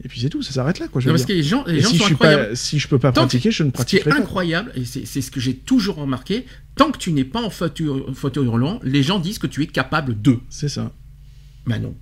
Et 0.02 0.08
puis 0.08 0.20
c'est 0.20 0.30
tout, 0.30 0.42
ça 0.42 0.52
s'arrête 0.52 0.78
là, 0.78 0.88
quoi. 0.88 1.00
Je 1.00 1.06
veux 1.06 1.12
parce 1.12 1.26
que 1.26 1.32
les 1.32 1.42
gens, 1.42 1.62
les 1.66 1.80
gens 1.80 1.90
si 1.90 1.98
sont 1.98 2.06
je 2.06 2.12
incroyables. 2.14 2.48
pas, 2.50 2.54
si 2.56 2.78
je 2.78 2.88
peux 2.88 2.98
pas 2.98 3.12
Tant 3.12 3.22
que- 3.22 3.26
pratiquer, 3.28 3.50
je 3.50 3.62
ne 3.64 3.70
Ce 3.76 3.84
qui 3.84 3.96
est 3.96 4.04
pas. 4.08 4.16
incroyable, 4.16 4.72
et 4.74 4.84
c'est 4.86 5.04
c'est 5.06 5.20
ce 5.20 5.30
que 5.30 5.40
j'ai 5.40 5.54
toujours 5.54 5.96
remarqué, 5.96 6.46
tant 6.76 6.90
que 6.90 6.96
tu 6.98 7.12
n'es 7.12 7.24
pas 7.24 7.42
en 7.42 7.50
fauteuil, 7.50 7.88
fauteuil 8.14 8.46
roulant, 8.48 8.80
les 8.82 9.02
gens 9.02 9.18
disent 9.18 9.38
que 9.38 9.46
tu 9.46 9.62
es 9.62 9.66
capable 9.66 10.20
de. 10.22 10.38
C'est 10.48 10.70
ça. 10.70 10.92
Bah 11.66 11.78
non. 11.78 11.94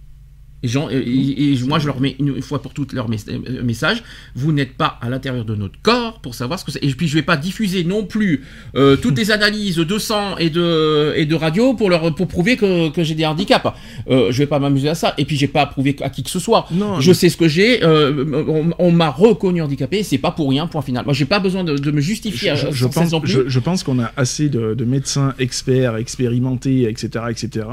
Et, 0.65 0.69
gens, 0.69 0.89
et, 0.91 0.97
et- 0.97 1.53
et 1.53 1.63
moi, 1.65 1.79
je 1.79 1.87
leur 1.87 2.01
mets 2.01 2.17
une 2.19 2.43
fois 2.43 2.61
pour 2.61 2.75
toutes 2.75 2.93
leur 2.93 3.09
mes- 3.09 3.17
euh, 3.29 3.63
message. 3.63 4.03
Vous 4.35 4.51
n'êtes 4.53 4.73
pas 4.77 4.99
à 5.01 5.09
l'intérieur 5.09 5.45
de 5.45 5.55
notre 5.55 5.81
corps 5.83 6.21
pour 6.21 6.35
savoir 6.35 6.59
ce 6.59 6.65
que 6.65 6.73
c'est. 6.73 6.83
Et 6.85 6.89
puis, 6.95 7.07
je 7.07 7.15
vais 7.15 7.23
pas 7.23 7.37
diffuser 7.37 7.85
non 7.85 8.05
plus 8.05 8.43
euh, 8.75 8.97
toutes 8.97 9.17
les 9.17 9.31
analyses 9.31 9.77
de 9.77 9.99
sang 9.99 10.37
et 10.37 10.51
de, 10.51 11.13
et 11.17 11.27
de 11.27 11.35
radio 11.37 11.75
pour, 11.75 11.91
leur, 11.91 12.13
pour 12.15 12.27
prouver 12.27 12.57
que, 12.57 12.91
que 12.91 13.05
j'ai 13.05 13.15
des 13.15 13.25
handicaps. 13.25 13.69
Euh, 14.11 14.33
je 14.33 14.39
vais 14.39 14.47
pas 14.47 14.59
m'amuser 14.59 14.89
à 14.89 14.97
ça. 14.97 15.15
Et 15.17 15.25
puis, 15.25 15.37
j'ai 15.37 15.47
pas 15.47 15.63
à 15.63 15.67
prouver 15.67 15.95
à 16.01 16.11
qui 16.11 16.25
que 16.25 16.31
ce 16.31 16.41
soit. 16.41 16.67
Non, 16.73 17.01
Je 17.01 17.11
mais- 17.11 17.15
sais 17.15 17.29
ce 17.29 17.37
que 17.37 17.47
j'ai. 17.47 17.85
euh, 17.85 18.25
on 18.49 18.71
on 18.81 18.91
m'a 18.91 19.11
reconnu 19.11 19.63
handicapé. 19.63 20.03
C'est 20.03 20.19
pas 20.19 20.33
pour 20.33 20.51
rien. 20.51 20.67
Point 20.67 20.83
final. 20.83 21.05
Moi, 21.05 21.15
j'ai 21.15 21.25
pas 21.27 21.39
besoin 21.39 21.63
de, 21.63 21.77
de 21.77 21.91
me 21.93 22.01
justifier 22.01 22.57
je, 22.57 22.67
à- 22.67 22.71
je 22.73 22.87
cesse 22.89 23.11
pense, 23.11 23.21
je, 23.25 23.49
je 23.49 23.59
pense 23.61 23.85
qu'on 23.85 24.01
a 24.01 24.11
assez 24.17 24.49
de, 24.49 24.75
de 24.75 24.85
médecins 24.85 25.35
experts, 25.39 25.97
expérimentés, 25.97 26.89
etc., 26.89 27.27
etc., 27.31 27.67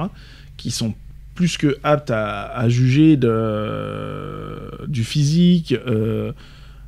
qui 0.57 0.69
sont 0.71 0.93
plus 1.35 1.57
que 1.57 1.77
aptes 1.83 2.09
à, 2.11 2.45
à 2.45 2.69
juger 2.69 3.17
de, 3.17 4.87
du 4.87 5.03
physique, 5.03 5.75
euh, 5.85 6.31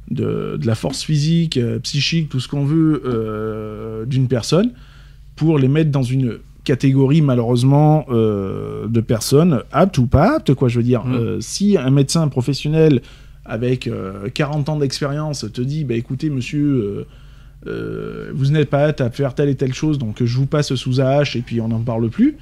de, 0.10 0.58
de 0.58 0.66
la 0.66 0.74
force 0.74 1.04
physique, 1.04 1.58
euh, 1.58 1.80
psychique, 1.80 2.30
tout 2.30 2.40
ce 2.40 2.48
qu'on 2.48 2.64
veut 2.64 3.04
euh, 3.06 4.06
d'une 4.06 4.30
personne, 4.30 4.72
pour 5.36 5.60
les 5.60 5.68
mettre 5.68 5.92
dans 5.92 6.04
une 6.04 6.38
catégorie 6.64 7.22
malheureusement 7.22 8.06
de 8.10 9.00
personnes 9.00 9.62
aptes 9.72 10.00
ou 10.00 10.06
pas 10.06 10.36
aptes 10.36 10.54
quoi 10.54 10.68
je 10.68 10.76
veux 10.76 10.84
dire 10.84 11.06
Mm. 11.06 11.40
Si 11.40 11.78
un 11.78 11.92
médecin 11.92 12.28
professionnel 12.28 13.02
avec 13.46 13.88
euh, 13.88 14.28
40 14.34 14.68
ans 14.68 14.76
d'expérience 14.76 15.46
te 15.54 15.62
dit 15.62 15.86
bah 15.86 15.94
écoutez 15.94 16.30
monsieur 16.30 17.06
vous 17.64 18.52
n'êtes 18.52 18.70
pas 18.70 18.86
apte 18.86 19.00
à 19.00 19.10
faire 19.12 19.34
telle 19.34 19.48
et 19.48 19.56
telle 19.56 19.74
chose, 19.74 19.98
donc 19.98 20.22
je 20.22 20.38
vous 20.38 20.46
passe 20.46 20.76
sous 20.76 21.00
AH 21.00 21.36
et 21.36 21.42
puis 21.42 21.62
on 21.62 21.70
n'en 21.70 21.80
parle 21.80 22.10
plus. 22.10 22.36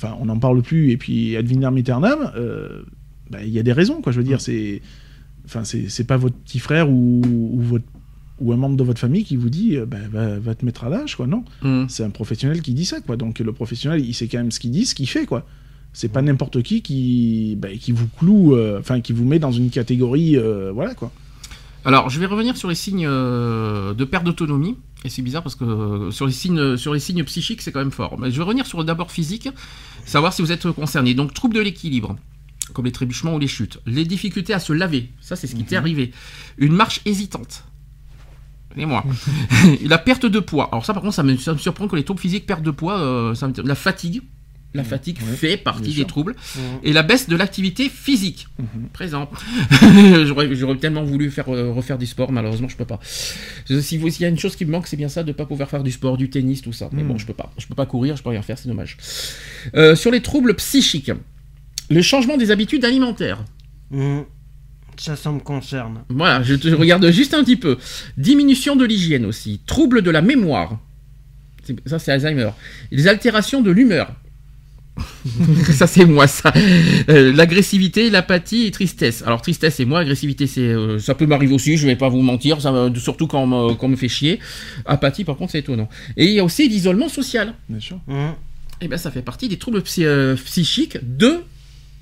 Enfin, 0.00 0.16
on 0.20 0.26
n'en 0.26 0.38
parle 0.38 0.62
plus 0.62 0.92
et 0.92 0.96
puis 0.96 1.36
ad 1.36 1.46
vitam 1.46 1.76
aeternam. 1.76 2.30
euh, 2.36 2.82
bah, 3.30 3.42
Il 3.44 3.50
y 3.50 3.58
a 3.58 3.62
des 3.62 3.72
raisons, 3.72 4.00
quoi. 4.00 4.12
Je 4.12 4.18
veux 4.18 4.24
dire, 4.24 4.40
c'est. 4.40 4.80
enfin, 5.44 5.64
c'est 5.64 6.06
pas 6.06 6.16
votre 6.16 6.36
petit 6.36 6.60
frère 6.60 6.88
ou, 6.90 7.20
ou 7.52 7.60
votre 7.60 7.84
ou 8.40 8.52
un 8.52 8.56
membre 8.56 8.76
de 8.76 8.84
votre 8.84 9.00
famille 9.00 9.24
qui 9.24 9.34
vous 9.34 9.50
dit 9.50 9.74
euh, 9.76 9.84
ben, 9.84 10.08
va, 10.12 10.38
va 10.38 10.54
te 10.54 10.64
mettre 10.64 10.84
à 10.84 10.88
l'âge, 10.88 11.16
quoi. 11.16 11.26
Non, 11.26 11.44
Hum. 11.62 11.86
c'est 11.88 12.04
un 12.04 12.10
professionnel 12.10 12.62
qui 12.62 12.72
dit 12.72 12.84
ça, 12.84 13.00
quoi. 13.00 13.16
Donc 13.16 13.40
le 13.40 13.52
professionnel, 13.52 14.00
il 14.04 14.14
sait 14.14 14.28
quand 14.28 14.38
même 14.38 14.52
ce 14.52 14.60
qu'il 14.60 14.70
dit, 14.70 14.86
ce 14.86 14.94
qu'il 14.94 15.08
fait, 15.08 15.26
quoi. 15.26 15.44
C'est 15.92 16.12
pas 16.12 16.22
n'importe 16.22 16.62
qui 16.62 16.80
qui, 16.82 17.56
ben, 17.58 17.76
qui 17.76 17.90
vous 17.90 18.06
cloue, 18.18 18.54
euh, 18.54 18.78
enfin 18.78 19.00
qui 19.00 19.12
vous 19.12 19.24
met 19.24 19.40
dans 19.40 19.50
une 19.50 19.70
catégorie, 19.70 20.36
euh, 20.36 20.70
voilà 20.72 20.94
quoi. 20.94 21.10
Alors, 21.88 22.10
je 22.10 22.20
vais 22.20 22.26
revenir 22.26 22.56
sur 22.58 22.68
les 22.68 22.74
signes 22.74 23.06
euh, 23.08 23.94
de 23.94 24.04
perte 24.04 24.24
d'autonomie. 24.24 24.76
Et 25.04 25.08
c'est 25.08 25.22
bizarre 25.22 25.42
parce 25.42 25.54
que 25.54 25.64
euh, 25.64 26.10
sur 26.10 26.26
les 26.26 26.32
signes, 26.32 26.76
sur 26.76 26.92
les 26.92 27.00
signes 27.00 27.24
psychiques, 27.24 27.62
c'est 27.62 27.72
quand 27.72 27.78
même 27.78 27.90
fort. 27.90 28.18
Mais 28.18 28.30
je 28.30 28.36
vais 28.36 28.42
revenir 28.42 28.66
sur 28.66 28.84
d'abord 28.84 29.10
physique, 29.10 29.48
savoir 30.04 30.34
si 30.34 30.42
vous 30.42 30.52
êtes 30.52 30.70
concerné. 30.72 31.14
Donc, 31.14 31.32
troubles 31.32 31.54
de 31.54 31.60
l'équilibre, 31.60 32.16
comme 32.74 32.84
les 32.84 32.92
trébuchements 32.92 33.34
ou 33.34 33.38
les 33.38 33.46
chutes. 33.48 33.78
Les 33.86 34.04
difficultés 34.04 34.52
à 34.52 34.58
se 34.60 34.74
laver, 34.74 35.08
ça 35.22 35.34
c'est 35.34 35.46
ce 35.46 35.56
qui 35.56 35.64
t'est 35.64 35.76
arrivé. 35.76 36.12
Une 36.58 36.74
marche 36.74 37.00
hésitante. 37.06 37.64
Et 38.76 38.84
moi. 38.84 39.02
la 39.86 39.96
perte 39.98 40.26
de 40.26 40.40
poids. 40.40 40.68
Alors 40.72 40.84
ça, 40.84 40.92
par 40.92 41.02
contre, 41.02 41.14
ça 41.14 41.22
me, 41.22 41.36
ça 41.38 41.54
me 41.54 41.58
surprend 41.58 41.88
que 41.88 41.96
les 41.96 42.04
troubles 42.04 42.20
physiques 42.20 42.44
perte 42.44 42.62
de 42.62 42.70
poids. 42.70 42.98
euh, 42.98 43.34
ça 43.34 43.48
me- 43.48 43.62
la 43.62 43.74
fatigue. 43.74 44.20
La 44.74 44.84
fatigue 44.84 45.16
Ouais, 45.26 45.34
fait 45.34 45.56
partie 45.56 45.94
des 45.94 46.04
troubles. 46.04 46.36
Mhm. 46.56 46.62
Et 46.84 46.92
la 46.92 47.02
baisse 47.02 47.26
de 47.28 47.34
l'activité 47.36 47.88
physique. 47.88 48.48
Mhm. 48.58 48.88
Présent. 48.92 49.30
J'aurais 50.24 50.76
tellement 50.76 51.04
voulu 51.04 51.30
faire, 51.30 51.48
euh, 51.52 51.72
refaire 51.72 51.96
du 51.98 52.06
sport, 52.06 52.30
malheureusement, 52.32 52.68
je 52.68 52.76
peux 52.76 52.84
pas. 52.84 53.00
Si 53.02 53.96
vous- 53.96 54.10
s'il 54.10 54.22
y 54.22 54.24
a 54.26 54.28
une 54.28 54.38
chose 54.38 54.56
qui 54.56 54.66
me 54.66 54.70
manque, 54.70 54.86
c'est 54.86 54.96
bien 54.96 55.08
ça, 55.08 55.22
de 55.22 55.32
pas 55.32 55.46
pouvoir 55.46 55.70
faire 55.70 55.82
du 55.82 55.90
sport, 55.90 56.18
du 56.18 56.28
tennis, 56.28 56.60
tout 56.60 56.72
ça. 56.74 56.90
Mais 56.92 57.02
bon, 57.02 57.16
je 57.16 57.24
peux 57.26 57.32
pas. 57.32 57.50
Je 57.56 57.66
peux 57.66 57.74
pas 57.74 57.86
courir, 57.86 58.16
je 58.16 58.22
peux 58.22 58.28
rien 58.30 58.42
faire, 58.42 58.58
c'est 58.58 58.68
dommage. 58.68 58.98
Euh, 59.74 59.96
sur 59.96 60.10
les 60.10 60.20
troubles 60.20 60.54
psychiques, 60.54 61.12
le 61.88 62.02
changement 62.02 62.36
des 62.36 62.50
habitudes 62.50 62.84
alimentaires. 62.84 63.42
Ça, 64.98 65.16
ça 65.16 65.30
me 65.32 65.38
concerne. 65.40 66.00
Voilà, 66.10 66.42
je, 66.42 66.54
te- 66.54 66.68
regarde 66.68 67.08
juste 67.10 67.32
un 67.32 67.42
petit 67.44 67.56
peu. 67.56 67.78
Diminution 68.16 68.76
de 68.76 68.84
l'hygiène 68.84 69.24
aussi. 69.24 69.60
Troubles 69.66 70.02
de 70.02 70.10
la 70.10 70.20
mémoire. 70.22 70.78
Ça, 71.86 71.98
c'est 71.98 72.12
Alzheimer. 72.12 72.50
Les 72.90 73.06
altérations 73.08 73.62
de 73.62 73.70
l'humeur. 73.70 74.12
ça, 75.72 75.86
c'est 75.86 76.04
moi, 76.04 76.26
ça. 76.26 76.52
Euh, 77.08 77.32
L'agressivité, 77.32 78.10
l'apathie 78.10 78.66
et 78.66 78.70
tristesse. 78.70 79.22
Alors, 79.26 79.40
tristesse, 79.42 79.76
c'est 79.76 79.84
moi. 79.84 80.00
Agressivité, 80.00 80.46
c'est, 80.46 80.60
euh, 80.60 80.98
ça 80.98 81.14
peut 81.14 81.26
m'arriver 81.26 81.54
aussi. 81.54 81.76
Je 81.76 81.86
vais 81.86 81.96
pas 81.96 82.08
vous 82.08 82.22
mentir. 82.22 82.60
Ça, 82.60 82.72
surtout 82.96 83.26
quand 83.26 83.42
on, 83.42 83.46
me, 83.46 83.74
quand 83.74 83.86
on 83.86 83.90
me 83.90 83.96
fait 83.96 84.08
chier. 84.08 84.38
Apathie, 84.86 85.24
par 85.24 85.36
contre, 85.36 85.52
c'est 85.52 85.60
étonnant. 85.60 85.88
Et 86.16 86.26
il 86.26 86.32
y 86.32 86.38
a 86.40 86.44
aussi 86.44 86.68
l'isolement 86.68 87.08
social. 87.08 87.54
Bien 87.68 87.80
sûr. 87.80 88.00
Mhm. 88.06 88.32
Et 88.80 88.88
ben, 88.88 88.96
ça 88.96 89.10
fait 89.10 89.22
partie 89.22 89.48
des 89.48 89.56
troubles 89.56 89.82
psy- 89.82 90.04
euh, 90.04 90.36
psychiques 90.36 90.98
de, 91.02 91.38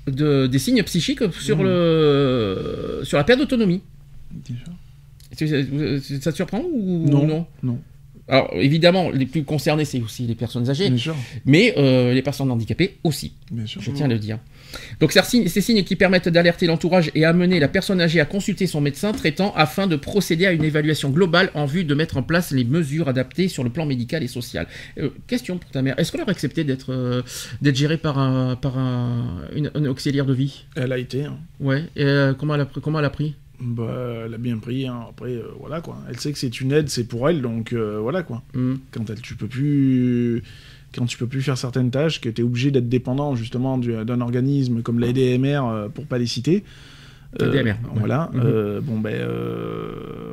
de- 0.07 0.47
des 0.47 0.59
signes 0.59 0.83
psychiques 0.83 1.21
sur, 1.39 1.57
Mhm. 1.57 1.63
le, 1.65 2.99
sur 3.03 3.17
la 3.17 3.23
perte 3.23 3.39
d'autonomie. 3.39 3.81
Ça 5.35 6.31
te 6.31 6.35
surprend 6.35 6.61
ou 6.71 7.05
Non. 7.09 7.25
non, 7.27 7.45
Non. 7.63 7.79
Alors 8.29 8.49
évidemment, 8.55 9.09
les 9.09 9.25
plus 9.25 9.43
concernés, 9.43 9.85
c'est 9.85 10.01
aussi 10.01 10.23
les 10.23 10.35
personnes 10.35 10.69
âgées, 10.69 10.89
Bien 10.89 10.97
sûr. 10.97 11.15
mais 11.45 11.73
euh, 11.77 12.13
les 12.13 12.21
personnes 12.21 12.51
handicapées 12.51 12.97
aussi, 13.05 13.31
Bien 13.51 13.65
sûr. 13.65 13.81
je 13.81 13.91
tiens 13.91 14.05
à 14.05 14.09
le 14.09 14.19
dire. 14.19 14.37
Donc 14.99 15.13
ces 15.13 15.61
signes, 15.61 15.83
qui 15.85 15.95
permettent 15.95 16.27
d'alerter 16.27 16.67
l'entourage 16.67 17.09
et 17.15 17.23
amener 17.23 17.57
la 17.61 17.69
personne 17.69 18.01
âgée 18.01 18.19
à 18.19 18.25
consulter 18.25 18.67
son 18.67 18.81
médecin 18.81 19.13
traitant 19.13 19.53
afin 19.55 19.87
de 19.87 19.95
procéder 19.95 20.45
à 20.45 20.51
une 20.51 20.65
évaluation 20.65 21.09
globale 21.09 21.51
en 21.53 21.65
vue 21.65 21.85
de 21.85 21.95
mettre 21.95 22.17
en 22.17 22.23
place 22.23 22.51
les 22.51 22.65
mesures 22.65 23.07
adaptées 23.07 23.47
sur 23.47 23.63
le 23.63 23.69
plan 23.69 23.85
médical 23.85 24.23
et 24.23 24.27
social. 24.27 24.67
Euh, 24.97 25.09
question 25.27 25.57
pour 25.57 25.71
ta 25.71 25.81
mère, 25.81 25.97
est-ce 25.97 26.11
qu'on 26.11 26.21
aurait 26.21 26.31
accepté 26.31 26.65
d'être 26.65 26.91
euh, 26.91 27.21
gérée 27.63 27.97
par, 27.97 28.19
un, 28.19 28.57
par 28.57 28.77
un, 28.77 29.37
une, 29.55 29.71
un 29.73 29.85
auxiliaire 29.85 30.25
de 30.25 30.33
vie? 30.33 30.65
Elle 30.75 30.91
a 30.91 30.97
été. 30.97 31.23
hein. 31.23 31.37
Ouais, 31.61 31.83
et 31.95 32.03
euh, 32.03 32.33
comment, 32.33 32.55
elle 32.55 32.61
a, 32.61 32.65
comment 32.65 32.99
elle 32.99 33.05
a 33.05 33.09
pris? 33.09 33.35
Bah, 33.59 34.23
elle 34.25 34.33
a 34.33 34.37
bien 34.37 34.57
pris. 34.59 34.85
hein. 34.87 34.99
Après, 35.09 35.31
euh, 35.33 35.47
voilà 35.59 35.81
quoi. 35.81 35.97
Elle 36.09 36.19
sait 36.19 36.31
que 36.31 36.37
c'est 36.37 36.61
une 36.61 36.71
aide, 36.71 36.89
c'est 36.89 37.05
pour 37.05 37.27
elle, 37.29 37.41
donc 37.41 37.73
euh, 37.73 37.97
voilà 38.01 38.21
quoi. 38.23 38.43
Hmm. 38.53 38.75
Quand 38.91 39.09
elle, 39.09 39.19
tu 39.21 39.35
peux 39.35 39.47
plus, 39.47 40.43
quand 40.93 41.05
tu 41.05 41.17
peux 41.17 41.25
plus 41.27 41.41
faire 41.41 41.57
certaines 41.57 41.89
tâches, 41.89 42.21
que 42.21 42.29
tu 42.29 42.41
es 42.41 42.43
obligé 42.43 42.69
d'être 42.69 42.87
dépendant 42.89 43.35
justement 43.35 43.77
du- 43.79 44.05
d'un 44.05 44.21
organisme 44.21 44.81
comme 44.83 44.99
l'ADMR 44.99 45.61
euh, 45.65 45.89
pour 45.89 46.05
pas 46.05 46.17
les 46.19 46.27
citer. 46.27 46.63
Ouais. 47.39 47.75
Voilà. 47.95 48.29
Mhm. 48.33 48.41
euh, 48.45 48.81
bon 48.81 48.99
ben 48.99 49.27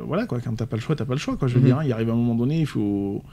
voilà 0.07 0.25
quoi. 0.25 0.39
Quand 0.39 0.53
t'as 0.55 0.65
pas 0.65 0.75
le 0.77 0.81
choix, 0.81 0.95
t'as 0.95 1.05
pas 1.05 1.13
le 1.13 1.19
choix 1.19 1.35
quoi. 1.35 1.47
Je 1.47 1.55
veux 1.55 1.59
Mhm. 1.61 1.65
dire, 1.65 1.77
hein, 1.79 1.83
il 1.85 1.91
arrive 1.91 2.09
un 2.09 2.15
moment 2.15 2.35
donné, 2.35 2.59
il 2.61 2.67
faut. 2.67 3.23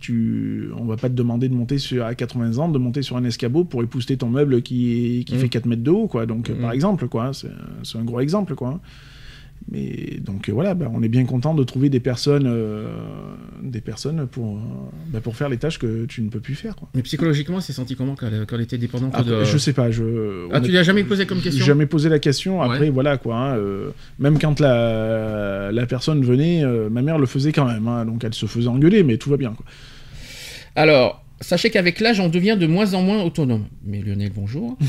Tu, 0.00 0.68
on 0.76 0.84
va 0.84 0.96
pas 0.96 1.08
te 1.08 1.14
demander 1.14 1.48
de 1.48 1.54
monter 1.54 1.78
sur, 1.78 2.04
à 2.04 2.14
80 2.14 2.58
ans, 2.58 2.68
de 2.68 2.78
monter 2.78 3.02
sur 3.02 3.16
un 3.16 3.24
escabeau 3.24 3.64
pour 3.64 3.82
épouster 3.82 4.16
ton 4.16 4.28
meuble 4.28 4.62
qui, 4.62 5.24
qui 5.26 5.34
Mhm. 5.34 5.40
fait 5.40 5.48
4 5.48 5.66
mètres 5.66 5.82
de 5.82 5.90
haut, 5.90 6.06
quoi. 6.06 6.24
Donc, 6.24 6.50
Mhm. 6.50 6.58
par 6.58 6.70
exemple, 6.70 7.08
quoi. 7.08 7.32
C'est 7.34 7.98
un 7.98 8.04
gros 8.04 8.20
exemple, 8.20 8.54
quoi. 8.54 8.80
Mais 9.70 10.18
donc 10.20 10.48
euh, 10.48 10.52
voilà, 10.52 10.72
bah, 10.74 10.90
on 10.92 11.02
est 11.02 11.08
bien 11.08 11.24
content 11.26 11.54
de 11.54 11.62
trouver 11.62 11.90
des 11.90 12.00
personnes, 12.00 12.46
euh, 12.46 12.88
des 13.62 13.80
personnes 13.82 14.26
pour, 14.26 14.56
euh, 14.56 14.60
bah, 15.08 15.20
pour 15.20 15.36
faire 15.36 15.48
les 15.50 15.58
tâches 15.58 15.78
que 15.78 16.06
tu 16.06 16.22
ne 16.22 16.30
peux 16.30 16.40
plus 16.40 16.54
faire. 16.54 16.74
Quoi. 16.76 16.88
Mais 16.94 17.02
psychologiquement, 17.02 17.60
c'est 17.60 17.72
senti 17.74 17.94
comment 17.96 18.14
quand 18.14 18.28
elle, 18.28 18.46
quand 18.46 18.56
elle 18.56 18.62
était 18.62 18.78
dépendante 18.78 19.14
Après, 19.14 19.30
de... 19.30 19.44
Je 19.44 19.58
sais 19.58 19.72
pas, 19.74 19.90
je. 19.90 20.02
Ah, 20.02 20.48
tu 20.52 20.56
honnête- 20.56 20.70
lui 20.70 20.78
as 20.78 20.82
jamais 20.84 21.04
posé 21.04 21.26
comme 21.26 21.40
question 21.40 21.64
Jamais 21.64 21.86
posé 21.86 22.08
la 22.08 22.18
question. 22.18 22.62
Après, 22.62 22.78
Ouais. 22.80 22.90
voilà 22.90 23.18
quoi. 23.18 23.36
hein, 23.36 23.56
euh, 23.58 23.90
même 24.18 24.38
quand 24.38 24.58
la, 24.60 25.70
la 25.72 25.86
personne 25.86 26.24
venait, 26.24 26.64
ma 26.90 27.02
mère 27.02 27.18
le 27.18 27.26
faisait 27.26 27.52
quand 27.52 27.66
même. 27.66 27.86
hein, 27.88 28.04
donc 28.06 28.24
elle 28.24 28.34
se 28.34 28.46
faisait 28.46 28.68
engueuler, 28.68 29.02
mais 29.02 29.18
tout 29.18 29.28
va 29.28 29.36
bien. 29.36 29.52
Quoi. 29.52 29.66
Alors, 30.76 31.24
sachez 31.40 31.70
qu'avec 31.70 32.00
l'âge, 32.00 32.20
on 32.20 32.28
devient 32.28 32.56
de 32.58 32.66
moins 32.66 32.94
en 32.94 33.02
moins 33.02 33.22
autonome. 33.22 33.64
Mais 33.84 34.00
Lionel, 34.00 34.30
bonjour. 34.34 34.78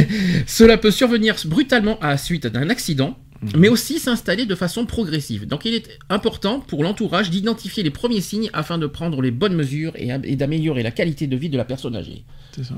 Cela 0.46 0.78
peut 0.78 0.90
survenir 0.90 1.36
brutalement 1.46 1.98
à 2.00 2.08
la 2.10 2.16
suite 2.16 2.46
d'un 2.46 2.70
accident, 2.70 3.16
mais 3.56 3.68
aussi 3.68 3.98
s'installer 3.98 4.46
de 4.46 4.54
façon 4.54 4.86
progressive. 4.86 5.46
Donc 5.46 5.64
il 5.64 5.74
est 5.74 5.98
important 6.08 6.60
pour 6.60 6.82
l'entourage 6.82 7.30
d'identifier 7.30 7.82
les 7.82 7.90
premiers 7.90 8.20
signes 8.20 8.50
afin 8.52 8.78
de 8.78 8.86
prendre 8.86 9.22
les 9.22 9.30
bonnes 9.30 9.54
mesures 9.54 9.92
et, 9.96 10.08
et 10.24 10.36
d'améliorer 10.36 10.82
la 10.82 10.90
qualité 10.90 11.26
de 11.26 11.36
vie 11.36 11.48
de 11.48 11.56
la 11.56 11.64
personne 11.64 11.96
âgée. 11.96 12.24
C'est 12.52 12.64
ça. 12.64 12.74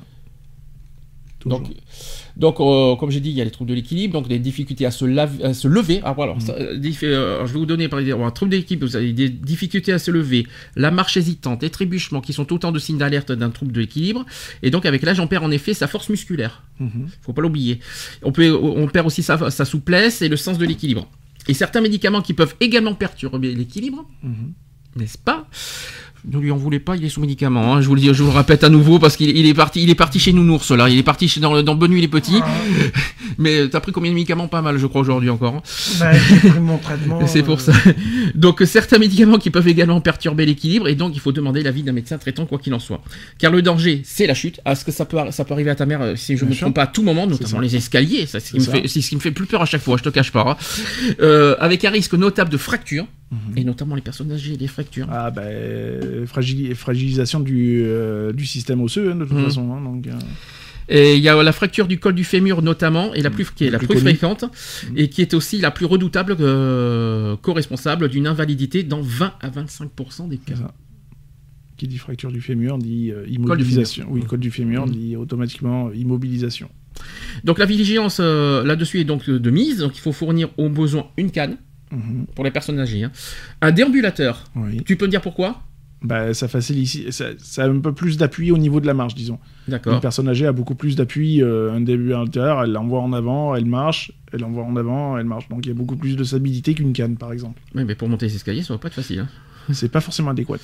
Toujours. 1.38 1.60
Donc, 1.60 1.70
donc 2.40 2.58
euh, 2.58 2.96
comme 2.96 3.10
j'ai 3.10 3.20
dit, 3.20 3.30
il 3.30 3.36
y 3.36 3.40
a 3.40 3.44
les 3.44 3.50
troubles 3.50 3.70
de 3.70 3.74
l'équilibre, 3.76 4.14
donc 4.14 4.26
des 4.26 4.38
difficultés 4.38 4.86
à 4.86 4.90
se, 4.90 5.04
lave- 5.04 5.44
à 5.44 5.54
se 5.54 5.68
lever. 5.68 6.00
Ah, 6.02 6.12
voilà, 6.12 6.34
ça, 6.40 6.54
euh, 6.54 6.76
diff- 6.78 7.04
euh, 7.04 7.34
alors, 7.36 7.46
je 7.46 7.52
vais 7.52 7.58
vous 7.60 7.66
donner 7.66 7.88
par 7.88 7.98
exemple 8.00 8.24
un 8.24 8.30
trouble 8.30 8.50
d'équilibre, 8.50 8.86
vous 8.86 8.96
avez 8.96 9.12
des 9.12 9.28
difficultés 9.28 9.92
à 9.92 9.98
se 9.98 10.10
lever, 10.10 10.46
la 10.74 10.90
marche 10.90 11.16
hésitante, 11.16 11.62
les 11.62 11.70
trébuchements 11.70 12.20
qui 12.22 12.32
sont 12.32 12.52
autant 12.52 12.72
de 12.72 12.78
signes 12.78 12.98
d'alerte 12.98 13.30
d'un 13.30 13.50
trouble 13.50 13.72
de 13.72 13.80
l'équilibre. 13.80 14.24
Et 14.62 14.70
donc 14.70 14.86
avec 14.86 15.02
l'âge, 15.02 15.20
on 15.20 15.26
perd 15.28 15.44
en 15.44 15.50
effet 15.50 15.74
sa 15.74 15.86
force 15.86 16.08
musculaire. 16.08 16.62
Mhm. 16.80 17.08
faut 17.22 17.34
pas 17.34 17.42
l'oublier. 17.42 17.78
On, 18.22 18.32
peut, 18.32 18.50
on 18.52 18.86
perd 18.88 19.06
aussi 19.06 19.22
sa, 19.22 19.50
sa 19.50 19.64
souplesse 19.66 20.22
et 20.22 20.28
le 20.28 20.36
sens 20.36 20.56
de 20.56 20.64
l'équilibre. 20.64 21.06
Et 21.48 21.54
certains 21.54 21.80
médicaments 21.82 22.22
qui 22.22 22.32
peuvent 22.32 22.54
également 22.60 22.94
perturber 22.94 23.54
l'équilibre, 23.54 24.06
Mhm. 24.22 24.52
n'est-ce 24.96 25.18
pas? 25.18 25.46
Ne 26.30 26.38
lui 26.38 26.50
en 26.50 26.56
voulez 26.56 26.80
pas, 26.80 26.96
il 26.96 27.04
est 27.04 27.08
sous 27.08 27.20
médicament. 27.20 27.74
hein, 27.74 27.80
je 27.80 27.86
vous 27.88 27.94
le 27.94 28.00
dis, 28.00 28.08
je 28.12 28.22
vous 28.22 28.30
le 28.30 28.36
répète 28.36 28.64
à 28.64 28.68
nouveau 28.68 28.98
parce 28.98 29.16
qu'il 29.16 29.36
il 29.36 29.46
est 29.46 29.54
parti, 29.54 29.82
il 29.82 29.90
est 29.90 29.94
parti 29.94 30.18
chez 30.18 30.32
Nounours 30.32 30.70
là. 30.72 30.88
Il 30.88 30.98
est 30.98 31.02
parti 31.02 31.28
chez, 31.28 31.40
dans, 31.40 31.62
dans 31.62 31.74
Bonne 31.74 31.90
Nuit 31.92 32.00
les 32.00 32.08
Petits. 32.08 32.40
Mais 33.38 33.68
t'as 33.68 33.80
pris 33.80 33.92
combien 33.92 34.10
de 34.10 34.14
médicaments? 34.14 34.48
Pas 34.48 34.60
mal, 34.60 34.76
je 34.78 34.86
crois 34.86 35.00
aujourd'hui 35.00 35.30
encore. 35.30 35.54
hein. 35.56 35.62
Bah, 35.98 36.12
j'ai 36.12 36.50
pris 36.50 36.60
mon 36.60 36.78
traitement. 36.78 37.26
C'est 37.26 37.42
pour 37.42 37.54
euh, 37.54 37.58
ça. 37.58 37.72
Donc 38.34 38.62
certains 38.66 38.98
médicaments 38.98 39.38
qui 39.38 39.50
peuvent 39.50 39.68
également 39.68 40.00
perturber 40.00 40.44
l'équilibre 40.46 40.88
et 40.88 40.94
donc 40.94 41.12
il 41.14 41.20
faut 41.20 41.32
demander 41.32 41.62
l'avis 41.62 41.82
d'un 41.82 41.92
médecin 41.92 42.18
traitant 42.18 42.44
quoi 42.46 42.58
qu'il 42.58 42.74
en 42.74 42.78
soit. 42.78 43.00
Car 43.38 43.50
le 43.52 43.62
danger, 43.62 44.02
c'est 44.04 44.26
la 44.26 44.34
chute. 44.34 44.60
Est-ce 44.66 44.84
que 44.84 44.92
ça 44.92 45.04
peut, 45.06 45.18
ça 45.30 45.44
peut 45.44 45.54
arriver 45.54 45.70
à 45.70 45.74
ta 45.74 45.86
mère 45.86 46.02
euh, 46.02 46.16
si 46.16 46.36
je 46.36 46.44
Bien 46.44 46.54
me 46.54 46.60
trompe 46.60 46.74
pas 46.74 46.82
à 46.82 46.86
tout 46.86 47.02
moment, 47.02 47.26
notamment 47.26 47.60
les 47.60 47.76
escaliers? 47.76 48.26
C'est 48.26 48.40
ce 48.40 48.50
qui 48.50 48.58
me 48.58 48.64
fait, 48.64 48.86
ce 48.88 48.98
qui 49.08 49.14
me 49.16 49.20
fait 49.20 49.30
plus 49.30 49.46
peur 49.46 49.62
à 49.62 49.66
chaque 49.66 49.82
fois. 49.82 49.96
Je 49.96 50.02
te 50.02 50.08
cache 50.10 50.32
pas. 50.32 50.42
hein. 50.50 50.56
Euh, 51.20 51.56
avec 51.60 51.84
un 51.84 51.90
risque 51.90 52.14
notable 52.14 52.50
de 52.50 52.56
fracture 52.56 53.06
Mhm. 53.30 53.38
et 53.58 53.64
notamment 53.64 53.94
les 53.94 54.02
personnes 54.02 54.32
âgées, 54.32 54.56
les 54.56 54.66
fractures. 54.66 55.06
Ah 55.10 55.30
ben 55.30 56.26
fragili- 56.26 56.74
fragilisation 56.74 57.40
du, 57.40 57.82
euh, 57.84 58.32
du 58.32 58.44
système 58.46 58.80
osseux 58.80 59.12
hein, 59.12 59.16
de 59.16 59.24
toute 59.24 59.36
Mhm. 59.36 59.44
façon. 59.44 59.72
hein, 59.72 59.80
donc, 59.82 60.06
euh, 60.06 60.12
Et 60.88 61.14
il 61.14 61.22
y 61.22 61.28
a 61.28 61.40
la 61.40 61.52
fracture 61.52 61.86
du 61.86 62.00
col 62.00 62.14
du 62.16 62.24
fémur 62.24 62.62
notamment, 62.62 63.14
et 63.14 63.22
la 63.22 63.30
plus, 63.30 63.48
qui 63.52 63.64
est 63.64 63.70
la 63.70 63.78
plus 63.78 63.96
fréquente, 64.00 64.44
et 64.96 65.08
qui 65.08 65.22
est 65.22 65.34
aussi 65.34 65.60
la 65.60 65.70
plus 65.70 65.86
redoutable 65.86 66.36
euh, 66.40 67.36
co-responsable 67.40 68.08
d'une 68.08 68.26
invalidité 68.26 68.82
dans 68.82 69.00
20 69.00 69.32
à 69.40 69.50
25% 69.50 70.26
des 70.28 70.38
cas. 70.38 70.54
Qui 71.76 71.86
dit 71.86 71.98
fracture 71.98 72.32
du 72.32 72.40
fémur 72.40 72.76
dit 72.78 73.12
euh, 73.12 73.24
du 73.24 73.34
immobilisation. 73.34 74.06
fémur. 74.06 74.20
Oui, 74.20 74.26
col 74.26 74.40
du 74.40 74.50
fémur 74.50 74.86
Mhm. 74.86 74.92
dit 74.92 75.14
automatiquement 75.16 75.92
immobilisation. 75.92 76.68
Donc 77.44 77.58
la 77.60 77.66
vigilance 77.66 78.18
euh, 78.20 78.64
là-dessus 78.64 78.98
est 78.98 79.04
donc 79.04 79.30
de 79.30 79.50
mise, 79.50 79.78
donc 79.78 79.96
il 79.96 80.00
faut 80.00 80.12
fournir 80.12 80.48
au 80.58 80.68
besoin 80.68 81.06
une 81.16 81.30
canne 81.30 81.56
Mhm. 81.92 82.26
pour 82.34 82.44
les 82.44 82.50
personnes 82.50 82.78
âgées, 82.78 83.02
hein. 83.04 83.12
un 83.62 83.72
déambulateur. 83.72 84.44
Oui. 84.56 84.82
Tu 84.84 84.96
peux 84.96 85.06
me 85.06 85.10
dire 85.10 85.20
pourquoi? 85.20 85.62
Bah, 86.02 86.32
ça 86.32 86.48
facilite, 86.48 87.12
ça, 87.12 87.26
ça 87.36 87.64
a 87.64 87.68
un 87.68 87.78
peu 87.80 87.92
plus 87.92 88.16
d'appui 88.16 88.50
au 88.52 88.56
niveau 88.58 88.80
de 88.80 88.86
la 88.86 88.94
marche, 88.94 89.14
disons. 89.14 89.38
Une 89.68 89.72
D'accord. 89.72 90.00
personne 90.00 90.28
âgée 90.30 90.46
a 90.46 90.52
beaucoup 90.52 90.74
plus 90.74 90.96
d'appui. 90.96 91.42
euh, 91.42 91.72
un 91.74 91.82
déambulateur, 91.82 92.62
elle 92.62 92.72
l'envoie 92.72 93.00
en 93.02 93.12
avant, 93.12 93.54
elle 93.54 93.66
marche, 93.66 94.10
elle 94.32 94.40
l'envoie 94.40 94.64
en 94.64 94.74
avant, 94.76 95.18
elle 95.18 95.26
marche. 95.26 95.48
Donc 95.50 95.66
il 95.66 95.68
y 95.68 95.72
a 95.72 95.74
beaucoup 95.74 95.96
plus 95.96 96.16
de 96.16 96.24
stabilité 96.24 96.72
qu'une 96.74 96.94
canne, 96.94 97.16
par 97.18 97.32
exemple. 97.34 97.60
Oui, 97.74 97.84
mais 97.84 97.94
pour 97.96 98.08
monter 98.08 98.26
les 98.26 98.34
escaliers, 98.36 98.62
ça 98.62 98.72
va 98.72 98.78
pas 98.78 98.88
être 98.88 98.94
facile. 98.94 99.18
hein. 99.20 99.28
c'est 99.72 99.90
pas 99.90 100.00
forcément 100.00 100.30
adéquat. 100.30 100.56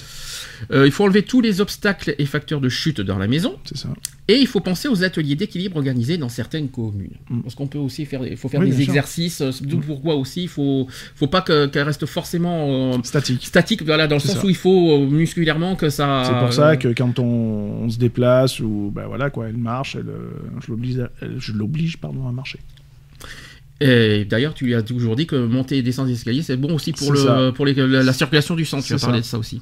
Euh, 0.72 0.86
il 0.86 0.92
faut 0.92 1.04
enlever 1.04 1.22
tous 1.22 1.40
les 1.40 1.60
obstacles 1.60 2.14
et 2.18 2.26
facteurs 2.26 2.60
de 2.60 2.68
chute 2.68 3.00
dans 3.00 3.18
la 3.18 3.26
maison. 3.26 3.56
C'est 3.64 3.76
ça. 3.76 3.88
Et 4.28 4.34
il 4.38 4.46
faut 4.46 4.60
penser 4.60 4.88
aux 4.88 5.04
ateliers 5.04 5.36
d'équilibre 5.36 5.76
organisés 5.76 6.18
dans 6.18 6.28
certaines 6.28 6.68
communes. 6.68 7.10
Mm. 7.30 7.42
Parce 7.42 7.54
qu'on 7.54 7.66
peut 7.68 7.78
aussi 7.78 8.04
faire, 8.06 8.26
il 8.26 8.36
faut 8.36 8.48
faire 8.48 8.60
Oui, 8.60 8.70
des 8.70 8.82
exercices. 8.82 9.40
euh, 9.40 9.50
D'où 9.60 9.78
pourquoi 9.78 10.16
aussi, 10.16 10.42
il 10.44 10.48
faut, 10.48 10.88
faut 11.14 11.26
pas 11.28 11.42
que- 11.42 11.66
qu'elle 11.66 11.84
reste 11.84 12.06
forcément 12.06 12.94
euh, 12.94 12.98
Statique. 13.04 13.44
statique, 13.46 13.82
voilà, 13.82 14.06
dans 14.08 14.16
le 14.16 14.20
sens 14.20 14.36
ça. 14.38 14.44
où 14.44 14.48
il 14.48 14.56
faut 14.56 14.92
euh, 14.92 15.06
musculairement 15.06 15.76
que 15.76 15.90
ça. 15.90 16.22
C'est 16.24 16.32
pour 16.32 16.48
euh, 16.48 16.50
ça 16.50 16.76
que 16.76 16.88
quand 16.88 17.18
on, 17.18 17.24
on 17.84 17.88
se 17.90 17.98
déplace 17.98 18.58
ou 18.60 18.90
bah 18.94 19.04
voilà 19.06 19.30
quoi, 19.30 19.48
elle 19.48 19.56
marche, 19.58 19.96
euh, 19.96 20.30
elle- 21.20 21.36
je 21.38 21.52
l'oblige 21.52 21.98
pardon 21.98 22.26
à 22.26 22.32
marcher. 22.32 22.58
Et 23.80 24.24
d'ailleurs, 24.24 24.54
tu 24.54 24.64
lui 24.64 24.74
as 24.74 24.82
toujours 24.82 25.16
dit 25.16 25.26
que 25.26 25.36
monter 25.36 25.76
et 25.78 25.82
descendre 25.82 26.08
les 26.08 26.14
escaliers, 26.14 26.42
c'est 26.42 26.56
bon 26.56 26.74
aussi 26.74 26.92
pour, 26.92 27.12
le, 27.12 27.50
pour 27.52 27.66
les- 27.66 27.74
la, 27.74 28.02
la 28.02 28.12
circulation 28.12 28.54
du 28.56 28.64
sang. 28.64 28.80
Tu 28.80 28.94
as 28.94 28.98
parlé 28.98 29.18
ça. 29.18 29.22
de 29.22 29.26
ça 29.26 29.38
aussi. 29.38 29.60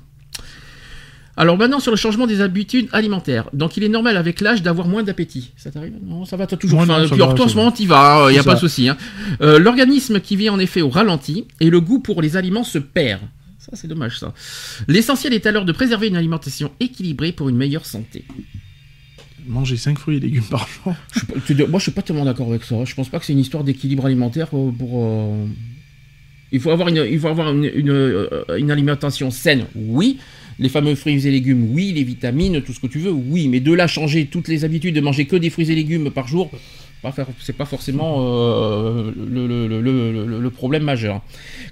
Alors 1.36 1.58
maintenant 1.58 1.80
sur 1.80 1.90
le 1.90 1.96
changement 1.96 2.28
des 2.28 2.40
habitudes 2.40 2.88
alimentaires. 2.92 3.50
Donc 3.52 3.76
il 3.76 3.82
est 3.82 3.88
normal 3.88 4.16
avec 4.16 4.40
l'âge 4.40 4.62
d'avoir 4.62 4.86
moins 4.86 5.02
d'appétit. 5.02 5.50
Ça 5.56 5.72
t'arrive? 5.72 5.94
Non, 6.00 6.24
ça 6.24 6.36
va, 6.36 6.46
t'as 6.46 6.56
toujours 6.56 6.78
faim. 6.86 7.00
Puis 7.10 7.22
en 7.22 7.48
ce 7.48 7.56
moment, 7.56 7.72
t'y 7.72 7.86
vas, 7.86 8.26
il 8.30 8.34
n'y 8.34 8.38
a 8.38 8.44
pas 8.44 8.54
de 8.54 8.60
souci. 8.60 8.88
hein. 8.88 8.96
Euh, 9.40 9.58
L'organisme 9.58 10.20
qui 10.20 10.36
vit 10.36 10.48
en 10.48 10.60
effet 10.60 10.80
au 10.80 10.90
ralenti 10.90 11.46
et 11.58 11.70
le 11.70 11.80
goût 11.80 11.98
pour 11.98 12.22
les 12.22 12.36
aliments 12.36 12.62
se 12.62 12.78
perd. 12.78 13.20
Ça 13.58 13.72
c'est 13.74 13.88
dommage 13.88 14.20
ça. 14.20 14.32
L'essentiel 14.86 15.32
est 15.32 15.46
alors 15.46 15.64
de 15.64 15.72
préserver 15.72 16.06
une 16.06 16.16
alimentation 16.16 16.70
équilibrée 16.78 17.32
pour 17.32 17.48
une 17.48 17.56
meilleure 17.56 17.84
santé. 17.86 18.24
Manger 19.46 19.76
5 19.76 19.98
fruits 19.98 20.16
et 20.16 20.20
légumes 20.20 20.44
par 20.50 20.66
jour. 20.68 20.94
Je 21.46 21.64
moi, 21.64 21.78
je 21.78 21.84
suis 21.84 21.92
pas 21.92 22.02
tellement 22.02 22.24
d'accord 22.24 22.48
avec 22.48 22.64
ça. 22.64 22.84
Je 22.84 22.94
pense 22.94 23.08
pas 23.08 23.18
que 23.18 23.26
c'est 23.26 23.32
une 23.32 23.38
histoire 23.40 23.64
d'équilibre 23.64 24.06
alimentaire 24.06 24.48
pour. 24.48 25.02
euh, 25.04 25.46
Il 26.52 26.60
faut 26.60 26.70
avoir 26.70 26.88
une, 26.88 27.04
il 27.10 27.18
faut 27.18 27.28
avoir 27.28 27.52
une, 27.52 27.70
euh, 27.90 28.44
une 28.58 28.70
alimentation 28.70 29.30
saine, 29.30 29.66
oui. 29.74 30.18
Les 30.60 30.68
fameux 30.68 30.94
fruits 30.94 31.26
et 31.26 31.30
légumes, 31.30 31.68
oui. 31.72 31.92
Les 31.92 32.04
vitamines, 32.04 32.62
tout 32.62 32.72
ce 32.72 32.80
que 32.80 32.86
tu 32.86 33.00
veux, 33.00 33.10
oui. 33.10 33.48
Mais 33.48 33.60
de 33.60 33.72
là 33.72 33.86
changer 33.88 34.26
toutes 34.26 34.48
les 34.48 34.64
habitudes 34.64 34.94
de 34.94 35.00
manger 35.00 35.26
que 35.26 35.36
des 35.36 35.50
fruits 35.50 35.70
et 35.70 35.74
légumes 35.74 36.10
par 36.10 36.28
jour, 36.28 36.50
c'est 37.40 37.52
pas 37.56 37.64
forcément 37.64 38.16
euh, 38.20 39.12
le, 39.16 39.46
le- 39.46 39.66
le- 39.68 39.80
le- 39.80 40.26
le- 40.26 40.40
le 40.40 40.50
problème 40.50 40.82
majeur. 40.84 41.22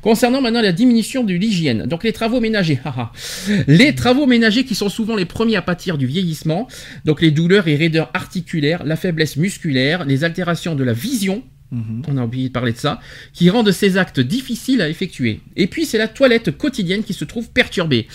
Concernant 0.02 0.40
maintenant 0.40 0.62
la 0.62 0.72
diminution 0.72 1.24
de 1.24 1.34
l'hygiène, 1.34 1.86
donc 1.86 2.04
les 2.04 2.12
travaux 2.12 2.40
ménagers, 2.40 2.80
les 3.68 3.94
travaux 3.94 4.26
ménagers 4.26 4.64
qui 4.64 4.74
sont 4.74 4.88
souvent 4.88 5.16
les 5.16 5.24
premiers 5.24 5.56
à 5.56 5.62
pâtir 5.62 5.98
du 5.98 6.06
vieillissement, 6.06 6.68
donc 7.04 7.22
les 7.22 7.30
douleurs 7.30 7.68
et 7.68 7.76
raideurs 7.76 8.10
articulaires, 8.14 8.84
la 8.84 8.96
faiblesse 8.96 9.36
musculaire, 9.36 10.04
les 10.04 10.24
altérations 10.24 10.74
de 10.74 10.84
la 10.84 10.92
vision, 10.92 11.42
Mhm. 11.70 12.02
on 12.06 12.18
a 12.18 12.24
oublié 12.24 12.48
de 12.48 12.52
parler 12.52 12.72
de 12.72 12.76
ça, 12.76 13.00
qui 13.32 13.48
rendent 13.48 13.72
ces 13.72 13.96
actes 13.96 14.20
difficiles 14.20 14.82
à 14.82 14.90
effectuer. 14.90 15.40
Et 15.56 15.66
puis 15.66 15.86
c'est 15.86 15.96
la 15.96 16.06
toilette 16.06 16.50
quotidienne 16.58 17.02
qui 17.02 17.14
se 17.14 17.24
trouve 17.24 17.48
perturbée. 17.50 18.08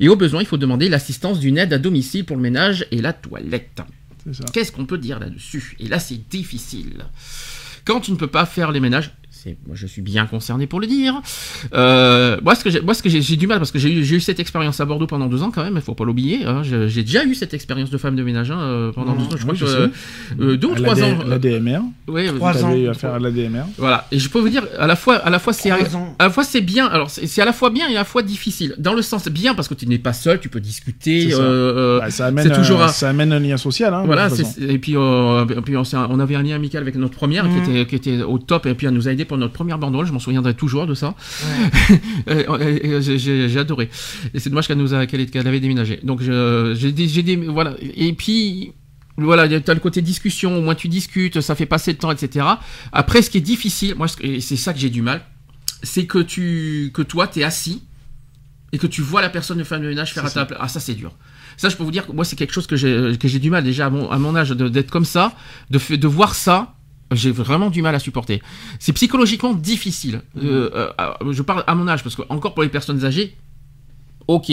Et 0.00 0.08
au 0.08 0.16
besoin, 0.16 0.40
il 0.40 0.46
faut 0.46 0.56
demander 0.56 0.88
l'assistance 0.88 1.38
d'une 1.38 1.56
aide 1.56 1.72
à 1.72 1.78
domicile 1.78 2.24
pour 2.24 2.34
le 2.34 2.42
ménage 2.42 2.86
et 2.90 3.00
la 3.00 3.12
toilette. 3.12 3.82
Qu'est-ce 4.52 4.72
qu'on 4.72 4.86
peut 4.86 4.98
dire 4.98 5.20
là-dessus? 5.20 5.76
Et 5.78 5.88
là, 5.88 5.98
c'est 5.98 6.28
difficile. 6.28 7.04
Quand 7.84 8.00
tu 8.00 8.12
ne 8.12 8.16
peux 8.16 8.28
pas 8.28 8.46
faire 8.46 8.72
les 8.72 8.80
ménages, 8.80 9.12
moi 9.66 9.74
je 9.76 9.86
suis 9.86 10.02
bien 10.02 10.26
concerné 10.26 10.66
pour 10.66 10.80
le 10.80 10.86
dire. 10.86 11.20
Euh, 11.74 12.38
moi, 12.42 12.54
ce 12.54 12.64
que 12.64 12.70
j'ai, 12.70 12.80
moi, 12.80 12.94
ce 12.94 13.02
que 13.02 13.08
j'ai, 13.08 13.22
j'ai 13.22 13.36
du 13.36 13.46
mal 13.46 13.58
parce 13.58 13.70
que 13.70 13.78
j'ai 13.78 13.90
eu, 13.92 14.00
eu 14.00 14.20
cette 14.20 14.40
expérience 14.40 14.80
à 14.80 14.84
Bordeaux 14.84 15.06
pendant 15.06 15.26
deux 15.26 15.42
ans 15.42 15.50
quand 15.50 15.62
même. 15.64 15.74
Il 15.76 15.82
faut 15.82 15.94
pas 15.94 16.04
l'oublier. 16.04 16.44
hein. 16.44 16.62
J'ai, 16.62 17.02
déjà 17.02 17.24
eu 17.24 17.34
cette 17.34 17.54
expérience 17.54 17.90
de 17.90 17.98
femme 17.98 18.16
de 18.16 18.22
ménage 18.22 18.50
hein, 18.50 18.58
euh, 18.60 18.92
pendant 18.92 19.14
Mhm. 19.14 19.18
deux 19.18 19.24
ans. 19.24 19.36
Je 19.36 19.42
crois 19.42 19.52
Oui, 19.54 19.60
que 19.60 19.66
je 19.66 20.42
euh, 20.42 20.56
deux 20.56 20.68
ou 20.68 20.74
trois 20.74 21.02
ans. 21.02 21.18
L'ADMR. 21.26 21.80
ouais, 22.08 22.26
Trois 22.28 22.64
ans. 22.64 22.74
Affaire 22.90 23.14
à 23.14 23.18
l'ADMR. 23.18 23.64
Voilà. 23.78 24.06
Et 24.12 24.18
je 24.18 24.28
peux 24.28 24.38
vous 24.40 24.48
dire, 24.48 24.64
à 24.78 24.86
la 24.86 24.96
fois, 24.96 25.16
à 25.16 25.30
la 25.30 25.38
fois 25.38 25.52
c'est, 25.52 25.70
à 25.70 25.78
la 26.20 26.30
fois 26.30 26.44
c'est 26.44 26.60
bien. 26.60 26.86
Alors 26.86 27.10
c'est, 27.10 27.40
à 27.40 27.44
la 27.44 27.52
fois 27.52 27.70
bien 27.70 27.88
et 27.88 27.92
à 27.94 28.00
la 28.00 28.04
fois 28.04 28.22
difficile. 28.22 28.74
Dans 28.78 28.94
le 28.94 29.02
sens 29.02 29.28
bien 29.28 29.54
parce 29.54 29.68
que 29.68 29.74
tu 29.74 29.86
n'es 29.86 29.98
pas 29.98 30.12
seul, 30.12 30.40
tu 30.40 30.48
peux 30.48 30.60
discuter. 30.60 31.30
C'est 31.30 31.36
ça. 31.36 31.42
euh, 31.42 32.00
Bah, 32.00 32.10
ça, 32.10 32.26
amène 32.26 32.50
toujours 32.52 32.82
un, 32.82 32.88
ça 32.88 33.08
amène 33.10 33.32
un 33.32 33.40
lien 33.40 33.56
social. 33.56 33.92
Hein, 33.94 34.02
Voilà, 34.06 34.28
et 34.60 34.78
puis, 34.78 34.92
et 34.92 35.60
puis 35.62 35.76
on, 35.76 36.20
avait 36.20 36.36
un 36.36 36.42
lien 36.42 36.56
amical 36.56 36.82
avec 36.82 36.94
notre 36.96 37.14
première 37.14 37.46
qui, 37.48 37.58
était, 37.70 37.86
qui 37.86 37.94
était 37.96 38.22
au 38.22 38.38
top 38.38 38.66
et 38.66 38.74
puis 38.74 38.86
elle 38.86 38.94
nous 38.94 39.08
a 39.08 39.12
aidé 39.12 39.24
pour 39.34 39.40
notre 39.40 39.52
première 39.52 39.78
banderole, 39.78 40.06
je 40.06 40.12
m'en 40.12 40.20
souviendrai 40.20 40.54
toujours 40.54 40.86
de 40.86 40.94
ça. 40.94 41.14
Et- 42.28 42.46
et- 42.60 42.86
et 42.86 43.02
j'ai- 43.02 43.48
j'ai 43.48 43.58
adoré. 43.58 43.90
Et 44.32 44.38
c'est 44.38 44.48
dommage 44.48 44.68
qu'elle 44.68 44.78
nous 44.78 44.94
a, 44.94 45.06
qu'elle 45.06 45.20
ait- 45.22 45.26
qu'elle 45.26 45.46
avait 45.48 45.58
déménagé. 45.58 45.98
Donc 46.04 46.20
j'ai 46.22 46.92
des, 46.92 47.36
voilà. 47.36 47.74
Et 47.80 48.12
puis 48.12 48.72
voilà, 49.16 49.48
tu 49.48 49.70
as 49.70 49.74
le 49.74 49.80
côté 49.80 50.02
discussion, 50.02 50.56
au 50.56 50.60
moins 50.62 50.74
tu 50.76 50.86
discutes, 50.88 51.40
ça 51.40 51.54
fait 51.56 51.66
passer 51.66 51.90
le 51.92 51.98
temps, 51.98 52.12
etc. 52.12 52.46
Après, 52.92 53.22
ce 53.22 53.30
qui 53.30 53.38
est 53.38 53.40
difficile, 53.54 53.94
moi, 53.96 54.06
c'est 54.08 54.56
ça 54.56 54.72
que 54.72 54.78
j'ai 54.78 54.90
du 54.90 55.02
mal, 55.02 55.22
c'est 55.82 56.06
que 56.06 56.18
tu, 56.20 56.90
que 56.94 57.02
toi, 57.02 57.26
t'es 57.26 57.42
assis 57.42 57.82
et 58.72 58.78
que 58.78 58.86
tu 58.86 59.02
vois 59.02 59.20
la 59.20 59.30
personne 59.30 59.58
de 59.58 59.64
femme 59.64 59.82
de 59.82 59.88
ménage 59.88 60.12
faire 60.14 60.24
à 60.24 60.30
ta 60.30 60.44
place. 60.46 60.60
Ah, 60.62 60.68
ça, 60.68 60.78
c'est 60.80 60.94
dur. 60.94 61.12
Ça, 61.56 61.68
je 61.68 61.76
peux 61.76 61.82
vous 61.84 61.90
dire 61.92 62.06
que 62.06 62.12
moi, 62.12 62.24
c'est 62.24 62.36
quelque 62.36 62.52
chose 62.52 62.66
que 62.68 62.76
j'ai 62.76 63.38
du 63.40 63.50
mal 63.50 63.62
déjà 63.64 63.86
à 63.86 63.90
mon, 63.90 64.10
à 64.10 64.18
mon 64.18 64.34
âge 64.36 64.50
d'être 64.50 64.90
comme 64.92 65.04
ça, 65.04 65.32
de, 65.70 65.78
de 65.96 66.06
voir 66.08 66.34
ça. 66.36 66.74
J'ai 67.14 67.30
vraiment 67.30 67.70
du 67.70 67.82
mal 67.82 67.94
à 67.94 67.98
supporter. 67.98 68.42
C'est 68.78 68.92
psychologiquement 68.92 69.54
difficile. 69.54 70.22
Euh, 70.42 70.90
euh, 70.98 71.32
je 71.32 71.42
parle 71.42 71.64
à 71.66 71.74
mon 71.74 71.88
âge 71.88 72.02
parce 72.02 72.16
que 72.16 72.22
encore 72.28 72.54
pour 72.54 72.62
les 72.62 72.68
personnes 72.68 73.04
âgées, 73.04 73.34
ok. 74.26 74.50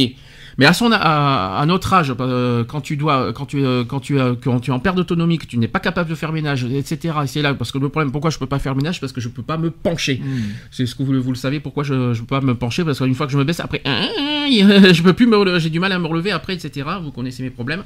Mais 0.58 0.66
à 0.66 0.74
son 0.74 0.92
à, 0.92 1.58
à 1.58 1.66
notre 1.66 1.94
âge, 1.94 2.14
euh, 2.20 2.66
quand 2.66 2.82
tu 2.82 2.98
dois, 2.98 3.32
quand 3.32 3.46
tu, 3.46 3.64
quand 3.88 4.02
tu, 4.02 4.18
quand 4.44 4.60
tu 4.60 4.70
es 4.70 4.74
en 4.74 4.80
perte 4.80 4.98
d'autonomie, 4.98 5.38
que 5.38 5.46
tu 5.46 5.58
n'es 5.58 5.70
pas 5.70 5.80
capable 5.80 6.10
de 6.10 6.16
faire 6.16 6.34
ménage, 6.34 6.66
etc. 6.66 7.14
Et 7.24 7.28
c'est 7.28 7.42
là 7.42 7.54
parce 7.54 7.72
que 7.72 7.78
le 7.78 7.88
problème, 7.88 8.12
pourquoi 8.12 8.32
je 8.32 8.38
peux 8.38 8.48
pas 8.48 8.60
faire 8.60 8.76
ménage, 8.76 9.00
parce 9.00 9.14
que 9.14 9.22
je 9.22 9.30
peux 9.30 9.44
pas 9.44 9.58
me 9.58 9.72
pencher. 9.72 10.22
Hmm. 10.22 10.52
C'est 10.70 10.86
ce 10.86 10.94
que 10.94 11.04
vous, 11.04 11.22
vous 11.22 11.32
le 11.32 11.38
savez, 11.38 11.62
pourquoi 11.62 11.84
je, 11.84 12.14
je 12.14 12.20
peux 12.20 12.28
pas 12.28 12.42
me 12.42 12.54
pencher, 12.54 12.84
parce 12.84 13.00
qu'une 13.00 13.16
fois 13.16 13.28
que 13.28 13.32
je 13.32 13.38
me 13.38 13.46
baisse, 13.46 13.62
après, 13.62 13.82
je 13.86 15.02
peux 15.02 15.14
plus 15.14 15.30
j'ai 15.60 15.70
du 15.70 15.80
mal 15.80 15.94
à 15.94 16.00
me 16.00 16.08
relever 16.08 16.32
après, 16.32 16.54
etc. 16.54 16.86
Vous 17.02 17.12
connaissez 17.12 17.44
mes 17.44 17.50
problèmes. 17.50 17.84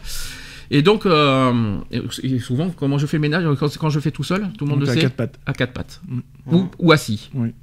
Et 0.71 0.81
donc, 0.81 1.05
euh, 1.05 1.77
et 2.23 2.39
souvent, 2.39 2.69
comment 2.69 2.97
je 2.97 3.05
fais 3.05 3.17
le 3.17 3.21
ménage, 3.21 3.43
quand, 3.59 3.77
quand 3.77 3.89
je 3.89 3.99
fais 3.99 4.11
tout 4.11 4.23
seul, 4.23 4.47
tout 4.57 4.65
le 4.65 4.71
monde 4.71 4.79
Donc, 4.79 4.87
le 4.87 4.91
à 4.91 4.95
sait, 4.95 5.01
quatre 5.01 5.15
pattes. 5.15 5.39
à 5.45 5.53
quatre 5.53 5.73
pattes. 5.73 6.01
Mm. 6.07 6.19
Ou, 6.51 6.69
ou 6.79 6.91
assis. 6.91 7.29
Oui. 7.33 7.53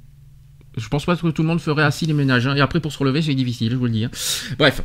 Je 0.77 0.87
pense 0.89 1.05
pas 1.05 1.15
que 1.15 1.27
tout 1.29 1.41
le 1.43 1.47
monde 1.47 1.59
ferait 1.61 1.83
assis 1.83 2.05
les 2.05 2.13
ménages. 2.13 2.47
hein. 2.47 2.55
Et 2.55 2.61
après, 2.61 2.79
pour 2.79 2.91
se 2.91 2.97
relever, 2.97 3.21
c'est 3.21 3.35
difficile, 3.35 3.71
je 3.71 3.75
vous 3.75 3.85
le 3.85 3.91
dis. 3.91 4.05
hein. 4.05 4.11
Bref. 4.57 4.81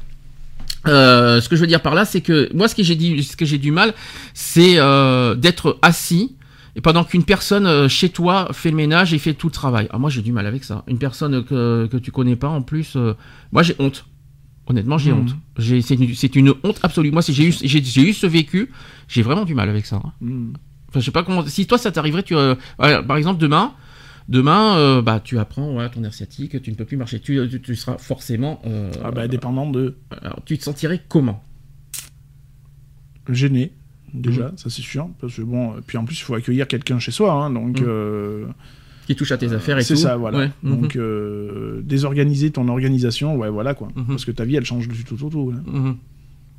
Euh, 0.87 1.41
ce 1.41 1.49
que 1.49 1.57
je 1.57 1.61
veux 1.61 1.67
dire 1.67 1.81
par 1.83 1.95
là, 1.95 2.05
c'est 2.05 2.21
que 2.21 2.49
moi, 2.55 2.69
ce 2.69 2.75
que 2.75 2.83
j'ai 2.83 2.95
dit, 2.95 3.23
ce 3.23 3.37
que 3.37 3.45
j'ai 3.45 3.59
du 3.59 3.71
mal, 3.73 3.95
c'est 4.35 4.75
euh, 4.79 5.35
d'être 5.35 5.79
assis 5.83 6.37
et 6.77 6.81
pendant 6.81 7.03
qu'une 7.05 7.25
personne 7.25 7.67
euh, 7.67 7.89
chez 7.89 8.11
toi 8.11 8.49
fait 8.53 8.71
le 8.71 8.77
ménage 8.77 9.13
et 9.13 9.19
fait 9.19 9.35
tout 9.35 9.49
le 9.49 9.53
travail. 9.53 9.89
Ah, 9.91 9.99
moi, 9.99 10.09
j'ai 10.11 10.23
du 10.23 10.31
mal 10.33 10.47
avec 10.47 10.63
ça. 10.65 10.85
Une 10.87 10.99
personne 10.99 11.43
que, 11.45 11.87
que 11.91 11.97
tu 11.97 12.13
connais 12.13 12.37
pas, 12.37 12.49
en 12.49 12.63
plus, 12.63 12.95
euh, 12.97 13.15
moi, 13.51 13.63
j'ai 13.65 13.75
honte. 13.81 14.05
Honnêtement, 14.69 14.99
j'ai 14.99 15.13
Mhm. 15.13 15.21
honte. 15.21 15.37
C'est 15.59 16.37
une, 16.37 16.55
honte 16.63 16.79
absolue. 16.83 17.11
Moi, 17.11 17.23
si 17.23 17.33
j'ai 17.33 17.47
eu, 17.47 18.13
ce 18.13 18.27
vécu, 18.27 18.71
j'ai 19.09 19.23
vraiment 19.23 19.45
du 19.45 19.55
mal 19.55 19.69
avec 19.69 19.87
ça. 19.87 19.97
hein. 19.97 20.13
Hmm. 20.21 20.53
Enfin, 20.91 21.01
je 21.01 21.05
sais 21.07 21.11
pas 21.11 21.23
comment. 21.23 21.45
Si 21.47 21.67
toi, 21.67 21.79
ça 21.79 21.91
t'arriverait, 21.91 22.23
tu, 22.23 22.35
euh, 22.37 22.55
par 22.79 23.17
exemple, 23.17 23.41
demain, 23.41 23.73
demain, 24.29 24.77
euh, 24.77 25.03
bah, 25.03 25.21
tu 25.23 25.39
apprends 25.39 25.75
ouais, 25.75 25.89
ton 25.91 26.05
air 26.05 26.13
sciatique, 26.15 26.61
tu 26.63 26.71
ne 26.71 26.77
peux 26.77 26.85
plus 26.85 26.97
marcher, 26.99 27.19
tu, 27.21 27.41
tu, 27.51 27.61
tu 27.63 27.77
seras 27.77 27.97
forcément. 27.99 28.61
euh, 28.67 28.91
Ah 29.03 29.11
bah 29.11 29.27
dépendant 29.29 29.71
de 29.71 29.97
alors, 30.23 30.41
tu 30.45 30.57
te 30.59 30.65
sentirais 30.65 31.03
comment? 31.09 31.43
Gêné 33.29 33.73
déjà, 34.15 34.49
Mhm. 34.49 34.57
ça 34.59 34.71
c'est 34.71 34.83
sûr. 34.83 35.09
Parce 35.21 35.35
que 35.37 35.43
bon, 35.43 35.73
euh, 35.73 35.81
puis 35.87 35.99
en 35.99 36.05
plus 36.05 36.19
il 36.19 36.23
faut 36.23 36.35
accueillir 36.35 36.67
quelqu'un 36.67 36.99
chez 36.99 37.11
soi, 37.11 37.33
hein, 37.33 37.51
donc 37.51 37.81
euh, 37.83 38.47
Qui 39.09 39.17
touche 39.17 39.33
à 39.33 39.39
tes 39.39 39.53
affaires 39.55 39.77
et 39.79 39.83
c'est 39.83 39.95
tout. 39.95 40.01
ça, 40.01 40.17
voilà. 40.17 40.39
Ouais, 40.39 40.51
mhm, 40.63 40.81
Donc 40.81 40.95
euh, 40.97 41.81
désorganiser 41.83 42.51
ton 42.51 42.69
organisation, 42.69 43.37
ouais, 43.37 43.49
voilà 43.49 43.75
quoi. 43.75 43.89
Mhm. 43.97 44.05
Parce 44.07 44.25
que 44.27 44.31
ta 44.31 44.45
vie 44.45 44.55
elle 44.57 44.65
change 44.67 44.87
du 44.87 45.03
tout 45.03 45.25
au 45.25 45.31
tout. 45.31 45.53
hein. 45.57 45.63
mhm. 45.67 45.97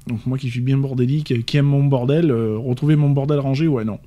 Donc 0.07 0.25
moi 0.25 0.37
qui 0.37 0.49
suis 0.49 0.59
bien 0.59 0.77
bordélique, 0.77 1.45
qui 1.45 1.57
aime 1.57 1.67
mon 1.67 1.83
bordel, 1.83 2.31
euh, 2.31 2.57
retrouver 2.57 2.95
mon 2.95 3.11
bordel 3.11 3.39
rangé, 3.39 3.67
ouais 3.67 3.85
non. 3.85 3.99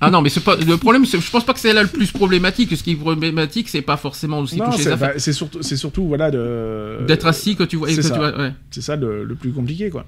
Ah 0.00 0.10
non, 0.10 0.22
mais 0.22 0.28
c'est 0.28 0.44
pas 0.44 0.54
le 0.56 0.76
problème. 0.76 1.04
c'est- 1.06 1.20
Je 1.20 1.30
pense 1.30 1.44
pas 1.44 1.52
que 1.54 1.58
c'est 1.60 1.72
là 1.72 1.82
le 1.82 1.88
plus 1.88 2.12
problématique. 2.12 2.76
Ce 2.76 2.82
qui 2.84 2.92
est 2.92 2.96
problématique, 2.96 3.68
c'est 3.68 3.82
pas 3.82 3.96
forcément 3.96 4.38
aussi 4.40 4.56
toucher 4.58 4.78
les 4.78 4.82
c'est 4.84 4.90
affaires. 4.92 5.08
bah, 5.14 5.18
c'est 5.18 5.32
surtout, 5.32 5.58
c'est 5.60 5.76
surtout 5.76 6.04
voilà 6.06 6.30
de 6.30 6.98
D'être 7.06 7.26
assis 7.26 7.56
que 7.56 7.64
tu 7.64 7.76
vois. 7.76 7.88
c'est 7.90 8.02
ça. 8.02 8.36
ouais. 8.38 8.52
C'est 8.70 8.80
ça 8.80 8.94
le, 8.96 9.24
le 9.24 9.34
plus 9.34 9.52
compliqué 9.52 9.90
quoi. 9.90 10.04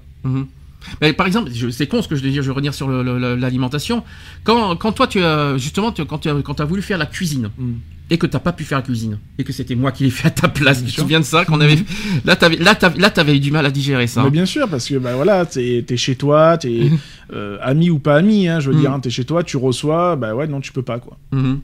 Mais 1.01 1.13
par 1.13 1.27
exemple, 1.27 1.51
c'est 1.71 1.87
con 1.87 2.01
ce 2.01 2.07
que 2.07 2.15
je 2.15 2.21
veux 2.23 2.29
dire, 2.29 2.41
je 2.43 2.47
vais 2.47 2.53
revenir 2.53 2.73
sur 2.73 2.89
l'alimentation. 2.89 4.03
Quand, 4.43 4.75
quand 4.75 4.91
toi, 4.91 5.07
tu 5.07 5.23
as, 5.23 5.57
justement, 5.57 5.91
tu, 5.91 6.03
quand 6.05 6.17
tu 6.19 6.29
as, 6.29 6.35
quand 6.43 6.59
as 6.59 6.65
voulu 6.65 6.81
faire 6.81 6.97
la 6.97 7.05
cuisine, 7.05 7.49
Mm. 7.57 7.73
et 8.09 8.17
que 8.17 8.25
t'as 8.27 8.39
pas 8.39 8.51
pu 8.51 8.63
faire 8.65 8.77
la 8.79 8.81
cuisine, 8.83 9.19
et 9.37 9.43
que 9.43 9.53
c'était 9.53 9.75
moi 9.75 9.91
qui 9.91 10.03
l'ai 10.03 10.09
fait 10.09 10.27
à 10.27 10.31
ta 10.31 10.47
place, 10.49 10.83
tu 10.83 10.91
te 10.91 10.99
souviens 11.01 11.19
de 11.19 11.25
ça, 11.25 11.45
qu'on 11.45 11.61
avait, 11.61 11.77
là, 12.25 12.35
t'avais, 12.35 12.57
là, 12.57 12.75
t'avais, 12.75 12.99
là, 12.99 13.09
t'avais 13.09 13.35
eu 13.37 13.39
du 13.39 13.51
mal 13.51 13.65
à 13.65 13.71
digérer 13.71 14.07
ça. 14.07 14.23
Mais 14.23 14.29
bien 14.31 14.45
sûr, 14.45 14.67
parce 14.67 14.87
que 14.87 14.95
bah 14.95 15.15
voilà, 15.15 15.45
t'es 15.45 15.85
es 15.87 15.97
chez 15.97 16.15
toi, 16.15 16.57
t'es 16.57 16.89
euh, 17.33 17.57
ami 17.61 17.89
ou 17.89 17.99
pas 17.99 18.15
ami, 18.17 18.47
hein, 18.47 18.59
je 18.59 18.69
veux 18.69 18.75
Mhm. 18.75 18.81
dire, 18.81 18.91
hein, 18.93 18.99
t'es 18.99 19.09
chez 19.09 19.23
toi, 19.23 19.43
tu 19.43 19.57
reçois, 19.57 20.15
bah 20.17 20.35
ouais, 20.35 20.47
non, 20.47 20.59
tu 20.61 20.71
peux 20.71 20.81
pas 20.83 20.99
quoi. 20.99 21.17
Mhm. 21.31 21.61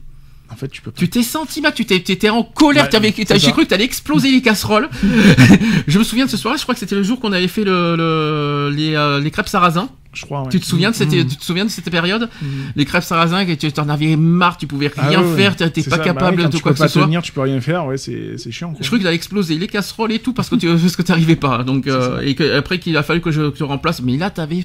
En 0.50 0.56
fait, 0.56 0.68
tu 0.68 0.80
peux 0.82 0.90
pas. 0.90 0.98
Tu 0.98 1.08
t'es 1.10 1.22
senti 1.22 1.60
mal, 1.60 1.74
tu 1.74 1.84
t'es, 1.84 2.00
t'étais 2.00 2.30
en 2.30 2.42
colère, 2.42 2.84
Ouais, 2.84 2.88
t'avais, 2.88 3.14
j'ai 3.36 3.52
cru 3.52 3.64
que 3.64 3.68
t'allais 3.68 3.84
exploser 3.84 4.30
les 4.30 4.40
casseroles. 4.42 4.88
je 5.86 5.98
me 5.98 6.04
souviens 6.04 6.24
de 6.26 6.30
ce 6.30 6.36
soir-là, 6.36 6.56
je 6.56 6.62
crois 6.62 6.74
que 6.74 6.80
c'était 6.80 6.94
le 6.94 7.02
jour 7.02 7.20
qu'on 7.20 7.32
avait 7.32 7.48
fait 7.48 7.64
le, 7.64 7.96
le- 7.96 8.72
les, 8.74 8.94
euh, 8.94 9.20
les 9.20 9.30
crêpes 9.30 9.48
sarrasin. 9.48 9.88
je 10.14 10.24
crois. 10.24 10.42
ouais. 10.42 10.48
Tu 10.48 10.58
te 10.58 10.64
souviens 10.64 10.90
de 10.90 10.96
cette, 10.96 11.12
Mhm. 11.12 11.26
tu 11.28 11.36
te 11.36 11.44
souviens 11.44 11.64
de 11.66 11.70
cette 11.70 11.90
période 11.90 12.28
Mhm. 12.42 12.48
Les 12.76 12.84
crêpes 12.86 13.04
sarrasin, 13.04 13.44
que 13.44 13.52
tu 13.52 13.68
en 13.78 13.88
avais 13.90 14.16
marre, 14.16 14.56
tu 14.56 14.66
pouvais 14.66 14.90
Ah 14.96 15.06
rien 15.08 15.20
ouais, 15.20 15.28
ouais. 15.28 15.36
faire, 15.36 15.54
tu 15.54 15.62
n'étais 15.64 15.82
C'est 15.82 15.90
pas 15.90 15.96
ça, 15.96 16.02
bah 16.02 16.08
capable 16.08 16.42
quand 16.42 16.48
de 16.48 16.56
tu 16.56 16.62
quoi 16.62 16.72
peux 16.72 16.76
que 16.76 16.78
pas 16.80 16.88
ce 16.88 16.98
soit. 16.98 17.20
tu 17.22 17.32
peux 17.32 17.40
rien 17.42 17.60
faire, 17.60 17.84
ouais, 17.86 17.98
c'est 17.98 18.50
chiant. 18.50 18.70
Quoi. 18.70 18.78
Je 18.80 18.86
crois 18.86 18.98
qu'il 18.98 19.06
a 19.06 19.12
explosé 19.12 19.54
les 19.56 19.66
casseroles 19.68 20.12
et 20.12 20.18
tout 20.18 20.32
parce 20.32 20.48
que 20.48 20.56
tu 20.56 20.66
parce 20.66 20.96
que 20.96 21.02
t'arrivais 21.02 21.36
pas. 21.36 21.62
Donc 21.62 21.86
euh, 21.86 22.20
et 22.22 22.34
que, 22.34 22.56
après 22.56 22.78
qu'il 22.80 22.96
a 22.96 23.02
fallu 23.02 23.20
que 23.20 23.30
je 23.30 23.50
te 23.50 23.62
remplace. 23.62 24.00
Mais 24.02 24.16
là 24.16 24.30
t'avais 24.30 24.64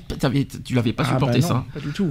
tu 0.64 0.74
l'avais 0.76 0.94
pas 0.94 1.04
Ah, 1.06 1.12
supporté 1.14 1.40
bah 1.42 1.48
non, 1.48 1.54
ça. 1.56 1.66
Pas 1.74 1.80
du 1.82 1.90
tout. 1.90 2.08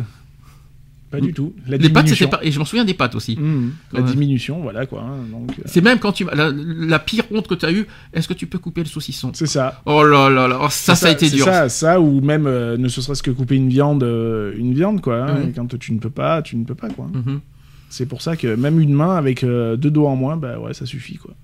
Pas 1.12 1.20
du 1.20 1.32
tout. 1.32 1.54
La 1.68 1.76
Les 1.76 1.88
pâtes 1.90 2.08
c'était 2.08 2.16
diminution. 2.24 2.28
pas 2.28 2.40
et 2.42 2.50
je 2.50 2.58
m'en 2.58 2.64
souviens 2.64 2.84
des 2.84 2.94
pâtes 2.94 3.14
aussi. 3.14 3.36
Mhm. 3.38 3.72
La 3.92 4.02
diminution, 4.02 4.60
voilà 4.62 4.86
quoi. 4.86 5.02
hein, 5.02 5.18
euh, 5.32 5.62
C'est 5.66 5.80
même 5.82 5.98
quand 6.00 6.10
tu 6.12 6.24
la, 6.24 6.50
la 6.52 6.98
pire 6.98 7.24
honte 7.30 7.46
que 7.46 7.54
tu 7.54 7.64
as 7.66 7.70
eu. 7.72 7.86
Est-ce 8.12 8.26
que 8.26 8.34
tu 8.34 8.46
peux 8.46 8.58
couper 8.58 8.80
le 8.80 8.88
saucisson? 8.88 9.30
C'est 9.34 9.46
ça. 9.46 9.82
Oh 9.86 10.02
là 10.02 10.28
là 10.30 10.48
là, 10.48 10.58
oh, 10.62 10.66
ça 10.70 10.94
C'est 10.94 11.02
ça 11.02 11.08
a 11.08 11.12
été 11.12 11.28
c'est 11.28 11.36
dur. 11.36 11.44
Ça, 11.44 11.68
ça 11.68 12.00
ou 12.00 12.20
même 12.22 12.46
euh, 12.46 12.76
ne 12.76 12.88
serait-ce 12.88 13.22
que 13.22 13.30
couper 13.30 13.54
une 13.56 13.68
viande, 13.68 14.02
euh, 14.02 14.54
une 14.56 14.74
viande 14.74 15.00
quoi. 15.00 15.30
hein, 15.30 15.52
quand 15.54 15.78
tu 15.78 15.92
ne 15.92 15.98
peux 16.00 16.10
pas, 16.10 16.42
tu 16.42 16.56
ne 16.56 16.64
peux 16.64 16.74
pas 16.74 16.88
quoi. 16.88 17.06
Mhm. 17.12 17.40
C'est 17.90 18.06
pour 18.06 18.22
ça 18.22 18.36
que 18.36 18.54
même 18.56 18.80
une 18.80 18.94
main 18.94 19.14
avec 19.16 19.44
deux 19.44 19.76
doigts 19.76 20.08
en 20.10 20.16
moins, 20.16 20.36
bah 20.38 20.58
ouais, 20.58 20.72
ça 20.72 20.86
suffit 20.86 21.16
quoi. 21.18 21.34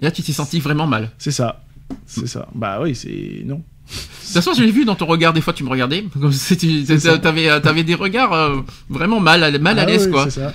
Et 0.00 0.04
Là 0.04 0.10
tu 0.10 0.22
t'es 0.22 0.32
senti 0.32 0.58
vraiment 0.58 0.88
mal. 0.88 1.10
C'est 1.16 1.30
ça. 1.30 1.62
C'est 2.06 2.26
ça. 2.26 2.48
Bah 2.54 2.80
oui, 2.82 2.94
c'est 2.96 3.42
non. 3.44 3.62
Toute 3.90 4.32
façon 4.34 4.52
je 4.54 4.62
l'ai 4.62 4.70
vu 4.70 4.84
dans 4.84 4.94
ton 4.94 5.06
regard. 5.06 5.32
Des 5.32 5.40
fois 5.40 5.52
tu 5.52 5.64
me 5.64 5.68
regardais. 5.68 6.04
Comme 6.20 6.32
si 6.32 6.56
tu 6.56 6.84
C'est 6.84 6.98
ça. 7.00 7.14
avais 7.24 7.48
avais 7.48 7.84
des 7.84 7.94
regards 7.94 8.32
euh, 8.32 8.56
vraiment 8.88 9.18
mal 9.20 9.42
à- 9.42 9.58
mal 9.58 9.78
à 9.78 9.82
Ah 9.82 9.86
l'aise 9.86 10.06
ouais, 10.06 10.12
quoi. 10.12 10.30
Ça. 10.30 10.52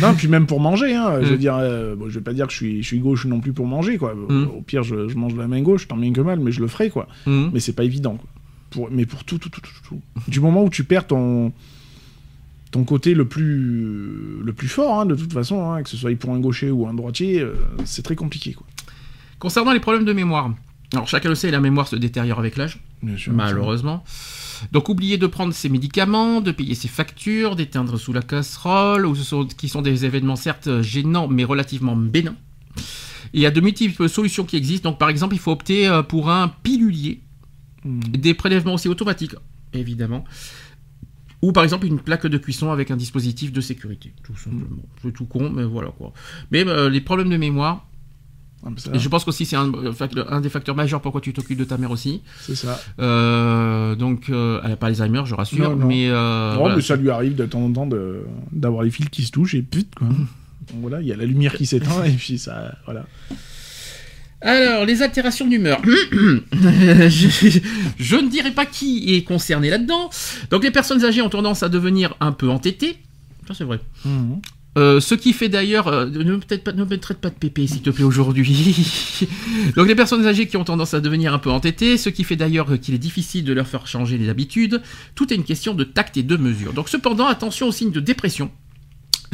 Non, 0.00 0.14
puis 0.14 0.28
même 0.28 0.46
pour 0.46 0.60
manger, 0.60 0.94
hein, 0.94 1.18
je 1.22 1.26
veux 1.28 1.34
Mm. 1.36 1.38
dire, 1.38 1.56
euh, 1.56 1.94
bon, 1.96 2.08
je 2.08 2.14
vais 2.14 2.20
pas 2.24 2.32
dire 2.32 2.46
que 2.46 2.52
je 2.52 2.56
suis, 2.58 2.82
je 2.82 2.86
suis 2.86 2.98
gauche 2.98 3.26
non 3.26 3.40
plus 3.40 3.52
pour 3.52 3.66
manger, 3.66 3.98
quoi. 3.98 4.14
Mm. 4.14 4.48
Au 4.56 4.62
pire, 4.62 4.82
je, 4.82 5.08
je 5.08 5.16
mange 5.16 5.34
de 5.34 5.38
la 5.38 5.48
main 5.48 5.60
gauche, 5.62 5.86
tant 5.88 5.96
bien 5.96 6.12
que 6.12 6.20
mal, 6.20 6.38
mais 6.40 6.50
je 6.52 6.60
le 6.60 6.68
ferai, 6.68 6.88
quoi. 6.90 7.08
Mhm. 7.26 7.50
Mais 7.52 7.60
c'est 7.60 7.72
pas 7.74 7.84
évident, 7.84 8.14
quoi. 8.16 8.28
Pour, 8.70 8.88
mais 8.90 9.06
pour 9.06 9.22
tout, 9.24 9.38
tout, 9.38 9.48
tout, 9.50 9.60
tout, 9.60 9.70
tout. 9.88 10.00
Du 10.28 10.40
moment 10.40 10.64
où 10.64 10.70
tu 10.70 10.82
perds 10.84 11.06
ton, 11.06 11.52
ton 12.72 12.84
côté 12.84 13.14
le 13.14 13.26
plus, 13.26 14.40
le 14.44 14.52
plus 14.52 14.68
fort, 14.68 15.00
hein, 15.00 15.06
de 15.06 15.14
toute 15.14 15.32
façon, 15.32 15.70
hein, 15.70 15.82
que 15.82 15.88
ce 15.90 15.96
soit 15.96 16.14
pour 16.18 16.30
un 16.30 16.40
gaucher 16.40 16.70
ou 16.70 16.86
un 16.86 16.94
droitier, 16.94 17.40
euh, 17.40 17.54
c'est 17.84 18.02
très 18.02 18.16
compliqué, 18.16 18.52
quoi. 18.54 18.66
Concernant 19.38 19.72
les 19.72 19.80
problèmes 19.80 20.04
de 20.04 20.12
mémoire. 20.12 20.50
Alors 20.92 21.08
chacun 21.08 21.28
le 21.28 21.34
sait, 21.34 21.50
la 21.50 21.60
mémoire 21.60 21.88
se 21.88 21.96
détériore 21.96 22.38
avec 22.38 22.56
l'âge. 22.56 22.80
Malheureusement. 23.28 24.04
Donc 24.72 24.88
oubliez 24.88 25.18
de 25.18 25.26
prendre 25.26 25.52
ses 25.52 25.68
médicaments, 25.68 26.40
de 26.40 26.50
payer 26.52 26.74
ses 26.74 26.88
factures, 26.88 27.56
d'éteindre 27.56 27.98
sous 27.98 28.12
la 28.12 28.22
casserole, 28.22 29.04
ou 29.06 29.14
ce 29.14 29.22
sont, 29.22 29.46
qui 29.46 29.68
sont 29.68 29.82
des 29.82 30.04
événements 30.04 30.36
certes 30.36 30.82
gênants 30.82 31.28
mais 31.28 31.44
relativement 31.44 31.96
bénins. 31.96 32.36
Il 33.32 33.40
y 33.40 33.46
a 33.46 33.50
de 33.50 33.60
multiples 33.60 34.08
solutions 34.08 34.44
qui 34.44 34.56
existent. 34.56 34.90
Donc 34.90 34.98
par 34.98 35.08
exemple, 35.10 35.34
il 35.34 35.38
faut 35.38 35.52
opter 35.52 35.88
euh, 35.88 36.02
pour 36.02 36.30
un 36.30 36.48
pilulier, 36.48 37.20
Mm. 37.86 38.00
des 38.00 38.34
prélèvements 38.34 38.74
aussi 38.74 38.88
automatiques, 38.88 39.36
évidemment. 39.72 40.24
Ou 41.42 41.52
par 41.52 41.64
exemple 41.64 41.86
une 41.86 42.00
plaque 42.00 42.26
de 42.26 42.38
cuisson 42.38 42.72
avec 42.72 42.90
un 42.90 42.96
dispositif 42.96 43.52
de 43.52 43.60
sécurité, 43.60 44.12
tout 44.24 44.36
simplement. 44.36 44.82
C'est 45.02 45.12
tout 45.12 45.26
con, 45.26 45.50
mais 45.50 45.64
voilà 45.64 45.90
quoi. 45.90 46.12
Mais 46.50 46.66
euh, 46.66 46.88
les 46.88 47.00
problèmes 47.00 47.28
de 47.28 47.36
mémoire, 47.36 47.86
ça, 48.76 48.90
et 48.94 48.98
je 48.98 49.08
pense 49.08 49.24
qu'aussi 49.24 49.44
c'est 49.46 49.56
un, 49.56 49.72
euh, 49.72 49.92
un 50.28 50.40
des 50.40 50.48
facteurs 50.48 50.74
majeurs 50.76 51.00
pourquoi 51.00 51.20
tu 51.20 51.32
t'occupes 51.32 51.58
de 51.58 51.64
ta 51.64 51.78
mère 51.78 51.90
aussi. 51.90 52.22
C'est 52.40 52.54
ça. 52.56 52.80
Euh, 53.00 53.94
donc, 53.94 54.28
euh, 54.30 54.60
elle 54.64 54.70
n'a 54.70 54.76
pas 54.76 54.88
Alzheimer, 54.88 55.22
je 55.26 55.34
rassure, 55.34 55.70
Non, 55.70 55.76
non. 55.76 55.86
mais, 55.86 56.08
euh, 56.08 56.52
non, 56.54 56.60
voilà. 56.60 56.76
mais 56.76 56.82
ça 56.82 56.96
lui 56.96 57.10
arrive 57.10 57.34
de 57.34 57.46
temps 57.46 57.62
en 57.62 57.72
temps 57.72 57.88
d'avoir 58.52 58.82
les 58.82 58.90
fils 58.90 59.08
qui 59.08 59.22
se 59.24 59.30
touchent 59.30 59.54
et 59.54 59.62
pute, 59.62 59.94
quoi. 59.94 60.06
Donc 60.08 60.80
voilà, 60.80 61.00
il 61.00 61.06
y 61.06 61.12
a 61.12 61.16
la 61.16 61.24
lumière 61.26 61.54
qui 61.54 61.66
s'éteint 61.66 62.02
et 62.04 62.12
puis 62.12 62.38
ça, 62.38 62.74
voilà. 62.84 63.04
Alors, 64.42 64.84
les 64.84 65.02
altérations 65.02 65.46
d'humeur. 65.46 65.80
je, 66.52 67.58
je 67.98 68.16
ne 68.16 68.28
dirais 68.28 68.50
pas 68.52 68.66
qui 68.66 69.14
est 69.14 69.22
concerné 69.22 69.70
là-dedans. 69.70 70.10
Donc, 70.50 70.62
les 70.62 70.70
personnes 70.70 71.04
âgées 71.04 71.22
ont 71.22 71.30
tendance 71.30 71.62
à 71.62 71.68
devenir 71.68 72.14
un 72.20 72.32
peu 72.32 72.48
entêtées. 72.50 72.98
Ça, 73.48 73.54
c'est 73.54 73.64
vrai. 73.64 73.80
Mhm. 74.04 74.40
Euh, 74.76 75.00
ce 75.00 75.14
qui 75.14 75.32
fait 75.32 75.48
d'ailleurs, 75.48 75.88
euh, 75.88 76.06
ne, 76.06 76.36
me 76.36 76.40
traite 76.40 76.62
pas, 76.62 76.72
de 76.72 77.34
pépé 77.34 77.66
s'il 77.66 77.82
te 77.82 77.90
plaît 77.90 78.04
aujourd'hui. 78.04 78.76
Donc 79.76 79.88
les 79.88 79.94
personnes 79.94 80.26
âgées 80.26 80.46
qui 80.46 80.56
ont 80.56 80.64
tendance 80.64 80.92
à 80.92 81.00
devenir 81.00 81.32
un 81.32 81.38
peu 81.38 81.50
entêtées, 81.50 81.96
ce 81.96 82.10
qui 82.10 82.24
fait 82.24 82.36
d'ailleurs 82.36 82.78
qu'il 82.80 82.94
est 82.94 82.98
difficile 82.98 83.44
de 83.44 83.52
leur 83.52 83.66
faire 83.66 83.86
changer 83.86 84.18
les 84.18 84.28
habitudes. 84.28 84.82
Tout 85.14 85.32
est 85.32 85.36
une 85.36 85.44
question 85.44 85.74
de 85.74 85.84
tact 85.84 86.16
et 86.16 86.22
de 86.22 86.36
mesure. 86.36 86.72
Donc 86.72 86.88
cependant, 86.88 87.26
attention 87.26 87.68
aux 87.68 87.72
signes 87.72 87.90
de 87.90 88.00
dépression, 88.00 88.50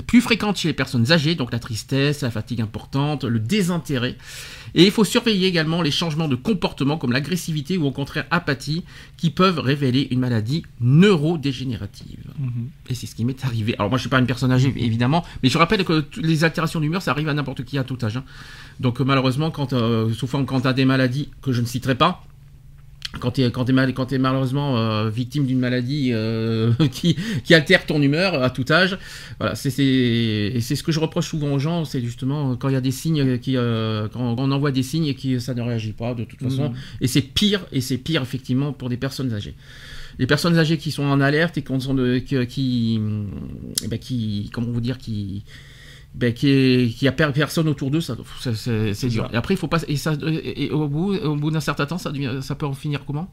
plus 0.06 0.20
fréquentes 0.20 0.56
chez 0.56 0.68
les 0.68 0.74
personnes 0.74 1.12
âgées, 1.12 1.34
donc 1.34 1.52
la 1.52 1.58
tristesse, 1.58 2.22
la 2.22 2.30
fatigue 2.30 2.60
importante, 2.60 3.24
le 3.24 3.38
désintérêt. 3.38 4.16
Et 4.74 4.84
il 4.84 4.90
faut 4.90 5.04
surveiller 5.04 5.46
également 5.46 5.82
les 5.82 5.90
changements 5.90 6.28
de 6.28 6.36
comportement 6.36 6.96
comme 6.96 7.12
l'agressivité 7.12 7.76
ou 7.76 7.84
au 7.84 7.90
contraire 7.90 8.24
apathie 8.30 8.84
qui 9.16 9.30
peuvent 9.30 9.58
révéler 9.58 10.08
une 10.10 10.20
maladie 10.20 10.62
neurodégénérative. 10.80 12.24
Mhm. 12.38 12.68
Et 12.88 12.94
c'est 12.94 13.06
ce 13.06 13.14
qui 13.14 13.24
m'est 13.24 13.44
arrivé. 13.44 13.74
Alors 13.78 13.90
moi 13.90 13.98
je 13.98 14.02
suis 14.02 14.10
pas 14.10 14.18
une 14.18 14.26
personne 14.26 14.52
âgée 14.52 14.72
évidemment, 14.76 15.24
mais 15.42 15.48
je 15.48 15.58
rappelle 15.58 15.84
que 15.84 16.04
les 16.16 16.44
altérations 16.44 16.80
d'humeur 16.80 17.02
ça 17.02 17.10
arrive 17.10 17.28
à 17.28 17.34
n'importe 17.34 17.64
qui 17.64 17.78
à 17.78 17.84
tout 17.84 17.98
âge. 18.02 18.16
hein. 18.16 18.24
Donc 18.80 19.00
euh, 19.00 19.04
malheureusement 19.04 19.50
quand 19.50 19.72
euh, 19.72 20.12
souvent 20.12 20.44
quand 20.44 20.62
tu 20.62 20.68
as 20.68 20.72
des 20.72 20.84
maladies 20.84 21.28
que 21.42 21.52
je 21.52 21.60
ne 21.60 21.66
citerai 21.66 21.94
pas, 21.94 22.24
quand 23.20 23.32
tu 23.32 23.42
es, 23.42 23.50
quand 23.50 23.70
mal, 23.72 23.92
quand 23.94 24.06
t'es 24.06 24.18
malheureusement 24.18 24.78
euh, 24.78 25.10
victime 25.10 25.46
d'une 25.46 25.58
maladie 25.58 26.10
euh, 26.12 26.72
qui, 26.92 27.16
qui 27.44 27.54
altère 27.54 27.86
ton 27.86 28.00
humeur 28.00 28.42
à 28.42 28.50
tout 28.50 28.64
âge, 28.70 28.98
voilà, 29.38 29.54
c'est 29.54 29.70
c'est 29.70 29.84
et 29.84 30.60
c'est 30.60 30.76
ce 30.76 30.82
que 30.82 30.92
je 30.92 31.00
reproche 31.00 31.28
souvent 31.28 31.52
aux 31.52 31.58
gens, 31.58 31.84
c'est 31.84 32.00
justement 32.00 32.56
quand 32.56 32.68
il 32.68 32.72
y 32.72 32.76
a 32.76 32.80
des 32.80 32.90
signes 32.90 33.38
qui 33.38 33.56
euh, 33.56 34.08
quand 34.08 34.34
on 34.38 34.50
envoie 34.50 34.72
des 34.72 34.82
signes 34.82 35.06
et 35.06 35.14
qui 35.14 35.40
ça 35.40 35.54
ne 35.54 35.62
réagit 35.62 35.92
pas 35.92 36.14
de 36.14 36.24
toute 36.24 36.40
façon, 36.40 36.70
Mhm. 36.70 36.74
et 37.00 37.06
c'est 37.06 37.22
pire 37.22 37.60
et 37.72 37.80
c'est 37.80 37.98
pire 37.98 38.22
effectivement 38.22 38.72
pour 38.72 38.88
des 38.88 38.96
personnes 38.96 39.32
âgées. 39.32 39.54
Les 40.18 40.26
personnes 40.26 40.58
âgées 40.58 40.76
qui 40.78 40.90
sont 40.90 41.04
en 41.04 41.20
alerte 41.20 41.56
et 41.58 41.62
qui 41.62 41.80
sont 41.80 41.94
de, 41.94 42.18
qui, 42.18 42.46
qui, 42.46 43.00
eh 43.82 43.88
ben, 43.88 43.98
qui 43.98 44.50
comment 44.52 44.68
vous 44.70 44.80
dire 44.80 44.98
qui 44.98 45.42
ben, 46.14 46.32
qui, 46.34 46.48
est- 46.48 46.94
qui 46.96 47.08
a 47.08 47.12
per- 47.12 47.32
personne 47.34 47.68
autour 47.68 47.90
d'eux, 47.90 48.00
ça, 48.00 48.14
c'est 48.54 49.08
dur. 49.08 49.28
Et 49.32 49.36
après, 49.36 49.54
il 49.54 49.56
faut 49.56 49.68
pas. 49.68 49.78
Et, 49.88 49.96
ça, 49.96 50.12
et, 50.26 50.64
et 50.64 50.70
au 50.70 50.88
bout, 50.88 51.14
au 51.14 51.36
bout 51.36 51.50
d'un 51.50 51.60
certain 51.60 51.86
temps, 51.86 51.98
ça, 51.98 52.10
devient, 52.12 52.38
ça 52.42 52.54
peut 52.54 52.66
en 52.66 52.74
finir 52.74 53.04
comment? 53.06 53.32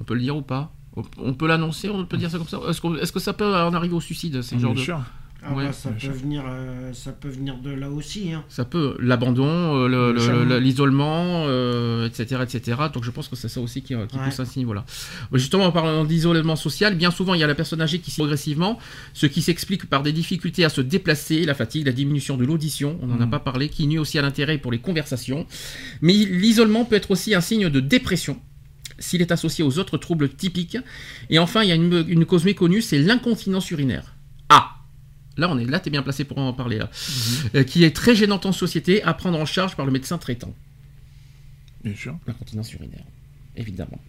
On 0.00 0.04
peut 0.04 0.14
le 0.14 0.20
dire 0.20 0.36
ou 0.36 0.42
pas? 0.42 0.72
On- 1.18 1.34
peut 1.34 1.46
l'annoncer, 1.46 1.88
on 1.90 2.04
peut 2.06 2.16
dire 2.16 2.30
ça 2.30 2.38
comme 2.38 2.48
ça? 2.48 2.58
Est-ce 2.68 3.12
que 3.12 3.20
ça 3.20 3.32
peut 3.32 3.54
en 3.54 3.72
arriver 3.74 3.94
au 3.94 4.00
suicide 4.00 4.42
C'est 4.42 4.58
genre 4.58 4.72
Bien 4.72 4.80
de... 4.80 4.84
sûr. 4.84 5.00
Ah 5.40 5.54
Ouais, 5.54 5.66
bah, 5.66 5.72
ça, 5.72 5.90
bien 5.90 6.10
peut 6.10 6.16
venir, 6.16 6.42
euh, 6.48 6.92
ça 6.92 7.12
peut 7.12 7.28
venir 7.28 7.58
de 7.58 7.70
là 7.70 7.88
aussi. 7.90 8.32
Hein. 8.32 8.44
Ça 8.48 8.64
peut 8.64 8.96
l'abandon, 8.98 9.46
euh, 9.46 9.86
le- 9.88 10.12
Bien 10.12 10.22
sûr. 10.24 10.32
le- 10.32 10.44
le- 10.44 10.58
l'isolement, 10.58 11.44
euh, 11.46 12.06
etc., 12.08 12.42
etc. 12.42 12.76
Donc 12.92 13.04
je 13.04 13.10
pense 13.12 13.28
que 13.28 13.36
c'est 13.36 13.48
ça 13.48 13.60
aussi 13.60 13.80
qui, 13.82 13.88
qui 13.88 13.94
Ouais. 13.94 14.06
pousse 14.24 14.40
à 14.40 14.44
ce 14.44 14.58
niveau-là. 14.58 14.84
Justement, 15.32 15.66
en 15.66 15.70
parlant 15.72 16.04
d'isolement 16.04 16.56
social, 16.56 16.96
bien 16.96 17.12
souvent 17.12 17.34
il 17.34 17.40
y 17.40 17.44
a 17.44 17.46
la 17.46 17.54
personne 17.54 17.80
âgée 17.80 18.00
qui 18.00 18.10
s'y 18.10 18.16
progressivement, 18.20 18.78
ce 19.14 19.26
qui 19.26 19.40
s'explique 19.40 19.86
par 19.86 20.02
des 20.02 20.12
difficultés 20.12 20.64
à 20.64 20.70
se 20.70 20.80
déplacer, 20.80 21.44
la 21.44 21.54
fatigue, 21.54 21.86
la 21.86 21.92
diminution 21.92 22.36
de 22.36 22.44
l'audition, 22.44 22.98
on 23.00 23.06
n'en 23.06 23.20
a 23.20 23.26
Mm. 23.26 23.30
pas 23.30 23.38
parlé, 23.40 23.68
qui 23.68 23.86
nuit 23.86 23.98
aussi 23.98 24.18
à 24.18 24.22
l'intérêt 24.22 24.58
pour 24.58 24.72
les 24.72 24.80
conversations. 24.80 25.46
Mais 26.02 26.14
l'isolement 26.14 26.84
peut 26.84 26.96
être 26.96 27.12
aussi 27.12 27.34
un 27.36 27.40
signe 27.40 27.68
de 27.68 27.78
dépression 27.80 28.40
s'il 28.98 29.20
est 29.22 29.30
associé 29.30 29.62
aux 29.62 29.78
autres 29.78 29.98
troubles 29.98 30.28
typiques. 30.30 30.78
Et 31.30 31.38
enfin, 31.38 31.62
il 31.62 31.68
y 31.68 31.72
a 31.72 31.76
une, 31.76 32.04
une 32.08 32.24
cause 32.26 32.44
méconnue, 32.44 32.82
c'est 32.82 32.98
l'incontinence 32.98 33.70
urinaire. 33.70 34.14
Ah 34.48 34.74
Là, 35.38 35.48
on 35.50 35.58
est 35.58 35.64
là, 35.64 35.80
t'es 35.80 35.88
bien 35.90 36.02
placé 36.02 36.24
pour 36.24 36.38
en 36.38 36.52
parler 36.52 36.78
là. 36.78 36.90
Euh, 37.54 37.62
qui 37.62 37.84
est 37.84 37.94
très 37.94 38.14
gênante 38.14 38.44
en 38.44 38.52
société 38.52 39.02
à 39.04 39.14
prendre 39.14 39.38
en 39.38 39.46
charge 39.46 39.76
par 39.76 39.86
le 39.86 39.92
médecin 39.92 40.18
traitant. 40.18 40.52
Bien 41.84 41.94
sûr. 41.94 42.18
L'incontinence 42.26 42.72
urinaire, 42.72 43.04
évidemment. 43.56 44.00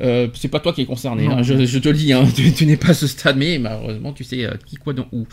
Euh, 0.00 0.28
c'est 0.34 0.48
pas 0.48 0.60
toi 0.60 0.72
qui 0.72 0.82
es 0.82 0.84
concerné, 0.86 1.26
hein, 1.26 1.42
je, 1.42 1.64
je 1.64 1.78
te 1.78 1.88
le 1.88 1.94
dis, 1.94 2.12
hein, 2.12 2.26
tu, 2.34 2.52
tu 2.52 2.66
n'es 2.66 2.76
pas 2.76 2.90
à 2.90 2.94
ce 2.94 3.06
stade, 3.06 3.36
mais 3.36 3.58
malheureusement, 3.58 4.12
tu 4.12 4.24
sais 4.24 4.44
euh, 4.44 4.54
qui, 4.66 4.76
quoi, 4.76 4.92
dans 4.92 5.06
où. 5.12 5.26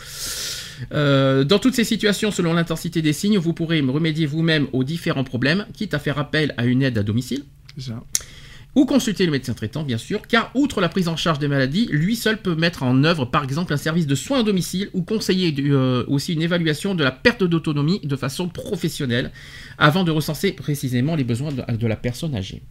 Euh, 0.92 1.44
dans 1.44 1.58
toutes 1.58 1.74
ces 1.74 1.84
situations, 1.84 2.30
selon 2.30 2.52
l'intensité 2.52 3.02
des 3.02 3.12
signes, 3.12 3.38
vous 3.38 3.52
pourrez 3.52 3.82
me 3.82 3.90
remédier 3.90 4.26
vous-même 4.26 4.68
aux 4.72 4.84
différents 4.84 5.24
problèmes, 5.24 5.66
quitte 5.72 5.94
à 5.94 5.98
faire 5.98 6.18
appel 6.18 6.54
à 6.56 6.66
une 6.66 6.82
aide 6.82 6.98
à 6.98 7.02
domicile, 7.02 7.44
C'est 7.76 7.90
ça. 7.90 8.02
Ou 8.76 8.84
consulter 8.84 9.24
le 9.26 9.32
médecin 9.32 9.54
traitant, 9.54 9.82
bien 9.82 9.98
sûr, 9.98 10.20
car 10.28 10.52
outre 10.54 10.80
la 10.80 10.88
prise 10.88 11.08
en 11.08 11.16
charge 11.16 11.38
des 11.38 11.48
maladies, 11.48 11.88
lui 11.90 12.14
seul 12.14 12.36
peut 12.40 12.54
mettre 12.54 12.82
en 12.82 13.02
œuvre, 13.04 13.24
par 13.24 13.42
exemple, 13.42 13.72
un 13.72 13.78
service 13.78 14.06
de 14.06 14.14
soins 14.14 14.40
à 14.40 14.42
domicile 14.42 14.90
ou 14.92 15.02
conseiller 15.02 15.54
euh, 15.58 16.04
aussi 16.08 16.34
une 16.34 16.42
évaluation 16.42 16.94
de 16.94 17.02
la 17.02 17.10
perte 17.10 17.42
d'autonomie 17.42 18.00
de 18.04 18.16
façon 18.16 18.48
professionnelle, 18.48 19.32
avant 19.78 20.04
de 20.04 20.12
recenser 20.12 20.52
précisément 20.52 21.16
les 21.16 21.24
besoins 21.24 21.52
de, 21.52 21.76
de 21.76 21.86
la 21.86 21.96
personne 21.96 22.34
âgée. 22.36 22.62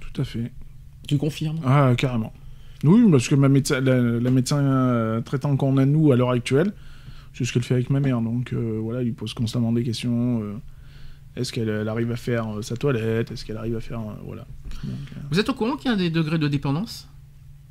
Tout 0.00 0.20
à 0.20 0.24
fait. 0.24 0.52
Tu 1.08 1.16
confirmes? 1.16 1.60
Ah, 1.64 1.94
carrément. 1.96 2.32
Oui, 2.84 3.02
parce 3.10 3.26
que 3.26 3.34
ma 3.34 3.48
médecin, 3.48 3.80
la, 3.80 4.00
la 4.00 4.30
médecin 4.30 4.58
euh, 4.58 5.20
traitant 5.22 5.56
qu'on 5.56 5.76
a 5.78 5.86
nous 5.86 6.12
à 6.12 6.16
l'heure 6.16 6.30
actuelle, 6.30 6.72
c'est 7.32 7.44
ce 7.44 7.52
qu'elle 7.52 7.62
fait 7.62 7.74
avec 7.74 7.90
ma 7.90 8.00
mère. 8.00 8.20
Donc 8.20 8.52
euh, 8.52 8.78
voilà, 8.82 9.00
il 9.00 9.06
lui 9.06 9.12
pose 9.12 9.32
constamment 9.32 9.72
des 9.72 9.82
questions. 9.82 10.42
euh, 10.42 10.54
est-ce 11.40 11.52
qu'elle 11.52 11.68
elle 11.68 11.88
arrive 11.88 12.10
à 12.12 12.16
faire 12.16 12.46
euh, 12.58 12.62
sa 12.62 12.76
toilette? 12.76 13.30
Est-ce 13.32 13.44
qu'elle 13.44 13.56
arrive 13.56 13.76
à 13.76 13.80
faire 13.80 14.00
euh, 14.00 14.14
voilà. 14.24 14.46
Donc, 14.84 14.92
euh, 15.16 15.20
Vous 15.30 15.38
êtes 15.40 15.48
au 15.48 15.54
courant 15.54 15.76
qu'il 15.76 15.90
y 15.90 15.94
a 15.94 15.96
des 15.96 16.10
degrés 16.10 16.38
de 16.38 16.48
dépendance? 16.48 17.08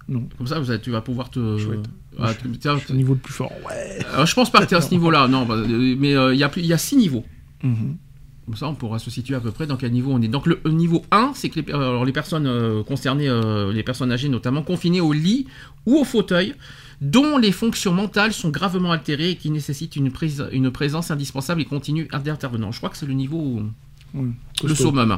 Non. 0.08 0.28
Comme 0.38 0.48
ça, 0.48 0.60
vous 0.60 0.76
tu 0.78 0.90
vas 0.92 1.02
pouvoir 1.02 1.30
te. 1.30 1.58
Chouette. 1.60 1.86
Ah, 2.18 2.32
Je- 2.44 2.92
au 2.92 2.96
niveau 2.96 3.14
le 3.14 3.20
plus 3.20 3.34
fort. 3.34 3.52
Ouais. 3.68 4.00
alors, 4.14 4.26
je 4.26 4.34
pense 4.36 4.52
pas 4.52 4.60
que 4.62 4.66
tu 4.66 4.74
es 4.74 4.78
à 4.78 4.82
ce 4.82 4.90
niveau-là, 4.92 5.28
non, 5.28 5.46
bah, 5.46 5.54
euh, 5.56 5.96
mais 5.98 6.16
euh, 6.16 6.34
il 6.34 6.40
y, 6.40 6.44
a 6.44 6.50
plus- 6.50 6.64
y 6.64 6.74
a 6.74 6.78
six 6.78 6.98
niveaux. 6.98 7.24
Mhm. 7.64 7.96
Comme 8.46 8.56
ça, 8.56 8.68
on 8.68 8.74
pourra 8.74 8.98
se 8.98 9.12
situer 9.12 9.36
à 9.36 9.40
peu 9.40 9.52
près 9.52 9.68
dans 9.68 9.78
quel 9.78 9.92
niveau 9.92 10.12
on 10.12 10.20
est. 10.22 10.28
Donc 10.28 10.48
le 10.48 10.60
euh, 10.66 10.72
niveau 10.72 11.04
1, 11.12 11.34
c'est 11.36 11.50
que 11.50 11.60
les, 11.60 11.72
alors, 11.72 12.04
les 12.04 12.12
personnes 12.12 12.48
euh, 12.48 12.82
concernées, 12.84 13.30
euh, 13.30 13.72
les 13.72 13.84
personnes 13.84 14.12
âgées 14.12 14.28
notamment, 14.30 14.64
confinées 14.64 15.02
au 15.02 15.14
lit 15.14 15.46
ou 15.86 15.98
au 15.98 16.04
fauteuil, 16.04 16.56
dont 17.02 17.38
les 17.38 17.52
fonctions 17.52 17.94
mentales 17.94 18.34
sont 18.34 18.50
gravement 18.50 18.92
altérées 18.92 19.32
et 19.32 19.36
qui 19.36 19.50
nécessitent 19.50 19.96
une, 19.96 20.12
prise, 20.12 20.46
une 20.52 20.72
présence 20.72 21.12
indispensable 21.12 21.62
et 21.62 21.66
continue 21.66 22.08
d'intervenants. 22.24 22.72
Je 22.72 22.78
crois 22.78 22.90
que 22.90 22.98
c'est 22.98 23.06
le 23.06 23.14
niveau 23.14 23.62
Oui, 24.14 24.32
le 24.64 24.76
summum. 24.76 25.18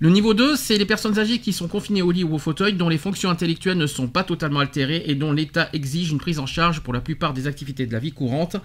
Le 0.00 0.10
niveau 0.10 0.34
2, 0.34 0.56
c'est 0.56 0.78
les 0.78 0.84
personnes 0.84 1.18
âgées 1.18 1.38
qui 1.38 1.52
sont 1.52 1.68
confinées 1.68 2.02
au 2.02 2.10
lit 2.10 2.24
ou 2.24 2.34
au 2.34 2.38
fauteuil, 2.38 2.72
dont 2.72 2.88
les 2.88 2.98
fonctions 2.98 3.30
intellectuelles 3.30 3.78
ne 3.78 3.86
sont 3.86 4.08
pas 4.08 4.24
totalement 4.24 4.60
altérées 4.60 5.04
et 5.06 5.14
dont 5.14 5.32
l'État 5.32 5.68
exige 5.72 6.10
une 6.10 6.18
prise 6.18 6.40
en 6.40 6.46
charge 6.46 6.80
pour 6.80 6.92
la 6.92 7.00
plupart 7.00 7.32
des 7.32 7.46
activités 7.46 7.86
de 7.86 7.92
la 7.92 8.00
vie 8.00 8.12
courante. 8.12 8.56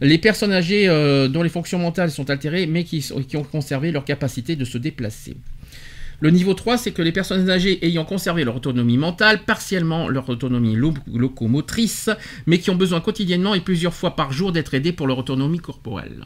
Les 0.00 0.18
personnes 0.18 0.52
âgées 0.52 0.88
euh, 0.88 1.28
dont 1.28 1.42
les 1.42 1.50
fonctions 1.50 1.78
mentales 1.78 2.10
sont 2.10 2.30
altérées, 2.30 2.66
mais 2.66 2.84
qui 2.84 3.04
ont 3.34 3.44
conservé 3.44 3.92
leur 3.92 4.04
capacité 4.04 4.56
de 4.56 4.64
se 4.64 4.78
déplacer. 4.78 5.36
Le 6.22 6.30
niveau 6.30 6.54
3, 6.54 6.78
c'est 6.78 6.92
que 6.92 7.02
les 7.02 7.10
personnes 7.10 7.50
âgées 7.50 7.84
ayant 7.84 8.04
conservé 8.04 8.44
leur 8.44 8.54
autonomie 8.56 8.96
mentale, 8.96 9.44
partiellement 9.44 10.08
leur 10.08 10.28
autonomie 10.28 10.76
lo- 10.76 10.94
locomotrice, 11.12 12.10
mais 12.46 12.58
qui 12.60 12.70
ont 12.70 12.76
besoin 12.76 13.00
quotidiennement 13.00 13.54
et 13.54 13.60
plusieurs 13.60 13.92
fois 13.92 14.14
par 14.14 14.32
jour 14.32 14.52
d'être 14.52 14.72
aidées 14.74 14.92
pour 14.92 15.08
leur 15.08 15.18
autonomie 15.18 15.58
corporelle. 15.58 16.24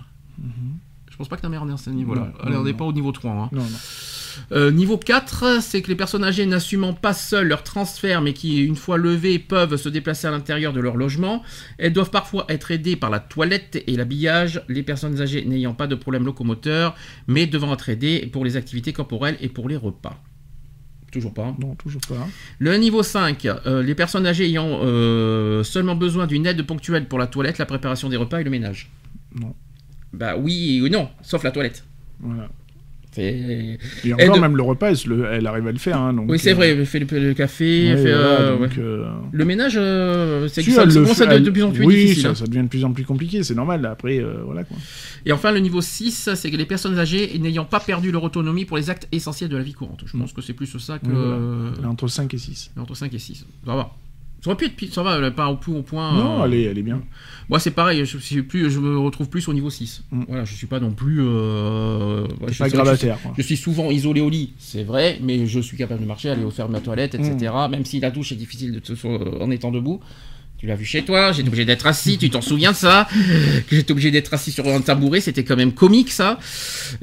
Je 1.11 1.17
pense 1.17 1.29
pas 1.29 1.37
que 1.37 1.41
ta 1.43 1.49
mère 1.49 1.63
en 1.63 1.69
est 1.71 1.73
à 1.73 1.77
ce 1.79 1.89
niveau-là. 1.89 2.31
Elle 2.45 2.53
non, 2.53 2.59
en 2.61 2.67
est 2.67 2.75
pas 2.75 2.85
au 2.85 2.93
niveau 2.93 3.11
3. 3.11 3.31
hein. 3.31 3.49
Non, 3.53 3.63
non. 3.63 3.79
Euh, 4.53 4.71
niveau 4.71 4.97
4, 4.97 5.63
c'est 5.63 5.83
que 5.83 5.89
les 5.89 5.97
personnes 5.97 6.25
âgées 6.25 6.47
n'assumant 6.47 6.93
pas 6.93 7.13
seules 7.13 7.49
leur 7.49 7.63
transfert, 7.63 8.23
mais 8.23 8.33
qui, 8.33 8.65
une 8.65 8.77
fois 8.77 8.99
levées, 8.99 9.39
peuvent 9.39 9.77
se 9.77 9.89
déplacer 9.89 10.27
à 10.27 10.31
l'intérieur 10.31 10.73
de 10.73 10.81
leur 10.81 10.97
logement. 10.97 11.43
Elles 11.79 11.93
doivent 11.93 12.11
parfois 12.11 12.47
être 12.49 12.71
aidées 12.71 12.97
par 12.97 13.11
la 13.11 13.21
toilette 13.21 13.83
et 13.87 13.97
l'habillage. 13.97 14.63
Les 14.69 14.83
personnes 14.83 15.21
âgées 15.21 15.45
n'ayant 15.45 15.75
pas 15.75 15.87
de 15.87 15.95
problème 15.95 16.25
locomoteur, 16.25 16.95
mais 17.27 17.47
devant 17.47 17.73
être 17.75 17.89
aidées 17.89 18.29
pour 18.33 18.45
les 18.45 18.57
activités 18.57 18.93
corporelles 18.93 19.37
et 19.41 19.49
pour 19.49 19.69
les 19.69 19.77
repas. 19.77 20.23
Toujours 21.11 21.33
pas. 21.33 21.55
Non, 21.59 21.75
toujours 21.77 22.03
pas. 22.09 22.27
Le 22.59 22.77
niveau 22.77 23.03
5, 23.03 23.47
euh, 23.47 23.83
les 23.83 23.95
personnes 23.95 24.27
âgées 24.27 24.45
ayant 24.45 24.81
euh, 24.83 25.63
seulement 25.63 25.95
besoin 25.95 26.27
d'une 26.27 26.47
aide 26.47 26.63
ponctuelle 26.63 27.07
pour 27.07 27.19
la 27.19 27.27
toilette, 27.27 27.59
la 27.59 27.67
préparation 27.67 28.09
des 28.09 28.17
repas 28.17 28.41
et 28.41 28.45
le 28.45 28.51
ménage. 28.51 28.91
Non. 29.35 29.55
Bah 30.13 30.37
oui 30.37 30.81
ou 30.83 30.89
non, 30.89 31.09
sauf 31.23 31.43
la 31.43 31.53
toilette. 31.53 31.85
Voilà. 32.21 32.51
C'est- 33.17 33.79
Et 34.05 34.13
encore, 34.15 34.37
de- 34.37 34.41
même 34.41 34.57
le 34.57 34.63
repas, 34.63 34.91
elle, 34.91 34.97
se 34.97 35.09
le- 35.09 35.25
elle 35.33 35.47
arrive 35.47 35.67
à 35.67 35.73
le 35.73 35.79
faire. 35.79 35.99
Hein, 35.99 36.13
donc, 36.13 36.31
Oui, 36.31 36.39
c'est 36.39 36.53
euh, 36.53 36.55
vrai, 36.55 36.69
elle 36.71 36.85
fait 36.87 36.99
le, 36.99 37.07
le 37.29 37.35
café, 37.35 37.95
ouais, 37.95 37.97
fait, 38.03 38.13
euh, 38.13 38.59
donc, 38.59 38.79
euh, 38.79 39.07
Le 39.33 39.45
ménage, 39.45 39.75
euh, 39.77 40.49
c'est 40.49 40.63
si, 40.63 40.71
ça, 40.73 40.89
ça 40.89 41.01
le 41.01 41.07
fait- 41.07 41.27
à 41.27 41.35
être 41.37 41.43
de 41.43 41.51
plus 41.51 41.63
en 41.63 41.71
plus 41.71 41.85
oui, 41.85 41.95
difficile. 41.97 42.23
ça, 42.25 42.29
hein. 42.31 42.35
ça 42.35 42.47
devient 42.47 42.63
de 42.63 42.69
plus 42.69 42.85
en 42.85 42.93
plus 42.93 43.05
compliqué, 43.05 43.43
c'est 43.43 43.55
normal. 43.55 43.85
Après, 43.87 44.19
euh, 44.19 44.43
voilà 44.45 44.65
quoi. 44.65 44.77
Et 45.25 45.33
enfin, 45.33 45.51
le 45.53 45.61
niveau 45.61 45.81
6, 45.81 46.29
c'est 46.35 46.51
que 46.51 46.57
les 46.57 46.67
personnes 46.67 46.99
âgées 46.99 47.39
n'ayant 47.39 47.65
pas 47.65 47.81
perdu 47.81 48.13
leur 48.13 48.23
autonomie 48.23 48.65
pour 48.65 48.77
les 48.77 48.91
actes 48.91 49.09
essentiels 49.13 49.49
de 49.51 49.57
la 49.57 49.63
vie 49.63 49.73
courante. 49.73 50.03
Je 50.07 50.17
pense 50.17 50.33
que 50.33 50.43
c'est 50.43 50.53
plus 50.53 50.67
ça 50.79 50.99
que 50.99 51.07
Oui, 51.07 51.13
voilà. 51.15 51.29
euh, 51.37 51.71
entre 51.89 52.09
5 52.09 52.33
et 52.35 52.39
6. 52.39 52.71
entre 52.79 52.95
5 52.95 53.13
et 53.15 53.19
6. 53.19 53.47
Ça 53.65 53.75
va. 53.75 53.91
Ça 54.43 54.51
aurait 54.51 54.57
pu 54.59 54.67
être 54.67 54.77
pire, 54.77 54.93
ça 54.93 55.03
va, 55.03 55.19
elle 55.19 55.35
pas 55.35 55.49
au 55.49 55.57
plus 55.57 55.73
au 55.73 55.83
point. 55.83 56.13
Non, 56.15 56.43
euh, 56.43 56.45
elle 56.47 56.55
est, 56.55 56.63
elle 56.65 56.79
est 56.79 56.83
bien. 56.83 57.03
Moi, 57.49 57.59
c'est 57.59 57.71
pareil, 57.73 58.05
je, 58.05 58.19
suis 58.19 58.43
plus, 58.43 58.71
je 58.71 58.79
me 58.79 58.97
retrouve 58.99 59.29
plus 59.29 59.49
au 59.49 59.53
niveau 59.53 59.71
6. 59.71 60.05
Mm. 60.13 60.23
Voilà, 60.29 60.45
je 60.45 60.55
suis 60.55 60.67
pas 60.67 60.79
non 60.79 60.93
plus. 60.93 61.21
euh, 61.21 62.27
je- 62.49 62.59
pas 62.59 62.69
je- 62.69 62.75
gravataire. 62.75 63.19
quoi. 63.23 63.33
Je 63.37 63.43
suis 63.43 63.57
souvent 63.57 63.91
isolé 63.91 64.21
au 64.21 64.31
lit, 64.31 64.53
c'est 64.59 64.85
vrai, 64.85 65.19
mais 65.23 65.47
je 65.47 65.59
suis 65.61 65.77
capable 65.77 66.03
de 66.03 66.07
marcher, 66.07 66.31
aller 66.31 66.49
faire 66.51 66.69
ma 66.69 66.81
toilette, 66.81 67.15
etc. 67.15 67.53
Même 67.71 67.85
si 67.85 67.99
la 67.99 68.11
douche 68.11 68.33
est 68.33 68.37
difficile 68.37 68.73
de 68.73 69.41
en 69.43 69.51
étant 69.51 69.71
debout. 69.71 70.01
Tu 70.59 70.67
l'as 70.67 70.75
vu 70.75 70.87
chez 70.87 71.05
toi, 71.05 71.33
j'étais 71.33 71.49
obligé 71.49 71.67
d'être 71.67 71.87
assis, 71.87 72.17
tu 72.17 72.31
t'en 72.31 72.41
souviens 72.41 72.73
de 72.73 72.77
ça? 72.77 73.07
Que 73.69 73.77
j'étais 73.77 73.93
obligé 73.93 74.11
d'être 74.11 74.33
assis 74.33 74.53
sur 74.53 74.67
un 74.67 74.81
tabouret, 74.81 75.21
c'était 75.21 75.45
quand 75.45 75.55
même 75.57 75.73
comique 75.73 76.11
ça. 76.11 76.39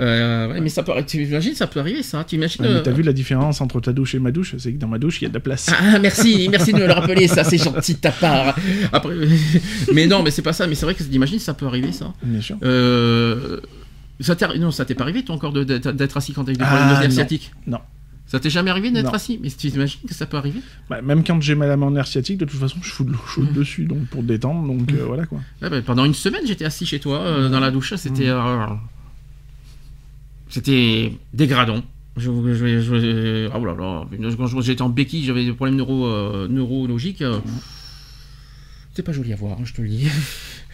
Euh, 0.01 0.51
ouais, 0.51 0.59
mais 0.59 0.69
ça 0.69 0.81
peut, 0.81 0.91
tu 1.05 1.23
imagines, 1.23 1.53
ça 1.53 1.67
peut 1.67 1.79
arriver 1.79 2.01
ça. 2.01 2.23
Tu 2.23 2.33
imagines 2.35 2.63
Ouais, 2.65 2.71
mais 2.71 2.79
euh, 2.79 2.81
T'as 2.81 2.91
vu 2.91 3.03
la 3.03 3.13
différence 3.13 3.61
entre 3.61 3.79
ta 3.79 3.93
douche 3.93 4.15
et 4.15 4.19
ma 4.19 4.31
douche? 4.31 4.55
C'est 4.57 4.73
que 4.73 4.79
dans 4.79 4.87
ma 4.87 4.97
douche, 4.97 5.21
il 5.21 5.25
y 5.25 5.27
a 5.27 5.29
de 5.29 5.35
la 5.35 5.39
place. 5.39 5.67
ah, 5.71 5.99
merci, 5.99 6.47
merci 6.49 6.73
de 6.73 6.79
me 6.79 6.87
le 6.87 6.93
rappeler, 6.93 7.27
ça 7.27 7.43
c'est 7.43 7.59
gentil 7.59 7.93
de 7.93 7.99
ta 7.99 8.11
part. 8.11 8.55
Après, 8.91 9.13
mais 9.93 10.07
non, 10.07 10.23
mais 10.23 10.31
c'est 10.31 10.41
pas 10.41 10.53
ça, 10.53 10.65
mais 10.65 10.73
c'est 10.73 10.85
vrai 10.85 10.95
que 10.95 11.03
t'imagines, 11.03 11.37
ça 11.39 11.53
peut 11.53 11.67
arriver 11.67 11.91
ça. 11.91 12.11
Bien 12.23 12.41
sûr. 12.41 12.57
Euh, 12.63 13.59
ça 14.19 14.35
non, 14.57 14.71
ça 14.71 14.85
t'est 14.85 14.95
pas 14.95 15.03
arrivé 15.03 15.23
toi 15.23 15.35
encore 15.35 15.53
d'être 15.53 16.17
assis 16.17 16.33
quand 16.33 16.43
t'as 16.43 16.53
eu 16.53 16.55
des 16.55 16.63
Ah, 16.65 16.75
problèmes 16.75 17.01
de 17.01 17.05
non. 17.07 17.11
sciatiques 17.11 17.51
Non. 17.67 17.79
Ça 18.33 18.39
t'est 18.39 18.49
jamais 18.49 18.71
arrivé 18.71 18.89
d'être 18.89 19.13
assis 19.13 19.39
Mais 19.43 19.51
tu 19.51 19.67
imagines 19.67 19.99
que 20.07 20.13
ça 20.15 20.25
peut 20.25 20.37
arriver 20.37 20.59
Bah, 20.89 21.03
même 21.03 21.23
quand 21.23 21.39
j'ai 21.39 21.53
mal 21.53 21.69
à 21.69 21.77
mon 21.77 21.91
nerf 21.91 22.07
sciatique, 22.07 22.39
de 22.39 22.45
toute 22.45 22.59
façon, 22.59 22.79
je 22.81 22.89
fous 22.89 23.03
de 23.03 23.11
l'eau 23.11 23.19
chaude 23.27 23.51
Mm. 23.51 23.53
dessus, 23.53 23.85
donc 23.85 24.07
pour 24.07 24.23
détendre, 24.23 24.65
donc 24.67 24.91
euh, 24.91 25.03
voilà 25.05 25.27
quoi. 25.27 25.39
Ouais, 25.61 25.69
bah, 25.69 25.81
Pendant 25.83 26.03
une 26.03 26.15
semaine, 26.15 26.41
j'étais 26.47 26.65
assis 26.65 26.87
chez 26.87 26.99
toi 26.99 27.19
euh, 27.19 27.47
dans 27.49 27.59
la 27.59 27.69
douche. 27.69 27.93
C'était, 27.95 28.29
euh, 28.29 28.65
c'était 30.49 31.13
dégradant. 31.33 31.83
Je, 32.17 32.31
je, 32.53 32.79
je- 32.81 33.49
ah, 33.53 33.57
oh 33.61 33.65
là 33.65 33.75
là, 33.75 34.05
quand 34.37 34.61
j'étais 34.61 34.81
en 34.81 34.89
béquille, 34.89 35.25
j'avais 35.25 35.45
des 35.45 35.53
problèmes 35.53 35.75
neuro, 35.77 36.07
neurologiques. 36.47 37.23
C'est 38.95 39.03
pas 39.03 39.11
joli 39.11 39.31
à 39.33 39.35
voir, 39.35 39.57
hein, 39.59 39.63
je 39.63 39.73
te 39.73 39.81
le 39.83 39.89
dis. 39.89 40.07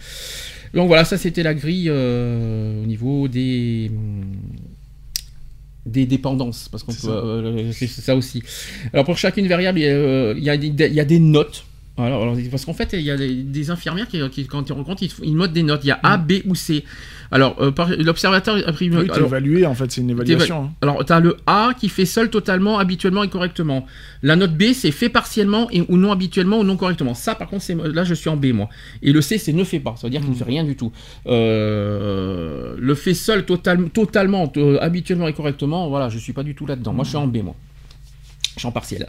Donc 0.74 0.86
voilà, 0.86 1.04
ça 1.04 1.18
c'était 1.18 1.42
la 1.42 1.52
grille 1.54 1.90
au 1.90 2.86
niveau 2.86 3.28
des 3.28 3.90
des 5.86 6.06
dépendances, 6.06 6.68
parce 6.70 6.82
qu'on 6.82 6.92
C'est 6.92 7.06
peut, 7.06 7.12
ça. 7.12 7.12
euh, 7.12 7.72
c'est 7.72 7.86
ça 7.88 8.14
aussi. 8.16 8.42
Alors 8.92 9.04
pour 9.04 9.16
chacune 9.18 9.46
variable, 9.48 9.78
il 9.78 9.82
y 9.82 9.88
a, 9.88 9.90
euh, 9.92 10.34
il 10.36 10.44
y 10.44 10.50
a 10.50 10.56
des, 10.56 10.66
il 10.68 10.94
y 10.94 11.00
a 11.00 11.04
des 11.04 11.18
notes. 11.18 11.64
Alors, 11.98 12.34
parce 12.50 12.64
qu'en 12.64 12.72
fait, 12.72 12.90
il 12.94 13.02
y 13.02 13.10
a 13.10 13.16
des, 13.16 13.34
des 13.42 13.70
infirmières 13.70 14.08
qui, 14.08 14.20
qui, 14.30 14.46
quand 14.46 14.66
ils 14.66 14.72
rencontrent, 14.72 15.02
ils, 15.02 15.10
ils 15.22 15.34
notent 15.36 15.52
des 15.52 15.62
notes. 15.62 15.82
Il 15.84 15.88
y 15.88 15.90
a 15.90 16.00
A, 16.02 16.16
B 16.16 16.32
ou 16.46 16.54
C. 16.54 16.82
Alors, 17.32 17.56
euh, 17.60 17.70
l'observateur 17.98 18.56
a 18.66 18.72
pris 18.72 18.86
une 18.86 18.96
Oui, 18.96 19.06
t'es 19.08 19.20
évalué, 19.20 19.64
en 19.64 19.74
fait, 19.74 19.90
c'est 19.92 20.00
une 20.00 20.10
évaluation. 20.10 20.64
hein. 20.64 20.72
alors, 20.82 21.04
tu 21.04 21.12
as 21.12 21.20
le 21.20 21.36
A 21.46 21.72
qui 21.78 21.88
fait 21.88 22.04
seul 22.04 22.28
totalement, 22.28 22.78
habituellement 22.80 23.22
et 23.22 23.28
correctement. 23.28 23.86
La 24.22 24.34
note 24.34 24.54
B, 24.56 24.72
c'est 24.74 24.90
fait 24.90 25.08
partiellement 25.08 25.68
et, 25.70 25.84
ou 25.88 25.96
non 25.96 26.10
habituellement 26.10 26.58
ou 26.58 26.64
non 26.64 26.76
correctement. 26.76 27.14
Ça, 27.14 27.36
par 27.36 27.48
contre, 27.48 27.62
c'est 27.62 27.76
là, 27.76 28.02
je 28.02 28.14
suis 28.14 28.28
en 28.28 28.36
B, 28.36 28.46
moi. 28.46 28.68
Et 29.02 29.12
le 29.12 29.20
C, 29.20 29.38
c'est 29.38 29.52
ne 29.52 29.62
fait 29.62 29.78
pas. 29.78 29.94
Ça 29.96 30.08
veut 30.08 30.10
dire 30.10 30.20
qu'il 30.22 30.30
ne 30.30 30.34
fait 30.34 30.42
rien 30.44 30.64
du 30.64 30.74
tout. 30.74 30.90
Euh, 31.26 32.74
le 32.78 32.94
fait 32.96 33.14
seul, 33.14 33.44
total- 33.44 33.90
totalement, 33.90 34.50
euh, 34.56 34.78
habituellement 34.80 35.28
et 35.28 35.32
correctement, 35.32 35.88
voilà, 35.88 36.08
je 36.08 36.18
suis 36.18 36.32
pas 36.32 36.42
du 36.42 36.54
tout 36.56 36.66
là-dedans. 36.66 36.92
Moi, 36.92 37.04
je 37.04 37.10
suis 37.10 37.18
en 37.18 37.26
B, 37.28 37.38
moi. 37.44 37.54
Je 38.56 38.60
suis 38.60 38.68
en 38.68 38.72
partiel. 38.72 39.06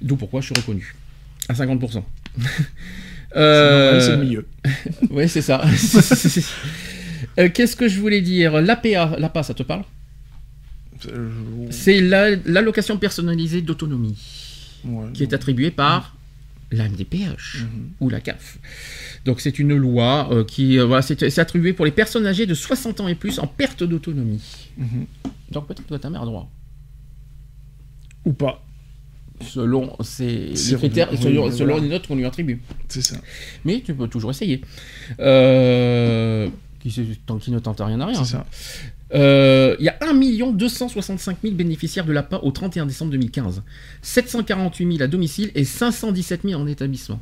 D'où 0.00 0.16
pourquoi 0.16 0.40
je 0.40 0.46
suis 0.46 0.54
reconnu. 0.54 0.94
À 1.48 1.52
50%. 1.52 2.02
C'est 3.32 3.38
Euh, 3.38 4.00
c'est 4.00 4.16
le 4.16 4.24
milieu. 4.24 4.44
oui, 5.10 5.28
c'est 5.28 5.40
ça. 5.42 5.62
Euh, 7.38 7.48
Qu'est-ce 7.52 7.76
que 7.76 7.88
je 7.88 8.00
voulais 8.00 8.20
dire 8.22 8.60
L'APA, 8.60 9.16
l'APA, 9.18 9.42
ça 9.42 9.54
te 9.54 9.62
parle 9.62 9.84
C'est 11.70 12.00
la- 12.00 12.36
l'allocation 12.44 12.98
personnalisée 12.98 13.62
d'autonomie 13.62 14.16
ouais, 14.84 15.06
qui 15.14 15.22
est 15.22 15.32
attribuée 15.32 15.70
par 15.70 16.16
la 16.72 16.84
MDPH 16.88 17.62
Mhm. 17.62 17.90
ou 18.00 18.08
la 18.10 18.20
CAF. 18.20 18.58
Donc 19.24 19.40
c'est 19.40 19.58
une 19.58 19.74
loi 19.76 20.28
euh, 20.30 20.44
qui 20.44 20.78
euh, 20.78 20.84
voilà, 20.84 21.02
c'est 21.02 21.28
c'est 21.30 21.40
attribué 21.40 21.72
pour 21.72 21.84
les 21.84 21.90
personnes 21.90 22.26
âgées 22.26 22.46
de 22.46 22.54
60 22.54 23.00
ans 23.00 23.08
et 23.08 23.14
plus 23.14 23.38
en 23.38 23.46
perte 23.46 23.82
d'autonomie. 23.82 24.42
Mhm. 24.78 25.06
Donc 25.50 25.66
peut-être 25.66 25.86
que 25.86 25.94
ta 25.96 26.10
mère 26.10 26.22
a 26.22 26.26
droit. 26.26 26.50
Ou 28.26 28.32
pas, 28.34 28.62
Selon 29.42 29.96
ses 30.02 30.48
les 30.48 30.76
critères, 30.76 31.08
oui, 31.10 31.18
selon, 31.18 31.40
voilà. 31.42 31.56
selon 31.56 31.78
les 31.80 31.88
notes 31.88 32.06
qu'on 32.06 32.16
lui 32.16 32.26
attribue. 32.26 32.60
c'est 32.88 33.00
ça. 33.00 33.16
Mais 33.64 33.80
tu 33.80 33.94
peux 33.94 34.06
toujours 34.06 34.30
essayer. 34.30 34.60
Euh, 35.18 36.46
qui, 36.80 36.90
qu'il 36.90 37.52
ne 37.54 37.58
tente 37.58 37.80
rien 37.80 38.00
à 38.00 38.06
rien. 38.06 38.24
C'est 38.24 38.32
ça. 38.32 38.46
Euh, 39.14 39.76
Il 39.78 39.84
y 39.84 39.88
a 39.88 39.98
1 40.00 40.52
265 40.52 41.38
000 41.42 41.54
bénéficiaires 41.54 42.04
de 42.04 42.12
l'APA 42.12 42.38
au 42.42 42.50
31 42.50 42.86
décembre 42.86 43.12
2015. 43.12 43.62
748 44.02 44.92
000 44.92 45.02
à 45.02 45.06
domicile 45.06 45.50
et 45.54 45.64
517 45.64 46.42
000 46.44 46.60
en 46.60 46.66
établissement. 46.66 47.20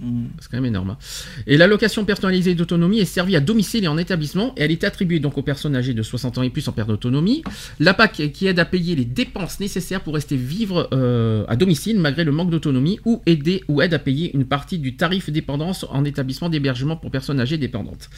Mhm. 0.00 0.30
C'est 0.40 0.50
quand 0.50 0.56
même 0.56 0.66
énorme. 0.66 0.90
hein. 0.90 0.98
Et 1.46 1.56
l'allocation 1.56 2.04
personnalisée 2.04 2.54
d'autonomie 2.54 2.98
est 2.98 3.04
servie 3.04 3.36
à 3.36 3.40
domicile 3.40 3.84
et 3.84 3.88
en 3.88 3.98
établissement 3.98 4.52
et 4.56 4.62
elle 4.62 4.70
est 4.72 4.84
attribuée 4.84 5.20
donc 5.20 5.38
aux 5.38 5.42
personnes 5.42 5.76
âgées 5.76 5.94
de 5.94 6.02
60 6.02 6.38
ans 6.38 6.42
et 6.42 6.50
plus 6.50 6.66
en 6.68 6.72
perte 6.72 6.88
d'autonomie. 6.88 7.44
L'APA 7.78 8.08
qui 8.08 8.30
qui 8.32 8.46
aide 8.46 8.58
à 8.58 8.64
payer 8.64 8.96
les 8.96 9.04
dépenses 9.04 9.60
nécessaires 9.60 10.00
pour 10.00 10.14
rester 10.14 10.36
vivre 10.36 10.88
euh, 10.92 11.44
à 11.48 11.56
domicile 11.56 12.00
malgré 12.00 12.24
le 12.24 12.32
manque 12.32 12.50
d'autonomie 12.50 12.98
ou 13.04 13.22
aider 13.26 13.62
ou 13.68 13.80
aide 13.80 13.94
à 13.94 13.98
payer 13.98 14.34
une 14.34 14.44
partie 14.44 14.78
du 14.78 14.96
tarif 14.96 15.30
dépendance 15.30 15.86
en 15.88 16.04
établissement 16.04 16.48
d'hébergement 16.48 16.96
pour 16.96 17.10
personnes 17.10 17.38
âgées 17.40 17.58
dépendantes. 17.58 18.08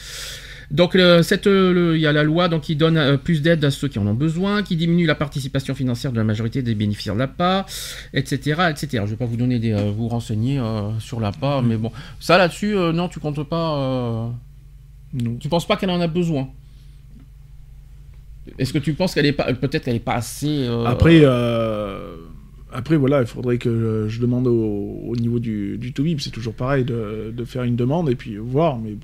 Donc 0.71 0.93
le- 0.95 1.21
cette, 1.21 1.47
euh, 1.47 1.93
il 1.95 2.01
y 2.01 2.07
a 2.07 2.11
la 2.11 2.23
loi 2.23 2.47
donc, 2.49 2.63
qui 2.63 2.75
donne 2.75 2.97
euh, 2.97 3.17
plus 3.17 3.41
d'aide 3.41 3.63
à 3.63 3.71
ceux 3.71 3.87
qui 3.87 3.99
en 3.99 4.07
ont 4.07 4.13
besoin, 4.15 4.63
qui 4.63 4.75
diminue 4.75 5.05
la 5.05 5.15
participation 5.15 5.75
financière 5.75 6.11
de 6.11 6.17
la 6.17 6.23
majorité 6.23 6.61
des 6.61 6.73
bénéficiaires 6.75 7.13
de 7.13 7.19
l'APA, 7.19 7.65
etc., 8.13 8.37
etc. 8.71 8.87
Je 8.91 8.97
ne 9.01 9.05
vais 9.07 9.15
pas 9.15 9.25
vous 9.25 9.37
donner 9.37 9.59
des, 9.59 9.73
euh, 9.73 9.91
vous 9.95 10.07
renseigner 10.07 10.59
euh, 10.59 10.97
sur 10.99 11.19
l'APA, 11.19 11.61
mais 11.63 11.77
bon, 11.77 11.91
ça 12.19 12.37
là-dessus, 12.37 12.73
non, 12.75 13.07
tu 13.09 13.19
comptes 13.19 13.43
pas, 13.43 14.31
Non. 15.13 15.35
tu 15.39 15.47
penses 15.49 15.67
pas 15.67 15.77
qu'elle 15.77 15.91
en 15.91 16.01
a 16.01 16.07
besoin? 16.07 16.49
Est-ce 18.59 18.73
que 18.73 18.79
tu 18.79 18.93
penses 18.93 19.13
qu'elle 19.13 19.25
est 19.25 19.31
pas, 19.33 19.51
peut-être 19.53 19.85
qu'elle 19.85 19.95
est 19.95 19.99
pas 19.99 20.15
assez. 20.15 20.67
Après, 20.85 21.23
après, 22.73 22.97
voilà, 22.97 23.21
il 23.21 23.27
faudrait 23.27 23.57
que 23.57 24.05
je 24.09 24.19
demande 24.19 24.47
au, 24.47 25.01
au 25.07 25.15
niveau 25.15 25.39
du, 25.39 25.77
du 25.77 25.93
c'est 26.19 26.29
toujours 26.31 26.53
pareil, 26.53 26.83
de, 26.83 27.33
de 27.35 27.45
faire 27.45 27.63
une 27.63 27.75
demande 27.75 28.09
et 28.09 28.15
puis 28.15 28.35
voir, 28.37 28.77
mais 28.77 28.95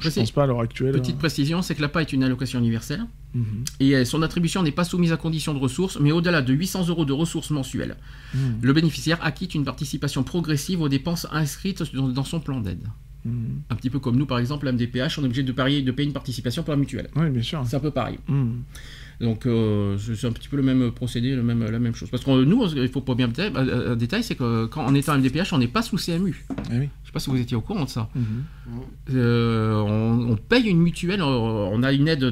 te 0.00 0.04
je 0.04 0.10
précise. 0.10 0.30
pense 0.30 0.32
pas 0.32 0.44
à 0.44 0.46
l'heure 0.46 0.60
actuelle. 0.60 0.92
Petite 0.92 1.16
euh, 1.16 1.18
précision, 1.18 1.62
c'est 1.62 1.74
que 1.74 1.82
l'APA 1.82 2.02
est 2.02 2.12
une 2.12 2.22
allocation 2.22 2.58
universelle. 2.58 3.04
Mhm. 3.34 3.64
Et 3.80 3.96
euh, 3.96 4.04
son 4.04 4.22
attribution 4.22 4.62
n'est 4.62 4.72
pas 4.72 4.84
soumise 4.84 5.12
à 5.12 5.16
condition 5.16 5.54
de 5.54 5.58
ressources, 5.58 5.98
mais 6.00 6.12
au-delà 6.12 6.42
de 6.42 6.52
800 6.52 6.88
euros 6.88 7.04
de 7.04 7.12
ressources 7.12 7.50
mensuelles. 7.50 7.96
Mhm. 8.34 8.58
Le 8.62 8.72
bénéficiaire 8.72 9.18
acquitte 9.22 9.54
une 9.54 9.64
participation 9.64 10.22
progressive 10.22 10.80
aux 10.80 10.88
dépenses 10.88 11.26
inscrites 11.32 11.82
dans, 11.94 12.08
dans 12.08 12.24
son 12.24 12.40
plan 12.40 12.60
d'aide. 12.60 12.86
Mhm. 13.24 13.62
Un 13.70 13.74
petit 13.74 13.90
peu 13.90 13.98
comme 13.98 14.16
nous, 14.16 14.26
par 14.26 14.38
exemple, 14.38 14.66
la 14.66 14.72
MDPH, 14.72 15.18
on 15.18 15.22
est 15.22 15.26
obligé 15.26 15.42
de, 15.42 15.52
parier, 15.52 15.82
de 15.82 15.90
payer 15.92 16.06
une 16.06 16.14
participation 16.14 16.62
pour 16.62 16.72
la 16.72 16.78
mutuelle. 16.78 17.08
Oui, 17.16 17.30
bien 17.30 17.42
sûr. 17.42 17.62
C'est 17.66 17.76
un 17.76 17.80
peu 17.80 17.90
pareil. 17.90 18.18
Donc 19.20 19.46
euh, 19.46 19.96
c'est 19.98 20.26
un 20.26 20.32
petit 20.32 20.48
peu 20.48 20.56
le 20.56 20.62
même 20.62 20.90
procédé, 20.90 21.34
le 21.34 21.42
même, 21.42 21.64
la 21.64 21.78
même 21.78 21.94
chose. 21.94 22.10
Parce 22.10 22.22
que 22.22 22.44
nous, 22.44 22.66
il 22.76 22.88
faut 22.88 23.00
pas 23.00 23.14
bien 23.14 23.30
un 23.38 23.96
détail, 23.96 24.22
c'est 24.22 24.34
que 24.34 24.66
quand 24.66 24.84
en 24.84 24.94
étant 24.94 25.16
MDPH, 25.16 25.52
on 25.52 25.58
n'est 25.58 25.68
pas 25.68 25.82
sous 25.82 25.96
CMU. 25.96 26.44
Eh 26.70 26.78
oui. 26.78 26.88
Pas 27.16 27.20
si 27.20 27.30
vous 27.30 27.40
étiez 27.40 27.56
au 27.56 27.62
courant 27.62 27.84
de 27.86 27.88
ça. 27.88 28.10
Mhm. 28.14 28.24
Euh, 29.14 29.72
on, 29.80 30.32
on 30.32 30.36
paye 30.36 30.68
une 30.68 30.80
mutuelle, 30.82 31.22
euh, 31.22 31.24
on 31.24 31.82
a 31.82 31.90
une 31.94 32.08
aide 32.08 32.20
de, 32.20 32.30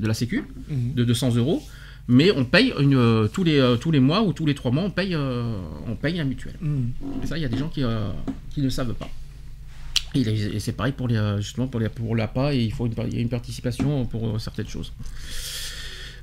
de 0.00 0.04
la 0.06 0.14
Sécu 0.14 0.42
Mhm. 0.68 0.94
de 0.94 1.04
200 1.04 1.36
euros, 1.36 1.62
mais 2.08 2.32
on 2.32 2.44
paye 2.44 2.72
une, 2.80 2.96
euh, 2.96 3.28
tous, 3.28 3.44
les, 3.44 3.76
tous 3.80 3.92
les 3.92 4.00
mois 4.00 4.22
ou 4.22 4.32
tous 4.32 4.46
les 4.46 4.56
trois 4.56 4.72
mois, 4.72 4.82
on 4.82 4.90
paye, 4.90 5.14
on 5.14 5.94
paye 5.94 6.16
la 6.16 6.24
mutuelle. 6.24 6.56
Mhm. 6.60 6.90
Et 7.22 7.26
ça, 7.28 7.38
il 7.38 7.42
y 7.42 7.44
a 7.44 7.48
des 7.48 7.56
gens 7.56 7.68
qui, 7.68 7.84
qui 8.50 8.62
ne 8.62 8.68
savent 8.68 8.94
pas. 8.94 9.08
Et, 10.16 10.58
c'est 10.58 10.72
pareil 10.72 10.92
pour 10.92 11.06
les, 11.06 11.20
justement 11.38 11.68
pour, 11.68 11.78
les, 11.78 11.88
pour 11.88 12.16
l'APA, 12.16 12.52
et 12.52 12.64
il 12.64 12.72
faut 12.72 12.86
une, 12.86 12.94
par- 12.94 13.06
il 13.06 13.14
y 13.14 13.18
a 13.18 13.20
une 13.20 13.28
participation 13.28 14.06
pour 14.06 14.40
certaines 14.40 14.66
choses. 14.66 14.92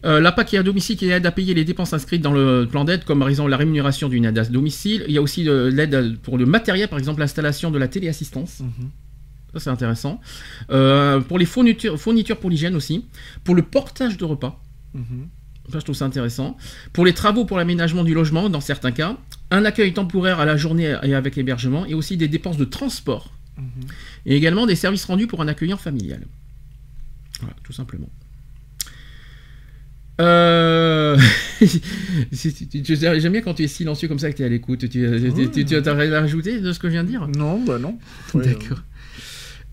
Euh, 0.05 0.31
qui 0.45 0.55
est 0.55 0.59
à 0.59 0.63
domicile 0.63 0.97
qui 0.97 1.09
aide 1.09 1.25
à 1.25 1.31
payer 1.31 1.53
les 1.53 1.63
dépenses 1.63 1.93
inscrites 1.93 2.21
dans 2.21 2.33
le 2.33 2.67
plan 2.69 2.83
d'aide, 2.83 3.05
comme 3.05 3.19
par 3.19 3.29
exemple 3.29 3.49
la 3.49 3.57
rémunération 3.57 4.09
d'une 4.09 4.25
aide 4.25 4.37
à 4.37 4.43
domicile. 4.43 5.05
Il 5.07 5.13
y 5.13 5.17
a 5.17 5.21
aussi 5.21 5.43
de 5.43 5.71
l'aide 5.73 6.17
pour 6.19 6.37
le 6.37 6.45
matériel, 6.45 6.89
par 6.89 6.99
exemple 6.99 7.21
l'installation 7.21 7.71
de 7.71 7.77
la 7.77 7.87
téléassistance. 7.87 8.59
Mhm. 8.59 8.89
Ça, 9.53 9.59
c'est 9.59 9.69
intéressant. 9.69 10.19
Euh, 10.71 11.19
pour 11.21 11.37
les 11.37 11.45
fournitures, 11.45 11.99
fournitures 11.99 12.37
pour 12.37 12.49
l'hygiène 12.49 12.75
aussi. 12.75 13.05
Pour 13.43 13.55
le 13.55 13.61
portage 13.61 14.17
de 14.17 14.25
repas. 14.25 14.59
Mhm. 14.93 15.29
Ça, 15.71 15.79
je 15.79 15.83
trouve 15.83 15.95
ça 15.95 16.05
intéressant. 16.05 16.57
Pour 16.91 17.05
les 17.05 17.13
travaux 17.13 17.45
pour 17.45 17.57
l'aménagement 17.57 18.03
du 18.03 18.13
logement, 18.13 18.49
dans 18.49 18.61
certains 18.61 18.91
cas. 18.91 19.15
Un 19.51 19.63
accueil 19.63 19.93
temporaire 19.93 20.39
à 20.39 20.45
la 20.45 20.57
journée 20.57 20.97
et 21.03 21.13
avec 21.13 21.37
hébergement. 21.37 21.85
Et 21.85 21.93
aussi 21.93 22.17
des 22.17 22.27
dépenses 22.27 22.57
de 22.57 22.65
transport. 22.65 23.31
Mhm. 23.57 23.65
Et 24.25 24.35
également 24.35 24.65
des 24.65 24.75
services 24.75 25.05
rendus 25.05 25.27
pour 25.27 25.41
un 25.41 25.47
accueillant 25.47 25.77
familial. 25.77 26.25
Voilà, 27.39 27.55
tout 27.63 27.73
simplement. 27.73 28.09
Euh... 30.21 31.17
J'aime 32.31 33.31
bien 33.31 33.41
quand 33.41 33.55
tu 33.55 33.63
es 33.63 33.67
silencieux 33.67 34.07
comme 34.07 34.19
ça 34.19 34.31
que 34.31 34.37
tu 34.37 34.43
es 34.43 34.45
à 34.45 34.49
l'écoute. 34.49 34.87
Tu, 34.89 34.89
tu, 34.89 35.49
tu, 35.51 35.65
tu 35.65 35.75
as 35.75 35.93
rien 35.93 36.13
à 36.13 36.19
rajouter 36.21 36.59
de 36.61 36.71
ce 36.71 36.79
que 36.79 36.87
je 36.87 36.93
viens 36.93 37.03
de 37.03 37.09
dire? 37.09 37.27
Non, 37.27 37.63
bah 37.63 37.79
non. 37.79 37.97
D'accord. 38.35 38.79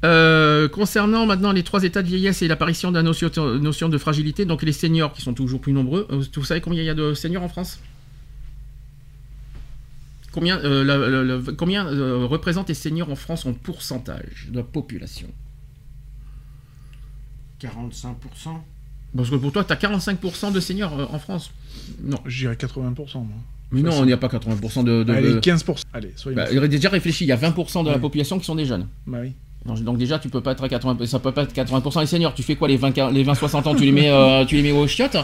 Euh, 0.03 0.67
concernant 0.69 1.27
maintenant 1.27 1.53
les 1.53 1.63
trois 1.63 1.85
états 1.85 2.01
de 2.03 2.07
vieillesse 2.07 2.41
et 2.41 2.49
l'apparition 2.49 2.91
de 2.91 2.97
la 2.97 3.03
notion, 3.03 3.31
notion 3.59 3.91
de 3.91 3.99
fragilité, 3.99 4.47
donc 4.47 4.63
les 4.63 4.73
seniors 4.73 5.13
qui 5.13 5.21
sont 5.21 5.35
toujours 5.35 5.61
plus 5.61 5.75
nombreux, 5.75 6.07
euh, 6.11 6.23
vous 6.35 6.45
savez 6.45 6.63
combien 6.63 6.83
il 6.83 6.87
y 6.87 6.91
a 6.91 6.95
de 6.95 7.13
seniors 7.13 7.43
en 7.43 7.51
France? 7.51 7.81
Combien, 10.33 10.59
euh, 10.61 10.85
la- 10.85 10.97
la- 10.97 11.23
la- 11.25 11.53
combien 11.55 11.87
euh, 11.87 12.25
représentent 12.25 12.69
les 12.69 12.75
seniors 12.75 13.11
en 13.11 13.17
France 13.17 13.45
en 13.45 13.53
pourcentage 13.53 14.49
de 14.51 14.57
la 14.57 14.63
population? 14.63 15.29
45%. 17.61 18.15
Parce 19.17 19.29
que 19.31 19.37
pour 19.37 19.51
toi, 19.53 19.65
tu 19.65 19.73
as 19.73 19.77
45% 19.77 20.53
de 20.53 20.61
seniors 20.61 20.99
euh, 20.99 21.07
en 21.11 21.19
France. 21.19 21.51
Non, 22.03 22.19
Je 22.27 22.39
dirais 22.39 22.55
80%. 22.55 22.95
Moi. 23.15 23.25
mais 23.73 23.83
non, 23.83 24.03
il 24.05 24.07
n'y 24.07 24.13
a 24.13 24.17
pas 24.17 24.29
80% 24.29 24.85
de... 24.85 25.03
de- 25.03 25.13
Allez, 25.13 25.35
de- 25.35 25.41
15%. 25.41 25.83
Allez, 25.93 26.13
soyons. 26.17 26.37
Bah, 26.37 26.69
déjà 26.69 26.89
réfléchi, 26.91 27.25
il 27.25 27.29
y 27.29 27.33
a 27.33 27.37
20% 27.37 27.85
de 27.85 27.91
la 27.91 27.99
population 27.99 28.39
qui 28.39 28.45
sont 28.45 28.55
des 28.55 28.67
jeunes. 28.67 28.87
Bah 29.07 29.19
oui. 29.23 29.33
Donc, 29.67 29.83
donc 29.85 29.99
déjà, 29.99 30.19
tu 30.19 30.29
peux 30.31 30.41
pas 30.41 30.53
être 30.53 30.65
à 30.65 30.69
80, 30.71 31.05
ça 31.07 31.19
peut 31.19 31.33
pas 31.33 31.43
être 31.43 31.55
80% 31.55 32.01
les 32.01 32.07
seniors. 32.07 32.33
Tu 32.35 32.43
fais 32.43 32.57
quoi 32.57 32.67
les 32.69 32.77
20, 32.79 33.11
les 33.11 33.23
20 33.25 33.35
60 33.35 33.67
ans 33.67 33.75
Tu 33.75 33.85
les 33.85 33.93
mets, 33.93 34.09
euh, 34.11 34.45
tu 34.47 34.55
les 34.57 34.63
mets 34.63 34.73
aux 34.73 34.87
chiottes? 34.87 35.17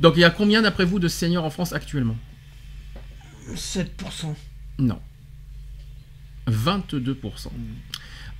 Donc 0.00 0.14
il 0.16 0.20
y 0.20 0.24
a 0.24 0.30
combien 0.30 0.62
d'après 0.62 0.84
vous 0.86 0.98
de 0.98 1.08
seniors 1.08 1.44
en 1.44 1.50
France 1.50 1.72
actuellement? 1.74 2.16
7%. 3.54 3.86
Non. 4.78 4.98
22%. 6.48 7.48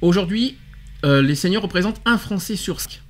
Aujourd'hui, 0.01 0.57
euh, 1.05 1.23
les 1.23 1.35
seniors 1.35 1.63
représentent 1.63 2.01
un 2.05 2.19
Français 2.19 2.57
sur 2.57 2.81
5. 2.81 3.01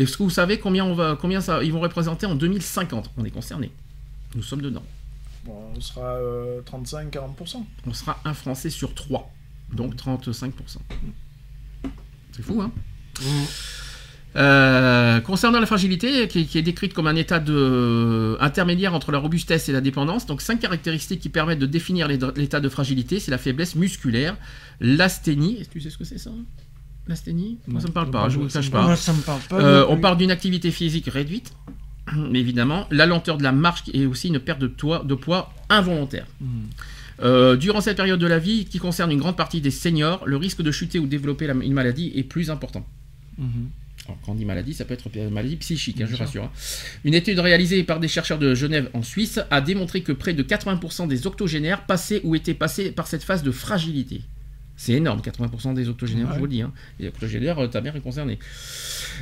Est-ce 0.00 0.16
que 0.16 0.22
vous 0.22 0.30
savez 0.30 0.58
combien 0.58 0.84
on 0.84 0.94
va, 0.94 1.16
combien 1.20 1.42
ça, 1.42 1.62
ils 1.62 1.72
vont 1.72 1.80
représenter 1.80 2.24
en 2.24 2.34
2050 2.34 3.10
On 3.18 3.24
est 3.24 3.30
concerné. 3.30 3.70
Nous 4.34 4.42
sommes 4.42 4.62
dedans. 4.62 4.82
Bon, 5.44 5.72
on 5.76 5.80
sera 5.80 6.14
euh, 6.14 6.62
35-40%. 6.62 7.64
On 7.86 7.92
sera 7.92 8.18
un 8.24 8.32
Français 8.32 8.70
sur 8.70 8.94
3. 8.94 9.30
Donc 9.74 9.94
35%. 9.96 10.52
C'est 12.32 12.42
fou, 12.42 12.62
hein? 12.62 12.72
Euh, 14.36 15.20
concernant 15.20 15.60
la 15.60 15.66
fragilité, 15.66 16.28
qui, 16.28 16.46
qui 16.46 16.56
est 16.56 16.62
décrite 16.62 16.94
comme 16.94 17.06
un 17.06 17.16
état 17.16 17.38
de, 17.38 18.38
intermédiaire 18.40 18.94
entre 18.94 19.12
la 19.12 19.18
robustesse 19.18 19.68
et 19.68 19.72
la 19.72 19.82
dépendance, 19.82 20.24
donc 20.24 20.40
cinq 20.40 20.60
caractéristiques 20.60 21.20
qui 21.20 21.28
permettent 21.28 21.58
de 21.58 21.66
définir 21.66 22.08
l'état 22.08 22.60
de 22.60 22.68
fragilité, 22.70 23.20
c'est 23.20 23.32
la 23.32 23.38
faiblesse 23.38 23.74
musculaire, 23.74 24.36
l'asthénie, 24.80 25.58
est-ce 25.60 25.68
que 25.68 25.72
tu 25.74 25.80
sais 25.80 25.90
ce 25.90 25.98
que 25.98 26.04
c'est 26.04 26.18
ça? 26.18 26.30
L'asthénie 27.10 27.58
Moi 27.66 27.80
ça 27.80 27.88
me 27.88 27.92
parle 27.92 28.10
pas, 28.10 28.28
je 28.28 28.36
vous 28.38 28.44
le 28.44 28.48
cache 28.48 28.70
pas. 28.70 28.82
Moi, 28.82 28.96
ça 28.96 29.12
me 29.12 29.20
parle 29.20 29.40
pas. 29.48 29.60
Euh, 29.60 29.80
non 29.80 29.86
on 29.90 29.96
parle 29.98 30.16
d'une 30.16 30.30
activité 30.30 30.70
physique 30.70 31.06
réduite, 31.08 31.52
évidemment, 32.34 32.86
la 32.92 33.04
lenteur 33.04 33.36
de 33.36 33.42
la 33.42 33.50
marche 33.52 33.82
et 33.92 34.06
aussi 34.06 34.28
une 34.28 34.38
perte 34.38 34.60
de, 34.60 34.68
toit- 34.68 35.04
de 35.04 35.14
poids 35.14 35.52
involontaire. 35.68 36.26
Euh, 37.22 37.56
durant 37.56 37.80
cette 37.80 37.96
période 37.96 38.18
de 38.20 38.26
la 38.26 38.38
vie, 38.38 38.64
qui 38.64 38.78
concerne 38.78 39.10
une 39.12 39.18
grande 39.18 39.36
partie 39.36 39.60
des 39.60 39.70
seniors, 39.70 40.22
le 40.26 40.36
risque 40.36 40.62
de 40.62 40.70
chuter 40.70 40.98
ou 40.98 41.06
développer 41.06 41.46
la- 41.46 41.52
une 41.54 41.72
maladie 41.74 42.12
est 42.14 42.22
plus 42.22 42.48
important. 42.50 42.86
Mhm. 43.38 43.70
Alors, 44.06 44.18
quand 44.24 44.32
on 44.32 44.34
dit 44.36 44.44
maladie, 44.46 44.72
ça 44.72 44.84
peut 44.86 44.94
être 44.94 45.08
une 45.14 45.28
maladie 45.30 45.56
psychique, 45.56 46.00
hein, 46.00 46.06
je 46.08 46.14
sûr. 46.16 46.24
rassure. 46.24 46.44
hein. 46.44 46.50
Une 47.04 47.14
étude 47.14 47.38
réalisée 47.40 47.82
par 47.82 48.00
des 48.00 48.08
chercheurs 48.08 48.38
de 48.38 48.54
Genève 48.54 48.88
en 48.94 49.02
Suisse 49.02 49.38
a 49.50 49.60
démontré 49.60 50.00
que 50.02 50.12
près 50.12 50.32
de 50.32 50.42
80% 50.42 51.08
des 51.08 51.26
octogénaires 51.26 51.84
passaient 51.86 52.20
ou 52.24 52.34
étaient 52.34 52.54
passés 52.54 52.92
par 52.92 53.06
cette 53.06 53.22
phase 53.24 53.42
de 53.42 53.50
fragilité. 53.50 54.22
C'est 54.82 54.94
énorme, 54.94 55.20
80% 55.20 55.74
des 55.74 55.90
octogénaires, 55.90 56.28
Ouais. 56.28 56.32
je 56.32 56.38
vous 56.38 56.46
le 56.46 56.50
dis. 56.50 56.62
Hein. 56.62 56.72
Les 56.98 57.08
octogénaires, 57.08 57.58
euh, 57.58 57.66
ta 57.66 57.82
mère 57.82 57.94
est 57.96 58.00
concernée. 58.00 58.38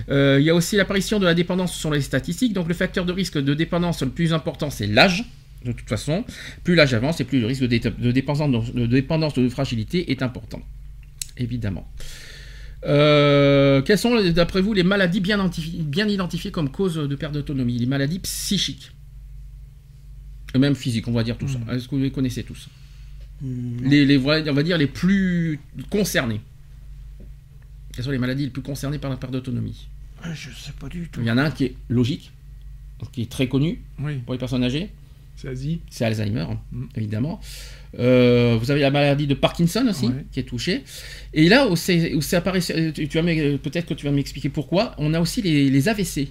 Euh, 0.08 0.36
Il 0.40 0.46
y 0.46 0.50
a 0.50 0.54
aussi 0.54 0.76
l'apparition 0.76 1.18
de 1.18 1.24
la 1.24 1.34
dépendance 1.34 1.74
sur 1.74 1.90
les 1.90 2.00
statistiques. 2.00 2.52
Donc 2.52 2.68
le 2.68 2.74
facteur 2.74 3.04
de 3.04 3.12
risque 3.12 3.38
de 3.38 3.54
dépendance 3.54 4.02
le 4.02 4.10
plus 4.10 4.32
important, 4.32 4.70
c'est 4.70 4.86
l'âge. 4.86 5.24
De 5.64 5.72
toute 5.72 5.88
façon, 5.88 6.24
plus 6.62 6.76
l'âge 6.76 6.94
avance 6.94 7.20
et 7.20 7.24
plus 7.24 7.40
le 7.40 7.46
risque 7.48 7.62
de, 7.62 7.66
dé- 7.66 7.80
de 7.80 8.12
dépendance, 8.12 8.72
de 8.72 8.86
dépendance 8.86 9.34
de 9.34 9.48
fragilité 9.48 10.12
est 10.12 10.22
important. 10.22 10.62
Évidemment. 11.36 11.90
Euh, 12.86 13.82
quelles 13.82 13.98
sont, 13.98 14.14
d'après 14.30 14.60
vous, 14.60 14.72
les 14.74 14.84
maladies 14.84 15.18
bien, 15.18 15.44
identifi- 15.44 15.82
bien 15.82 16.06
identifiées 16.06 16.52
comme 16.52 16.70
cause 16.70 16.94
de 16.94 17.14
perte 17.16 17.34
d'autonomie? 17.34 17.76
Les 17.78 17.86
maladies 17.86 18.20
psychiques. 18.20 18.92
Et 20.54 20.58
même 20.58 20.76
physiques, 20.76 21.08
on 21.08 21.12
va 21.12 21.24
dire 21.24 21.36
tous. 21.36 21.58
Mhm. 21.58 21.74
Est-ce 21.74 21.88
que 21.88 21.96
vous 21.96 22.02
les 22.02 22.12
connaissez 22.12 22.44
tous? 22.44 22.68
Hmm. 22.68 22.70
Les, 23.42 24.04
les 24.04 24.16
vrais- 24.16 24.48
On 24.48 24.52
va 24.54 24.62
dire 24.62 24.78
les 24.78 24.86
plus 24.86 25.60
concernés. 25.90 26.40
Quelles 27.94 28.04
sont 28.04 28.10
les 28.10 28.18
maladies 28.18 28.44
les 28.44 28.50
plus 28.50 28.62
concernées 28.62 28.98
par 28.98 29.10
la 29.10 29.16
perte 29.16 29.32
d'autonomie? 29.32 29.88
Ah, 30.22 30.32
Je 30.34 30.50
sais 30.50 30.72
pas 30.78 30.88
du 30.88 31.08
tout. 31.08 31.20
Il 31.20 31.26
y 31.26 31.30
en 31.30 31.38
a 31.38 31.42
un 31.44 31.50
qui 31.50 31.64
est 31.64 31.74
logique, 31.88 32.32
qui 33.12 33.22
est 33.22 33.30
très 33.30 33.48
connu 33.48 33.80
Oui, 34.00 34.16
pour 34.18 34.34
les 34.34 34.38
personnes 34.38 34.64
âgées, 34.64 34.90
c'est 35.36 36.04
Alzheimer, 36.04 36.46
Mhm. 36.72 36.88
évidemment. 36.96 37.40
Euh, 37.98 38.56
vous 38.60 38.70
avez 38.70 38.80
la 38.80 38.90
maladie 38.90 39.26
de 39.26 39.34
Parkinson 39.34 39.86
aussi, 39.88 40.06
Ouais. 40.06 40.24
qui 40.32 40.40
est 40.40 40.44
touchée. 40.44 40.82
Et 41.32 41.48
là 41.48 41.68
où 41.68 41.76
c'est 41.76 42.14
où 42.14 42.20
c'est 42.20 42.36
apparaît, 42.36 42.60
tu, 42.60 43.08
tu 43.08 43.16
vas 43.18 43.22
m'e- 43.22 43.56
peut-être 43.58 43.86
que 43.86 43.94
tu 43.94 44.04
vas 44.04 44.12
m'expliquer 44.12 44.48
pourquoi, 44.48 44.94
on 44.98 45.14
a 45.14 45.20
aussi 45.20 45.40
les, 45.42 45.70
les 45.70 45.88
AVC. 45.88 46.28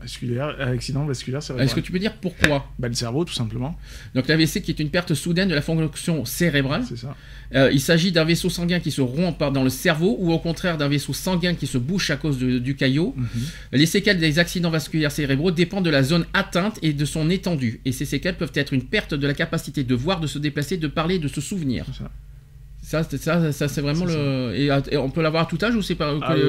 Vasculaire, 0.00 0.56
accident 0.60 1.04
vasculaire 1.04 1.42
cérébral. 1.42 1.66
Est-ce 1.66 1.74
que 1.74 1.80
tu 1.80 1.92
peux 1.92 1.98
dire 1.98 2.14
pourquoi 2.14 2.66
Bah, 2.78 2.88
le 2.88 2.94
cerveau, 2.94 3.24
tout 3.24 3.34
simplement. 3.34 3.76
Donc 4.14 4.28
l'AVC 4.28 4.62
qui 4.62 4.70
est 4.70 4.80
une 4.80 4.88
perte 4.90 5.12
soudaine 5.14 5.48
de 5.48 5.54
la 5.54 5.60
fonction 5.60 6.24
cérébrale. 6.24 6.84
C'est 6.88 6.96
ça. 6.96 7.14
Euh, 7.54 7.70
il 7.72 7.80
s'agit 7.80 8.10
d'un 8.12 8.24
vaisseau 8.24 8.48
sanguin 8.48 8.80
qui 8.80 8.90
se 8.92 9.00
rompt 9.00 9.38
dans 9.52 9.62
le 9.64 9.68
cerveau 9.70 10.16
ou 10.20 10.32
au 10.32 10.38
contraire 10.38 10.78
d'un 10.78 10.88
vaisseau 10.88 11.12
sanguin 11.12 11.54
qui 11.54 11.66
se 11.66 11.78
bouche 11.78 12.10
à 12.10 12.16
cause 12.16 12.38
de- 12.38 12.58
du 12.58 12.76
caillot. 12.76 13.12
Mhm. 13.16 13.26
Les 13.72 13.86
séquelles 13.86 14.18
des 14.18 14.38
accidents 14.38 14.70
vasculaires 14.70 15.12
cérébraux 15.12 15.50
dépendent 15.50 15.84
de 15.84 15.90
la 15.90 16.02
zone 16.02 16.24
atteinte 16.32 16.78
et 16.82 16.92
de 16.92 17.04
son 17.04 17.28
étendue. 17.28 17.80
Et 17.84 17.92
ces 17.92 18.04
séquelles 18.04 18.36
peuvent 18.36 18.52
être 18.54 18.72
une 18.72 18.84
perte 18.84 19.14
de 19.14 19.26
la 19.26 19.34
capacité 19.34 19.84
de 19.84 19.94
voir, 19.94 20.20
de 20.20 20.26
se 20.26 20.38
déplacer, 20.38 20.76
de 20.76 20.86
parler, 20.86 21.18
de 21.18 21.28
se 21.28 21.40
souvenir. 21.40 21.84
C'est 21.88 21.98
ça. 22.04 22.10
Ça, 22.82 23.02
c'est- 23.08 23.18
ça, 23.18 23.52
ça, 23.52 23.68
c'est 23.68 23.82
vraiment 23.82 24.04
le. 24.06 24.54
Et, 24.56 24.96
on 24.96 25.10
peut 25.10 25.20
l'avoir 25.22 25.42
à 25.44 25.46
tout 25.46 25.58
âge 25.62 25.74
ou 25.76 25.82
c'est 25.82 25.94
pas. 25.94 26.14
Ah, 26.22 26.32
euh, 26.32 26.48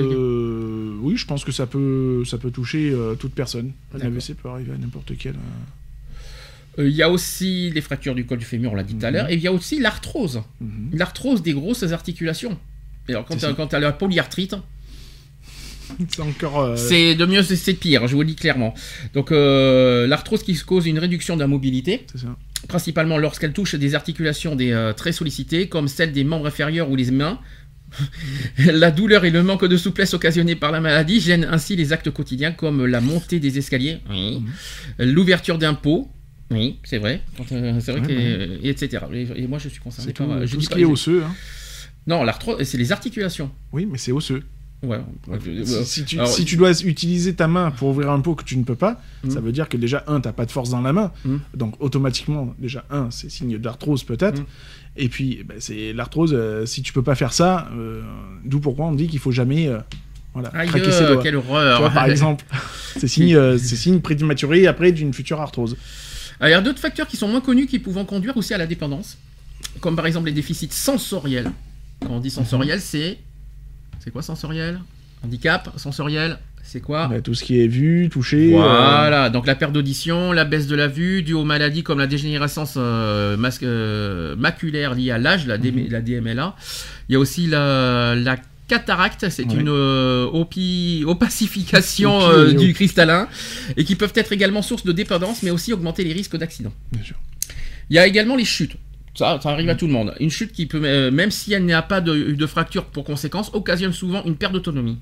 oui, 1.01 1.17
je 1.17 1.25
pense 1.25 1.43
que 1.43 1.51
ça 1.51 1.65
peut, 1.67 2.23
ça 2.25 2.37
peut 2.37 2.51
toucher 2.51 2.91
euh, 2.91 3.15
toute 3.15 3.33
personne. 3.33 3.71
Un 3.93 3.97
D'accord. 3.97 4.13
AVC 4.13 4.33
peut 4.35 4.49
arriver 4.49 4.71
à 4.73 4.77
n'importe 4.77 5.11
quel. 5.17 5.33
euh, 5.35 6.79
Euh, 6.79 6.87
Il 6.87 6.95
y 6.95 7.01
a 7.03 7.09
aussi 7.09 7.69
les 7.71 7.81
fractures 7.81 8.15
du 8.15 8.25
col 8.25 8.37
du 8.37 8.45
fémur, 8.45 8.71
on 8.71 8.75
l'a 8.75 8.83
dit 8.83 8.95
tout 8.95 9.05
à 9.05 9.09
Mhm. 9.09 9.15
l'heure. 9.15 9.29
Et 9.29 9.33
il 9.35 9.41
y 9.41 9.47
a 9.47 9.51
aussi 9.51 9.79
l'arthrose. 9.79 10.41
mhm. 10.61 10.91
L'arthrose 10.93 11.41
des 11.41 11.51
grosses 11.53 11.83
articulations. 11.91 12.57
Et 13.09 13.11
alors, 13.11 13.25
quand 13.25 13.67
tu 13.67 13.75
as 13.75 13.79
la 13.79 13.91
polyarthrite, 13.91 14.55
C'est 16.09 16.21
encore. 16.21 16.61
euh, 16.61 16.75
c'est 16.77 17.15
de 17.15 17.25
mieux, 17.25 17.43
c'est- 17.43 17.73
pire, 17.73 18.07
je 18.07 18.15
vous 18.15 18.21
le 18.21 18.27
dis 18.27 18.35
clairement. 18.35 18.73
Donc, 19.13 19.31
euh, 19.33 20.07
l'arthrose 20.07 20.43
qui 20.43 20.55
cause 20.59 20.85
une 20.87 20.99
réduction 20.99 21.35
de 21.35 21.41
la 21.41 21.47
mobilité, 21.47 22.05
C'est 22.11 22.19
ça. 22.19 22.35
principalement 22.69 23.17
lorsqu'elle 23.17 23.51
touche 23.51 23.75
des 23.75 23.93
articulations 23.93 24.55
des, 24.55 24.93
très 24.95 25.11
sollicitées, 25.11 25.67
comme 25.67 25.89
celles 25.89 26.13
des 26.13 26.23
membres 26.23 26.47
inférieurs 26.47 26.89
ou 26.89 26.95
les 26.95 27.11
mains, 27.11 27.39
La 28.57 28.91
douleur 28.91 29.25
et 29.25 29.29
le 29.31 29.43
manque 29.43 29.65
de 29.65 29.77
souplesse 29.77 30.13
occasionnés 30.13 30.55
par 30.55 30.71
la 30.71 30.79
maladie 30.81 31.19
gênent 31.19 31.47
ainsi 31.49 31.75
les 31.75 31.93
actes 31.93 32.09
quotidiens 32.11 32.51
comme 32.51 32.85
la 32.85 33.01
montée 33.01 33.39
des 33.39 33.57
escaliers, 33.57 33.99
oui. 34.09 34.41
l'ouverture 34.99 35.57
d'un 35.57 35.73
pot, 35.73 36.09
oui, 36.49 36.79
c'est 36.83 36.97
vrai, 36.97 37.21
euh, 37.51 37.79
c'est 37.79 37.91
vrai 37.91 38.01
Ouais, 38.01 38.07
que, 38.07 38.13
ouais. 38.13 38.59
et, 38.63 38.69
etc. 38.69 39.03
Et, 39.13 39.27
et 39.43 39.47
moi 39.47 39.57
je 39.59 39.69
suis 39.69 39.79
concerné 39.79 40.07
C'est 40.09 40.13
tout, 40.13 40.25
par. 40.25 40.45
je 40.45 40.51
tout 40.51 40.57
dis 40.57 40.65
ce 40.65 40.69
pas- 40.69 40.75
qui 40.75 40.81
est 40.81 40.85
osseux. 40.85 41.23
hein. 41.25 41.33
Non, 42.07 42.23
l'arthrose, 42.23 42.63
c'est 42.63 42.77
les 42.77 42.91
articulations. 42.91 43.51
Oui, 43.71 43.85
mais 43.89 43.97
c'est 43.97 44.11
osseux. 44.11 44.43
Ouais. 44.83 44.97
Si, 45.63 45.85
si 45.85 46.05
tu, 46.05 46.15
Alors, 46.17 46.27
si 46.27 46.43
tu 46.43 46.55
dois 46.57 46.71
utiliser 46.81 47.35
ta 47.35 47.47
main 47.47 47.69
pour 47.69 47.89
ouvrir 47.89 48.09
un 48.09 48.19
pot 48.19 48.33
que 48.33 48.43
tu 48.43 48.57
ne 48.57 48.63
peux 48.63 48.75
pas, 48.75 48.99
Mm. 49.23 49.29
ça 49.29 49.39
veut 49.39 49.51
dire 49.51 49.69
que 49.69 49.77
déjà, 49.77 50.03
un, 50.07 50.19
t'as 50.19 50.31
pas 50.31 50.47
de 50.47 50.51
force 50.51 50.71
dans 50.71 50.81
la 50.81 50.91
main. 50.91 51.11
Mm. 51.23 51.35
Donc, 51.55 51.75
automatiquement, 51.79 52.55
déjà, 52.57 52.83
un, 52.89 53.11
c'est 53.11 53.29
signe 53.29 53.59
d'arthrose 53.59 54.03
peut-être. 54.03 54.41
Mm. 54.41 54.45
Et 54.97 55.07
puis, 55.09 55.43
ben, 55.45 55.57
c'est 55.59 55.93
l'arthrose, 55.93 56.33
euh, 56.33 56.65
si 56.65 56.81
tu 56.81 56.91
peux 56.93 57.01
pas 57.03 57.15
faire 57.15 57.31
ça, 57.33 57.69
euh, 57.77 58.01
d'où 58.43 58.59
pourquoi 58.59 58.85
on 58.85 58.91
dit 58.93 59.07
qu'il 59.07 59.19
faut 59.19 59.31
jamais 59.31 59.67
euh, 59.67 59.79
voilà, 60.33 60.49
Aïe, 60.49 60.67
craquer 60.67 60.91
ses 60.91 61.05
doigts. 61.07 61.21
quelle 61.23 61.31
Tu 61.33 61.37
horreur. 61.37 61.79
vois, 61.79 61.89
par 61.89 62.05
exemple, 62.05 62.45
c'est 62.97 63.07
signe, 63.07 63.35
euh, 63.35 63.57
signe 63.57 63.99
prématuré 64.01 64.67
après 64.67 64.91
d'une 64.91 65.13
future 65.13 65.39
arthrose. 65.39 65.77
Alors, 66.39 66.49
il 66.49 66.51
y 66.51 66.55
a 66.55 66.61
d'autres 66.61 66.79
facteurs 66.79 67.07
qui 67.07 67.15
sont 67.17 67.27
moins 67.27 67.41
connus 67.41 67.67
qui 67.67 67.79
pouvant 67.79 68.03
conduire 68.05 68.35
aussi 68.35 68.53
à 68.53 68.57
la 68.57 68.67
dépendance, 68.67 69.17
comme 69.79 69.95
par 69.95 70.07
exemple 70.07 70.25
les 70.27 70.31
déficits 70.33 70.69
sensoriels. 70.71 71.51
Quand 72.01 72.09
on 72.11 72.19
dit 72.19 72.31
sensoriel, 72.31 72.77
Mhm. 72.77 72.83
c'est. 72.83 73.17
C'est 73.99 74.11
quoi 74.11 74.23
sensoriel? 74.23 74.81
Handicap 75.23 75.69
Sensoriel? 75.77 76.37
C'est 76.71 76.79
quoi 76.79 77.07
Ben, 77.09 77.21
tout 77.21 77.33
ce 77.33 77.43
qui 77.43 77.59
est 77.59 77.67
vu, 77.67 78.07
touché. 78.09 78.53
euh, 78.53 78.57
Voilà, 78.57 79.29
donc 79.29 79.45
la 79.45 79.55
perte 79.55 79.73
d'audition, 79.73 80.31
la 80.31 80.45
baisse 80.45 80.67
de 80.67 80.75
la 80.77 80.87
vue, 80.87 81.21
due 81.21 81.33
aux 81.33 81.43
maladies 81.43 81.83
comme 81.83 81.99
la 81.99 82.07
dégénérescence 82.07 82.75
euh, 82.77 83.35
euh, 83.63 84.35
maculaire 84.37 84.95
liée 84.95 85.11
à 85.11 85.17
l'âge, 85.17 85.47
la, 85.47 85.57
D- 85.57 85.73
Mhm. 85.73 85.87
la 85.89 85.99
DMLA. 85.99 86.55
Il 87.09 87.13
y 87.13 87.15
a 87.17 87.19
aussi 87.19 87.47
la, 87.47 88.15
la 88.15 88.37
cataracte, 88.69 89.27
c'est 89.27 89.45
Ouais. 89.51 89.59
une 89.59 89.67
euh, 89.67 90.27
opacification 91.05 92.19
Opi- 92.19 92.31
euh, 92.31 92.53
du 92.53 92.73
cristallin, 92.73 93.27
et 93.75 93.83
qui 93.83 93.95
peuvent 93.97 94.13
être 94.15 94.31
également 94.31 94.61
source 94.61 94.85
de 94.85 94.93
dépendance, 94.93 95.43
mais 95.43 95.51
aussi 95.51 95.73
augmenter 95.73 96.05
les 96.05 96.13
risques 96.13 96.37
d'accident. 96.37 96.71
bien 96.93 97.03
sûr. 97.03 97.17
Il 97.89 97.97
y 97.97 97.99
a 97.99 98.07
également 98.07 98.37
les 98.37 98.45
chutes. 98.45 98.77
Ça, 99.13 99.37
ça 99.43 99.49
arrive 99.49 99.67
à 99.69 99.75
tout 99.75 99.87
le 99.87 99.91
monde. 99.93 100.13
Une 100.21 100.29
chute 100.29 100.53
qui 100.53 100.67
peut, 100.67 100.79
euh, 100.85 101.11
même 101.11 101.31
si 101.31 101.51
elle 101.51 101.65
n'a 101.65 101.81
pas 101.81 101.99
de, 101.99 102.31
de 102.31 102.45
fracture 102.47 102.85
pour 102.85 103.03
conséquence, 103.03 103.51
occasionne 103.53 103.91
souvent 103.91 104.23
une 104.23 104.37
perte 104.37 104.53
d'autonomie. 104.53 104.99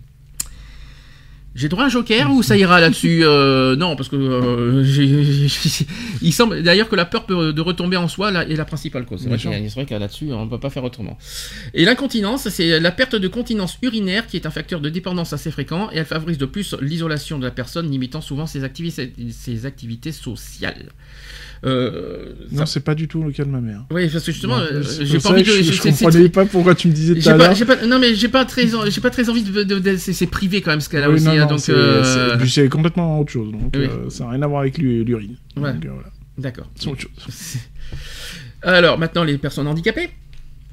J'ai 1.55 1.67
droit 1.67 1.84
à 1.84 1.88
un 1.88 1.89
joker 1.89 2.31
ou 2.31 2.43
ça 2.43 2.55
ira 2.57 2.80
là-dessus 2.80 3.21
Euh, 3.23 3.76
Non, 3.76 3.95
parce 3.95 4.07
que 4.07 4.15
euh, 4.15 5.47
il 6.21 6.31
semble 6.34 6.61
d'ailleurs 6.63 6.89
que 6.89 6.95
la 6.95 7.05
peur 7.05 7.26
de 7.27 7.61
retomber 7.61 7.97
en 7.97 8.07
soi 8.07 8.31
là, 8.31 8.47
est 8.47 8.55
la 8.55 8.65
principale 8.65 9.05
cause. 9.05 9.21
C'est 9.23 9.30
vrai, 9.30 9.85
que 9.85 9.93
là-dessus 9.95 10.31
on 10.31 10.45
ne 10.45 10.49
peut 10.49 10.59
pas 10.59 10.69
faire 10.69 10.84
autrement. 10.84 11.17
Et 11.73 11.85
l'incontinence, 11.85 12.47
c'est 12.49 12.80
la 12.80 12.91
perte 12.91 13.15
de 13.15 13.27
continence 13.27 13.77
urinaire 13.81 14.27
qui 14.27 14.38
est 14.38 14.45
un 14.45 14.51
facteur 14.51 14.80
de 14.80 14.89
dépendance 14.89 15.34
assez 15.34 15.51
fréquent 15.51 15.89
et 15.91 15.97
elle 15.97 16.05
favorise 16.05 16.38
de 16.38 16.45
plus 16.45 16.76
l'isolation 16.81 17.39
de 17.39 17.45
la 17.45 17.51
personne, 17.51 17.89
limitant 17.89 18.21
souvent 18.21 18.45
ses 18.45 18.63
activités 18.63 20.11
sociales. 20.11 20.89
Euh, 21.65 22.34
Non, 22.52 22.65
c'est 22.65 22.80
pas 22.80 22.95
du 22.95 23.07
tout 23.07 23.22
le 23.22 23.31
cas 23.31 23.44
de 23.44 23.49
ma 23.49 23.60
mère. 23.60 23.86
oui, 23.91 24.07
parce 24.10 24.23
que 24.26 24.31
justement, 24.31 24.57
j'ai 25.02 25.19
pas 25.19 25.30
envie 25.31 25.44
de. 25.44 25.52
Je, 25.52 25.61
je 25.73 25.81
comprenais 25.81 26.30
pas 26.30 26.45
pourquoi 26.45 26.73
tu 26.76 26.88
me 26.88 26.94
disais 26.94 27.15
tout 27.15 27.30
à 27.30 27.86
non 27.86 27.99
mais 27.99 28.15
j'ai 28.15 28.30
pas 28.30 28.45
très, 28.45 28.68
j'ai 28.90 29.02
pas 29.02 29.10
très 29.10 29.30
envie 29.30 29.44
de, 29.44 29.64
de- 29.64 29.80
de- 29.80 29.98
c'est, 29.98 30.27
privé 30.27 30.61
quand 30.61 30.72
même 30.72 30.80
ce 30.81 30.88
qu'elle 30.90 31.03
a 31.03 31.10
Oui, 31.10 31.15
aussi, 31.15 31.26
non, 31.26 31.31
hein, 31.31 31.38
non, 31.41 31.45
donc 31.48 31.60
c'est 31.60 31.73
euh, 31.73 32.03
c'est- 32.45 32.69
complètement 32.69 33.19
autre 33.19 33.31
chose. 33.31 33.52
Donc, 33.52 33.73
Oui. 33.76 33.86
euh, 33.86 34.10
ça 34.10 34.23
n'a 34.26 34.31
rien 34.31 34.41
à 34.44 34.48
voir 34.48 34.61
avec 34.61 34.77
l'u- 34.77 35.03
l'urine. 35.03 35.36
Ouais. 35.57 35.73
D'accord. 36.38 36.69
c'est 36.76 36.88
autre 36.88 37.02
chose. 37.02 37.11
Alors 38.61 38.98
maintenant 38.98 39.23
les 39.23 39.38
personnes 39.38 39.68
handicapées. 39.68 40.10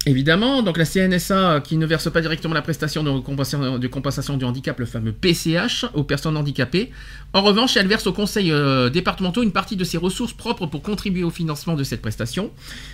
Évidemment, 0.09 0.62
donc 0.62 0.78
la 0.78 0.85
CNSA 0.85 1.61
qui 1.65 1.77
ne 1.77 1.85
verse 1.85 2.09
pas 2.12 2.20
directement 2.20 2.55
la 2.55 2.62
prestation 2.62 3.03
de 3.03 3.89
compensation, 3.89 4.37
du 4.37 4.45
handicap, 4.45 4.78
le 4.78 4.87
fameux 4.87 5.11
PCH, 5.11 5.85
aux 5.95 6.05
personnes 6.05 6.37
handicapées. 6.37 6.93
En 7.33 7.43
revanche, 7.43 7.77
elle 7.77 7.89
verse 7.89 8.07
aux 8.07 8.12
conseils 8.12 8.53
euh, 8.53 8.89
départementaux 8.89 9.43
une 9.43 9.51
partie 9.51 9.74
de 9.74 9.83
ses 9.83 9.99
ressources 9.99 10.33
propres 10.33 10.66
pour 10.66 10.83
contribuer 10.83 11.24
au 11.24 11.31
financement 11.31 11.74
de 11.74 11.83
cette 11.83 12.03
prestation. 12.03 12.53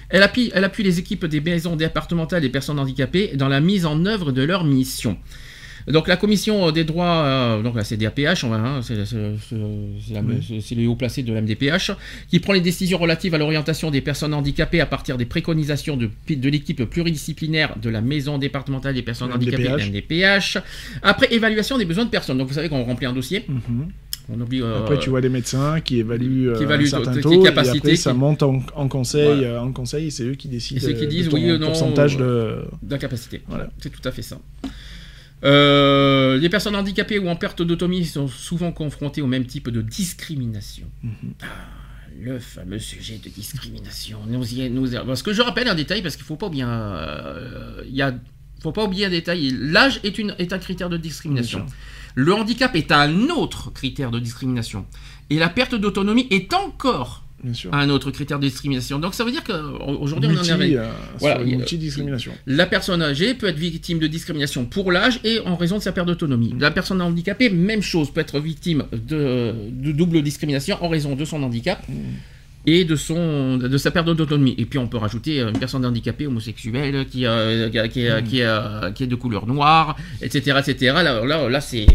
Elle 0.09 0.23
appuie 0.23 0.51
les 0.83 0.99
équipes 0.99 1.27
des 1.27 1.43
maisons 1.43 1.77
départementales 1.77 2.41
des 2.41 2.49
personnes 2.49 2.79
handicapées 2.79 3.33
dans 3.35 3.49
la 3.49 3.61
mise 3.61 3.85
en 3.85 4.07
œuvre 4.07 4.33
de 4.33 4.43
leur 4.43 4.65
mission. 4.65 5.19
Donc 5.89 6.09
la 6.09 6.17
commission 6.17 6.71
des 6.71 6.85
droits, 6.85 7.25
euh, 7.25 7.63
donc 7.63 7.75
là 7.77 7.85
c'est 7.85 7.97
DAPH, 7.97 8.45
on 8.45 8.49
va, 8.51 8.57
hein, 8.57 8.81
c'est 8.83 8.95
la- 8.95 10.21
Oui. 10.23 10.65
les 10.77 10.87
hauts 10.87 10.95
placés 10.97 11.23
de 11.23 11.33
la 11.33 11.41
MDPH, 11.41 11.93
qui 12.29 12.39
prend 12.41 12.53
les 12.53 12.61
décisions 12.61 12.99
relatives 12.99 13.35
à 13.35 13.39
l'orientation 13.39 13.91
des 13.91 14.01
personnes 14.01 14.35
handicapées 14.35 14.81
à 14.81 14.87
partir 14.87 15.19
des 15.19 15.25
préconisations 15.27 15.97
de, 15.97 16.11
de 16.29 16.49
l'équipe 16.49 16.85
pluridisciplinaire 16.85 17.77
de 17.81 17.91
la 17.91 18.01
maison 18.01 18.39
départementale 18.39 18.95
des 18.95 19.03
personnes 19.03 19.31
La 19.31 19.37
handicapées, 19.37 19.65
la 19.65 19.77
MDPH. 19.79 20.59
Après 21.03 21.33
évaluation 21.35 21.79
des 21.79 21.85
besoins 21.85 22.05
de 22.05 22.11
personnes. 22.11 22.39
Donc 22.39 22.49
vous 22.49 22.55
savez 22.55 22.69
qu'on 22.69 22.85
remplit 22.85 23.07
un 23.07 23.13
dossier, 23.13 23.45
Mhm. 23.49 23.89
on 24.29 24.41
oublie... 24.41 24.63
euh, 24.63 24.79
Après, 24.81 24.99
tu 24.99 25.11
vois 25.11 25.21
des 25.21 25.29
médecins 25.29 25.81
qui 25.81 25.99
évaluent, 25.99 26.49
euh, 26.51 26.57
qui 26.57 26.63
évaluent 26.63 26.85
un 26.87 26.91
certain 26.91 27.21
taux, 27.21 27.45
et 27.45 27.49
après, 27.49 27.97
ça 27.97 28.15
monte 28.15 28.43
en, 28.43 28.63
en 28.77 28.89
conseil, 28.89 29.25
Voilà. 29.27 29.43
euh, 29.49 29.61
en 29.61 29.73
conseil, 29.73 30.07
et 30.07 30.11
c'est 30.11 30.25
eux 30.25 30.35
qui 30.35 30.49
décident 30.49 30.81
Et 30.87 30.95
qui 30.95 31.05
euh, 31.05 31.07
disent 31.07 31.25
de 31.27 31.31
ton 31.31 31.37
oui 31.37 31.51
ou 31.53 31.59
non, 31.59 31.67
pourcentage 31.67 32.17
euh, 32.21 32.63
de... 32.83 32.89
d'incapacité. 32.89 33.43
Voilà. 33.49 33.69
C'est 33.79 33.91
tout 33.91 34.07
à 34.09 34.13
fait 34.13 34.23
ça. 34.23 34.39
Euh, 35.45 36.39
les 36.39 36.49
personnes 36.49 36.77
handicapées 36.77 37.19
ou 37.19 37.29
en 37.29 37.37
perte 37.37 37.63
d'autonomie 37.63 38.05
sont 38.07 38.29
souvent 38.29 38.71
confrontées 38.73 39.23
au 39.23 39.27
même 39.27 39.45
type 39.47 39.69
de 39.71 39.83
discrimination. 39.83 40.87
Mhm. 41.03 41.13
Ah, 41.43 41.47
le 42.21 42.39
fameux 42.39 42.79
sujet 42.79 43.19
de 43.23 43.29
discrimination. 43.29 44.19
Nous 44.29 44.55
y, 44.55 44.71
nous 44.71 44.95
y- 44.95 44.99
parce 45.05 45.23
que 45.23 45.33
je 45.33 45.43
rappelle 45.43 45.67
un 45.69 45.75
détail, 45.75 46.03
parce 46.03 46.15
qu'il 46.17 46.25
faut 46.25 46.37
pas 46.37 46.51
y 46.53 46.63
a, 46.63 48.15
faut 48.63 48.73
pas 48.73 48.85
oublier 48.85 49.07
un 49.07 49.11
détail. 49.11 49.51
L'âge 49.59 49.99
est, 50.05 50.19
une, 50.19 50.35
est 50.39 50.53
un 50.53 50.59
critère 50.59 50.89
de 50.89 50.97
discrimination. 50.97 51.61
Bien. 51.61 51.75
Le 52.15 52.35
handicap 52.35 52.77
est 52.77 52.93
un 52.93 53.29
autre 53.31 53.73
critère 53.73 54.11
de 54.11 54.21
discrimination. 54.21 54.87
Et 55.31 55.39
la 55.39 55.49
perte 55.49 55.75
d'autonomie 55.75 56.29
est 56.31 56.53
encore 56.55 57.25
Sûr. 57.53 57.75
un 57.75 57.89
autre 57.91 58.11
critère 58.11 58.39
de 58.39 58.47
discrimination. 58.47 58.99
Donc 58.99 59.15
ça 59.15 59.25
veut 59.25 59.31
dire 59.33 59.43
qu'aujourd'hui 59.45 60.31
on 60.33 60.39
en 60.41 60.61
est 60.61 60.77
euh, 60.77 60.87
Voilà, 61.19 61.45
multi-discrimination. 61.45 62.33
la 62.47 62.67
personne 62.67 63.03
âgée 63.03 63.35
peut 63.35 63.49
être 63.49 63.59
victime 63.59 63.99
de 63.99 64.07
discrimination 64.07 64.65
pour 64.65 64.93
l'âge 64.93 65.21
et 65.25 65.41
en 65.41 65.57
raison 65.57 65.79
de 65.79 65.83
sa 65.83 65.93
perte 65.93 66.07
d'autonomie. 66.07 66.55
La 66.59 66.71
personne 66.71 67.01
handicapée, 67.01 67.51
même 67.51 67.83
chose, 67.83 68.13
peut 68.13 68.21
être 68.21 68.39
victime 68.41 68.85
de, 68.93 69.55
de 69.71 69.93
double 69.93 70.23
discrimination 70.23 70.77
en 70.83 70.89
raison 70.89 71.17
de 71.17 71.25
son 71.25 71.43
handicap 71.43 71.85
et 72.67 72.85
de, 72.85 72.95
son, 72.97 73.57
de 73.57 73.77
sa 73.77 73.91
perte 73.91 74.07
d'autonomie. 74.07 74.55
Et 74.59 74.67
puis 74.67 74.79
on 74.79 74.87
peut 74.87 74.99
rajouter 74.99 75.41
une 75.41 75.59
personne 75.59 75.85
handicapée 75.85 76.27
homosexuelle 76.27 77.07
qui, 77.07 77.27
euh, 77.27 77.69
qui, 77.71 77.79
qui, 77.91 78.09
qui, 78.29 78.43
euh, 78.43 78.91
qui 78.93 79.05
est 79.05 79.09
de 79.09 79.15
couleur 79.17 79.47
noire, 79.47 79.97
etc. 80.21 80.59
etc. 80.61 80.93
Là, 81.03 81.25
là, 81.25 81.49
là 81.49 81.61
c'est... 81.61 81.87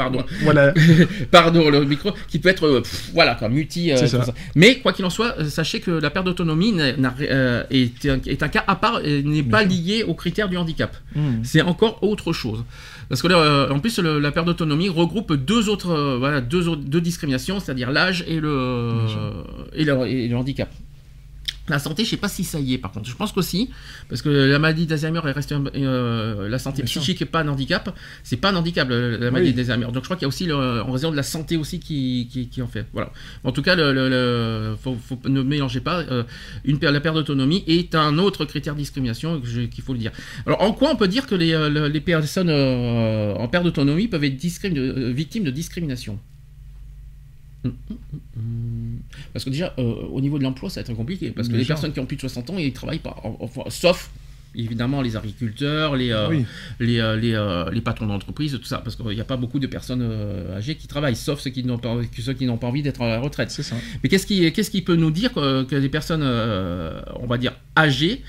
Pardon, 0.00 0.24
Voilà, 0.42 0.72
pardon 1.30 1.68
le 1.70 1.84
micro, 1.84 2.12
qui 2.28 2.38
peut 2.38 2.48
être 2.48 2.64
euh, 2.66 2.80
pff, 2.80 3.10
voilà 3.12 3.34
quoi, 3.34 3.48
multi. 3.48 3.92
euh, 3.92 3.96
ça. 4.24 4.34
Mais 4.54 4.76
quoi 4.78 4.92
qu'il 4.94 5.04
en 5.04 5.10
soit, 5.10 5.34
euh, 5.38 5.48
sachez 5.48 5.80
que 5.80 5.90
la 5.90 6.10
perte 6.10 6.24
d'autonomie 6.26 6.74
euh, 6.80 7.64
est, 7.70 8.06
un, 8.06 8.18
est 8.26 8.42
un 8.42 8.48
cas 8.48 8.64
à 8.66 8.76
part, 8.76 9.00
et 9.04 9.22
n'est 9.22 9.42
pas 9.42 9.62
lié 9.62 10.02
aux 10.04 10.14
critères 10.14 10.48
du 10.48 10.56
handicap. 10.56 10.96
Mhm. 11.14 11.40
C'est 11.42 11.62
encore 11.62 12.02
autre 12.02 12.32
chose. 12.32 12.64
Parce 13.08 13.22
que 13.22 13.28
là, 13.28 13.68
en 13.70 13.78
plus, 13.80 13.98
le- 13.98 14.20
la 14.20 14.30
perte 14.30 14.46
d'autonomie 14.46 14.88
regroupe 14.88 15.32
deux 15.34 15.68
autres, 15.68 16.16
voilà, 16.18 16.40
deux, 16.40 16.68
autres- 16.68 16.82
deux 16.84 17.00
discriminations, 17.00 17.58
c'est-à-dire 17.60 17.90
l'âge 17.90 18.24
et 18.28 18.38
le, 18.40 18.90
et, 19.74 19.84
le, 19.84 20.06
et 20.06 20.28
le 20.28 20.36
handicap. 20.36 20.70
La 21.70 21.78
santé, 21.78 22.04
je 22.04 22.10
sais 22.10 22.16
pas 22.16 22.28
si 22.28 22.44
ça 22.44 22.60
y 22.60 22.74
est, 22.74 22.78
par 22.78 22.92
contre. 22.92 23.08
Je 23.08 23.14
pense 23.16 23.32
qu'aussi, 23.32 23.70
parce 24.08 24.20
que 24.22 24.28
la 24.28 24.58
maladie 24.58 24.86
d'Alzheimer 24.86 25.20
un- 25.52 25.66
euh, 25.76 26.48
la 26.48 26.58
santé 26.58 26.82
Bien 26.82 26.86
psychique 26.86 27.20
n'est 27.20 27.26
pas 27.26 27.40
un 27.42 27.48
handicap. 27.48 27.96
C'est 28.22 28.36
pas 28.36 28.50
un 28.50 28.56
handicap, 28.56 28.88
la 28.90 29.30
maladie 29.30 29.50
Oui. 29.50 29.54
d'Alzheimer. 29.54 29.86
Donc 29.86 29.96
je 29.96 30.00
crois 30.00 30.16
qu'il 30.16 30.22
y 30.24 30.26
a 30.26 30.28
aussi, 30.28 30.46
le- 30.46 30.82
en 30.82 30.90
raison 30.92 31.10
de 31.10 31.16
la 31.16 31.22
santé 31.22 31.56
aussi, 31.56 31.80
qui, 31.80 32.28
qui, 32.30 32.48
qui 32.48 32.60
en 32.60 32.68
fait. 32.68 32.86
Voilà. 32.92 33.12
En 33.44 33.52
tout 33.52 33.62
cas, 33.62 33.74
le, 33.76 33.92
le- 33.92 34.08
le- 34.10 34.76
faut, 34.82 34.96
faut- 34.96 35.20
ne 35.28 35.42
mélangez 35.42 35.80
pas. 35.80 36.00
euh, 36.00 36.24
une, 36.64 36.78
la 36.80 37.00
perte 37.00 37.14
d'autonomie 37.16 37.64
est 37.66 37.94
un 37.94 38.18
autre 38.18 38.44
critère 38.44 38.74
de 38.74 38.80
discrimination 38.80 39.40
qu'il 39.40 39.82
faut 39.84 39.92
le 39.92 39.98
dire. 40.00 40.12
Alors, 40.46 40.60
en 40.62 40.72
quoi 40.72 40.90
on 40.92 40.96
peut 40.96 41.08
dire 41.08 41.26
que 41.26 41.34
les, 41.34 41.52
euh, 41.52 41.88
les 41.88 42.00
personnes 42.00 42.50
euh, 42.50 43.34
en 43.34 43.48
perte 43.48 43.64
d'autonomie 43.64 44.08
peuvent 44.08 44.24
être 44.24 44.36
victimes 45.14 45.44
de 45.44 45.50
discrimination 45.50 46.00
Hum, 46.10 46.16
hum, 46.16 46.18
hum, 46.18 46.18
hum. 46.18 46.18
Parce 49.32 49.44
que 49.44 49.50
déjà, 49.50 49.74
euh, 49.78 49.82
au 50.10 50.20
niveau 50.20 50.38
de 50.38 50.42
l'emploi, 50.44 50.70
ça 50.70 50.80
va 50.80 50.86
être 50.88 50.96
compliqué. 50.96 51.30
Parce 51.30 51.48
que 51.48 51.52
Bien 51.52 51.58
les 51.58 51.64
sûr. 51.64 51.74
personnes 51.74 51.92
qui 51.92 52.00
ont 52.00 52.06
plus 52.06 52.16
de 52.16 52.20
60 52.22 52.50
ans, 52.50 52.58
ils 52.58 52.72
travaillent 52.72 52.98
pas. 52.98 53.16
Enfin, 53.40 53.62
sauf, 53.68 54.10
évidemment, 54.54 55.02
les 55.02 55.16
agriculteurs, 55.16 55.94
les, 55.96 56.10
euh, 56.10 56.28
oui. 56.28 56.44
les, 56.80 57.00
euh, 57.00 57.16
les, 57.16 57.74
les 57.74 57.80
patrons 57.80 58.06
d'entreprise, 58.06 58.52
tout 58.60 58.64
ça. 58.64 58.78
Parce 58.78 58.96
qu'il 58.96 59.06
n'y 59.08 59.20
a 59.20 59.24
pas 59.24 59.36
beaucoup 59.36 59.58
de 59.58 59.66
personnes 59.66 60.02
âgées 60.54 60.74
qui 60.76 60.86
travaillent, 60.86 61.16
sauf 61.16 61.40
ceux 61.40 61.50
qui 61.50 61.64
n'ont 61.64 61.78
pas, 61.78 61.96
ceux 62.18 62.32
qui 62.32 62.46
n'ont 62.46 62.58
pas 62.58 62.66
envie 62.66 62.82
d'être 62.82 63.02
à 63.02 63.08
la 63.08 63.20
retraite. 63.20 63.50
c'est 63.50 63.62
ça. 63.62 63.76
Mais 64.02 64.08
qu'est-ce 64.08 64.26
qui, 64.26 64.50
qu'est-ce 64.52 64.70
qui 64.70 64.82
peut 64.82 64.96
nous 64.96 65.10
dire 65.10 65.32
que, 65.32 65.64
que 65.64 65.76
des 65.76 65.88
personnes, 65.88 66.22
on 66.22 67.26
va 67.26 67.38
dire, 67.38 67.52
âgées 67.76 68.22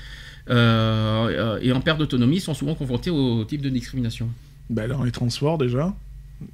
et 0.48 1.72
en 1.72 1.80
perte 1.82 1.98
d'autonomie 1.98 2.40
sont 2.40 2.54
souvent 2.54 2.74
confrontées 2.74 3.10
au 3.10 3.44
type 3.44 3.62
de 3.62 3.68
discrimination? 3.70 4.28
Bah, 4.70 4.86
dans 4.88 5.02
les 5.02 5.10
transports, 5.10 5.58
déjà, 5.58 5.94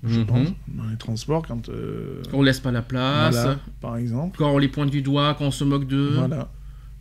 je 0.04 0.20
Mhm. 0.20 0.26
pense. 0.26 0.48
Dans 0.68 0.88
les 0.90 0.96
transports, 0.96 1.46
quand... 1.46 1.68
euh, 1.68 2.22
Quand 2.30 2.38
on 2.38 2.42
laisse 2.42 2.60
pas 2.60 2.70
la 2.72 2.82
place, 2.82 3.34
voilà, 3.34 3.58
par 3.80 3.96
exemple. 3.96 4.36
quand 4.38 4.50
on 4.52 4.58
les 4.58 4.68
pointe 4.68 4.90
du 4.90 5.02
doigt, 5.02 5.34
quand 5.38 5.46
on 5.46 5.50
se 5.50 5.64
moque 5.64 5.86
d'eux. 5.86 6.12
Voilà. 6.16 6.50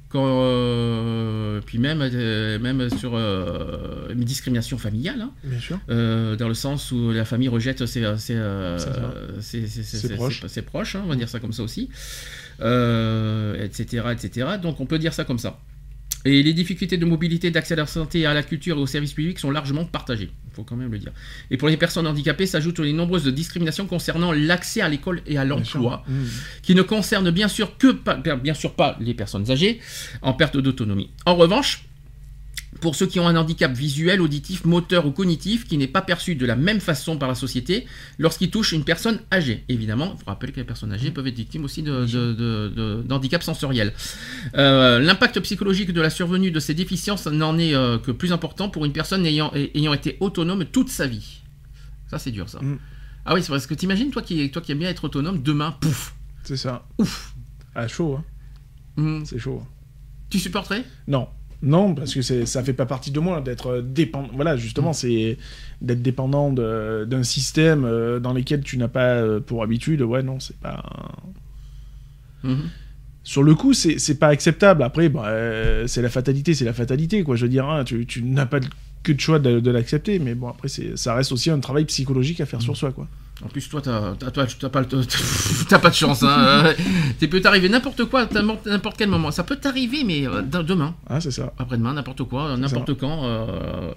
Quand, 0.09 0.23
euh, 0.25 1.59
puis 1.65 1.79
même, 1.79 1.99
euh, 2.01 2.57
même 2.59 2.89
sur 2.91 3.11
euh, 3.15 4.07
une 4.09 4.21
discrimination 4.23 4.77
familiale, 4.77 5.19
hein, 5.21 5.31
Bien 5.43 5.59
sûr. 5.59 5.79
dans 5.89 6.47
le 6.47 6.53
sens 6.53 6.93
où 6.93 7.11
la 7.11 7.25
famille 7.25 7.49
rejette 7.49 7.85
ses, 7.85 8.05
ses, 8.17 9.67
ses- 9.67 10.15
proches. 10.15 10.45
ses 10.47 10.61
proches, 10.61 10.95
hein, 10.95 11.01
on 11.03 11.09
va 11.09 11.15
dire 11.17 11.27
ça 11.27 11.41
comme 11.41 11.51
ça 11.51 11.61
aussi, 11.61 11.89
etc., 12.61 14.03
etc. 14.11 14.47
Donc 14.61 14.79
on 14.79 14.85
peut 14.85 14.99
dire 14.99 15.13
ça 15.13 15.25
comme 15.25 15.39
ça. 15.39 15.59
Et 16.27 16.43
les 16.43 16.53
difficultés 16.53 16.97
de 16.97 17.05
mobilité, 17.05 17.51
d'accès 17.51 17.73
à 17.73 17.77
la 17.77 17.87
santé, 17.87 18.25
à 18.25 18.33
la 18.33 18.43
culture 18.43 18.77
et 18.77 18.81
aux 18.81 18.87
services 18.87 19.13
publics 19.13 19.39
sont 19.39 19.51
largement 19.51 19.85
partagées. 19.85 20.29
Il 20.49 20.55
faut 20.55 20.63
quand 20.63 20.75
même 20.75 20.91
le 20.91 20.99
dire. 20.99 21.11
Et 21.51 21.57
pour 21.57 21.69
les 21.69 21.77
personnes 21.77 22.05
handicapées 22.05 22.45
s'ajoutent 22.45 22.79
les 22.79 22.91
nombreuses 22.91 23.27
discriminations 23.27 23.85
concernant 23.85 24.33
l'accès 24.33 24.81
à 24.81 24.89
l'école 24.89 25.21
et 25.25 25.37
à 25.37 25.45
l'emploi 25.45 26.03
Mm. 26.07 26.23
qui 26.61 26.75
ne 26.75 26.81
concerne 26.81 27.31
bien 27.31 27.47
sûr 27.47 27.77
que 27.77 27.91
pas, 27.91 28.15
bien 28.15 28.53
sûr 28.53 28.73
pas 28.73 28.97
les 28.99 29.13
personnes 29.13 29.49
âgées 29.51 29.79
en 30.21 30.33
perte 30.33 30.57
d'autonomie. 30.57 31.09
En 31.25 31.35
revanche, 31.35 31.85
pour 32.79 32.95
ceux 32.95 33.07
qui 33.07 33.19
ont 33.19 33.27
un 33.27 33.35
handicap 33.35 33.71
visuel, 33.71 34.21
auditif, 34.21 34.65
moteur 34.65 35.05
ou 35.05 35.11
cognitif 35.11 35.67
qui 35.67 35.77
n'est 35.77 35.87
pas 35.87 36.01
perçu 36.01 36.35
de 36.35 36.45
la 36.45 36.55
même 36.55 36.79
façon 36.79 37.17
par 37.17 37.29
la 37.29 37.35
société 37.35 37.85
lorsqu'il 38.17 38.49
touche 38.49 38.71
une 38.71 38.83
personne 38.83 39.19
âgée. 39.31 39.63
Évidemment, 39.69 40.13
il 40.15 40.19
faut 40.19 40.25
rappeler 40.27 40.51
que 40.51 40.57
les 40.57 40.65
personnes 40.65 40.93
âgées 40.93 41.11
peuvent 41.11 41.27
être 41.27 41.35
victimes 41.35 41.63
aussi 41.63 41.83
d'handicap 41.83 43.43
sensoriel. 43.43 43.93
Euh, 44.55 44.99
l'impact 44.99 45.39
psychologique 45.41 45.93
de 45.93 46.01
la 46.01 46.09
survenue 46.09 46.51
de 46.51 46.59
ces 46.59 46.73
déficiences 46.73 47.27
n'en 47.27 47.57
est 47.57 47.73
euh, 47.73 47.97
que 47.97 48.11
plus 48.11 48.31
important 48.31 48.69
pour 48.69 48.85
une 48.85 48.93
personne 48.93 49.25
ayant, 49.25 49.51
ayant 49.53 49.93
été 49.93 50.17
autonome 50.19 50.65
toute 50.65 50.89
sa 50.89 51.07
vie. 51.07 51.41
Ça, 52.07 52.19
c'est 52.19 52.31
dur, 52.31 52.47
ça. 52.49 52.59
Mm. 52.61 52.77
Ah 53.25 53.33
oui, 53.33 53.43
c'est 53.43 53.49
parce 53.49 53.67
que 53.67 53.73
t'imagines, 53.73 54.09
toi 54.09 54.21
qui, 54.21 54.49
toi 54.51 54.61
qui 54.61 54.71
aimes 54.71 54.79
bien 54.79 54.89
être 54.89 55.03
autonome, 55.03 55.41
demain, 55.41 55.71
pouf, 55.81 56.15
C'est 56.43 56.55
ça. 56.55 56.87
Ouf. 56.97 57.35
Ah, 57.75 57.87
chaud, 57.87 58.15
hein. 58.15 58.23
Hmm. 58.95 59.25
C'est 59.25 59.37
chaud. 59.37 59.61
Tu 60.29 60.39
supporterais? 60.39 60.83
Non. 61.07 61.27
Non, 61.63 61.95
parce 61.95 62.13
que 62.13 62.21
ça 62.21 62.63
fait 62.63 62.73
pas 62.73 62.85
partie 62.85 63.09
de 63.11 63.19
moi 63.19 63.41
d'être 63.41 63.81
dépendant. 63.81 64.29
Voilà, 64.33 64.55
Mm. 64.55 64.57
justement, 64.57 64.93
c'est 64.93 65.37
d'être 65.81 66.01
dépendant 66.01 66.51
d'un 66.51 67.23
système 67.23 67.83
euh, 67.85 68.19
dans 68.19 68.33
lequel 68.33 68.61
tu 68.61 68.77
n'as 68.77 68.87
pas 68.87 69.15
euh, 69.15 69.39
pour 69.39 69.63
habitude. 69.63 70.01
Ouais, 70.03 70.21
non, 70.23 70.39
c'est 70.39 70.57
pas. 70.57 70.83
Mhm. 72.43 72.69
Sur 73.23 73.43
le 73.43 73.55
coup, 73.55 73.73
c'est, 73.73 74.19
pas 74.19 74.27
acceptable. 74.29 74.83
Après, 74.83 75.09
bah, 75.09 75.25
euh, 75.27 75.85
c'est 75.87 76.01
la 76.01 76.09
fatalité, 76.09 76.53
c'est 76.53 76.63
la 76.63 76.73
fatalité, 76.73 77.23
quoi. 77.23 77.35
Je 77.35 77.43
veux 77.43 77.49
dire, 77.49 77.67
hein, 77.67 77.83
tu, 77.83 78.05
tu 78.05 78.23
n'as 78.23 78.45
pas 78.45 78.59
que 79.03 79.11
de 79.11 79.19
choix 79.19 79.39
de, 79.39 79.59
de 79.59 79.71
l'accepter, 79.71 80.19
mais 80.19 80.33
bon, 80.35 80.47
après, 80.47 80.69
ça 80.69 81.13
reste 81.15 81.31
aussi 81.31 81.49
un 81.49 81.59
travail 81.59 81.85
psychologique 81.85 82.39
à 82.39 82.45
faire 82.45 82.61
sur 82.61 82.77
soi, 82.77 82.91
quoi. 82.93 83.09
En 83.45 83.49
plus, 83.49 83.69
toi, 83.69 83.81
t'as, 83.81 84.13
pas, 84.31 84.47
pas 85.79 85.89
de 85.89 85.93
chance. 85.93 86.23
Hein. 86.23 86.73
Ça 87.19 87.27
peut 87.27 87.39
t'arriver 87.39 87.69
n'importe 87.69 88.05
quoi, 88.05 88.27
n'importe 88.65 88.97
quel 88.97 89.09
moment. 89.09 89.29
Ça 89.29 89.43
peut 89.43 89.57
t'arriver, 89.57 90.03
mais 90.03 90.27
euh, 90.27 90.41
demain, 90.41 90.95
Ah, 91.07 91.21
c'est 91.21 91.29
ça. 91.29 91.53
après-demain, 91.59 91.93
n'importe 91.93 92.23
quoi, 92.23 92.57
n'importe 92.57 92.95
quand. 92.95 93.25
euh, 93.25 93.91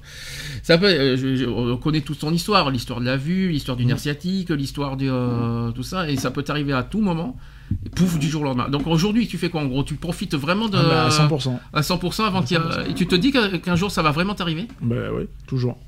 ça 0.62 0.76
peut. 0.76 0.86
euh, 0.86 1.16
je- 1.16 1.36
je- 1.36 1.46
on 1.46 1.76
connaît 1.78 2.02
toute 2.02 2.20
son 2.20 2.34
histoire, 2.34 2.70
l'histoire 2.70 3.00
de 3.00 3.06
la 3.06 3.16
vue, 3.16 3.48
l'histoire 3.48 3.78
du 3.78 3.86
nerf 3.86 3.98
sciatique, 3.98 4.50
l'histoire 4.50 4.98
de 4.98 5.08
euh, 5.10 5.70
tout 5.70 5.82
ça, 5.84 6.10
et 6.10 6.16
ça 6.16 6.30
peut 6.30 6.42
t'arriver 6.42 6.74
à 6.74 6.82
tout 6.82 7.00
moment. 7.00 7.36
Et 7.86 7.88
pouf, 7.88 8.18
du 8.18 8.28
jour 8.28 8.42
au 8.42 8.44
lendemain. 8.44 8.68
Donc 8.68 8.86
aujourd'hui, 8.88 9.26
tu 9.28 9.38
fais 9.38 9.48
quoi 9.48 9.60
en 9.62 9.66
gros? 9.66 9.84
Tu 9.84 9.94
profites 9.94 10.34
vraiment 10.34 10.68
de 10.68 10.76
Ah, 10.76 10.82
bah, 10.88 11.04
à 11.06 11.08
100%. 11.08 11.58
à 11.72 11.80
100% 11.82 12.24
avant 12.26 12.42
qu'il 12.42 12.58
et 12.88 12.94
tu 12.94 13.06
te 13.06 13.14
dis 13.14 13.30
qu'un 13.32 13.76
jour 13.76 13.90
ça 13.92 14.02
va 14.02 14.10
vraiment 14.10 14.34
t'arriver? 14.34 14.66
Bah, 14.82 14.96
ouais, 15.12 15.28
toujours. 15.46 15.78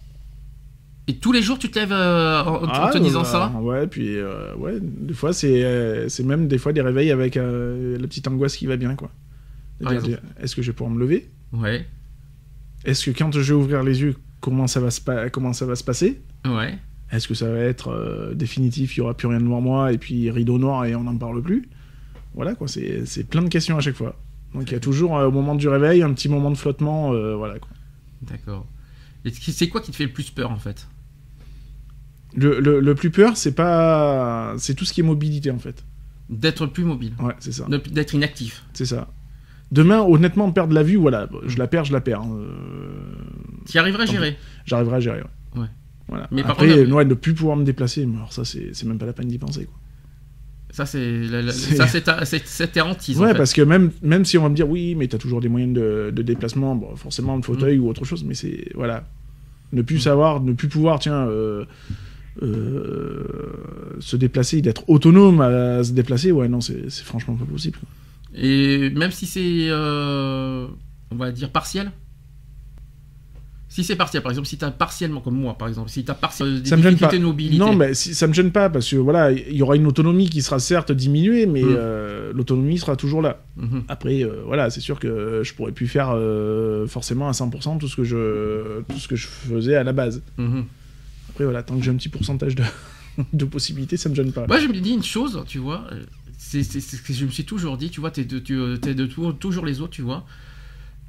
Et 1.09 1.17
tous 1.17 1.33
les 1.33 1.43
jours, 1.43 1.59
tu 1.59 1.69
te 1.69 1.79
lèves 1.79 1.91
euh, 1.93 2.43
en, 2.45 2.63
en 2.65 2.69
Ah, 2.69 2.91
te 2.93 2.99
disant 2.99 3.23
bah, 3.23 3.29
ça 3.29 3.53
Ouais, 3.61 3.87
puis 3.89 4.17
euh, 4.17 4.55
ouais, 4.55 4.79
des 4.81 5.15
fois 5.15 5.33
c'est 5.33 5.65
euh, 5.65 6.09
même 6.25 6.47
des 6.47 6.59
fois 6.59 6.73
des 6.73 6.81
réveils 6.81 7.11
avec 7.11 7.37
euh, 7.37 7.99
la 7.99 8.07
petite 8.07 8.29
angoisse 8.29 8.57
qui 8.57 8.67
va 8.67 8.77
bien 8.77 8.95
quoi. 8.95 9.11
Est-ce 10.41 10.55
que 10.55 10.63
je 10.63 10.71
vais 10.71 10.77
pouvoir 10.77 10.95
me 10.95 11.01
lever? 11.01 11.29
Ouais, 11.53 11.85
Est-ce 12.85 13.11
que 13.11 13.19
quand 13.19 13.33
je 13.33 13.41
vais 13.41 13.53
ouvrir 13.53 13.83
les 13.83 14.01
yeux, 14.01 14.15
comment 14.41 14.69
ça 14.69 14.79
va 14.79 14.91
se 14.93 15.01
comment 15.31 15.53
ça 15.53 15.67
va 15.67 15.75
se 15.75 15.83
passer? 15.85 16.23
Ouais. 16.47 16.79
Est-ce 17.11 17.27
que 17.27 17.35
ça 17.35 17.51
va 17.51 17.59
être 17.59 18.33
définitif, 18.35 18.97
il 18.97 19.01
y 19.01 19.03
aura 19.03 19.15
plus 19.15 19.27
rien 19.27 19.41
devant 19.41 19.61
moi 19.61 19.93
et 19.93 19.99
puis 19.99 20.31
rideau 20.31 20.57
noir 20.59 20.85
et 20.85 20.95
on 20.95 21.03
n'en 21.03 21.17
parle 21.17 21.43
plus? 21.43 21.69
Voilà 22.35 22.55
quoi, 22.55 22.69
c'est 22.69 23.05
c'est 23.07 23.25
plein 23.25 23.43
de 23.43 23.49
questions 23.49 23.77
à 23.77 23.81
chaque 23.81 23.97
fois. 23.97 24.15
Donc 24.55 24.71
il 24.71 24.73
y 24.73 24.77
a 24.77 24.81
toujours 24.81 25.13
au 25.13 25.31
moment 25.33 25.57
du 25.57 25.67
réveil 25.69 26.03
un 26.03 26.13
petit 26.13 26.29
moment 26.29 26.51
de 26.53 26.57
flottement, 26.57 27.11
voilà 27.37 27.59
quoi. 27.59 27.71
D'accord. 28.23 28.67
C'est 29.31 29.69
quoi 29.69 29.81
qui 29.81 29.91
te 29.91 29.97
fait 29.97 30.07
le 30.07 30.13
plus 30.13 30.31
peur 30.31 30.51
en 30.51 30.59
fait? 30.59 30.89
Le, 32.35 32.61
le- 32.61 32.81
le 32.81 32.95
plus 32.95 33.11
peur, 33.11 33.37
c'est 33.37 33.55
pas, 33.55 34.55
c'est 34.59 34.75
tout 34.75 34.85
ce 34.85 34.93
qui 34.93 35.01
est 35.01 35.05
mobilité 35.05 35.51
en 35.51 35.59
fait. 35.59 35.85
D'être 36.31 36.67
plus 36.67 36.85
mobile, 36.85 37.13
Ouais, 37.21 37.35
c'est 37.41 37.53
ça. 37.53 37.67
D'être 37.69 38.15
inactif. 38.15 38.65
C'est 38.73 38.87
ça. 38.87 39.09
Demain, 39.71 40.01
honnêtement, 40.01 40.51
perdre 40.51 40.75
la 40.75 40.83
vue, 40.83 40.97
voilà, 40.97 41.29
je 41.47 41.59
la 41.59 41.67
perds, 41.67 41.85
je 41.85 41.93
la 41.93 42.01
perds. 42.01 42.23
hein. 42.23 42.37
Euh, 42.39 43.15
Tu 43.71 43.79
arriverais 43.79 44.05
à 44.05 44.07
gérer? 44.07 44.37
J'arriverai 44.65 44.97
à 44.97 45.01
gérer. 45.01 45.21
Ouais. 45.55 45.61
Ouais. 45.63 45.67
Voilà. 46.09 46.29
Mais 46.31 46.43
par 46.43 46.53
Après, 46.53 46.85
ouais, 46.85 47.05
ne 47.05 47.15
plus 47.15 47.35
pouvoir 47.35 47.57
me 47.57 47.65
déplacer, 47.65 48.07
mais 48.07 48.17
alors 48.17 48.33
ça, 48.33 48.45
c'est 48.45 48.71
c'est 48.75 48.87
même 48.87 48.99
pas 48.99 49.07
la 49.07 49.13
peine 49.13 49.29
d'y 49.29 49.39
penser. 49.39 49.67
Quoi. 49.67 49.75
Ça, 50.73 50.87
c'est 50.87 52.03
ta 52.73 52.85
hantise. 52.87 53.19
en 53.19 53.23
Ouais, 53.23 53.33
fait. 53.33 53.37
parce 53.39 53.53
que 53.53 53.63
même, 53.63 53.93
même 54.03 54.25
si 54.25 54.37
on 54.39 54.43
va 54.43 54.49
me 54.49 54.55
dire 54.57 54.69
oui, 54.69 54.95
mais 54.97 55.07
t'as 55.07 55.19
toujours 55.19 55.41
des 55.41 55.49
moyens 55.49 55.75
de, 55.75 56.11
de 56.11 56.23
déplacement, 56.23 56.75
bon, 56.75 56.97
forcément 56.97 57.37
le 57.37 57.43
fauteuil 57.43 57.79
Mm. 57.79 57.83
ou 57.83 57.89
autre 57.91 58.05
chose, 58.07 58.25
mais 58.25 58.35
c'est 58.35 58.69
voilà, 58.75 59.05
ne 59.73 59.83
plus 59.83 59.99
savoir, 60.01 60.41
ne 60.41 60.53
plus 60.55 60.69
pouvoir, 60.69 60.99
tiens, 60.99 61.27
euh, 61.29 61.65
euh, 62.43 63.97
se 64.01 64.17
déplacer, 64.17 64.63
d'être 64.63 64.89
autonome 64.89 65.41
à 65.41 65.85
se 65.85 65.93
déplacer, 65.93 66.33
ouais, 66.33 66.49
non, 66.49 66.61
c'est 66.61 66.89
c'est 66.91 67.05
franchement 67.05 67.35
pas 67.35 67.45
possible. 67.45 67.79
Et 68.35 68.89
même 68.91 69.11
si 69.11 69.27
c'est, 69.27 69.69
euh, 69.69 70.67
on 71.11 71.17
va 71.17 71.31
dire, 71.33 71.51
partiel 71.51 71.93
Si 73.75 73.85
c'est 73.85 73.97
partiel, 73.97 74.23
par 74.23 74.31
exemple, 74.31 74.47
si 74.49 74.59
tu 74.59 74.65
as 74.67 74.71
partiellement, 74.71 75.23
comme 75.23 75.37
moi, 75.37 75.55
par 75.57 75.67
exemple, 75.67 75.89
si 75.89 76.05
tu 76.05 76.11
as 76.11 76.15
partiellement 76.15 76.59
des 76.61 76.69
Ça 76.69 76.77
me 76.77 76.83
gêne 76.83 76.93
difficultés 76.93 77.17
pas. 77.17 77.21
de 77.23 77.27
mobilité. 77.27 77.57
Non, 77.59 77.75
mais 77.75 77.95
si, 77.95 78.15
ça 78.15 78.27
me 78.27 78.35
gêne 78.35 78.51
pas 78.53 78.69
parce 78.69 78.87
que 78.91 78.97
voilà, 78.97 79.33
il 79.33 79.57
y 79.57 79.63
aura 79.63 79.77
une 79.77 79.87
autonomie 79.87 80.29
qui 80.29 80.43
sera 80.43 80.59
certes 80.59 80.93
diminuée, 80.93 81.47
mais 81.47 81.63
Mm. 81.63 81.75
euh, 81.79 82.33
l'autonomie 82.35 82.77
sera 82.79 82.97
toujours 82.97 83.23
là. 83.23 83.43
Mhm. 83.57 83.85
Après, 83.89 84.23
euh, 84.25 84.43
voilà, 84.45 84.69
c'est 84.69 84.81
sûr 84.83 85.01
que 85.01 85.41
je 85.43 85.55
pourrais 85.55 85.73
plus 85.73 85.89
faire 85.89 86.11
euh, 86.15 86.87
forcément 86.87 87.29
à 87.29 87.33
100% 87.33 87.79
tout 87.79 87.89
ce 87.89 87.97
que 87.97 88.05
je 88.05 88.83
tout 88.83 88.99
ce 88.99 89.09
que 89.09 89.17
je 89.17 89.27
faisais 89.27 89.75
à 89.77 89.85
la 89.85 89.95
base. 89.95 90.21
Mhm. 90.37 90.65
Après, 91.31 91.45
voilà, 91.45 91.63
tant 91.63 91.75
que 91.79 91.83
j'ai 91.83 91.91
un 91.91 91.97
petit 91.97 92.11
pourcentage 92.11 92.55
de, 92.55 92.65
de 93.33 93.45
possibilités, 93.47 93.97
ça 93.97 94.11
me 94.11 94.15
gêne 94.15 94.33
pas. 94.33 94.47
Moi, 94.47 94.59
je 94.59 94.67
me 94.69 94.75
dis 94.79 94.91
une 94.91 95.03
chose, 95.03 95.43
tu 95.47 95.57
vois, 95.59 95.87
euh, 95.93 96.05
c'est 96.37 96.63
ce 96.63 97.01
que 97.01 97.15
je 97.15 97.25
me 97.25 97.31
suis 97.31 97.45
toujours 97.45 97.79
dit, 97.79 97.89
tu 97.89 98.01
vois, 98.01 98.11
t'es 98.11 98.25
de, 98.25 98.39
tu, 98.39 98.55
euh, 98.55 98.77
t'es 98.77 98.95
de 98.95 99.07
tout- 99.07 99.33
toujours 99.33 99.65
les 99.65 99.81
autres, 99.81 99.93
tu 99.95 100.03
vois. 100.03 100.27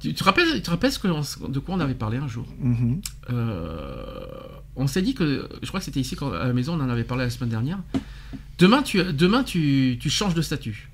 Tu 0.04 0.10
tu 0.10 0.14
te 0.14 0.24
rappelles, 0.24 0.52
tu 0.56 0.60
te 0.62 0.70
rappelles 0.70 0.92
ce 0.92 0.98
que- 0.98 1.50
de 1.50 1.58
quoi 1.60 1.74
on 1.76 1.80
avait 1.80 1.94
parlé 1.94 2.18
un 2.18 2.28
jour 2.28 2.46
Mhm. 2.60 3.00
Euh, 3.30 4.26
On 4.76 4.86
s'est 4.88 5.02
dit 5.02 5.14
que, 5.14 5.48
je 5.62 5.68
crois 5.68 5.78
que 5.78 5.86
c'était 5.86 6.00
ici 6.00 6.16
quand, 6.16 6.32
à 6.32 6.46
la 6.48 6.52
maison, 6.52 6.74
on 6.74 6.80
en 6.82 6.88
avait 6.90 7.04
parlé 7.04 7.22
la 7.24 7.30
semaine 7.30 7.48
dernière. 7.50 7.78
Demain, 8.58 8.82
tu, 8.82 9.02
demain, 9.12 9.44
tu, 9.44 9.96
tu 10.00 10.10
changes 10.10 10.34
de 10.34 10.42
statut. 10.42 10.90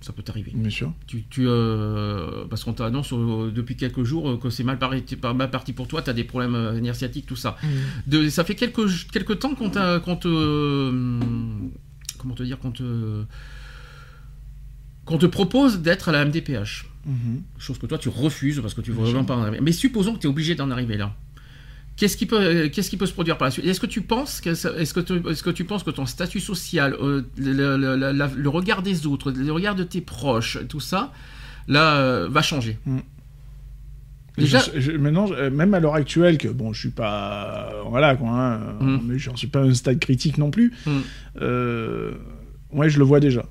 Ça 0.00 0.12
peut 0.12 0.22
t'arriver. 0.22 0.52
Bien 0.54 0.70
sûr. 0.70 0.92
Tu, 1.08 1.24
tu, 1.28 1.44
euh, 1.46 2.44
parce 2.48 2.62
qu'on 2.64 2.72
t'annonce 2.72 3.12
euh, 3.12 3.50
depuis 3.50 3.76
quelques 3.76 4.04
jours 4.04 4.30
euh, 4.30 4.36
que 4.38 4.48
c'est 4.48 4.62
mal, 4.64 4.78
parti- 4.78 5.16
pas 5.16 5.34
mal 5.34 5.50
parti 5.50 5.72
pour 5.72 5.88
toi, 5.88 6.00
tu 6.02 6.08
as 6.08 6.12
des 6.14 6.22
problèmes 6.24 6.54
euh, 6.54 6.80
nerfs 6.80 6.94
sciatiques, 6.96 7.26
tout 7.26 7.36
ça. 7.36 7.56
De, 8.06 8.28
ça 8.30 8.44
fait 8.44 8.54
quelques, 8.54 8.86
quelques 9.12 9.40
temps 9.40 9.54
qu'on 9.56 9.70
t'a- 9.70 9.98
qu'on 10.00 10.16
te. 10.16 10.28
comment 12.16 12.34
te 12.34 12.42
dire 12.44 12.58
Qu'on 12.60 12.70
te. 12.70 13.24
Qu'on 15.04 15.18
te 15.18 15.26
propose 15.26 15.80
d'être 15.80 16.08
à 16.08 16.12
la 16.12 16.24
MDPH. 16.24 16.86
Mhm. 17.06 17.42
Chose 17.58 17.78
que 17.78 17.86
toi 17.86 17.98
tu 17.98 18.08
refuses 18.08 18.60
parce 18.60 18.74
que 18.74 18.80
tu 18.82 18.90
veux 18.92 19.02
vraiment 19.04 19.24
pas 19.24 19.36
en 19.36 19.42
arriver. 19.42 19.60
Mais 19.62 19.72
supposons 19.72 20.14
que 20.14 20.18
tu 20.20 20.26
es 20.26 20.30
obligé 20.30 20.54
d'en 20.54 20.70
arriver 20.70 20.96
là. 20.96 21.14
Qu'est-ce 21.96 22.16
qui 22.16 22.24
peut, 22.26 22.40
euh, 22.40 22.68
qu'est-ce 22.70 22.88
qui 22.88 22.96
peut 22.96 23.04
se 23.06 23.12
produire 23.12 23.36
par 23.36 23.46
la 23.46 23.52
suite? 23.52 23.66
Est-ce 23.66 23.80
que 23.80 23.86
tu 23.86 24.00
penses 24.00 24.40
que, 24.40 24.50
est-ce 24.50 24.94
que, 24.94 25.00
tu, 25.00 25.28
est-ce 25.28 25.42
que 25.42 25.50
tu 25.50 25.64
penses 25.64 25.82
que 25.82 25.90
ton 25.90 26.06
statut 26.06 26.40
social, 26.40 26.94
euh, 27.00 27.22
le, 27.36 27.52
le- 27.52 27.76
le- 27.96 28.12
la- 28.12 28.30
le 28.34 28.48
regard 28.48 28.82
des 28.82 29.06
autres, 29.06 29.30
le 29.32 29.52
regard 29.52 29.74
de 29.74 29.84
tes 29.84 30.00
proches, 30.00 30.58
tout 30.68 30.80
ça, 30.80 31.12
là, 31.68 31.96
euh, 31.96 32.28
va 32.30 32.40
changer? 32.42 32.78
Déjà- 34.38 34.60
Je- 34.74 34.80
je- 34.80 34.92
maintenant, 34.92 35.28
même 35.50 35.74
à 35.74 35.80
l'heure 35.80 35.94
actuelle, 35.94 36.38
que 36.38 36.48
bon, 36.48 36.72
je 36.72 36.80
suis 36.80 36.90
pas, 36.90 37.70
voilà 37.88 38.16
quoi, 38.16 38.30
hein, 38.30 38.60
mais 39.04 39.18
j'en 39.18 39.36
suis 39.36 39.48
pas 39.48 39.60
à 39.60 39.64
un 39.64 39.74
stade 39.74 39.98
critique 39.98 40.38
non 40.38 40.50
plus. 40.50 40.72
Mhm. 40.86 41.02
Euh, 41.42 42.12
ouais, 42.72 42.88
je 42.88 42.98
le 42.98 43.04
vois 43.04 43.20
déjà. 43.20 43.44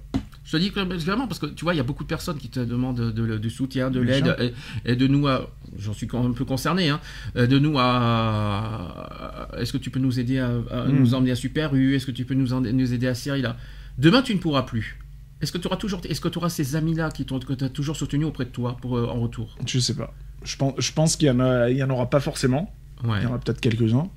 Je 0.49 0.57
te 0.57 0.61
dis 0.63 0.71
que 0.71 0.79
vraiment 1.05 1.27
parce 1.27 1.37
que 1.37 1.45
tu 1.45 1.63
vois, 1.63 1.75
il 1.75 1.77
y 1.77 1.79
a 1.79 1.83
beaucoup 1.83 2.01
de 2.01 2.07
personnes 2.07 2.37
qui 2.39 2.49
te 2.49 2.59
demandent 2.59 3.13
de- 3.13 3.49
soutien, 3.49 3.91
de 3.91 3.99
l'aide, 3.99 4.35
et, 4.83 4.95
de 4.95 5.05
nous 5.05 5.27
à, 5.27 5.47
j'en 5.77 5.93
suis 5.93 6.07
un 6.11 6.31
peu 6.31 6.43
concerné, 6.43 6.89
hein, 6.89 6.99
euh, 7.35 7.45
de 7.45 7.59
nous 7.59 7.77
à, 7.77 9.47
est-ce 9.59 9.71
que 9.73 9.77
tu 9.77 9.91
peux 9.91 9.99
nous 9.99 10.19
aider 10.19 10.39
à, 10.39 10.47
à 10.71 10.85
Mm. 10.87 10.91
nous 10.99 11.13
emmener 11.13 11.31
à 11.31 11.35
Super 11.35 11.75
U, 11.75 11.93
est-ce 11.95 12.07
que 12.07 12.11
tu 12.11 12.25
peux 12.25 12.33
nous, 12.33 12.51
en- 12.53 12.61
nous 12.61 12.93
aider 12.93 13.07
à 13.07 13.13
Syrie 13.13 13.43
là? 13.43 13.57
Demain, 13.99 14.23
tu 14.23 14.33
ne 14.33 14.39
pourras 14.39 14.63
plus. 14.63 14.97
Est-ce 15.41 15.51
que 15.51 15.59
tu 15.59 15.67
auras 15.67 15.77
toujours, 15.77 16.01
est-ce 16.09 16.19
que 16.19 16.27
tu 16.29 16.39
auras 16.39 16.49
ces 16.49 16.75
amis-là 16.75 17.11
qui 17.11 17.25
t'ont, 17.25 17.37
que 17.39 17.53
tu 17.53 17.63
as 17.63 17.69
toujours 17.69 17.95
soutenu 17.95 18.25
auprès 18.25 18.45
de 18.45 18.49
toi 18.49 18.75
pour, 18.81 18.97
euh, 18.97 19.05
en 19.07 19.19
retour? 19.21 19.55
Je 19.67 19.77
sais 19.79 19.93
pas. 19.95 20.13
Je 20.43 20.55
pense, 20.57 20.73
je 20.79 20.91
pense 20.93 21.15
qu'il 21.15 21.27
y 21.27 21.31
en 21.31 21.39
a, 21.39 21.69
il 21.69 21.77
y 21.77 21.83
en 21.83 21.89
aura 21.91 22.09
pas 22.09 22.19
forcément. 22.19 22.73
Ouais. 23.03 23.17
Il 23.19 23.23
y 23.23 23.25
en 23.27 23.29
aura 23.29 23.39
peut-être 23.39 23.61
quelques-uns. 23.61 24.09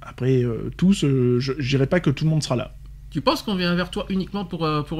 Après, 0.00 0.42
euh, 0.42 0.70
tous, 0.76 1.04
euh, 1.04 1.38
je 1.38 1.52
je 1.58 1.68
dirais 1.68 1.86
pas 1.86 2.00
que 2.00 2.10
tout 2.10 2.24
le 2.24 2.30
monde 2.30 2.42
sera 2.42 2.56
là. 2.56 2.74
Tu 3.12 3.20
penses 3.20 3.42
qu'on 3.42 3.54
vient 3.56 3.74
vers 3.74 3.90
toi 3.90 4.06
uniquement 4.08 4.44
pour, 4.46 4.64
euh, 4.64 4.80
pour, 4.82 4.98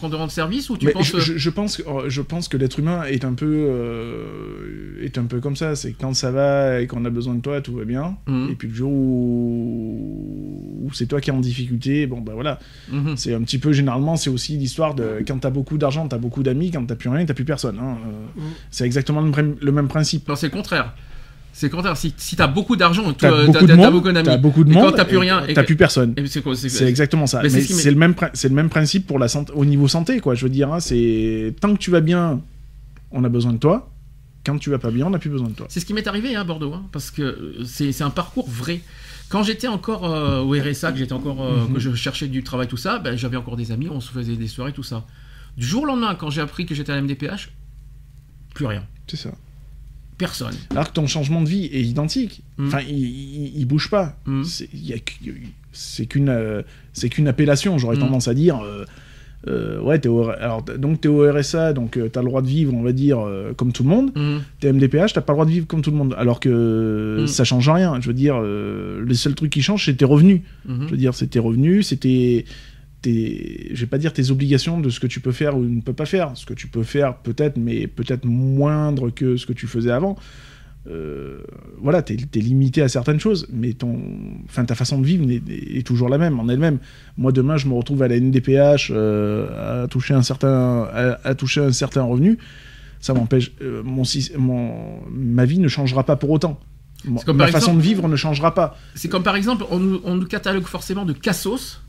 qu'on 0.00 0.10
te 0.10 0.16
rende 0.16 0.30
service 0.30 0.70
ou 0.70 0.76
tu 0.76 0.86
Mais 0.86 0.92
penses 0.92 1.06
je, 1.14 1.20
je- 1.20 1.38
je 1.38 1.50
pense 1.50 1.76
que, 1.76 1.82
je 2.08 2.20
pense 2.20 2.48
que 2.48 2.56
l'être 2.56 2.80
humain 2.80 3.04
est 3.04 3.24
un 3.24 3.34
peu 3.34 3.46
euh, 3.48 5.00
est 5.04 5.18
un 5.18 5.24
peu 5.24 5.38
comme 5.40 5.54
ça. 5.54 5.76
C'est 5.76 5.92
quand 5.92 6.14
ça 6.14 6.30
va 6.32 6.80
et 6.80 6.86
qu'on 6.88 7.04
a 7.04 7.10
besoin 7.10 7.34
de 7.34 7.40
toi, 7.40 7.60
tout 7.60 7.74
va 7.76 7.84
bien. 7.84 8.16
Mhm. 8.26 8.48
Et 8.50 8.54
puis 8.56 8.66
le 8.68 8.74
jour 8.74 8.90
où, 8.92 10.80
où 10.84 10.92
c'est 10.92 11.06
toi 11.06 11.20
qui 11.20 11.30
es 11.30 11.32
en 11.32 11.40
difficulté, 11.40 12.06
bon 12.06 12.20
bah 12.20 12.32
voilà. 12.34 12.58
Mhm. 12.90 13.16
C'est 13.16 13.34
un 13.34 13.42
petit 13.42 13.58
peu 13.58 13.72
généralement, 13.72 14.16
c'est 14.16 14.30
aussi 14.30 14.56
l'histoire 14.56 14.94
de 14.94 15.22
quand 15.26 15.38
t'as 15.38 15.50
beaucoup 15.50 15.78
d'argent, 15.78 16.06
t'as 16.08 16.18
beaucoup 16.18 16.42
d'amis, 16.42 16.70
quand 16.70 16.84
t'as 16.86 16.96
plus 16.96 17.08
rien, 17.08 17.24
t'as 17.24 17.34
plus 17.34 17.44
personne. 17.44 17.78
hein. 17.78 17.96
Euh, 18.06 18.10
Mhm. 18.36 18.50
C'est 18.70 18.84
exactement 18.84 19.20
le, 19.20 19.30
même- 19.30 19.56
le 19.60 19.72
même 19.72 19.88
principe. 19.88 20.28
Non, 20.28 20.34
c'est 20.36 20.46
le 20.46 20.52
contraire. 20.52 20.92
C'est 21.56 21.70
contraire. 21.70 21.96
Si, 21.96 22.12
si 22.16 22.34
t'as 22.34 22.48
beaucoup 22.48 22.74
d'argent, 22.74 23.12
T'as 23.12 23.46
beaucoup, 23.46 23.66
beaucoup 23.92 24.12
d'amis. 24.12 24.24
t'as 24.26 24.36
beaucoup 24.36 24.64
de 24.64 24.70
Et 24.70 24.74
monde, 24.74 24.90
quand 24.90 24.96
t'as 24.96 25.04
plus 25.04 25.18
rien, 25.18 25.42
t'as 25.54 25.62
plus 25.62 25.76
personne. 25.76 26.14
C'est 26.26 26.84
exactement 26.86 27.26
ça. 27.28 27.40
Mais 27.42 27.48
c'est 27.48 27.84
Mais 27.84 27.90
le 27.92 27.96
même, 27.96 28.14
c'est 28.34 28.48
le 28.48 28.54
même 28.56 28.68
principe 28.68 29.06
pour 29.06 29.18
la 29.20 29.28
santé, 29.28 29.52
au 29.54 29.64
niveau 29.64 29.86
santé, 29.86 30.18
quoi. 30.20 30.34
Je 30.34 30.44
veux 30.44 30.50
dire, 30.50 30.72
hein, 30.72 30.80
c'est 30.80 31.54
tant 31.60 31.72
que 31.72 31.78
tu 31.78 31.90
vas 31.92 32.00
bien, 32.00 32.40
on 33.12 33.22
a 33.22 33.28
besoin 33.28 33.52
de 33.52 33.58
toi. 33.58 33.90
Quand 34.44 34.58
tu 34.58 34.68
vas 34.68 34.78
pas 34.80 34.90
bien, 34.90 35.06
on 35.06 35.10
n'a 35.10 35.18
plus 35.20 35.30
besoin 35.30 35.48
de 35.48 35.54
toi. 35.54 35.66
C'est 35.70 35.80
ce 35.80 35.86
qui 35.86 35.94
m'est 35.94 36.06
arrivé 36.06 36.34
hein, 36.36 36.40
à 36.42 36.44
Bordeaux, 36.44 36.74
hein, 36.74 36.82
parce 36.92 37.10
que 37.10 37.22
euh, 37.22 37.64
c'est 37.64 38.02
un 38.02 38.10
parcours 38.10 38.46
vrai. 38.50 38.80
Quand 39.30 39.42
j'étais 39.42 39.68
encore 39.68 40.04
euh, 40.12 40.40
au 40.42 40.50
RSA, 40.60 40.92
que 40.92 40.98
j'étais 40.98 41.14
encore, 41.14 41.42
euh, 41.42 41.66
Mhm. 41.68 41.72
que 41.74 41.80
je 41.80 41.94
cherchais 41.94 42.26
du 42.26 42.42
travail, 42.42 42.66
tout 42.68 42.76
ça, 42.76 42.98
ben, 42.98 43.16
j'avais 43.16 43.36
encore 43.38 43.56
des 43.56 43.72
amis, 43.72 43.88
on 43.90 44.00
se 44.00 44.10
faisait 44.10 44.36
des 44.36 44.48
soirées, 44.48 44.72
tout 44.72 44.82
ça. 44.82 45.06
Du 45.56 45.64
jour 45.64 45.84
au 45.84 45.86
lendemain, 45.86 46.14
quand 46.14 46.28
j'ai 46.30 46.40
appris 46.42 46.66
que 46.66 46.74
j'étais 46.74 46.92
à 46.92 46.96
la 46.96 47.00
MDPH, 47.02 47.52
plus 48.54 48.66
rien, 48.66 48.84
C'est 49.06 49.16
ça. 49.16 49.30
Personne. 50.18 50.54
Alors 50.70 50.88
que 50.88 50.92
ton 50.94 51.06
changement 51.06 51.42
de 51.42 51.48
vie 51.48 51.64
est 51.72 51.82
identique. 51.82 52.42
Mm. 52.58 52.66
Enfin, 52.66 52.80
il, 52.88 52.98
il, 52.98 53.52
il 53.58 53.64
bouge 53.66 53.90
pas. 53.90 54.16
Mm. 54.26 54.42
C'est 55.72 56.06
qu'une 56.06 56.28
euh, 56.28 56.62
c'est 56.92 57.08
qu'une 57.08 57.28
appellation. 57.28 57.78
J'aurais 57.78 57.96
Mm. 57.96 58.00
tendance 58.00 58.28
à 58.28 58.34
dire. 58.34 58.60
euh, 58.64 58.84
euh, 59.46 59.78
ouais, 59.82 59.98
t'es 59.98 60.08
au, 60.08 60.26
alors, 60.30 60.62
donc 60.62 61.02
t'es 61.02 61.08
au 61.08 61.30
RSA, 61.30 61.74
donc 61.74 61.98
euh, 61.98 62.08
t'as 62.08 62.22
le 62.22 62.28
droit 62.28 62.40
de 62.40 62.46
vivre, 62.46 62.72
on 62.72 62.82
va 62.82 62.92
dire, 62.92 63.18
euh, 63.20 63.52
comme 63.52 63.72
tout 63.72 63.82
le 63.82 63.90
monde. 63.90 64.10
T'es 64.58 64.72
MDPH, 64.72 65.12
t'as 65.12 65.20
pas 65.20 65.34
le 65.34 65.36
droit 65.36 65.44
de 65.44 65.50
vivre 65.50 65.66
comme 65.66 65.82
tout 65.82 65.90
le 65.90 65.98
monde. 65.98 66.14
Alors 66.16 66.40
que 66.40 67.26
ça 67.28 67.44
change 67.44 67.68
rien. 67.68 68.00
Je 68.00 68.06
veux 68.06 68.14
dire, 68.14 68.40
les 68.40 69.14
seuls 69.14 69.34
trucs 69.34 69.50
qui 69.52 69.60
changent, 69.60 69.84
c'est 69.84 69.96
tes 69.96 70.06
revenus. 70.06 70.40
Mhm. 70.66 70.86
Je 70.86 70.90
veux 70.92 70.96
dire, 70.96 71.12
c'est 71.14 71.26
tes 71.26 71.40
revenus, 71.40 71.88
c'est 71.88 71.98
tes, 73.04 73.70
je 73.72 73.80
vais 73.80 73.86
pas 73.86 73.98
dire 73.98 74.12
tes 74.12 74.30
obligations 74.30 74.80
de 74.80 74.90
ce 74.90 74.98
que 74.98 75.06
tu 75.06 75.20
peux 75.20 75.32
faire 75.32 75.56
ou 75.56 75.62
ne 75.62 75.80
peux 75.80 75.92
pas 75.92 76.06
faire. 76.06 76.32
Ce 76.34 76.46
que 76.46 76.54
tu 76.54 76.66
peux 76.66 76.82
faire 76.82 77.18
peut-être, 77.18 77.56
mais 77.56 77.86
peut-être 77.86 78.24
moindre 78.24 79.10
que 79.10 79.36
ce 79.36 79.46
que 79.46 79.52
tu 79.52 79.66
faisais 79.66 79.90
avant. 79.90 80.16
Euh, 80.86 81.38
voilà, 81.78 82.02
t'es 82.02 82.14
es 82.14 82.38
limité 82.40 82.82
à 82.82 82.88
certaines 82.88 83.20
choses, 83.20 83.46
mais 83.50 83.72
ton, 83.72 83.98
enfin 84.44 84.66
ta 84.66 84.74
façon 84.74 85.00
de 85.00 85.06
vivre 85.06 85.30
est, 85.30 85.42
est 85.78 85.86
toujours 85.86 86.08
la 86.08 86.18
même 86.18 86.38
en 86.38 86.48
elle-même. 86.48 86.78
Moi 87.16 87.32
demain, 87.32 87.56
je 87.56 87.68
me 87.68 87.74
retrouve 87.74 88.02
à 88.02 88.08
la 88.08 88.16
NDPH 88.20 88.90
euh, 88.90 89.84
à 89.84 89.88
toucher 89.88 90.12
un 90.14 90.22
certain, 90.22 90.88
à, 90.92 91.18
à 91.24 91.34
toucher 91.34 91.60
un 91.60 91.72
certain 91.72 92.02
revenu. 92.02 92.38
Ça 93.00 93.14
m'empêche, 93.14 93.52
euh, 93.62 93.82
mon, 93.82 94.02
mon, 94.38 95.00
ma 95.10 95.44
vie 95.44 95.58
ne 95.58 95.68
changera 95.68 96.04
pas 96.04 96.16
pour 96.16 96.30
autant. 96.30 96.60
Comme 97.26 97.36
ma 97.36 97.48
façon 97.48 97.74
de 97.74 97.80
vivre 97.80 98.08
ne 98.08 98.16
changera 98.16 98.54
pas. 98.54 98.78
C'est 98.94 99.08
comme 99.08 99.22
par 99.22 99.36
exemple, 99.36 99.64
on 99.70 99.78
nous, 99.78 100.00
on 100.04 100.14
nous 100.16 100.26
catalogue 100.26 100.64
forcément 100.64 101.04
de 101.04 101.12
cassos 101.12 101.82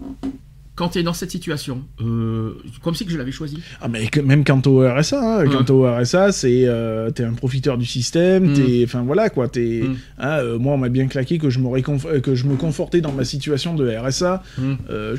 quand 0.76 0.90
tu 0.90 1.00
es 1.00 1.04
dans 1.04 1.14
cette 1.14 1.32
situation. 1.32 1.84
Euh, 2.02 2.52
comme 2.84 2.96
si 2.96 3.06
que 3.06 3.12
je 3.12 3.18
l'avais 3.18 3.32
choisi. 3.32 3.60
Ah 3.82 3.88
mais 3.88 4.08
que- 4.08 4.20
même 4.20 4.44
quant 4.44 4.62
au 4.66 4.80
RSA, 4.86 5.20
hein, 5.42 5.46
quant 5.48 5.64
Ouais. 5.64 5.72
au 5.72 5.86
RSA, 5.86 6.32
c'est 6.34 6.66
euh, 6.68 7.10
t'es 7.12 7.24
un 7.24 7.34
profiteur 7.34 7.78
du 7.78 7.86
système, 7.86 8.52
Mm. 8.52 8.54
t'es, 8.54 8.82
enfin 8.86 9.02
voilà 9.04 9.30
quoi, 9.30 9.48
t'es, 9.48 9.84
hein, 10.18 10.38
euh, 10.40 10.60
moi 10.60 10.74
on 10.74 10.78
m'a 10.78 10.90
bien 10.90 11.08
claqué 11.08 11.38
que 11.38 11.50
je 11.50 11.60
me 11.60 12.20
que 12.20 12.36
je 12.36 12.46
me 12.46 12.56
confortais 12.58 13.00
dans 13.02 13.14
ma 13.14 13.24
situation 13.24 13.74
de 13.74 13.90
RSA. 13.90 14.44
Je, 14.60 15.16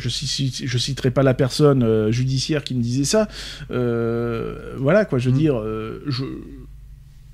je 0.66 0.78
citerai 0.78 1.10
pas 1.10 1.22
la 1.22 1.34
personne 1.34 2.10
judiciaire 2.10 2.62
qui 2.62 2.74
me 2.74 2.82
disait 2.82 3.04
ça. 3.04 3.26
Voilà 3.70 5.04
quoi, 5.04 5.18
je 5.18 5.30
veux 5.30 5.36
dire, 5.36 5.60
je 6.06 6.24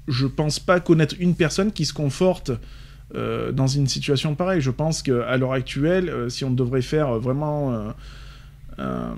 je 0.08 0.26
pense 0.26 0.58
pas 0.58 0.80
connaître 0.80 1.14
une 1.20 1.34
personne 1.34 1.70
qui 1.72 1.84
se 1.84 1.92
conforte. 1.92 2.50
Euh, 3.14 3.52
dans 3.52 3.66
une 3.66 3.86
situation 3.86 4.34
pareille, 4.34 4.60
je 4.60 4.70
pense 4.70 5.02
qu'à 5.02 5.36
l'heure 5.36 5.52
actuelle, 5.52 6.08
euh, 6.08 6.28
si 6.28 6.44
on 6.44 6.50
devrait 6.50 6.82
faire 6.82 7.18
vraiment 7.18 7.72
euh, 8.78 9.12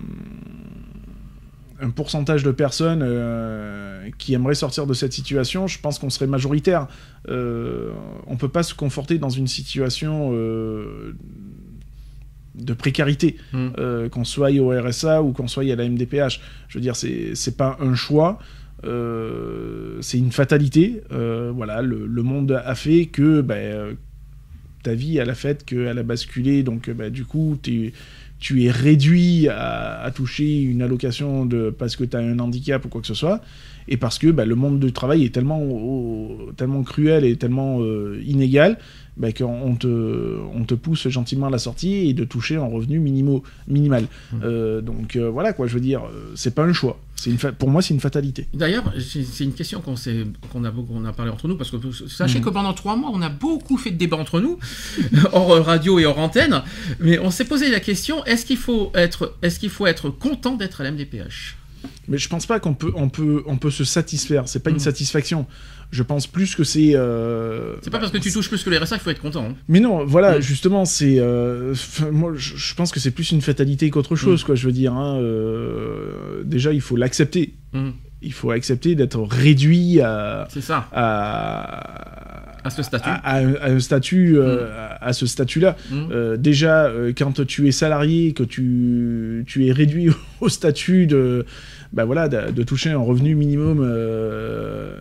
un, 1.80 1.90
pourcentage 1.90 2.42
de 2.42 2.50
personnes 2.50 3.02
euh, 3.02 4.08
qui 4.18 4.34
aimeraient 4.34 4.54
sortir 4.54 4.86
de 4.86 4.94
cette 4.94 5.12
situation, 5.12 5.66
je 5.66 5.78
pense 5.78 5.98
qu'on 5.98 6.10
serait 6.10 6.26
majoritaire. 6.26 6.88
Euh, 7.28 7.92
on 8.26 8.36
peut 8.36 8.48
pas 8.48 8.62
se 8.62 8.74
conforter 8.74 9.18
dans 9.18 9.28
une 9.28 9.46
situation 9.46 10.30
euh, 10.32 11.14
de 12.54 12.72
précarité, 12.72 13.36
Mm. 13.52 13.68
euh, 13.78 14.08
qu'on 14.08 14.24
soit 14.24 14.50
au 14.52 14.70
RSA 14.70 15.22
ou 15.22 15.32
qu'on 15.32 15.48
soit 15.48 15.64
à 15.70 15.76
la 15.76 15.88
MDPH. 15.88 16.40
Je 16.68 16.78
veux 16.78 16.82
dire, 16.82 16.96
c'est 16.96 17.56
pas 17.56 17.76
un 17.80 17.94
choix. 17.94 18.38
Euh, 18.84 19.98
c'est 20.00 20.18
une 20.18 20.32
fatalité. 20.32 21.02
Euh, 21.12 21.52
voilà, 21.54 21.82
le, 21.82 22.22
monde 22.22 22.60
a 22.64 22.74
fait 22.74 23.06
que 23.06 23.44
euh, 23.48 23.94
ta 24.82 24.94
vie, 24.94 25.18
elle 25.18 25.30
a 25.30 25.34
fait 25.34 25.64
qu'elle 25.64 25.98
a 25.98 26.02
basculé. 26.02 26.62
Donc, 26.62 26.90
ben, 26.90 27.10
du 27.10 27.24
coup, 27.24 27.58
tu 27.62 27.92
es 28.64 28.70
réduit 28.70 29.48
à, 29.48 30.00
à 30.00 30.10
toucher 30.10 30.62
une 30.62 30.82
allocation 30.82 31.46
de, 31.46 31.70
parce 31.70 31.96
que 31.96 32.04
tu 32.04 32.16
as 32.16 32.20
un 32.20 32.38
handicap 32.38 32.84
ou 32.84 32.88
quoi 32.88 33.00
que 33.00 33.06
ce 33.06 33.14
soit, 33.14 33.40
et 33.88 33.96
parce 33.96 34.18
que 34.18 34.28
ben, 34.30 34.48
le 34.48 34.54
monde 34.54 34.80
du 34.80 34.92
travail 34.92 35.24
est 35.24 35.30
tellement, 35.34 35.62
cruel 36.84 37.24
et 37.24 37.36
tellement 37.36 37.78
euh, 37.80 38.20
inégal 38.26 38.78
ben, 39.16 39.32
qu'on 39.32 39.76
te, 39.76 40.38
on 40.54 40.64
te 40.64 40.74
pousse 40.74 41.06
gentiment 41.08 41.46
à 41.46 41.50
la 41.50 41.58
sortie 41.58 42.08
et 42.08 42.14
de 42.14 42.24
toucher 42.24 42.56
un 42.56 42.64
revenu 42.66 42.98
minimo, 42.98 43.42
minimal. 43.68 44.06
Euh, 44.42 44.80
donc 44.80 45.16
euh, 45.16 45.30
voilà, 45.30 45.52
quoi, 45.52 45.66
je 45.68 45.74
veux 45.74 45.80
dire, 45.80 46.02
c'est 46.34 46.54
pas 46.54 46.64
un 46.64 46.72
choix. 46.72 46.98
Une 47.26 47.36
pour 47.38 47.70
moi, 47.70 47.80
c'est 47.80 47.94
une 47.94 48.00
fatalité. 48.00 48.46
D'ailleurs, 48.52 48.92
c'est 49.00 49.44
une 49.44 49.54
question 49.54 49.80
qu'on 49.80 49.94
qu'on 50.52 50.64
a, 50.64 50.70
beaucoup- 50.70 50.92
on 50.94 51.04
a 51.06 51.12
parlé 51.12 51.30
entre 51.30 51.48
nous, 51.48 51.56
parce 51.56 51.70
que 51.70 51.76
sachez 52.08 52.40
Mhm. 52.40 52.44
que 52.44 52.50
pendant 52.50 52.74
trois 52.74 52.96
mois, 52.96 53.10
on 53.14 53.22
a 53.22 53.30
beaucoup 53.30 53.78
fait 53.78 53.92
de 53.92 53.96
débats 53.96 54.18
entre 54.18 54.40
nous, 54.40 54.58
hors 55.32 55.64
radio 55.64 55.98
et 55.98 56.04
hors 56.04 56.18
antenne, 56.18 56.62
mais 57.00 57.18
on 57.20 57.30
s'est 57.30 57.46
posé 57.46 57.70
la 57.70 57.80
question, 57.80 58.22
est-ce 58.26 58.44
qu'il 58.44 58.58
faut 58.58 58.90
être, 58.94 59.36
est 59.42 59.58
qu'il 59.58 59.70
faut 59.70 59.86
être 59.86 60.10
content 60.10 60.56
d'être 60.56 60.80
à 60.82 60.84
la 60.84 60.90
MDPH 60.90 61.56
Mais 62.08 62.18
je 62.18 62.28
pense 62.28 62.46
pas 62.46 62.60
qu'on 62.60 62.74
peut, 62.74 62.92
on 62.94 63.08
peut, 63.08 63.42
on 63.46 63.56
peut 63.56 63.70
se 63.70 63.84
satisfaire. 63.84 64.48
C'est 64.48 64.62
pas 64.62 64.70
une 64.70 64.76
Mhm. 64.76 64.80
satisfaction. 64.80 65.46
Je 65.90 66.02
pense 66.02 66.26
plus 66.26 66.54
que 66.56 66.64
c'est. 66.64 66.92
euh, 66.94 67.74
C'est 67.82 67.90
pas 67.90 67.98
parce 68.00 68.10
que 68.10 68.18
tu 68.18 68.32
touches 68.32 68.48
plus 68.48 68.62
que 68.64 68.70
les 68.70 68.78
RSA 68.78 68.96
qu'il 68.96 69.04
faut 69.04 69.10
être 69.10 69.20
content. 69.20 69.46
hein. 69.50 69.54
Mais 69.68 69.80
non, 69.80 70.04
voilà, 70.04 70.38
Mm. 70.38 70.42
justement, 70.42 70.84
c'est. 70.84 71.18
euh, 71.18 71.72
enfin, 71.72 72.10
moi, 72.10 72.32
je, 72.34 72.74
pense 72.74 72.90
que 72.90 72.98
c'est 73.00 73.10
plus 73.12 73.30
une 73.32 73.40
fatalité 73.42 73.90
qu'autre 73.90 74.16
chose, 74.16 74.42
Mm. 74.42 74.46
quoi. 74.46 74.54
Je 74.56 74.66
veux 74.66 74.72
dire, 74.72 74.92
hein, 74.94 75.18
euh, 75.20 76.42
déjà, 76.44 76.72
il 76.72 76.80
faut 76.80 76.96
l'accepter. 76.96 77.54
Il 78.22 78.32
faut 78.32 78.50
accepter 78.50 78.94
d'être 78.94 79.20
réduit 79.20 80.00
à. 80.00 80.48
C'est 80.50 80.62
ça, 80.62 80.88
à 80.92 82.10
à 82.66 82.70
ce 82.70 82.82
statut. 82.82 83.08
à, 83.10 83.14
à 83.16 83.38
un, 83.40 83.54
à 83.56 83.70
un 83.72 83.78
statut, 83.80 84.38
euh, 84.38 84.68
à, 84.74 85.08
à 85.08 85.12
ce 85.12 85.26
statut-là. 85.26 85.76
Mhm. 85.90 86.08
Euh, 86.10 86.36
déjà, 86.38 86.86
euh, 86.86 87.12
quand 87.16 87.44
tu 87.46 87.68
es 87.68 87.72
salarié, 87.72 88.32
que 88.32 88.42
tu, 88.42 89.44
tu 89.46 89.66
es 89.66 89.72
réduit 89.72 90.08
au 90.40 90.48
statut 90.48 91.06
de, 91.06 91.44
bah 91.94 92.04
voilà, 92.04 92.28
de, 92.28 92.50
de 92.50 92.62
toucher 92.62 92.90
un 92.90 92.98
revenu 92.98 93.34
minimum, 93.34 93.80
euh, 93.82 94.98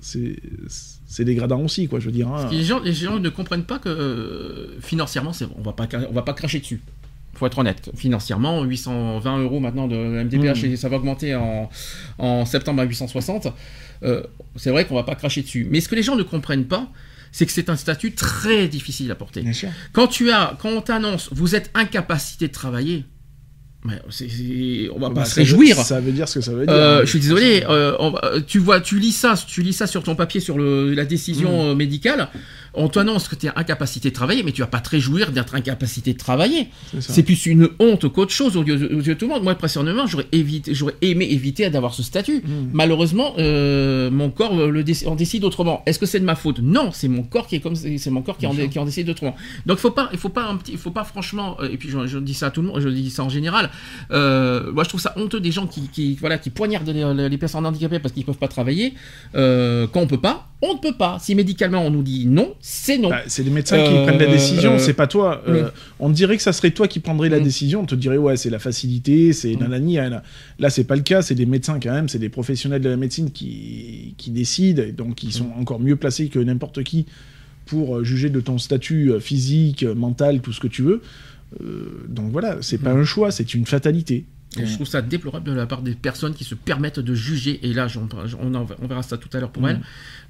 c'est 0.00 1.24
dégradant 1.24 1.60
aussi, 1.60 1.88
quoi. 1.88 1.98
Je 2.00 2.06
veux 2.06 2.12
dire. 2.12 2.28
hein. 2.28 2.48
Les 2.50 2.62
gens, 2.64 2.80
les 2.80 2.92
gens 2.92 3.18
ne 3.18 3.28
comprennent 3.28 3.64
pas 3.64 3.78
que 3.78 3.88
euh, 3.88 4.80
financièrement, 4.80 5.32
on 5.58 5.62
va 5.62 5.72
pas, 5.72 5.88
on 6.08 6.12
va 6.12 6.22
pas 6.22 6.32
cracher 6.34 6.60
dessus. 6.60 6.80
Faut 7.34 7.46
être 7.46 7.58
honnête. 7.58 7.90
Financièrement, 7.94 8.62
820 8.64 9.38
euros 9.42 9.60
maintenant 9.60 9.88
de 9.88 9.96
MDPH 9.96 10.64
et 10.64 10.76
ça 10.76 10.88
va 10.88 10.96
augmenter 10.96 11.34
en, 11.34 11.68
en 12.18 12.44
septembre 12.46 12.80
à 12.80 12.84
860. 12.84 13.48
Euh, 14.02 14.22
c'est 14.56 14.70
vrai 14.70 14.86
qu'on 14.86 14.94
va 14.94 15.02
pas 15.02 15.14
cracher 15.16 15.42
dessus. 15.42 15.66
Mais 15.70 15.80
ce 15.80 15.88
que 15.88 15.94
les 15.94 16.02
gens 16.02 16.16
ne 16.16 16.22
comprennent 16.22 16.64
pas, 16.66 16.88
c'est 17.32 17.44
que 17.44 17.52
c'est 17.52 17.68
un 17.68 17.76
statut 17.76 18.12
très 18.14 18.68
difficile 18.68 19.10
à 19.10 19.14
porter. 19.14 19.42
Bien 19.42 19.52
sûr. 19.52 19.68
Quand 19.92 20.06
tu 20.06 20.30
as, 20.30 20.56
quand 20.60 20.70
on 20.70 20.80
t'annonce, 20.80 21.28
vous 21.32 21.54
êtes 21.54 21.70
incapacité 21.74 22.48
de 22.48 22.52
travailler, 22.52 23.04
mais 23.86 24.88
on 24.94 24.98
va 24.98 25.08
Bah, 25.08 25.14
pas 25.22 25.24
se 25.24 25.34
réjouir. 25.36 25.76
Ça 25.76 26.00
veut 26.00 26.12
dire 26.12 26.28
ce 26.28 26.38
que 26.38 26.44
ça 26.44 26.52
veut 26.52 26.66
dire. 26.66 26.74
Euh, 26.74 26.98
hein. 26.98 27.00
je 27.04 27.10
suis 27.10 27.20
désolé. 27.20 27.64
euh, 27.68 27.94
on 27.98 28.14
euh, 28.24 28.40
tu 28.46 28.58
vois, 28.58 28.80
tu 28.80 28.98
lis 28.98 29.12
ça, 29.12 29.34
tu 29.46 29.62
lis 29.62 29.72
ça 29.72 29.86
sur 29.86 30.02
ton 30.02 30.14
papier 30.14 30.40
sur 30.40 30.58
le, 30.58 30.92
la 30.94 31.04
décision 31.04 31.74
Mm. 31.74 31.76
médicale. 31.76 32.28
On 32.78 32.88
t'annonce 32.88 33.26
que 33.28 33.34
tu 33.36 33.46
es 33.46 33.50
incapacité 33.56 34.10
de 34.10 34.14
travailler, 34.14 34.42
mais 34.42 34.52
tu 34.52 34.60
vas 34.60 34.66
pas 34.66 34.80
te 34.80 34.90
réjouir 34.90 35.32
d'être 35.32 35.54
incapacité 35.54 36.12
de 36.12 36.18
travailler. 36.18 36.68
C'est 37.00 37.22
plus 37.22 37.46
une 37.46 37.70
honte 37.78 38.06
qu'autre 38.12 38.32
chose 38.32 38.56
aux 38.58 38.64
yeux, 38.64 38.74
aux 38.94 39.00
yeux 39.00 39.14
de 39.14 39.18
tout 39.18 39.26
le 39.26 39.32
monde. 39.32 39.42
Moi, 39.44 39.54
personnellement, 39.54 40.06
j'aurais 40.06 40.26
évité, 40.32 40.74
j'aurais 40.74 40.94
aimé 41.00 41.26
éviter 41.30 41.70
d'avoir 41.70 41.94
ce 41.94 42.02
statut. 42.02 42.42
Mm. 42.44 42.68
Malheureusement, 42.74 43.32
euh, 43.38 44.10
mon 44.10 44.28
corps 44.30 44.54
le 44.54 44.84
en 45.06 45.14
décide 45.14 45.44
autrement. 45.44 45.82
Est-ce 45.86 45.98
que 45.98 46.04
c'est 46.06 46.20
de 46.20 46.24
ma 46.26 46.34
faute? 46.34 46.58
Non, 46.60 46.90
c'est 46.92 47.08
mon 47.08 47.22
corps 47.22 47.46
qui 47.46 47.56
est 47.56 47.60
comme 47.60 47.74
c'est 47.76 48.10
mon 48.10 48.20
corps 48.22 48.36
qui 48.36 48.46
en, 48.46 48.54
qui 48.54 48.78
décide 48.84 49.08
autrement. 49.08 49.34
Donc, 49.64 49.78
faut 49.78 49.90
pas, 49.90 50.10
il 50.12 50.18
faut 50.18 50.28
pas, 50.28 50.44
un 50.46 50.56
petit, 50.56 50.72
il 50.72 50.78
faut 50.78 50.90
pas 50.90 51.04
franchement. 51.04 51.56
et 51.62 51.78
puis, 51.78 51.88
je, 51.88 52.06
je 52.06 52.18
dis 52.18 52.34
ça 52.34 52.48
à 52.48 52.50
tout 52.50 52.60
le 52.60 52.68
monde, 52.68 52.80
je 52.80 52.88
dis 52.90 53.08
ça 53.10 53.24
en 53.24 53.28
général. 53.30 53.70
Euh, 54.10 54.72
moi, 54.72 54.84
je 54.84 54.88
trouve 54.88 55.00
ça 55.00 55.12
honteux 55.16 55.40
des 55.40 55.50
gens 55.52 55.66
qui, 55.66 55.88
qui 55.88 56.14
voilà, 56.16 56.38
qui 56.38 56.50
poignardent 56.50 56.88
les, 56.88 57.28
les 57.28 57.38
personnes 57.38 57.66
handicapées 57.66 57.98
parce 57.98 58.12
qu'ils 58.14 58.24
peuvent 58.24 58.36
pas 58.38 58.48
travailler. 58.48 58.94
Euh, 59.34 59.86
quand 59.92 60.00
on 60.00 60.06
peut 60.06 60.20
pas, 60.20 60.48
on 60.62 60.74
ne 60.74 60.78
peut 60.78 60.96
pas. 60.96 61.18
Si 61.20 61.34
médicalement 61.34 61.82
on 61.84 61.90
nous 61.90 62.02
dit 62.02 62.26
non, 62.26 62.54
c'est 62.60 62.98
non. 62.98 63.10
Bah, 63.10 63.20
c'est 63.26 63.42
les 63.42 63.50
médecins 63.50 63.76
qui 63.82 63.92
Euh, 63.92 64.04
prennent 64.06 64.18
la 64.18 64.26
décision, 64.26 64.78
c'est 64.78 64.94
pas 64.94 65.06
toi. 65.06 65.42
Mm. 65.46 65.52
On 66.00 66.10
dirait 66.10 66.36
que 66.36 66.42
ça 66.42 66.52
serait 66.52 66.70
toi 66.70 66.88
qui 66.88 67.00
prendrais 67.00 67.28
la 67.28 67.40
Mm. 67.40 67.44
décision. 67.44 67.80
On 67.82 67.86
te 67.86 67.94
dirait 67.94 68.16
ouais, 68.16 68.36
c'est 68.36 68.50
la 68.50 68.58
facilité, 68.58 69.32
c'est 69.32 69.54
Mm. 69.54 69.60
nanani. 69.60 69.94
nanana. 69.96 70.22
Là, 70.58 70.70
c'est 70.70 70.84
pas 70.84 70.96
le 70.96 71.02
cas. 71.02 71.22
C'est 71.22 71.34
des 71.34 71.46
médecins 71.46 71.78
quand 71.80 71.92
même, 71.92 72.08
c'est 72.08 72.18
des 72.18 72.28
professionnels 72.30 72.80
de 72.82 72.88
la 72.88 72.96
médecine 72.96 73.30
qui 73.30 74.14
qui 74.16 74.30
décident, 74.30 74.82
et 74.82 74.92
donc 74.92 75.22
ils 75.22 75.32
sont 75.32 75.50
encore 75.58 75.80
mieux 75.80 75.96
placés 75.96 76.28
que 76.28 76.38
n'importe 76.38 76.82
qui 76.84 77.06
pour 77.66 78.04
juger 78.04 78.30
de 78.30 78.40
ton 78.40 78.58
statut 78.58 79.12
physique, 79.20 79.82
mental, 79.82 80.40
tout 80.40 80.52
ce 80.52 80.60
que 80.60 80.68
tu 80.68 80.82
veux. 80.82 81.02
Euh, 81.60 82.04
donc 82.08 82.30
voilà, 82.32 82.58
c'est 82.62 82.78
pas 82.78 82.94
Mm. 82.94 83.00
un 83.00 83.04
choix, 83.04 83.30
c'est 83.30 83.54
une 83.54 83.66
fatalité. 83.66 84.26
Et 84.58 84.64
je 84.64 84.74
trouve 84.74 84.86
ça 84.86 85.02
déplorable 85.02 85.44
de 85.46 85.52
la 85.52 85.66
part 85.66 85.82
des 85.82 85.94
personnes 85.94 86.32
qui 86.32 86.44
se 86.44 86.54
permettent 86.54 86.98
de 87.00 87.14
juger. 87.14 87.60
Et 87.62 87.74
là, 87.74 87.88
on, 88.40 88.54
en- 88.54 88.66
on 88.80 88.86
verra 88.86 89.02
ça 89.02 89.18
tout 89.18 89.28
à 89.34 89.40
l'heure 89.40 89.50
pour 89.50 89.62
Mm. 89.62 89.66
elle, 89.68 89.80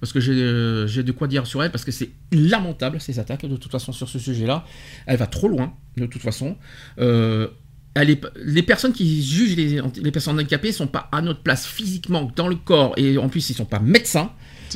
parce 0.00 0.12
que 0.12 0.18
j'ai 0.20 0.32
euh, 0.32 0.86
j'ai 0.88 1.04
de 1.04 1.12
quoi 1.12 1.28
dire 1.28 1.46
sur 1.46 1.62
elle, 1.62 1.70
parce 1.70 1.84
que 1.84 1.92
c'est 1.92 2.10
lamentable 2.32 3.00
ces 3.00 3.18
attaques 3.20 3.46
de 3.46 3.56
toute 3.56 3.70
façon 3.70 3.92
sur 3.92 4.08
ce 4.08 4.18
sujet-là. 4.18 4.64
Elle 5.06 5.16
va 5.18 5.26
trop 5.28 5.46
loin, 5.48 5.74
de 5.96 6.06
toute 6.06 6.22
façon. 6.22 6.56
Euh, 6.98 7.48
elle 7.94 8.10
est- 8.10 8.26
les 8.44 8.62
personnes 8.62 8.92
qui 8.92 9.22
jugent 9.22 9.56
les, 9.56 9.80
les 10.02 10.10
personnes 10.10 10.34
handicapées 10.34 10.72
sont 10.72 10.86
pas 10.88 11.08
à 11.12 11.22
notre 11.22 11.40
place 11.42 11.64
physiquement 11.66 12.30
dans 12.34 12.48
le 12.48 12.56
corps, 12.56 12.94
et 12.96 13.16
en 13.18 13.28
plus 13.28 13.48
ils 13.50 13.54
sont 13.54 13.64
pas 13.64 13.78
médecins. 13.80 14.32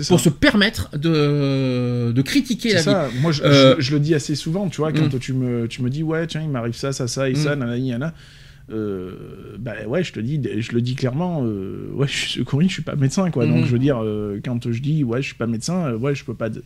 Pour 0.08 0.20
se 0.20 0.28
permettre 0.28 0.96
de, 0.96 2.12
de 2.12 2.22
critiquer 2.22 2.70
la 2.74 2.78
vie. 2.80 2.84
ça. 2.84 3.08
Moi, 3.20 3.32
je, 3.32 3.42
Euh, 3.42 3.74
je- 3.76 3.80
je 3.82 3.92
le 3.92 4.00
dis 4.00 4.14
assez 4.14 4.34
souvent, 4.34 4.68
tu 4.68 4.78
vois, 4.80 4.92
quand 4.92 5.12
Mm. 5.14 5.18
tu, 5.18 5.32
me, 5.32 5.66
tu 5.68 5.82
me 5.82 5.90
dis, 5.90 6.02
ouais, 6.02 6.26
tiens, 6.26 6.42
il 6.42 6.48
m'arrive 6.50 6.74
ça, 6.74 6.92
ça, 6.92 7.06
ça 7.08 7.28
et 7.30 7.34
ça, 7.34 7.54
Mm. 7.56 7.58
nanani, 7.60 7.90
nanana. 7.90 8.14
Euh, 8.72 9.56
bah 9.58 9.74
ouais, 9.88 10.04
je 10.04 10.12
te 10.12 10.20
dis, 10.20 10.40
je 10.58 10.72
le 10.72 10.80
dis 10.80 10.94
clairement, 10.94 11.42
euh, 11.44 11.88
ouais, 11.94 12.06
je 12.08 12.16
suis 12.16 12.40
secouriste, 12.40 12.70
je 12.70 12.74
suis 12.74 12.82
pas 12.82 12.94
médecin, 12.96 13.30
quoi. 13.30 13.46
Donc, 13.46 13.64
je 13.66 13.70
veux 13.72 13.78
dire, 13.78 13.98
euh, 14.02 14.40
quand 14.44 14.70
je 14.70 14.80
dis, 14.80 15.02
ouais, 15.04 15.20
je 15.22 15.26
suis 15.26 15.34
pas 15.36 15.46
médecin, 15.46 15.92
ouais, 15.94 16.14
je 16.14 16.24
peux 16.24 16.34
pas. 16.34 16.48
de- 16.50 16.62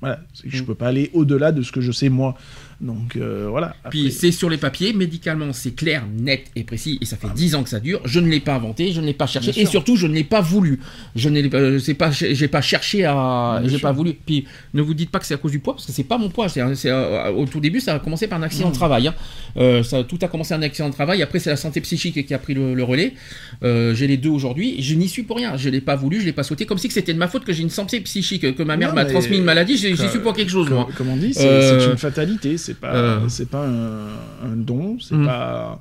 Voilà, 0.00 0.20
je 0.44 0.62
Mm. 0.62 0.66
peux 0.66 0.74
pas 0.74 0.88
aller 0.88 1.10
au-delà 1.14 1.52
de 1.52 1.62
ce 1.62 1.72
que 1.72 1.80
je 1.80 1.90
sais 1.92 2.08
moi. 2.10 2.36
Donc, 2.80 3.16
euh, 3.16 3.46
voilà. 3.48 3.74
Puis 3.90 4.12
c'est 4.12 4.30
sur 4.32 4.50
les 4.50 4.58
papiers, 4.58 4.92
médicalement 4.92 5.52
c'est 5.54 5.74
clair, 5.74 6.04
net 6.14 6.44
et 6.56 6.62
précis, 6.62 6.98
et 7.00 7.06
ça 7.06 7.16
fait 7.16 7.28
10 7.34 7.54
ans 7.54 7.62
que 7.62 7.70
ça 7.70 7.80
dure. 7.80 8.00
Je 8.04 8.20
ne 8.20 8.28
l'ai 8.28 8.40
pas 8.40 8.54
inventé, 8.54 8.92
je 8.92 9.00
ne 9.00 9.06
l'ai 9.06 9.14
pas 9.14 9.26
cherché, 9.26 9.52
et 9.58 9.64
surtout 9.64 9.96
je 9.96 10.06
ne 10.06 10.12
l'ai 10.14 10.24
pas 10.24 10.42
voulu. 10.42 10.78
Je 11.14 11.28
ne 11.30 11.40
l'ai 11.40 11.48
pas, 11.48 11.56
euh, 11.58 11.80
pas, 11.98 12.10
j'ai 12.10 12.48
pas 12.48 12.60
cherché 12.60 13.04
à, 13.06 13.62
j'ai 13.64 13.78
pas 13.78 13.92
voulu. 13.92 14.12
Puis 14.14 14.44
ne 14.74 14.82
vous 14.82 14.92
dites 14.92 15.10
pas 15.10 15.18
que 15.18 15.26
c'est 15.26 15.34
à 15.34 15.38
cause 15.38 15.52
du 15.52 15.58
poids, 15.58 15.74
parce 15.74 15.86
que 15.86 15.92
c'est 15.92 16.04
pas 16.04 16.18
mon 16.18 16.28
poids. 16.28 16.48
Euh, 16.56 17.32
au 17.32 17.46
tout 17.46 17.60
début, 17.60 17.80
ça 17.80 17.94
a 17.94 17.98
commencé 17.98 18.26
par 18.26 18.38
un 18.38 18.42
accident 18.42 18.68
de 18.70 18.74
travail. 18.74 19.08
hein. 19.08 19.14
Euh, 19.56 19.82
ça, 19.82 20.04
tout 20.04 20.18
a 20.20 20.28
commencé 20.28 20.52
un 20.52 20.60
accident 20.62 20.88
de 20.90 20.94
travail. 20.94 21.22
Après 21.22 21.38
c'est 21.38 21.50
la 21.50 21.56
santé 21.56 21.80
psychique 21.80 22.26
qui 22.26 22.34
a 22.34 22.38
pris 22.38 22.52
le, 22.52 22.74
le 22.74 22.84
relais. 22.84 23.14
J'ai 23.62 24.06
les 24.06 24.18
deux 24.18 24.28
aujourd'hui. 24.30 24.82
Je 24.82 24.94
n'y 24.94 25.08
suis 25.08 25.22
pour 25.22 25.38
rien. 25.38 25.56
Je 25.56 25.70
l'ai 25.70 25.80
pas 25.80 25.96
voulu, 25.96 26.20
je 26.20 26.26
l'ai 26.26 26.32
pas 26.32 26.42
souhaité, 26.42 26.66
comme 26.66 26.78
si 26.78 26.90
c'était 26.90 27.14
de 27.14 27.18
ma 27.18 27.28
faute 27.28 27.44
que 27.44 27.52
j'ai 27.54 27.62
une 27.62 27.70
santé 27.70 28.00
psychique, 28.00 28.54
que 28.54 28.62
ma 28.62 28.76
mère 28.76 28.94
m'a 28.94 29.06
transmis 29.06 29.38
une 29.38 29.44
maladie. 29.44 29.78
J'y 29.78 29.96
suis 29.96 30.18
pour 30.18 30.34
quelque 30.34 30.50
chose, 30.50 30.66
comme, 30.68 30.76
moi. 30.76 30.88
comme 30.94 31.08
on 31.08 31.16
dit, 31.16 31.32
c'est 31.32 31.86
une 31.90 31.96
fatalité, 31.96 32.58
c'est 32.66 32.78
pas, 32.80 32.94
euh, 32.94 33.28
c'est 33.28 33.48
pas 33.48 33.66
un, 33.66 34.08
un 34.44 34.56
don, 34.56 34.98
c'est 35.00 35.14
Mm. 35.14 35.24
pas. 35.26 35.80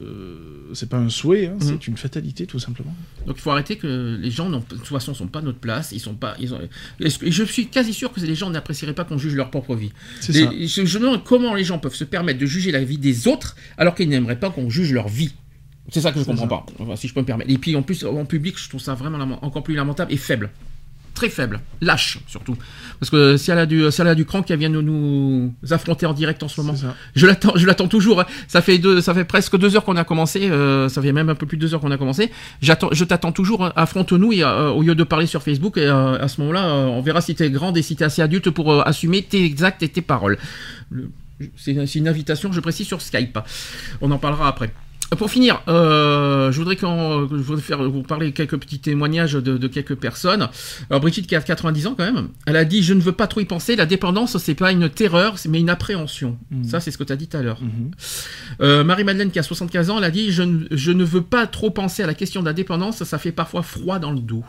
euh, 0.00 0.70
c'est 0.72 0.88
pas 0.88 0.96
un 0.96 1.10
souhait, 1.10 1.48
hein, 1.48 1.56
Mm. 1.56 1.62
c'est 1.62 1.86
une 1.86 1.96
fatalité 1.98 2.46
tout 2.46 2.58
simplement. 2.58 2.94
Donc 3.26 3.36
il 3.36 3.42
faut 3.42 3.50
arrêter 3.50 3.76
que 3.76 4.16
les 4.18 4.30
gens, 4.30 4.48
de 4.48 4.58
toute 4.60 4.86
façon, 4.86 5.12
sont 5.12 5.26
pas 5.26 5.40
à 5.40 5.42
notre 5.42 5.58
place. 5.58 5.92
Ils 5.92 6.00
sont 6.00 6.14
pas. 6.14 6.34
Ils 6.40 6.54
ont... 6.54 6.60
Je 6.98 7.44
suis 7.44 7.66
quasi 7.66 7.92
sûr 7.92 8.10
que 8.10 8.18
les 8.20 8.34
gens 8.34 8.48
n'apprécieraient 8.48 8.94
pas 8.94 9.04
qu'on 9.04 9.18
juge 9.18 9.34
leur 9.34 9.50
propre 9.50 9.74
vie. 9.76 9.92
Les- 10.28 10.32
ça. 10.68 10.82
je, 10.82 10.86
je 10.86 10.98
me 10.98 11.04
demande 11.04 11.24
comment 11.24 11.54
les 11.54 11.64
gens 11.64 11.78
peuvent 11.78 11.94
se 11.94 12.04
permettre 12.04 12.38
de 12.40 12.46
juger 12.46 12.72
la 12.72 12.82
vie 12.82 12.96
des 12.98 13.28
autres 13.28 13.54
alors 13.76 13.94
qu'ils 13.94 14.08
n'aimeraient 14.08 14.40
pas 14.40 14.48
qu'on 14.50 14.70
juge 14.70 14.92
leur 14.94 15.08
vie. 15.08 15.34
C'est 15.90 16.00
ça 16.00 16.10
que 16.12 16.18
je 16.20 16.24
comprends 16.24 16.44
ça. 16.44 16.48
pas. 16.48 16.66
Enfin, 16.78 16.96
si 16.96 17.06
je 17.08 17.12
peux 17.12 17.20
me 17.20 17.26
permettre. 17.26 17.50
Et 17.50 17.58
puis 17.58 17.76
en 17.76 17.82
plus, 17.82 18.02
en 18.04 18.24
public, 18.24 18.54
je 18.58 18.68
trouve 18.70 18.80
ça 18.80 18.94
vraiment 18.94 19.44
encore 19.44 19.62
plus 19.62 19.74
lamentable 19.74 20.10
et 20.12 20.16
faible. 20.16 20.48
Très 21.22 21.30
faible, 21.30 21.60
lâche 21.80 22.18
surtout. 22.26 22.56
Parce 22.98 23.08
que 23.08 23.36
si 23.36 23.52
elle 23.52 23.58
a 23.60 23.64
du, 23.66 23.88
si 23.92 24.00
elle 24.00 24.08
a 24.08 24.16
du 24.16 24.24
cran 24.24 24.42
qui 24.42 24.56
vient 24.56 24.70
de 24.70 24.80
nous 24.80 25.54
affronter 25.70 26.04
en 26.04 26.14
direct 26.14 26.42
en 26.42 26.48
ce 26.48 26.60
moment, 26.60 26.74
je 27.14 27.26
l'attends, 27.28 27.52
je 27.54 27.64
l'attends 27.64 27.86
toujours. 27.86 28.20
hein. 28.22 28.26
Ça 28.48 28.60
fait 28.60 28.78
deux, 28.78 29.00
ça 29.00 29.14
fait 29.14 29.22
presque 29.24 29.56
deux 29.56 29.76
heures 29.76 29.84
qu'on 29.84 29.94
a 29.94 30.02
commencé. 30.02 30.50
euh, 30.50 30.88
ça 30.88 31.00
fait 31.00 31.12
même 31.12 31.28
un 31.28 31.36
peu 31.36 31.46
plus 31.46 31.56
de 31.58 31.62
deux 31.62 31.74
heures 31.74 31.80
qu'on 31.80 31.92
a 31.92 31.96
commencé. 31.96 32.32
J'attends, 32.60 32.88
je 32.90 33.04
t'attends 33.04 33.30
toujours. 33.30 33.64
hein. 33.64 33.72
Affronte-nous 33.76 34.32
et, 34.32 34.42
euh, 34.42 34.70
au 34.70 34.82
lieu 34.82 34.96
de 34.96 35.04
parler 35.04 35.26
sur 35.26 35.44
Facebook. 35.44 35.78
Et 35.78 35.86
euh, 35.86 36.18
à 36.18 36.26
ce 36.26 36.40
moment-là, 36.40 36.66
on 36.74 37.00
verra 37.02 37.20
si 37.20 37.36
t'es 37.36 37.50
grande 37.50 37.76
et 37.78 37.82
si 37.82 37.94
t'es 37.94 38.04
assez 38.04 38.20
adulte 38.20 38.50
pour 38.50 38.84
assumer 38.84 39.22
tes 39.22 39.54
actes 39.62 39.84
et 39.84 39.88
tes 39.90 40.02
paroles. 40.02 40.38
Le- 40.90 41.08
c'est, 41.56 41.86
c'est 41.86 41.98
une 42.00 42.08
invitation, 42.08 42.50
je 42.52 42.58
précise 42.58 42.88
sur 42.88 43.00
Skype. 43.00 43.38
On 44.00 44.10
en 44.10 44.18
parlera 44.18 44.48
après. 44.48 44.72
Pour 45.16 45.30
finir, 45.30 45.60
euh, 45.68 46.50
je 46.52 46.58
voudrais 46.58 46.76
qu'on, 46.76 47.28
je 47.28 47.34
voudrais 47.36 47.62
faire 47.62 47.82
vous 47.82 48.02
parler 48.02 48.32
quelques 48.32 48.56
petits 48.58 48.78
témoignages 48.78 49.34
de, 49.34 49.58
de 49.58 49.66
quelques 49.68 49.94
personnes. 49.94 50.48
Alors 50.90 51.00
Brigitte 51.00 51.26
qui 51.26 51.36
a 51.36 51.40
90 51.40 51.86
ans 51.86 51.94
quand 51.96 52.04
même, 52.10 52.28
elle 52.46 52.56
a 52.56 52.64
dit 52.64 52.82
je 52.82 52.94
ne 52.94 53.00
veux 53.00 53.12
pas 53.12 53.26
trop 53.26 53.40
y 53.40 53.44
penser. 53.44 53.76
La 53.76 53.86
dépendance 53.86 54.38
c'est 54.38 54.54
pas 54.54 54.72
une 54.72 54.88
terreur, 54.88 55.38
c'est- 55.38 55.48
mais 55.48 55.60
une 55.60 55.70
appréhension. 55.70 56.38
Mhm. 56.50 56.64
Ça 56.64 56.80
c'est 56.80 56.90
ce 56.90 56.98
que 56.98 57.04
tu 57.04 57.12
as 57.12 57.16
dit 57.16 57.28
tout 57.28 57.36
à 57.36 57.42
l'heure. 57.42 57.60
Mhm. 57.60 57.90
Euh, 58.62 58.84
Marie-Madeleine 58.84 59.30
qui 59.30 59.38
a 59.38 59.42
75 59.42 59.90
ans, 59.90 59.98
elle 59.98 60.04
a 60.04 60.10
dit 60.10 60.32
je 60.32 60.42
ne, 60.42 60.64
je 60.70 60.92
ne 60.92 61.04
veux 61.04 61.22
pas 61.22 61.46
trop 61.46 61.70
penser 61.70 62.02
à 62.02 62.06
la 62.06 62.14
question 62.14 62.40
de 62.40 62.46
la 62.46 62.52
dépendance, 62.52 63.02
ça 63.04 63.18
fait 63.18 63.32
parfois 63.32 63.62
froid 63.62 63.98
dans 63.98 64.12
le 64.12 64.20
dos. 64.20 64.44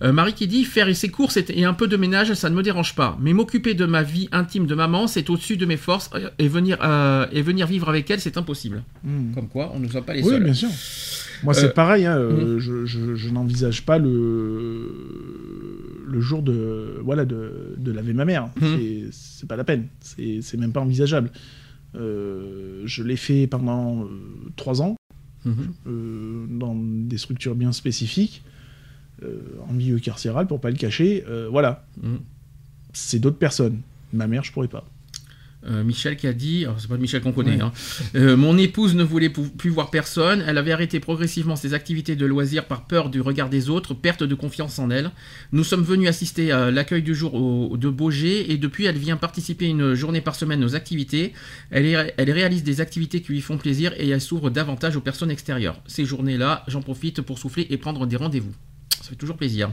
Euh, 0.00 0.12
Marie 0.12 0.32
qui 0.32 0.46
dit 0.46 0.62
faire 0.64 0.94
ses 0.94 1.08
courses 1.08 1.36
et 1.48 1.64
un 1.64 1.74
peu 1.74 1.88
de 1.88 1.96
ménage, 1.96 2.32
ça 2.34 2.48
ne 2.50 2.54
me 2.54 2.62
dérange 2.62 2.94
pas. 2.94 3.18
Mais 3.20 3.32
m'occuper 3.32 3.74
de 3.74 3.84
ma 3.84 4.04
vie 4.04 4.28
intime 4.30 4.66
de 4.66 4.74
maman, 4.76 5.08
c'est 5.08 5.28
au-dessus 5.28 5.56
de 5.56 5.66
mes 5.66 5.76
forces 5.76 6.08
euh, 6.14 6.30
et 6.38 6.46
venir, 6.46 6.78
euh, 6.84 7.26
et 7.32 7.42
venir 7.42 7.66
vivre 7.66 7.88
avec 7.88 8.08
elle, 8.10 8.20
c'est 8.20 8.36
impossible. 8.36 8.84
Mhm. 9.02 9.32
Comme 9.34 9.48
quoi, 9.48 9.72
on 9.74 9.80
ne 9.80 9.88
soit 9.88 10.02
pas 10.02 10.14
les 10.14 10.22
Oui, 10.22 10.30
seuls. 10.30 10.44
bien 10.44 10.54
sûr. 10.54 10.68
Moi, 11.42 11.52
Euh, 11.56 11.60
c'est 11.60 11.74
pareil. 11.74 12.06
hein, 12.06 12.16
euh, 12.16 12.58
je 12.60 12.84
je- 12.86 13.14
je 13.16 13.28
n'envisage 13.30 13.84
pas 13.84 13.98
le 13.98 14.92
le 16.06 16.20
jour 16.20 16.42
de 16.42 16.98
voilà 17.02 17.24
de, 17.24 17.74
de 17.76 17.92
laver 17.92 18.12
ma 18.14 18.24
mère. 18.24 18.50
Mhm. 18.60 19.08
C'est- 19.10 19.46
pas 19.46 19.56
la 19.56 19.64
peine. 19.64 19.88
C'est 20.00 20.56
même 20.56 20.72
pas 20.72 20.80
envisageable. 20.80 21.30
Euh, 21.96 22.82
je 22.84 23.02
l'ai 23.02 23.16
fait 23.16 23.46
pendant 23.46 24.02
euh, 24.04 24.06
trois 24.56 24.80
ans 24.82 24.94
euh, 25.46 26.46
dans 26.50 26.74
des 26.76 27.16
structures 27.18 27.54
bien 27.54 27.72
spécifiques, 27.72 28.42
euh, 28.44 28.48
en 29.68 29.72
milieu 29.72 29.98
carcéral 29.98 30.46
pour 30.46 30.60
pas 30.60 30.70
le 30.70 30.76
cacher. 30.76 31.24
Euh, 31.28 31.48
voilà, 31.50 31.86
Mhm. 32.02 32.18
c'est 32.92 33.18
d'autres 33.18 33.38
personnes. 33.38 33.80
Ma 34.12 34.26
mère, 34.26 34.44
je 34.44 34.52
pourrais 34.52 34.68
pas. 34.68 34.84
Euh, 35.66 35.82
Michel 35.82 36.16
qui 36.16 36.28
a 36.28 36.32
dit, 36.32 36.64
alors, 36.64 36.78
c'est 36.78 36.86
pas 36.88 36.96
Michel 36.96 37.20
qu'on 37.20 37.32
connaît, 37.32 37.56
Ouais. 37.56 37.62
hein. 37.62 37.72
Euh, 38.14 38.36
mon 38.36 38.56
épouse 38.56 38.94
ne 38.94 39.02
voulait 39.02 39.28
plus 39.28 39.70
voir 39.70 39.90
personne, 39.90 40.42
elle 40.46 40.56
avait 40.56 40.70
arrêté 40.70 41.00
progressivement 41.00 41.56
ses 41.56 41.74
activités 41.74 42.14
de 42.14 42.24
loisirs 42.26 42.66
par 42.66 42.86
peur 42.86 43.10
du 43.10 43.20
regard 43.20 43.50
des 43.50 43.68
autres, 43.68 43.92
perte 43.92 44.22
de 44.22 44.34
confiance 44.36 44.78
en 44.78 44.88
elle. 44.88 45.10
Nous 45.50 45.64
sommes 45.64 45.82
venus 45.82 46.08
assister 46.08 46.52
à 46.52 46.70
l'accueil 46.70 47.02
du 47.02 47.12
jour 47.12 47.34
au- 47.34 47.76
de 47.76 47.88
Beaugé 47.90 48.52
et 48.52 48.56
depuis 48.56 48.84
elle 48.84 48.98
vient 48.98 49.16
participer 49.16 49.66
une 49.66 49.94
journée 49.94 50.20
par 50.20 50.36
semaine 50.36 50.62
aux 50.62 50.76
activités. 50.76 51.32
Elle, 51.72 51.86
est- 51.86 52.14
elle 52.16 52.30
réalise 52.30 52.62
des 52.62 52.80
activités 52.80 53.20
qui 53.20 53.32
lui 53.32 53.40
font 53.40 53.58
plaisir 53.58 53.92
et 53.98 54.08
elle 54.08 54.20
s'ouvre 54.20 54.50
davantage 54.50 54.94
aux 54.96 55.00
personnes 55.02 55.32
extérieures. 55.32 55.82
Ces 55.88 56.04
journées-là, 56.04 56.62
j'en 56.68 56.82
profite 56.82 57.20
pour 57.20 57.36
souffler 57.40 57.66
et 57.68 57.78
prendre 57.78 58.06
des 58.06 58.16
rendez-vous. 58.16 58.54
Ça 58.96 59.10
fait 59.10 59.16
toujours 59.16 59.36
plaisir. 59.36 59.70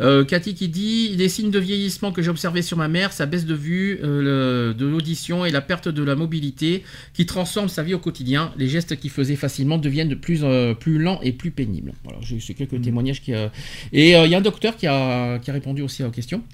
Euh, 0.00 0.24
Cathy 0.24 0.54
qui 0.54 0.68
dit 0.68 1.08
les 1.16 1.28
signes 1.28 1.50
de 1.50 1.58
vieillissement 1.58 2.12
que 2.12 2.22
j'ai 2.22 2.30
observés 2.30 2.62
sur 2.62 2.76
ma 2.76 2.86
mère, 2.86 3.12
sa 3.12 3.26
baisse 3.26 3.44
de 3.46 3.54
vue, 3.54 3.98
euh, 4.04 4.68
le- 4.68 4.74
de 4.74 4.86
l'audition 4.86 5.44
et 5.44 5.50
la 5.50 5.60
perte 5.60 5.88
de 5.88 6.04
la 6.04 6.14
mobilité 6.14 6.84
qui 7.14 7.26
transforment 7.26 7.68
sa 7.68 7.82
vie 7.82 7.94
au 7.94 7.98
quotidien. 7.98 8.52
Les 8.56 8.68
gestes 8.68 8.94
qu'il 9.00 9.10
faisait 9.10 9.34
facilement 9.34 9.76
deviennent 9.76 10.08
de 10.08 10.14
plus, 10.14 10.44
euh, 10.44 10.72
plus 10.74 10.98
lents 11.00 11.18
et 11.22 11.32
plus 11.32 11.50
pénibles. 11.50 11.94
Voilà, 12.04 12.20
j'ai 12.22 12.36
eu 12.36 12.54
quelques 12.54 12.80
témoignages 12.80 13.20
qui. 13.20 13.34
euh, 13.34 13.48
Et 13.92 14.10
il 14.12 14.30
y 14.30 14.34
a 14.36 14.38
un 14.38 14.40
docteur 14.40 14.76
qui 14.76 14.86
a, 14.86 15.40
qui 15.40 15.50
a 15.50 15.52
répondu 15.52 15.82
aussi 15.82 16.04
aux 16.04 16.10
questions. 16.12 16.44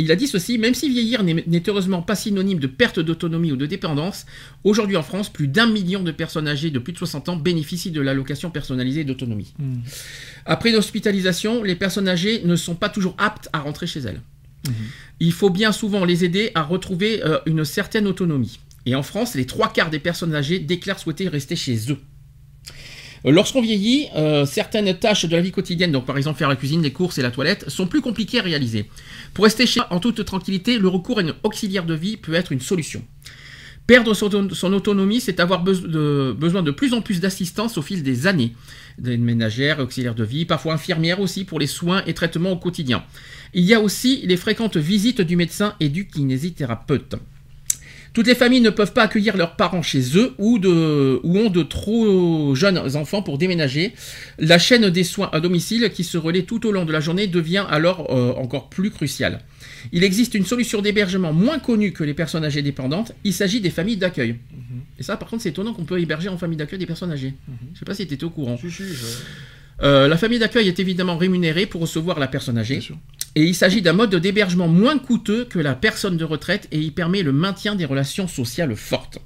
Il 0.00 0.10
a 0.10 0.16
dit 0.16 0.26
ceci, 0.26 0.58
même 0.58 0.74
si 0.74 0.88
vieillir 0.88 1.22
n'est 1.22 1.62
heureusement 1.68 2.02
pas 2.02 2.14
synonyme 2.14 2.58
de 2.58 2.66
perte 2.66 3.00
d'autonomie 3.00 3.52
ou 3.52 3.56
de 3.56 3.66
dépendance, 3.66 4.26
aujourd'hui 4.64 4.96
en 4.96 5.02
France, 5.02 5.28
plus 5.28 5.46
d'un 5.46 5.66
million 5.66 6.02
de 6.02 6.10
personnes 6.10 6.48
âgées 6.48 6.70
de 6.70 6.78
plus 6.78 6.92
de 6.92 6.98
60 6.98 7.28
ans 7.28 7.36
bénéficient 7.36 7.90
de 7.90 8.00
l'allocation 8.00 8.50
personnalisée 8.50 9.04
d'autonomie. 9.04 9.54
Après 10.46 10.72
l'hospitalisation, 10.72 11.62
les 11.62 11.76
personnes 11.76 12.08
âgées 12.08 12.42
ne 12.44 12.56
sont 12.56 12.74
pas 12.74 12.88
toujours 12.88 13.14
aptes 13.18 13.48
à 13.52 13.60
rentrer 13.60 13.86
chez 13.86 14.00
elles. 14.00 14.20
Il 15.20 15.32
faut 15.32 15.50
bien 15.50 15.72
souvent 15.72 16.04
les 16.04 16.24
aider 16.24 16.50
à 16.54 16.62
retrouver 16.62 17.22
euh, 17.24 17.38
une 17.46 17.64
certaine 17.64 18.06
autonomie. 18.06 18.60
Et 18.86 18.94
en 18.94 19.02
France, 19.02 19.34
les 19.34 19.46
trois 19.46 19.72
quarts 19.72 19.90
des 19.90 19.98
personnes 19.98 20.34
âgées 20.34 20.58
déclarent 20.58 20.98
souhaiter 20.98 21.28
rester 21.28 21.56
chez 21.56 21.90
eux. 21.90 21.98
Euh, 23.26 23.30
Lorsqu'on 23.30 23.60
vieillit, 23.60 24.08
euh, 24.16 24.46
certaines 24.46 24.94
tâches 24.98 25.26
de 25.26 25.36
la 25.36 25.42
vie 25.42 25.52
quotidienne, 25.52 25.92
donc 25.92 26.06
par 26.06 26.16
exemple 26.16 26.38
faire 26.38 26.48
la 26.48 26.56
cuisine, 26.56 26.82
les 26.82 26.92
courses 26.92 27.18
et 27.18 27.22
la 27.22 27.30
toilette, 27.30 27.68
sont 27.68 27.86
plus 27.86 28.00
compliquées 28.00 28.40
à 28.40 28.42
réaliser. 28.42 28.88
Pour 29.34 29.44
rester 29.44 29.66
chez 29.66 29.80
en 29.90 30.00
toute 30.00 30.24
tranquillité, 30.24 30.78
le 30.78 30.88
recours 30.88 31.18
à 31.18 31.22
une 31.22 31.34
auxiliaire 31.42 31.84
de 31.84 31.94
vie 31.94 32.16
peut 32.16 32.34
être 32.34 32.52
une 32.52 32.60
solution. 32.60 33.02
Perdre 33.86 34.14
son, 34.14 34.72
autonomie, 34.72 35.20
c'est 35.20 35.40
avoir 35.40 35.64
besoin 35.64 36.62
de 36.62 36.70
plus 36.70 36.94
en 36.94 37.02
plus 37.02 37.18
d'assistance 37.18 37.76
au 37.76 37.82
fil 37.82 38.04
des 38.04 38.28
années. 38.28 38.54
Des 38.98 39.16
ménagères, 39.16 39.80
auxiliaires 39.80 40.14
de 40.14 40.22
vie, 40.22 40.44
parfois 40.44 40.74
infirmières 40.74 41.18
aussi 41.18 41.44
pour 41.44 41.58
les 41.58 41.66
soins 41.66 42.04
et 42.06 42.14
traitements 42.14 42.52
au 42.52 42.56
quotidien. 42.56 43.02
Il 43.52 43.64
y 43.64 43.74
a 43.74 43.80
aussi 43.80 44.20
les 44.26 44.36
fréquentes 44.36 44.76
visites 44.76 45.20
du 45.22 45.34
médecin 45.34 45.74
et 45.80 45.88
du 45.88 46.06
kinésithérapeute. 46.06 47.16
Toutes 48.12 48.26
les 48.26 48.34
familles 48.34 48.60
ne 48.60 48.70
peuvent 48.70 48.92
pas 48.92 49.04
accueillir 49.04 49.36
leurs 49.36 49.54
parents 49.56 49.82
chez 49.82 50.16
eux 50.16 50.34
ou, 50.38 50.58
de, 50.58 51.20
ou 51.22 51.38
ont 51.38 51.48
de 51.50 51.62
trop 51.62 52.54
jeunes 52.56 52.96
enfants 52.96 53.22
pour 53.22 53.38
déménager. 53.38 53.92
La 54.38 54.58
chaîne 54.58 54.90
des 54.90 55.04
soins 55.04 55.30
à 55.32 55.40
domicile 55.40 55.90
qui 55.94 56.02
se 56.02 56.18
relaie 56.18 56.42
tout 56.42 56.66
au 56.66 56.72
long 56.72 56.84
de 56.84 56.92
la 56.92 57.00
journée 57.00 57.26
devient 57.28 57.64
alors 57.70 58.08
euh, 58.10 58.32
encore 58.34 58.68
plus 58.68 58.90
cruciale. 58.90 59.40
Il 59.92 60.02
existe 60.04 60.34
une 60.34 60.44
solution 60.44 60.82
d'hébergement 60.82 61.32
moins 61.32 61.58
connue 61.58 61.92
que 61.92 62.02
les 62.04 62.14
personnes 62.14 62.44
âgées 62.44 62.62
dépendantes. 62.62 63.12
Il 63.24 63.32
s'agit 63.32 63.60
des 63.60 63.70
familles 63.70 63.96
d'accueil. 63.96 64.36
Et 64.98 65.02
ça, 65.02 65.16
par 65.16 65.28
contre, 65.30 65.42
c'est 65.44 65.48
étonnant 65.50 65.72
qu'on 65.72 65.84
peut 65.84 65.98
héberger 66.00 66.28
en 66.28 66.36
famille 66.36 66.58
d'accueil 66.58 66.78
des 66.78 66.86
personnes 66.86 67.12
âgées. 67.12 67.34
Je 67.46 67.72
ne 67.74 67.78
sais 67.78 67.84
pas 67.84 67.94
si 67.94 68.06
tu 68.06 68.14
étais 68.14 68.24
au 68.24 68.30
courant. 68.30 68.56
Si, 68.58 68.70
si, 68.70 68.82
je- 68.84 68.94
Euh, 69.82 70.08
la 70.08 70.16
famille 70.16 70.38
d'accueil 70.38 70.68
est 70.68 70.78
évidemment 70.78 71.16
rémunérée 71.16 71.66
pour 71.66 71.80
recevoir 71.80 72.18
la 72.18 72.28
personne 72.28 72.58
âgée. 72.58 72.80
Et 73.34 73.44
il 73.44 73.54
s'agit 73.54 73.82
d'un 73.82 73.92
mode 73.92 74.14
d'hébergement 74.14 74.68
moins 74.68 74.98
coûteux 74.98 75.44
que 75.44 75.58
la 75.58 75.74
personne 75.74 76.16
de 76.16 76.24
retraite 76.24 76.68
et 76.72 76.78
il 76.78 76.92
permet 76.92 77.22
le 77.22 77.32
maintien 77.32 77.74
des 77.74 77.84
relations 77.84 78.28
sociales 78.28 78.76
fortes. 78.76 79.18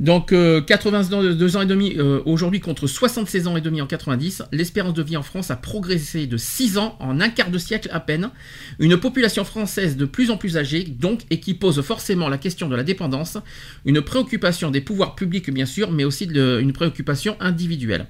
Donc 0.00 0.32
euh, 0.32 0.60
82 0.60 1.56
ans 1.56 1.62
et 1.62 1.66
demi 1.66 1.94
euh, 1.96 2.20
aujourd'hui 2.24 2.60
contre 2.60 2.86
76 2.86 3.46
ans 3.46 3.56
et 3.56 3.60
demi 3.60 3.80
en 3.80 3.86
90, 3.86 4.44
l'espérance 4.52 4.94
de 4.94 5.02
vie 5.02 5.16
en 5.16 5.22
France 5.22 5.50
a 5.50 5.56
progressé 5.56 6.26
de 6.26 6.36
6 6.36 6.78
ans 6.78 6.96
en 7.00 7.20
un 7.20 7.28
quart 7.28 7.50
de 7.50 7.58
siècle 7.58 7.88
à 7.92 8.00
peine. 8.00 8.30
Une 8.78 8.96
population 8.96 9.44
française 9.44 9.96
de 9.96 10.04
plus 10.04 10.30
en 10.30 10.36
plus 10.36 10.56
âgée 10.56 10.84
donc 10.84 11.20
et 11.30 11.40
qui 11.40 11.54
pose 11.54 11.80
forcément 11.82 12.28
la 12.28 12.38
question 12.38 12.68
de 12.68 12.76
la 12.76 12.82
dépendance, 12.82 13.38
une 13.84 14.02
préoccupation 14.02 14.70
des 14.70 14.80
pouvoirs 14.80 15.14
publics 15.14 15.50
bien 15.50 15.66
sûr, 15.66 15.90
mais 15.90 16.04
aussi 16.04 16.24
une 16.24 16.72
préoccupation 16.72 17.36
individuelle. 17.40 18.06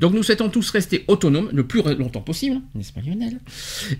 Donc 0.00 0.14
nous 0.14 0.22
souhaitons 0.22 0.48
tous 0.48 0.70
rester 0.70 1.04
autonomes 1.08 1.50
le 1.52 1.66
plus 1.66 1.82
longtemps 1.82 2.20
possible, 2.20 2.60
n'est-ce 2.74 2.92
pas 2.92 3.00
Lionel? 3.00 3.38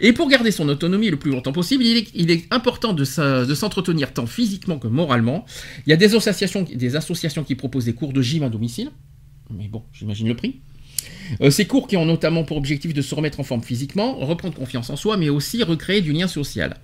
Et 0.00 0.12
pour 0.12 0.28
garder 0.28 0.50
son 0.50 0.68
autonomie 0.68 1.10
le 1.10 1.16
plus 1.16 1.30
longtemps 1.30 1.52
possible, 1.52 1.84
il 1.84 2.30
est, 2.30 2.38
important 2.50 2.92
de 2.92 3.05
de 3.44 3.55
s'entretenir 3.55 4.12
tant 4.12 4.26
physiquement 4.26 4.78
que 4.78 4.86
moralement. 4.86 5.44
Il 5.86 5.90
y 5.90 5.92
a 5.92 5.96
des 5.96 6.14
associations, 6.14 6.62
des 6.62 6.96
associations 6.96 7.18
qui 7.45 7.55
proposent 7.55 7.85
des 7.86 7.95
cours 7.95 8.12
de 8.12 8.23
gym 8.23 8.43
à 8.43 8.49
domicile, 8.49 8.90
mais 9.51 9.69
bon, 9.69 9.82
j'imagine 9.93 10.28
le 10.28 10.36
prix. 10.36 10.61
Euh, 11.40 11.51
ces 11.51 11.66
cours 11.66 11.86
qui 11.86 11.97
ont 11.97 12.05
notamment 12.05 12.45
pour 12.45 12.57
objectif 12.57 12.95
de 12.95 13.03
se 13.03 13.15
remettre 13.15 13.40
en 13.40 13.45
forme 13.45 13.62
physiquement, 13.62 14.16
reprendre 14.16 14.55
confiance 14.55 14.90
en 14.90 14.97
soi, 14.97 15.16
mais 15.16 15.28
aussi 15.28 15.62
recréer 15.62 16.01
du 16.01 16.12
lien 16.12 16.27
social. 16.27 16.77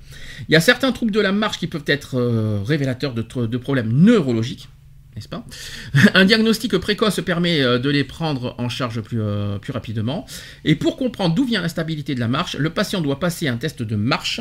Il 0.49 0.53
y 0.53 0.57
a 0.57 0.61
certains 0.61 0.93
troubles 0.93 1.13
de 1.13 1.21
la 1.21 1.33
marche 1.33 1.59
qui 1.59 1.67
peuvent 1.67 1.85
être 1.87 2.17
euh, 2.19 2.63
révélateurs 2.65 3.15
de 3.15 3.57
problèmes 3.57 3.93
neurologiques, 3.93 4.69
n'est-ce 5.17 5.29
pas 5.29 5.45
Un 6.15 6.25
diagnostic 6.25 6.77
précoce 6.79 7.21
permet 7.25 7.61
euh, 7.61 7.79
de 7.79 7.89
les 7.91 8.05
prendre 8.05 8.55
en 8.59 8.69
charge 8.69 9.01
plus, 9.01 9.21
euh, 9.21 9.59
plus 9.59 9.73
rapidement. 9.73 10.27
Et 10.65 10.75
pour 10.75 10.97
comprendre 10.97 11.35
d'où 11.35 11.45
vient 11.45 11.63
l'instabilité 11.63 12.15
de 12.15 12.21
la 12.21 12.29
marche, 12.29 12.57
le 12.57 12.71
patient 12.71 13.01
doit 13.01 13.21
passer 13.21 13.49
un 13.49 13.57
test 13.57 13.83
de 13.83 13.97
marche. 13.97 14.41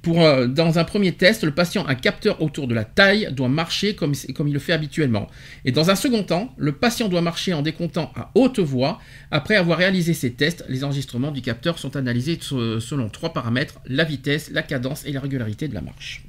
Pour, 0.00 0.22
euh, 0.22 0.46
dans 0.46 0.78
un 0.78 0.84
premier 0.84 1.12
test, 1.12 1.44
le 1.44 1.52
patient, 1.52 1.86
un 1.86 1.94
capteur 1.94 2.40
autour 2.42 2.66
de 2.68 2.74
la 2.74 2.84
taille, 2.84 3.28
doit 3.32 3.48
marcher 3.48 3.94
comme, 3.94 4.14
comme 4.34 4.48
il 4.48 4.54
le 4.54 4.58
fait 4.60 4.72
habituellement. 4.72 5.28
Et 5.64 5.72
dans 5.72 5.90
un 5.90 5.94
second 5.96 6.22
temps, 6.24 6.54
le 6.56 6.72
patient 6.72 7.08
doit 7.08 7.20
marcher 7.20 7.52
en 7.54 7.62
décomptant 7.62 8.12
à 8.16 8.30
haute 8.34 8.58
voix. 8.58 9.00
Après 9.30 9.56
avoir 9.56 9.78
réalisé 9.78 10.14
ces 10.14 10.32
tests, 10.32 10.64
les 10.68 10.84
enregistrements 10.84 11.30
du 11.30 11.42
capteur 11.42 11.78
sont 11.78 11.96
analysés 11.96 12.38
se- 12.40 12.80
selon 12.80 13.08
trois 13.08 13.32
paramètres, 13.32 13.80
la 13.86 14.04
vitesse, 14.04 14.50
la 14.52 14.62
cadence 14.62 15.04
et 15.04 15.12
la 15.12 15.20
régularité 15.20 15.68
de 15.68 15.74
la 15.74 15.80
marche. 15.82 16.22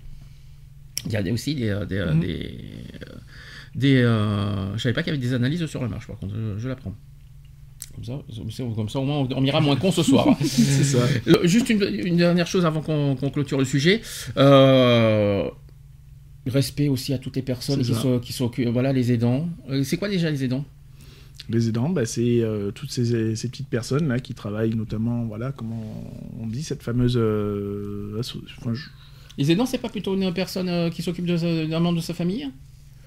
Il 1.05 1.11
y 1.11 1.17
a 1.17 1.33
aussi 1.33 1.55
des... 1.55 1.75
des, 1.89 2.05
des, 2.21 2.55
euh, 3.01 3.15
des, 3.75 3.95
euh, 3.97 4.75
je 4.77 4.81
savais 4.81 4.93
pas 4.93 5.03
qu'il 5.03 5.13
y 5.13 5.15
avait 5.15 5.25
des 5.25 5.33
analyses 5.33 5.65
sur 5.65 5.81
la 5.81 5.87
marche, 5.87 6.07
par 6.07 6.17
contre, 6.17 6.33
je, 6.35 6.59
je 6.59 6.67
l'apprends. 6.69 6.95
Comme 7.95 8.03
ça, 8.05 8.21
comme- 8.75 8.89
ça, 8.89 8.99
au 8.99 9.03
moins, 9.05 9.27
on, 9.35 9.43
ira 9.45 9.61
moins 9.61 9.75
con 9.75 9.91
ce 9.91 10.01
soir. 10.03 10.27
C'est 10.41 10.83
ça. 10.83 10.99
Juste 11.43 11.69
une, 11.69 11.83
une 11.83 12.17
dernière 12.17 12.47
chose 12.47 12.65
avant 12.65 12.81
qu'on 12.81 13.15
clôture 13.29 13.59
le 13.59 13.65
sujet. 13.65 14.01
Euh, 14.37 15.47
respect 16.47 16.87
aussi 16.89 17.13
à 17.13 17.17
toutes 17.19 17.35
les 17.35 17.41
personnes 17.41 17.81
qui 17.81 17.93
sont, 17.93 18.19
qui 18.19 18.33
sont 18.33 18.51
voilà 18.71 18.93
les 18.93 19.11
aidants. 19.11 19.47
Euh, 19.69 19.83
c'est 19.83 19.97
quoi 19.97 20.09
déjà 20.09 20.29
les 20.31 20.43
aidants? 20.43 20.65
Les 21.49 21.67
aidants, 21.69 21.89
bah, 21.89 22.05
c'est 22.05 22.39
euh, 22.41 22.71
toutes 22.71 22.91
ces, 22.91 23.35
ces 23.35 23.47
petites 23.49 23.67
personnes 23.67 24.07
là 24.07 24.19
qui 24.19 24.33
travaillent 24.33 24.75
notamment, 24.75 25.25
voilà, 25.25 25.51
comment 25.51 25.83
on 26.41 26.47
dit 26.47 26.63
cette 26.63 26.81
fameuse. 26.83 27.15
euh, 27.17 28.19
asso- 28.19 28.41
enfin, 28.59 28.73
je- 28.73 28.87
Les 29.37 29.51
aidants, 29.51 29.65
c'est 29.65 29.77
pas 29.77 29.89
plutôt 29.89 30.15
une 30.15 30.33
personne 30.33 30.69
euh, 30.69 30.89
qui 30.89 31.01
s'occupe 31.01 31.25
d'un 31.25 31.79
membre 31.79 31.97
de 31.97 32.03
sa 32.03 32.13
famille? 32.13 32.49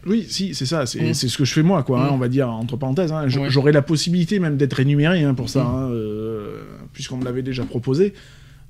Oui, 0.05 0.25
si, 0.29 0.55
c'est 0.55 0.67
ça, 0.67 0.87
c'est 0.87 1.01
Mm. 1.11 1.15
c'est 1.15 1.29
ce 1.29 1.39
que 1.39 1.45
je 1.45 1.53
fais 1.53 1.63
moi, 1.63 1.83
quoi, 1.83 2.01
hein, 2.05 2.11
Mm. 2.11 2.15
on 2.15 2.19
va 2.19 2.29
dire, 2.29 2.49
entre 2.51 2.77
parenthèses. 2.77 3.13
hein. 3.13 3.29
Ouais. 3.29 3.51
J'aurais 3.51 3.73
la 3.73 3.83
possibilité 3.83 4.39
même 4.39 4.57
d'être 4.57 4.75
rémunéré 4.75 5.23
hein, 5.25 5.35
pour 5.35 5.49
ça, 5.49 5.65
Mm. 5.65 5.67
hein, 5.75 5.89
euh, 5.91 6.61
puisqu'on 6.93 7.17
me 7.17 7.25
l'avait 7.25 7.43
déjà 7.43 7.65
proposé. 7.65 8.15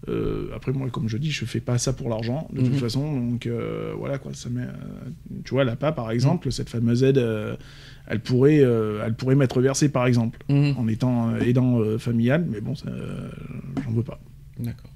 Euh, 0.08 0.48
après, 0.54 0.72
moi, 0.72 0.88
comme 0.90 1.08
je 1.08 1.16
dis, 1.16 1.30
je 1.30 1.44
fais 1.46 1.58
pas 1.60 1.78
ça 1.78 1.92
pour 1.92 2.08
l'argent, 2.08 2.48
de 2.52 2.60
toute 2.62 2.76
façon, 2.76 3.18
donc 3.18 3.46
euh, 3.46 3.92
voilà, 3.98 4.18
quoi, 4.18 4.32
ça 4.34 4.48
met. 4.50 4.66
tu 5.44 5.52
vois, 5.54 5.64
l'APA, 5.64 5.90
par 5.92 6.10
exemple, 6.10 6.52
cette 6.52 6.68
fameuse 6.68 7.02
aide, 7.02 7.22
elle, 8.06 8.20
pourrait, 8.20 8.58
elle 9.04 9.14
pourrait 9.14 9.34
m'être 9.34 9.60
versée, 9.60 9.88
par 9.88 10.06
exemple, 10.06 10.38
Mhm. 10.48 10.74
en 10.78 10.86
étant 10.88 11.36
aidant 11.38 11.80
familial, 11.98 12.46
mais 12.48 12.60
bon, 12.60 12.74
j'en 12.76 13.90
veux 13.92 14.02
pas. 14.04 14.20
D'accord. 14.60 14.90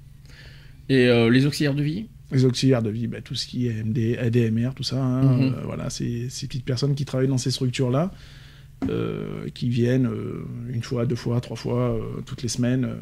Et 0.87 1.07
les 1.29 1.45
auxiliaires 1.45 1.75
de 1.75 1.83
vie? 1.83 2.07
Les 2.31 2.45
auxiliaires 2.45 2.81
de 2.81 2.89
vie, 2.89 3.07
bah, 3.07 3.21
tout 3.21 3.35
ce 3.35 3.45
qui 3.45 3.67
est 3.67 3.83
MD, 3.83 4.17
ADMR, 4.17 4.69
tout 4.75 4.83
ça, 4.83 5.03
hein, 5.03 5.21
Mhm. 5.37 5.53
euh, 5.53 5.61
voilà, 5.65 5.89
c'est 5.89 6.29
ces 6.29 6.47
petites 6.47 6.65
personnes 6.65 6.95
qui 6.95 7.03
travaillent 7.05 7.27
dans 7.27 7.37
ces 7.37 7.51
structures-là, 7.51 8.11
euh, 8.89 9.47
qui 9.53 9.69
viennent 9.69 10.07
euh, 10.07 10.43
une 10.73 10.81
fois, 10.81 11.05
deux 11.05 11.15
fois, 11.15 11.39
trois 11.41 11.55
fois, 11.57 11.91
euh, 11.95 12.21
toutes 12.25 12.41
les 12.41 12.49
semaines 12.49 12.85
euh, 12.85 12.95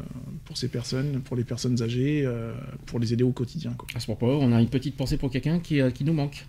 pour 0.44 0.56
ces 0.58 0.68
personnes, 0.68 1.20
pour 1.24 1.36
les 1.36 1.44
personnes 1.44 1.80
âgées, 1.82 2.22
euh, 2.26 2.52
pour 2.86 2.98
les 2.98 3.12
aider 3.14 3.24
au 3.24 3.32
quotidien. 3.32 3.72
Quoi. 3.78 3.86
À 3.94 4.00
ce 4.00 4.04
propos, 4.06 4.26
on 4.40 4.52
a 4.52 4.60
une 4.60 4.68
petite 4.68 4.96
pensée 4.96 5.16
pour 5.16 5.30
quelqu'un 5.30 5.58
qui, 5.58 5.80
euh, 5.80 5.90
qui 5.90 6.04
nous 6.04 6.12
manque, 6.12 6.46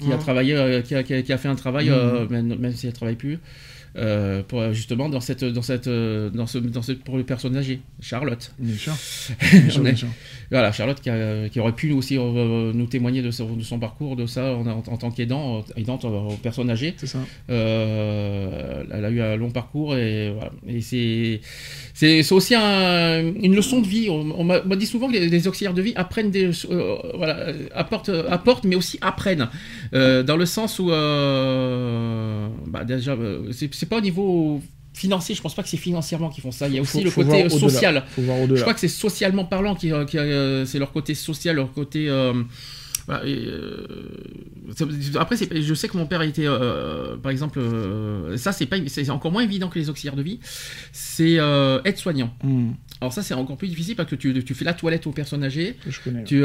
qui 0.00 0.10
a 0.12 0.16
Mhm. 0.16 0.22
travaillé, 0.22 0.56
euh, 0.56 0.80
qui, 0.82 0.94
a, 0.96 1.02
qui 1.04 1.14
a- 1.14 1.22
qui 1.22 1.32
a 1.32 1.38
fait 1.38 1.48
un 1.48 1.54
travail, 1.54 1.90
euh, 1.90 2.26
même, 2.28 2.56
même 2.58 2.72
si 2.72 2.86
elle 2.88 2.92
travaille 2.92 3.14
plus, 3.16 3.38
euh, 3.96 4.42
pour, 4.42 4.72
justement 4.72 5.08
dans 5.08 5.20
cette, 5.20 5.44
dans 5.44 5.62
cette, 5.62 5.86
euh, 5.86 6.30
dans 6.30 6.46
ce, 6.46 6.58
dans 6.58 6.82
ce, 6.82 6.92
pour 6.92 7.18
les 7.18 7.24
personnes 7.24 7.56
âgées. 7.56 7.80
Charlotte. 8.00 8.52
Voilà, 10.50 10.70
Charlotte 10.72 11.00
qui, 11.00 11.08
a- 11.10 11.48
qui 11.48 11.60
aurait 11.60 11.72
pu 11.72 11.92
aussi 11.92 12.18
euh, 12.18 12.72
nous 12.74 12.86
témoigner 12.86 13.22
de 13.22 13.30
son, 13.30 13.54
de 13.56 13.62
son 13.62 13.78
parcours, 13.78 14.16
de 14.16 14.26
ça 14.26 14.54
en, 14.54 14.66
en 14.66 14.82
tant 14.96 15.10
qu'aidant, 15.10 15.64
aidante 15.76 16.04
aux 16.04 16.36
personnes 16.42 16.70
âgées. 16.70 16.94
C'est 16.96 17.06
ça. 17.06 17.18
Euh, 17.50 18.84
elle 18.92 19.04
a 19.04 19.10
eu 19.10 19.20
un 19.20 19.36
long 19.36 19.50
parcours 19.50 19.96
et, 19.96 20.30
voilà. 20.30 20.50
et 20.66 20.80
c'est, 20.80 21.40
c'est, 21.94 22.32
aussi 22.32 22.54
un- 22.54 23.32
une 23.34 23.54
leçon 23.54 23.80
de 23.80 23.86
vie. 23.86 24.08
On, 24.10 24.40
on 24.40 24.44
m'a 24.44 24.60
dit 24.76 24.86
souvent 24.86 25.08
que 25.08 25.12
les, 25.14 25.28
les 25.28 25.48
auxiliaires 25.48 25.74
de 25.74 25.82
vie 25.82 25.92
apprennent 25.96 26.30
des, 26.30 26.50
euh, 26.70 26.96
voilà, 27.14 27.46
apportent, 27.74 28.10
apportent, 28.28 28.64
mais 28.64 28.76
aussi 28.76 28.98
apprennent. 29.00 29.48
Dans 29.92 30.36
le 30.36 30.46
sens 30.46 30.78
où, 30.78 30.86
bah, 30.88 32.84
déjà, 32.84 33.16
c'est, 33.52 33.72
c'est 33.82 33.88
pas 33.88 33.98
au 33.98 34.00
niveau 34.00 34.60
financier, 34.94 35.34
je 35.34 35.42
pense 35.42 35.56
pas 35.56 35.64
que 35.64 35.68
c'est 35.68 35.76
financièrement 35.76 36.28
qu'ils 36.30 36.42
font 36.42 36.52
ça. 36.52 36.68
Il 36.68 36.74
y 36.74 36.78
a 36.78 36.82
aussi 36.82 36.98
Faut- 36.98 37.04
le 37.04 37.10
faut 37.10 37.22
côté 37.24 37.44
au-delà. 37.46 37.58
social. 37.58 38.04
Je 38.16 38.60
crois 38.60 38.74
que 38.74 38.78
c'est 38.80 38.86
socialement 38.86 39.44
parlant 39.44 39.74
qui, 39.74 39.90
qui, 40.06 40.18
euh, 40.18 40.64
c'est 40.66 40.78
leur 40.78 40.92
côté 40.92 41.14
social, 41.16 41.56
leur 41.56 41.72
côté. 41.72 42.08
euh, 42.08 42.32
voilà, 43.06 43.26
et, 43.26 43.36
euh, 43.46 44.08
après, 45.18 45.36
je 45.36 45.74
sais 45.74 45.88
que 45.88 45.96
mon 45.96 46.06
père 46.06 46.22
était, 46.22 46.46
euh, 46.46 47.16
par 47.16 47.32
exemple, 47.32 47.58
euh, 47.58 48.36
ça 48.36 48.52
c'est 48.52 48.66
pas, 48.66 48.76
c'est 48.86 49.08
encore 49.10 49.32
moins 49.32 49.42
évident 49.42 49.68
que 49.68 49.78
les 49.78 49.90
auxiliaires 49.90 50.16
de 50.16 50.22
vie. 50.22 50.38
C'est 50.92 51.38
euh, 51.38 51.80
aide-soignant. 51.84 52.32
Hmm, 52.44 52.70
Alors 53.00 53.12
ça 53.12 53.22
c'est 53.22 53.34
encore 53.34 53.56
plus 53.56 53.68
difficile 53.68 53.96
parce 53.96 54.08
que 54.08 54.14
tu, 54.14 54.42
tu 54.44 54.54
fais 54.54 54.64
la 54.64 54.74
toilette 54.74 55.06
aux 55.06 55.12
personnes 55.12 55.42
âgées. 55.44 55.76
je 55.88 55.98
connais. 56.00 56.24
Tu, 56.24 56.42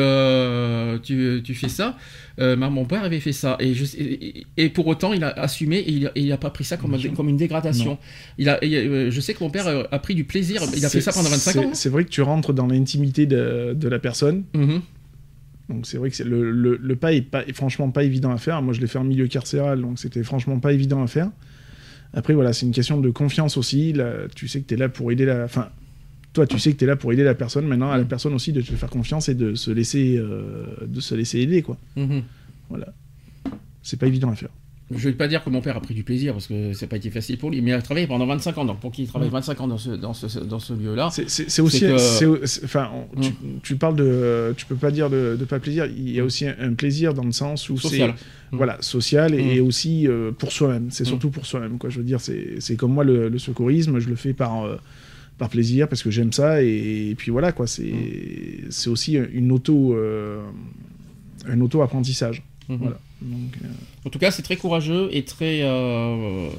tu, 1.03 1.41
tu 1.43 1.53
fais 1.53 1.69
ça. 1.69 1.97
Mon 2.39 2.85
père 2.85 3.03
avait 3.03 3.19
fait 3.19 3.31
ça. 3.34 3.55
Et, 3.59 3.73
je, 3.73 3.85
et, 3.97 4.45
et 4.57 4.69
pour 4.69 4.88
autant, 4.88 5.13
il 5.13 5.23
a 5.23 5.29
assumé 5.29 5.77
et 5.77 5.91
il, 5.91 6.11
et 6.15 6.21
il 6.21 6.31
a 6.31 6.38
pas 6.38 6.49
pris 6.49 6.63
ça 6.63 6.77
comme, 6.77 6.95
une 7.29 7.38
dégradation. 7.38 7.97
Il 8.38 8.49
a, 8.49 8.59
je 8.61 9.19
sais 9.21 9.34
que 9.34 9.43
mon 9.43 9.49
père 9.49 9.67
a 9.91 9.99
pris 9.99 10.15
du 10.15 10.23
plaisir. 10.23 10.61
Il 10.75 10.85
a 10.85 10.89
fait 10.89 11.01
ça 11.01 11.11
pendant 11.11 11.29
25 11.29 11.51
c'est- 11.51 11.59
ans. 11.59 11.61
hein. 11.67 11.69
C'est 11.73 11.89
vrai 11.89 12.03
que 12.03 12.09
tu 12.09 12.21
rentres 12.21 12.53
dans 12.53 12.67
l'intimité 12.67 13.25
de, 13.25 13.73
de 13.75 13.88
la 13.88 13.99
personne. 13.99 14.43
Mhm. 14.53 14.81
Donc 15.69 15.85
c'est 15.85 15.98
vrai 15.98 16.10
que 16.11 16.23
le, 16.23 16.52
le, 16.52 16.77
le 16.81 16.95
pas 16.95 17.11
est, 17.14 17.22
pas 17.22 17.45
est 17.45 17.53
franchement 17.53 17.89
pas 17.91 18.03
évident 18.03 18.31
à 18.31 18.38
faire. 18.38 18.61
Moi 18.61 18.73
je 18.73 18.80
l'ai 18.81 18.88
fait 18.88 18.99
en 18.99 19.03
milieu 19.03 19.27
carcéral, 19.27 19.81
donc 19.81 19.99
c'était 19.99 20.23
franchement 20.23 20.60
pas 20.60 20.72
évident 20.73 21.03
à 21.03 21.07
faire. 21.07 21.30
Après 22.14 22.34
voilà, 22.34 22.53
c'est 22.53 22.65
une 22.65 22.72
question 22.72 22.99
de 23.02 23.10
confiance 23.10 23.57
aussi. 23.57 23.91
Là, 23.94 24.14
tu 24.34 24.48
sais 24.48 24.61
que 24.61 24.68
tu 24.68 24.73
es 24.76 24.77
là 24.77 24.88
pour 24.88 25.11
aider 25.11 25.26
la... 25.26 25.44
Enfin, 25.44 25.68
toi 26.34 26.48
tu 26.48 26.57
sais 26.57 26.72
que 26.72 26.77
tu 26.77 26.85
es 26.85 26.88
là 26.88 26.95
pour 26.95 27.11
aider 27.11 27.23
la 27.23 27.35
personne. 27.35 27.68
Maintenant 27.68 27.91
à 27.91 27.98
la 27.98 28.03
Mm. 28.03 28.07
personne 28.07 28.34
aussi 28.34 28.53
de 28.53 28.61
te 28.61 28.72
faire 28.73 28.89
confiance 28.89 29.27
et 29.27 29.35
de 29.35 29.56
se 29.56 29.69
laisser, 29.72 30.15
euh, 30.18 30.65
de 30.88 31.02
se 31.02 31.15
laisser 31.15 31.39
aider. 31.39 31.61
quoi. 31.64 31.77
Mhm. 31.98 32.23
C'est 33.84 33.98
pas 33.99 34.07
évident 34.07 34.30
à 34.31 34.35
faire. 34.35 34.49
Je 34.89 35.09
vais 35.09 35.15
pas 35.15 35.27
dire 35.27 35.43
que 35.43 35.49
mon 35.49 35.59
père 35.59 35.76
a 35.76 35.81
pris 35.81 35.93
du 35.93 36.03
plaisir 36.03 36.31
parce 36.31 36.47
que 36.47 36.72
ça 36.72 36.85
n'a 36.85 36.89
pas 36.89 36.95
été 36.95 37.09
facile 37.09 37.38
pour 37.38 37.49
lui, 37.51 37.61
mais 37.61 37.72
il 37.72 37.73
a 37.73 37.81
travaillé 37.81 38.07
pendant 38.07 38.26
25 38.26 38.57
ans. 38.57 38.64
Donc 38.65 38.80
pour 38.80 38.91
qu'il 38.93 39.05
travaille 39.05 39.27
Mm. 39.27 39.34
25 39.34 39.61
ans 39.61 39.68
dans 39.68 39.77
ce, 39.77 39.89
dans 39.89 40.14
ce, 40.14 40.39
dans 40.39 40.59
ce 40.59 40.72
lieu-là, 40.73 41.09
C'est- 41.11 41.59
aussi... 41.61 41.81
Que- 41.81 42.64
Enfin, 42.64 42.89
on- 42.93 43.19
tu, 43.22 43.31
Mm. 43.31 43.35
tu 43.64 43.76
parles 43.76 43.97
de... 43.97 44.53
Tu 44.55 44.65
peux 44.65 44.76
pas 44.77 44.91
dire 44.91 45.09
de, 45.09 45.35
de 45.38 45.43
pas 45.45 45.59
plaisir. 45.59 45.85
Il 45.88 46.09
y 46.11 46.19
a 46.22 46.23
aussi 46.23 46.47
un, 46.47 46.55
un 46.59 46.73
plaisir 46.73 47.14
dans 47.14 47.26
le 47.26 47.34
sens 47.34 47.69
où 47.69 47.77
c'est... 47.77 47.89
social. 47.89 48.11
Mm. 48.11 48.55
voilà, 48.57 48.77
social 48.81 49.34
et, 49.35 49.43
Mm. 49.43 49.49
et 49.49 49.59
aussi 49.59 50.07
euh, 50.07 50.31
pour 50.31 50.53
soi-même. 50.53 50.89
C'est 50.89 51.03
surtout 51.05 51.31
pour 51.31 51.45
soi-même, 51.45 51.77
quoi. 51.77 51.89
Je 51.89 51.97
veux 51.97 52.05
dire, 52.05 52.22
c'est 52.22 52.76
comme 52.77 52.93
moi 52.93 53.03
le, 53.03 53.27
le 53.27 53.39
secourisme, 53.39 53.99
je 53.99 54.07
le 54.07 54.15
fais 54.15 54.34
par 54.34 54.64
euh, 54.65 54.77
par 55.38 55.49
plaisir 55.49 55.88
parce 55.89 56.01
que 56.01 56.09
j'aime 56.09 56.31
ça 56.34 56.64
et, 56.64 57.09
et 57.11 57.15
puis 57.15 57.30
voilà 57.30 57.51
quoi. 57.51 57.68
C'est 57.68 58.89
aussi 58.89 59.14
une 59.34 59.51
auto 59.51 59.93
euh, 59.95 60.41
un 61.47 61.59
auto 61.61 61.81
apprentissage. 61.81 62.41
Voilà. 62.69 62.99
Donc, 63.22 63.57
euh, 63.64 63.68
En 64.06 64.10
tout 64.10 64.19
cas, 64.19 64.31
c'est 64.31 64.44
très 64.44 64.57
courageux 64.57 65.10
et 65.11 65.23
très. 65.23 65.61
euh, 65.64 66.49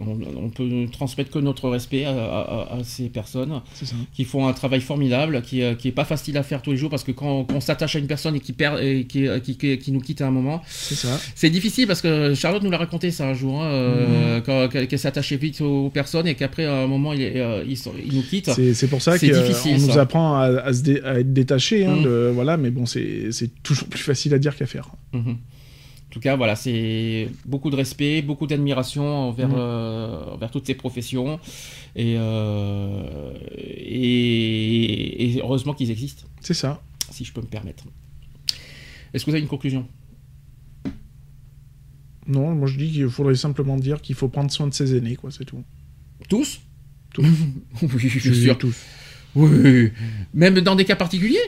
on, 0.00 0.16
on 0.36 0.48
peut 0.48 0.86
transmettre 0.92 1.28
que 1.28 1.40
notre 1.40 1.68
respect 1.68 2.04
à, 2.04 2.10
à- 2.12 2.76
à 2.78 2.84
ces 2.84 3.08
personnes 3.08 3.60
qui 4.12 4.22
font 4.24 4.46
un 4.46 4.52
travail 4.52 4.80
formidable, 4.80 5.42
qui, 5.42 5.60
euh, 5.60 5.74
qui 5.74 5.88
est 5.88 5.92
pas 5.92 6.04
facile 6.04 6.36
à 6.38 6.44
faire 6.44 6.62
tous 6.62 6.70
les 6.70 6.76
jours 6.76 6.88
parce 6.88 7.02
que 7.02 7.10
quand, 7.10 7.42
quand 7.44 7.56
on 7.56 7.60
s'attache 7.60 7.96
à 7.96 7.98
une 7.98 8.06
personne 8.06 8.36
et 8.36 8.38
qui 8.40 8.52
perd 8.52 8.78
et 8.80 9.06
qui, 9.06 9.26
qui, 9.42 9.56
qui- 9.78 9.90
nous 9.90 9.98
quitte 10.00 10.20
à 10.20 10.28
un 10.28 10.30
moment, 10.30 10.62
C'est 11.34 11.50
difficile 11.50 11.88
parce 11.88 12.00
que 12.00 12.32
Charlotte 12.36 12.62
nous 12.62 12.70
l'a 12.70 12.78
raconté 12.78 13.10
ça 13.10 13.26
un 13.28 13.34
jour, 13.34 13.60
hein, 13.60 13.66
euh, 13.66 14.40
quand- 14.40 14.68
qu'elle 14.68 14.98
s'attachait 15.00 15.36
vite 15.36 15.60
aux 15.62 15.90
personnes 15.90 16.28
et 16.28 16.36
qu'après 16.36 16.66
à 16.66 16.76
un 16.82 16.86
moment 16.86 17.12
il, 17.12 17.20
euh, 17.22 17.64
il, 17.66 17.76
il 18.06 18.14
nous 18.14 18.22
quitte. 18.22 18.50
C'est 18.74 18.86
pour 18.88 19.02
ça 19.02 19.18
C'est 19.18 19.30
qu'on 19.30 19.78
nous 19.78 19.92
ça. 19.94 20.02
apprend 20.02 20.36
à, 20.36 20.44
à 20.44 20.72
se 20.72 20.82
dé- 20.82 21.00
à 21.04 21.18
être 21.18 21.32
détaché. 21.32 21.86
Hein, 21.86 21.96
de- 22.02 22.30
voilà, 22.32 22.56
mais 22.56 22.70
bon, 22.70 22.86
c'est 22.86 23.32
c'est 23.32 23.50
toujours 23.64 23.88
plus 23.88 23.98
facile 24.02 24.32
à 24.32 24.38
dire 24.38 24.54
qu'à 24.54 24.66
faire. 24.66 24.90
Mhm. 25.12 25.38
Tout 26.18 26.22
cas, 26.22 26.34
voilà, 26.34 26.56
c'est 26.56 27.28
beaucoup 27.46 27.70
de 27.70 27.76
respect, 27.76 28.22
beaucoup 28.22 28.48
d'admiration 28.48 29.04
envers, 29.28 29.50
euh, 29.54 30.34
envers 30.34 30.50
toutes 30.50 30.66
ces 30.66 30.74
professions. 30.74 31.38
Et, 31.94 32.16
euh, 32.18 33.32
et, 33.56 35.36
et 35.36 35.40
heureusement 35.40 35.74
qu'ils 35.74 35.92
existent, 35.92 36.24
C'est 36.40 36.54
ça. 36.54 36.82
si 37.12 37.24
je 37.24 37.32
peux 37.32 37.40
me 37.40 37.46
permettre. 37.46 37.84
Est-ce 39.14 39.24
que 39.24 39.30
vous 39.30 39.36
avez 39.36 39.42
une 39.44 39.48
conclusion? 39.48 39.86
Non, 42.26 42.52
moi 42.52 42.66
je 42.66 42.76
dis 42.76 42.90
qu'il 42.90 43.08
faudrait 43.08 43.36
simplement 43.36 43.76
dire 43.76 44.00
qu'il 44.02 44.16
faut 44.16 44.26
prendre 44.28 44.50
soin 44.50 44.66
de 44.66 44.74
ses 44.74 44.96
aînés, 44.96 45.14
quoi, 45.14 45.30
c'est 45.30 45.44
tout. 45.44 45.62
Tous? 46.28 46.60
Tous. 47.14 47.22
oui, 47.82 47.88
je 48.08 48.18
suis 48.18 48.34
sûr. 48.34 48.58
tous. 48.58 48.74
Oui, 49.36 49.92
même 50.34 50.58
dans 50.60 50.74
des 50.74 50.84
cas 50.84 50.96
particuliers? 50.96 51.38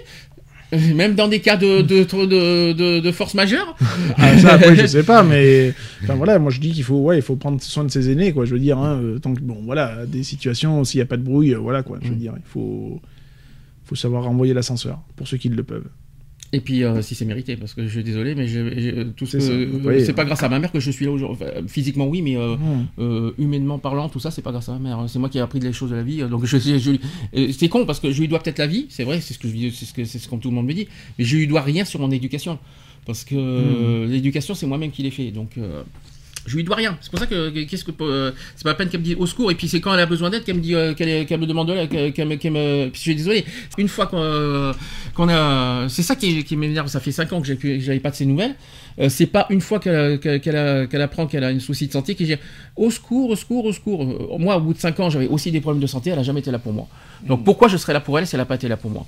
Même 0.94 1.14
dans 1.14 1.26
des 1.28 1.40
cas 1.40 1.56
de, 1.56 1.82
de, 1.82 2.04
de, 2.04 2.72
de- 2.72 3.00
de 3.00 3.12
force 3.12 3.34
majeure 3.34 3.76
Ah, 4.16 4.38
ça, 4.38 4.54
après, 4.54 4.76
je 4.76 4.86
sais 4.86 5.02
pas, 5.02 5.22
mais 5.22 5.74
enfin 6.04 6.14
voilà, 6.14 6.38
moi 6.38 6.50
je 6.50 6.60
dis 6.60 6.70
qu'il 6.72 6.84
faut, 6.84 6.98
ouais, 7.00 7.16
il 7.18 7.22
faut 7.22 7.36
prendre 7.36 7.60
soin 7.60 7.84
de 7.84 7.90
ses 7.90 8.10
aînés, 8.10 8.32
quoi. 8.32 8.44
Je 8.44 8.52
veux 8.54 8.60
dire, 8.60 8.78
hein, 8.78 9.00
euh, 9.02 9.18
tant 9.18 9.34
que 9.34 9.40
bon, 9.40 9.58
voilà, 9.64 10.06
des 10.06 10.22
situations, 10.22 10.84
s'il 10.84 10.98
n'y 10.98 11.02
a 11.02 11.06
pas 11.06 11.16
de 11.16 11.22
bruit, 11.22 11.54
euh, 11.54 11.58
voilà, 11.58 11.82
quoi. 11.82 11.98
Je 12.02 12.08
veux 12.08 12.14
Mm. 12.14 12.18
dire, 12.18 12.32
il 12.36 12.42
faut, 12.48 13.00
faut 13.84 13.94
savoir 13.96 14.24
renvoyer 14.24 14.54
l'ascenseur 14.54 15.00
pour 15.16 15.26
ceux 15.26 15.36
qui 15.38 15.48
le 15.48 15.62
peuvent. 15.64 15.88
Et 16.52 16.58
puis, 16.60 16.82
euh, 16.82 17.00
si 17.00 17.14
c'est 17.14 17.24
mérité, 17.24 17.54
parce 17.56 17.74
que 17.74 17.84
je 17.86 17.88
suis 17.88 18.02
désolé, 18.02 18.34
mais 18.34 18.48
je- 18.48 18.80
je- 18.80 19.02
tout 19.04 19.24
ce 19.24 19.38
C'est 19.38 19.66
vous 19.66 19.78
voyez. 19.78 20.04
c'est 20.04 20.12
pas 20.14 20.24
grâce 20.24 20.42
à 20.42 20.48
ma 20.48 20.58
mère 20.58 20.72
que 20.72 20.80
je 20.80 20.90
suis 20.90 21.04
là 21.04 21.12
aujourd'hui. 21.12 21.38
Enfin, 21.40 21.52
physiquement, 21.68 22.08
oui, 22.08 22.22
mais 22.22 22.36
euh, 22.36 22.56
euh, 22.98 23.30
humainement 23.38 23.78
parlant, 23.78 24.08
tout 24.08 24.18
ça, 24.18 24.32
c'est 24.32 24.42
pas 24.42 24.50
grâce 24.50 24.68
à 24.68 24.72
ma 24.72 24.78
mère. 24.80 25.04
C'est 25.08 25.20
moi 25.20 25.28
qui 25.28 25.38
ai 25.38 25.42
appris 25.42 25.60
les 25.60 25.72
choses 25.72 25.90
de 25.90 25.96
la 25.96 26.02
vie. 26.02 26.18
Donc, 26.28 26.44
je, 26.46 26.56
je, 26.58 26.76
je- 26.78 26.90
euh, 27.38 27.52
c'est 27.56 27.68
con 27.68 27.86
parce 27.86 28.00
que 28.00 28.10
je 28.10 28.20
lui 28.20 28.26
dois 28.26 28.40
peut-être 28.40 28.58
la 28.58 28.66
vie. 28.66 28.86
C'est 28.88 29.04
vrai, 29.04 29.20
c'est 29.20 29.32
ce 29.34 29.38
que 29.38 29.46
je 29.46 29.70
c'est 29.70 29.84
ce 29.84 29.94
que 29.94 30.04
c'est 30.04 30.18
ce 30.18 30.28
que 30.28 30.34
tout 30.36 30.48
le 30.50 30.54
monde 30.56 30.66
me 30.66 30.74
dit. 30.74 30.88
Mais 31.18 31.24
je 31.24 31.36
lui 31.36 31.46
dois 31.46 31.60
rien 31.62 31.84
sur 31.84 32.00
mon 32.00 32.10
éducation, 32.10 32.58
parce 33.06 33.22
que 33.22 33.36
euh, 33.36 34.06
l'éducation, 34.06 34.54
c'est 34.54 34.66
moi-même 34.66 34.90
qui 34.90 35.04
l'ai 35.04 35.12
fait. 35.12 35.30
Donc 35.30 35.50
euh, 35.56 35.82
je 36.46 36.56
lui 36.56 36.64
dois 36.64 36.76
rien. 36.76 36.96
C'est 37.00 37.10
pour 37.10 37.18
ça 37.20 37.26
que 37.26 37.50
que- 37.50 37.64
qu'est-ce 37.64 37.84
que 37.84 37.90
euh, 38.00 38.32
c'est 38.56 38.64
pas 38.64 38.70
la 38.70 38.74
peine 38.74 38.88
qu'elle 38.88 39.00
me 39.00 39.04
dise 39.04 39.16
au 39.18 39.26
secours 39.26 39.50
et 39.50 39.54
puis 39.54 39.68
c'est 39.68 39.80
quand 39.80 39.92
elle 39.94 40.00
a 40.00 40.06
besoin 40.06 40.30
d'aide 40.30 40.44
qu'elle 40.44 40.56
me 40.56 40.60
dit 40.60 40.74
euh, 40.74 40.94
qu'elle 40.94 41.38
me 41.40 41.46
demande 41.46 41.68
qu'elle 41.88 42.26
me, 42.28 42.34
me- 42.34 42.88
puis 42.88 42.92
je 42.94 43.00
suis 43.00 43.14
désolé. 43.16 43.44
Une 43.78 43.88
fois 43.88 44.06
qu'on 44.06 44.18
euh, 44.22 44.72
a 45.18 45.86
c'est 45.88 46.02
ça 46.02 46.16
qui, 46.16 46.42
qui 46.44 46.56
m'énerve, 46.56 46.86
ça 46.88 47.00
fait 47.00 47.12
5 47.12 47.32
ans 47.32 47.40
que 47.42 47.54
j'avais 47.80 48.00
pas 48.00 48.10
de 48.10 48.16
ses 48.16 48.26
nouvelles. 48.26 48.54
C'est 49.08 49.26
pas 49.26 49.46
une 49.50 49.60
fois 49.60 49.78
qu'elle 49.80 50.18
qu'elle- 50.20 51.00
apprend 51.02 51.26
qu'elle 51.26 51.44
a 51.44 51.48
un 51.48 51.58
souci 51.58 51.86
de 51.86 51.92
santé 51.92 52.14
qu'elle 52.14 52.26
dit 52.26 52.36
au 52.76 52.90
secours, 52.90 53.30
au 53.30 53.36
secours, 53.36 53.64
au 53.64 53.72
secours. 53.72 54.04
Moi 54.38 54.56
au 54.56 54.60
bout 54.60 54.74
de 54.74 54.78
5 54.78 54.98
ans, 55.00 55.10
j'avais 55.10 55.28
aussi 55.28 55.50
des 55.50 55.60
problèmes 55.60 55.80
de 55.82 55.86
santé, 55.86 56.10
elle 56.10 56.18
a 56.18 56.22
jamais 56.22 56.40
été 56.40 56.50
là 56.50 56.58
pour 56.58 56.72
moi. 56.72 56.86
Donc 57.26 57.44
pourquoi 57.44 57.68
je 57.68 57.76
serais 57.76 57.92
là 57.92 58.00
pour 58.00 58.18
elle 58.18 58.26
si 58.26 58.34
elle 58.34 58.40
a 58.40 58.46
pas 58.46 58.56
été 58.56 58.68
là 58.68 58.76
pour 58.76 58.90
moi? 58.90 59.06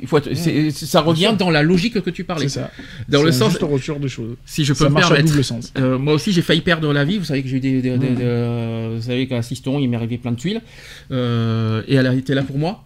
Il 0.00 0.06
faut 0.08 0.18
être- 0.18 0.34
c'est- 0.34 0.70
ça 0.70 1.00
revient 1.00 1.34
dans 1.38 1.50
la 1.50 1.62
logique 1.62 2.00
que 2.00 2.10
tu 2.10 2.24
parlais. 2.24 2.48
C'est 2.48 2.60
ça. 2.60 2.70
Dans 3.08 3.22
le 3.22 3.30
sens, 3.32 3.50
juste 3.50 3.60
de 4.00 4.08
choses. 4.08 4.36
si 4.46 4.64
je 4.64 4.72
peux 4.72 4.84
Ça 4.84 4.90
me 4.90 4.94
à 4.96 5.22
double 5.22 5.44
sens. 5.44 5.72
euh, 5.78 5.98
moi 5.98 6.14
aussi, 6.14 6.32
j'ai 6.32 6.42
failli 6.42 6.60
perdre 6.62 6.92
la 6.92 7.04
vie. 7.04 7.18
Vous 7.18 7.24
savez 7.24 7.42
que 7.42 7.48
j'ai 7.48 7.56
eu 7.56 7.60
des, 7.60 7.82
des- 7.82 7.98
des- 7.98 8.10
Mhm. 8.10 8.14
des- 8.16 8.22
euh, 8.24 8.92
vous 8.96 9.02
savez 9.02 9.26
qu'à 9.26 9.42
Siston, 9.42 9.78
il 9.78 9.88
m'est 9.88 9.96
arrivé 9.96 10.18
plein 10.18 10.32
de 10.32 10.36
tuiles. 10.36 10.62
Euh, 11.10 11.82
et 11.88 11.94
elle 11.94 12.06
a 12.06 12.14
été 12.14 12.34
là 12.34 12.42
pour 12.42 12.58
moi? 12.58 12.84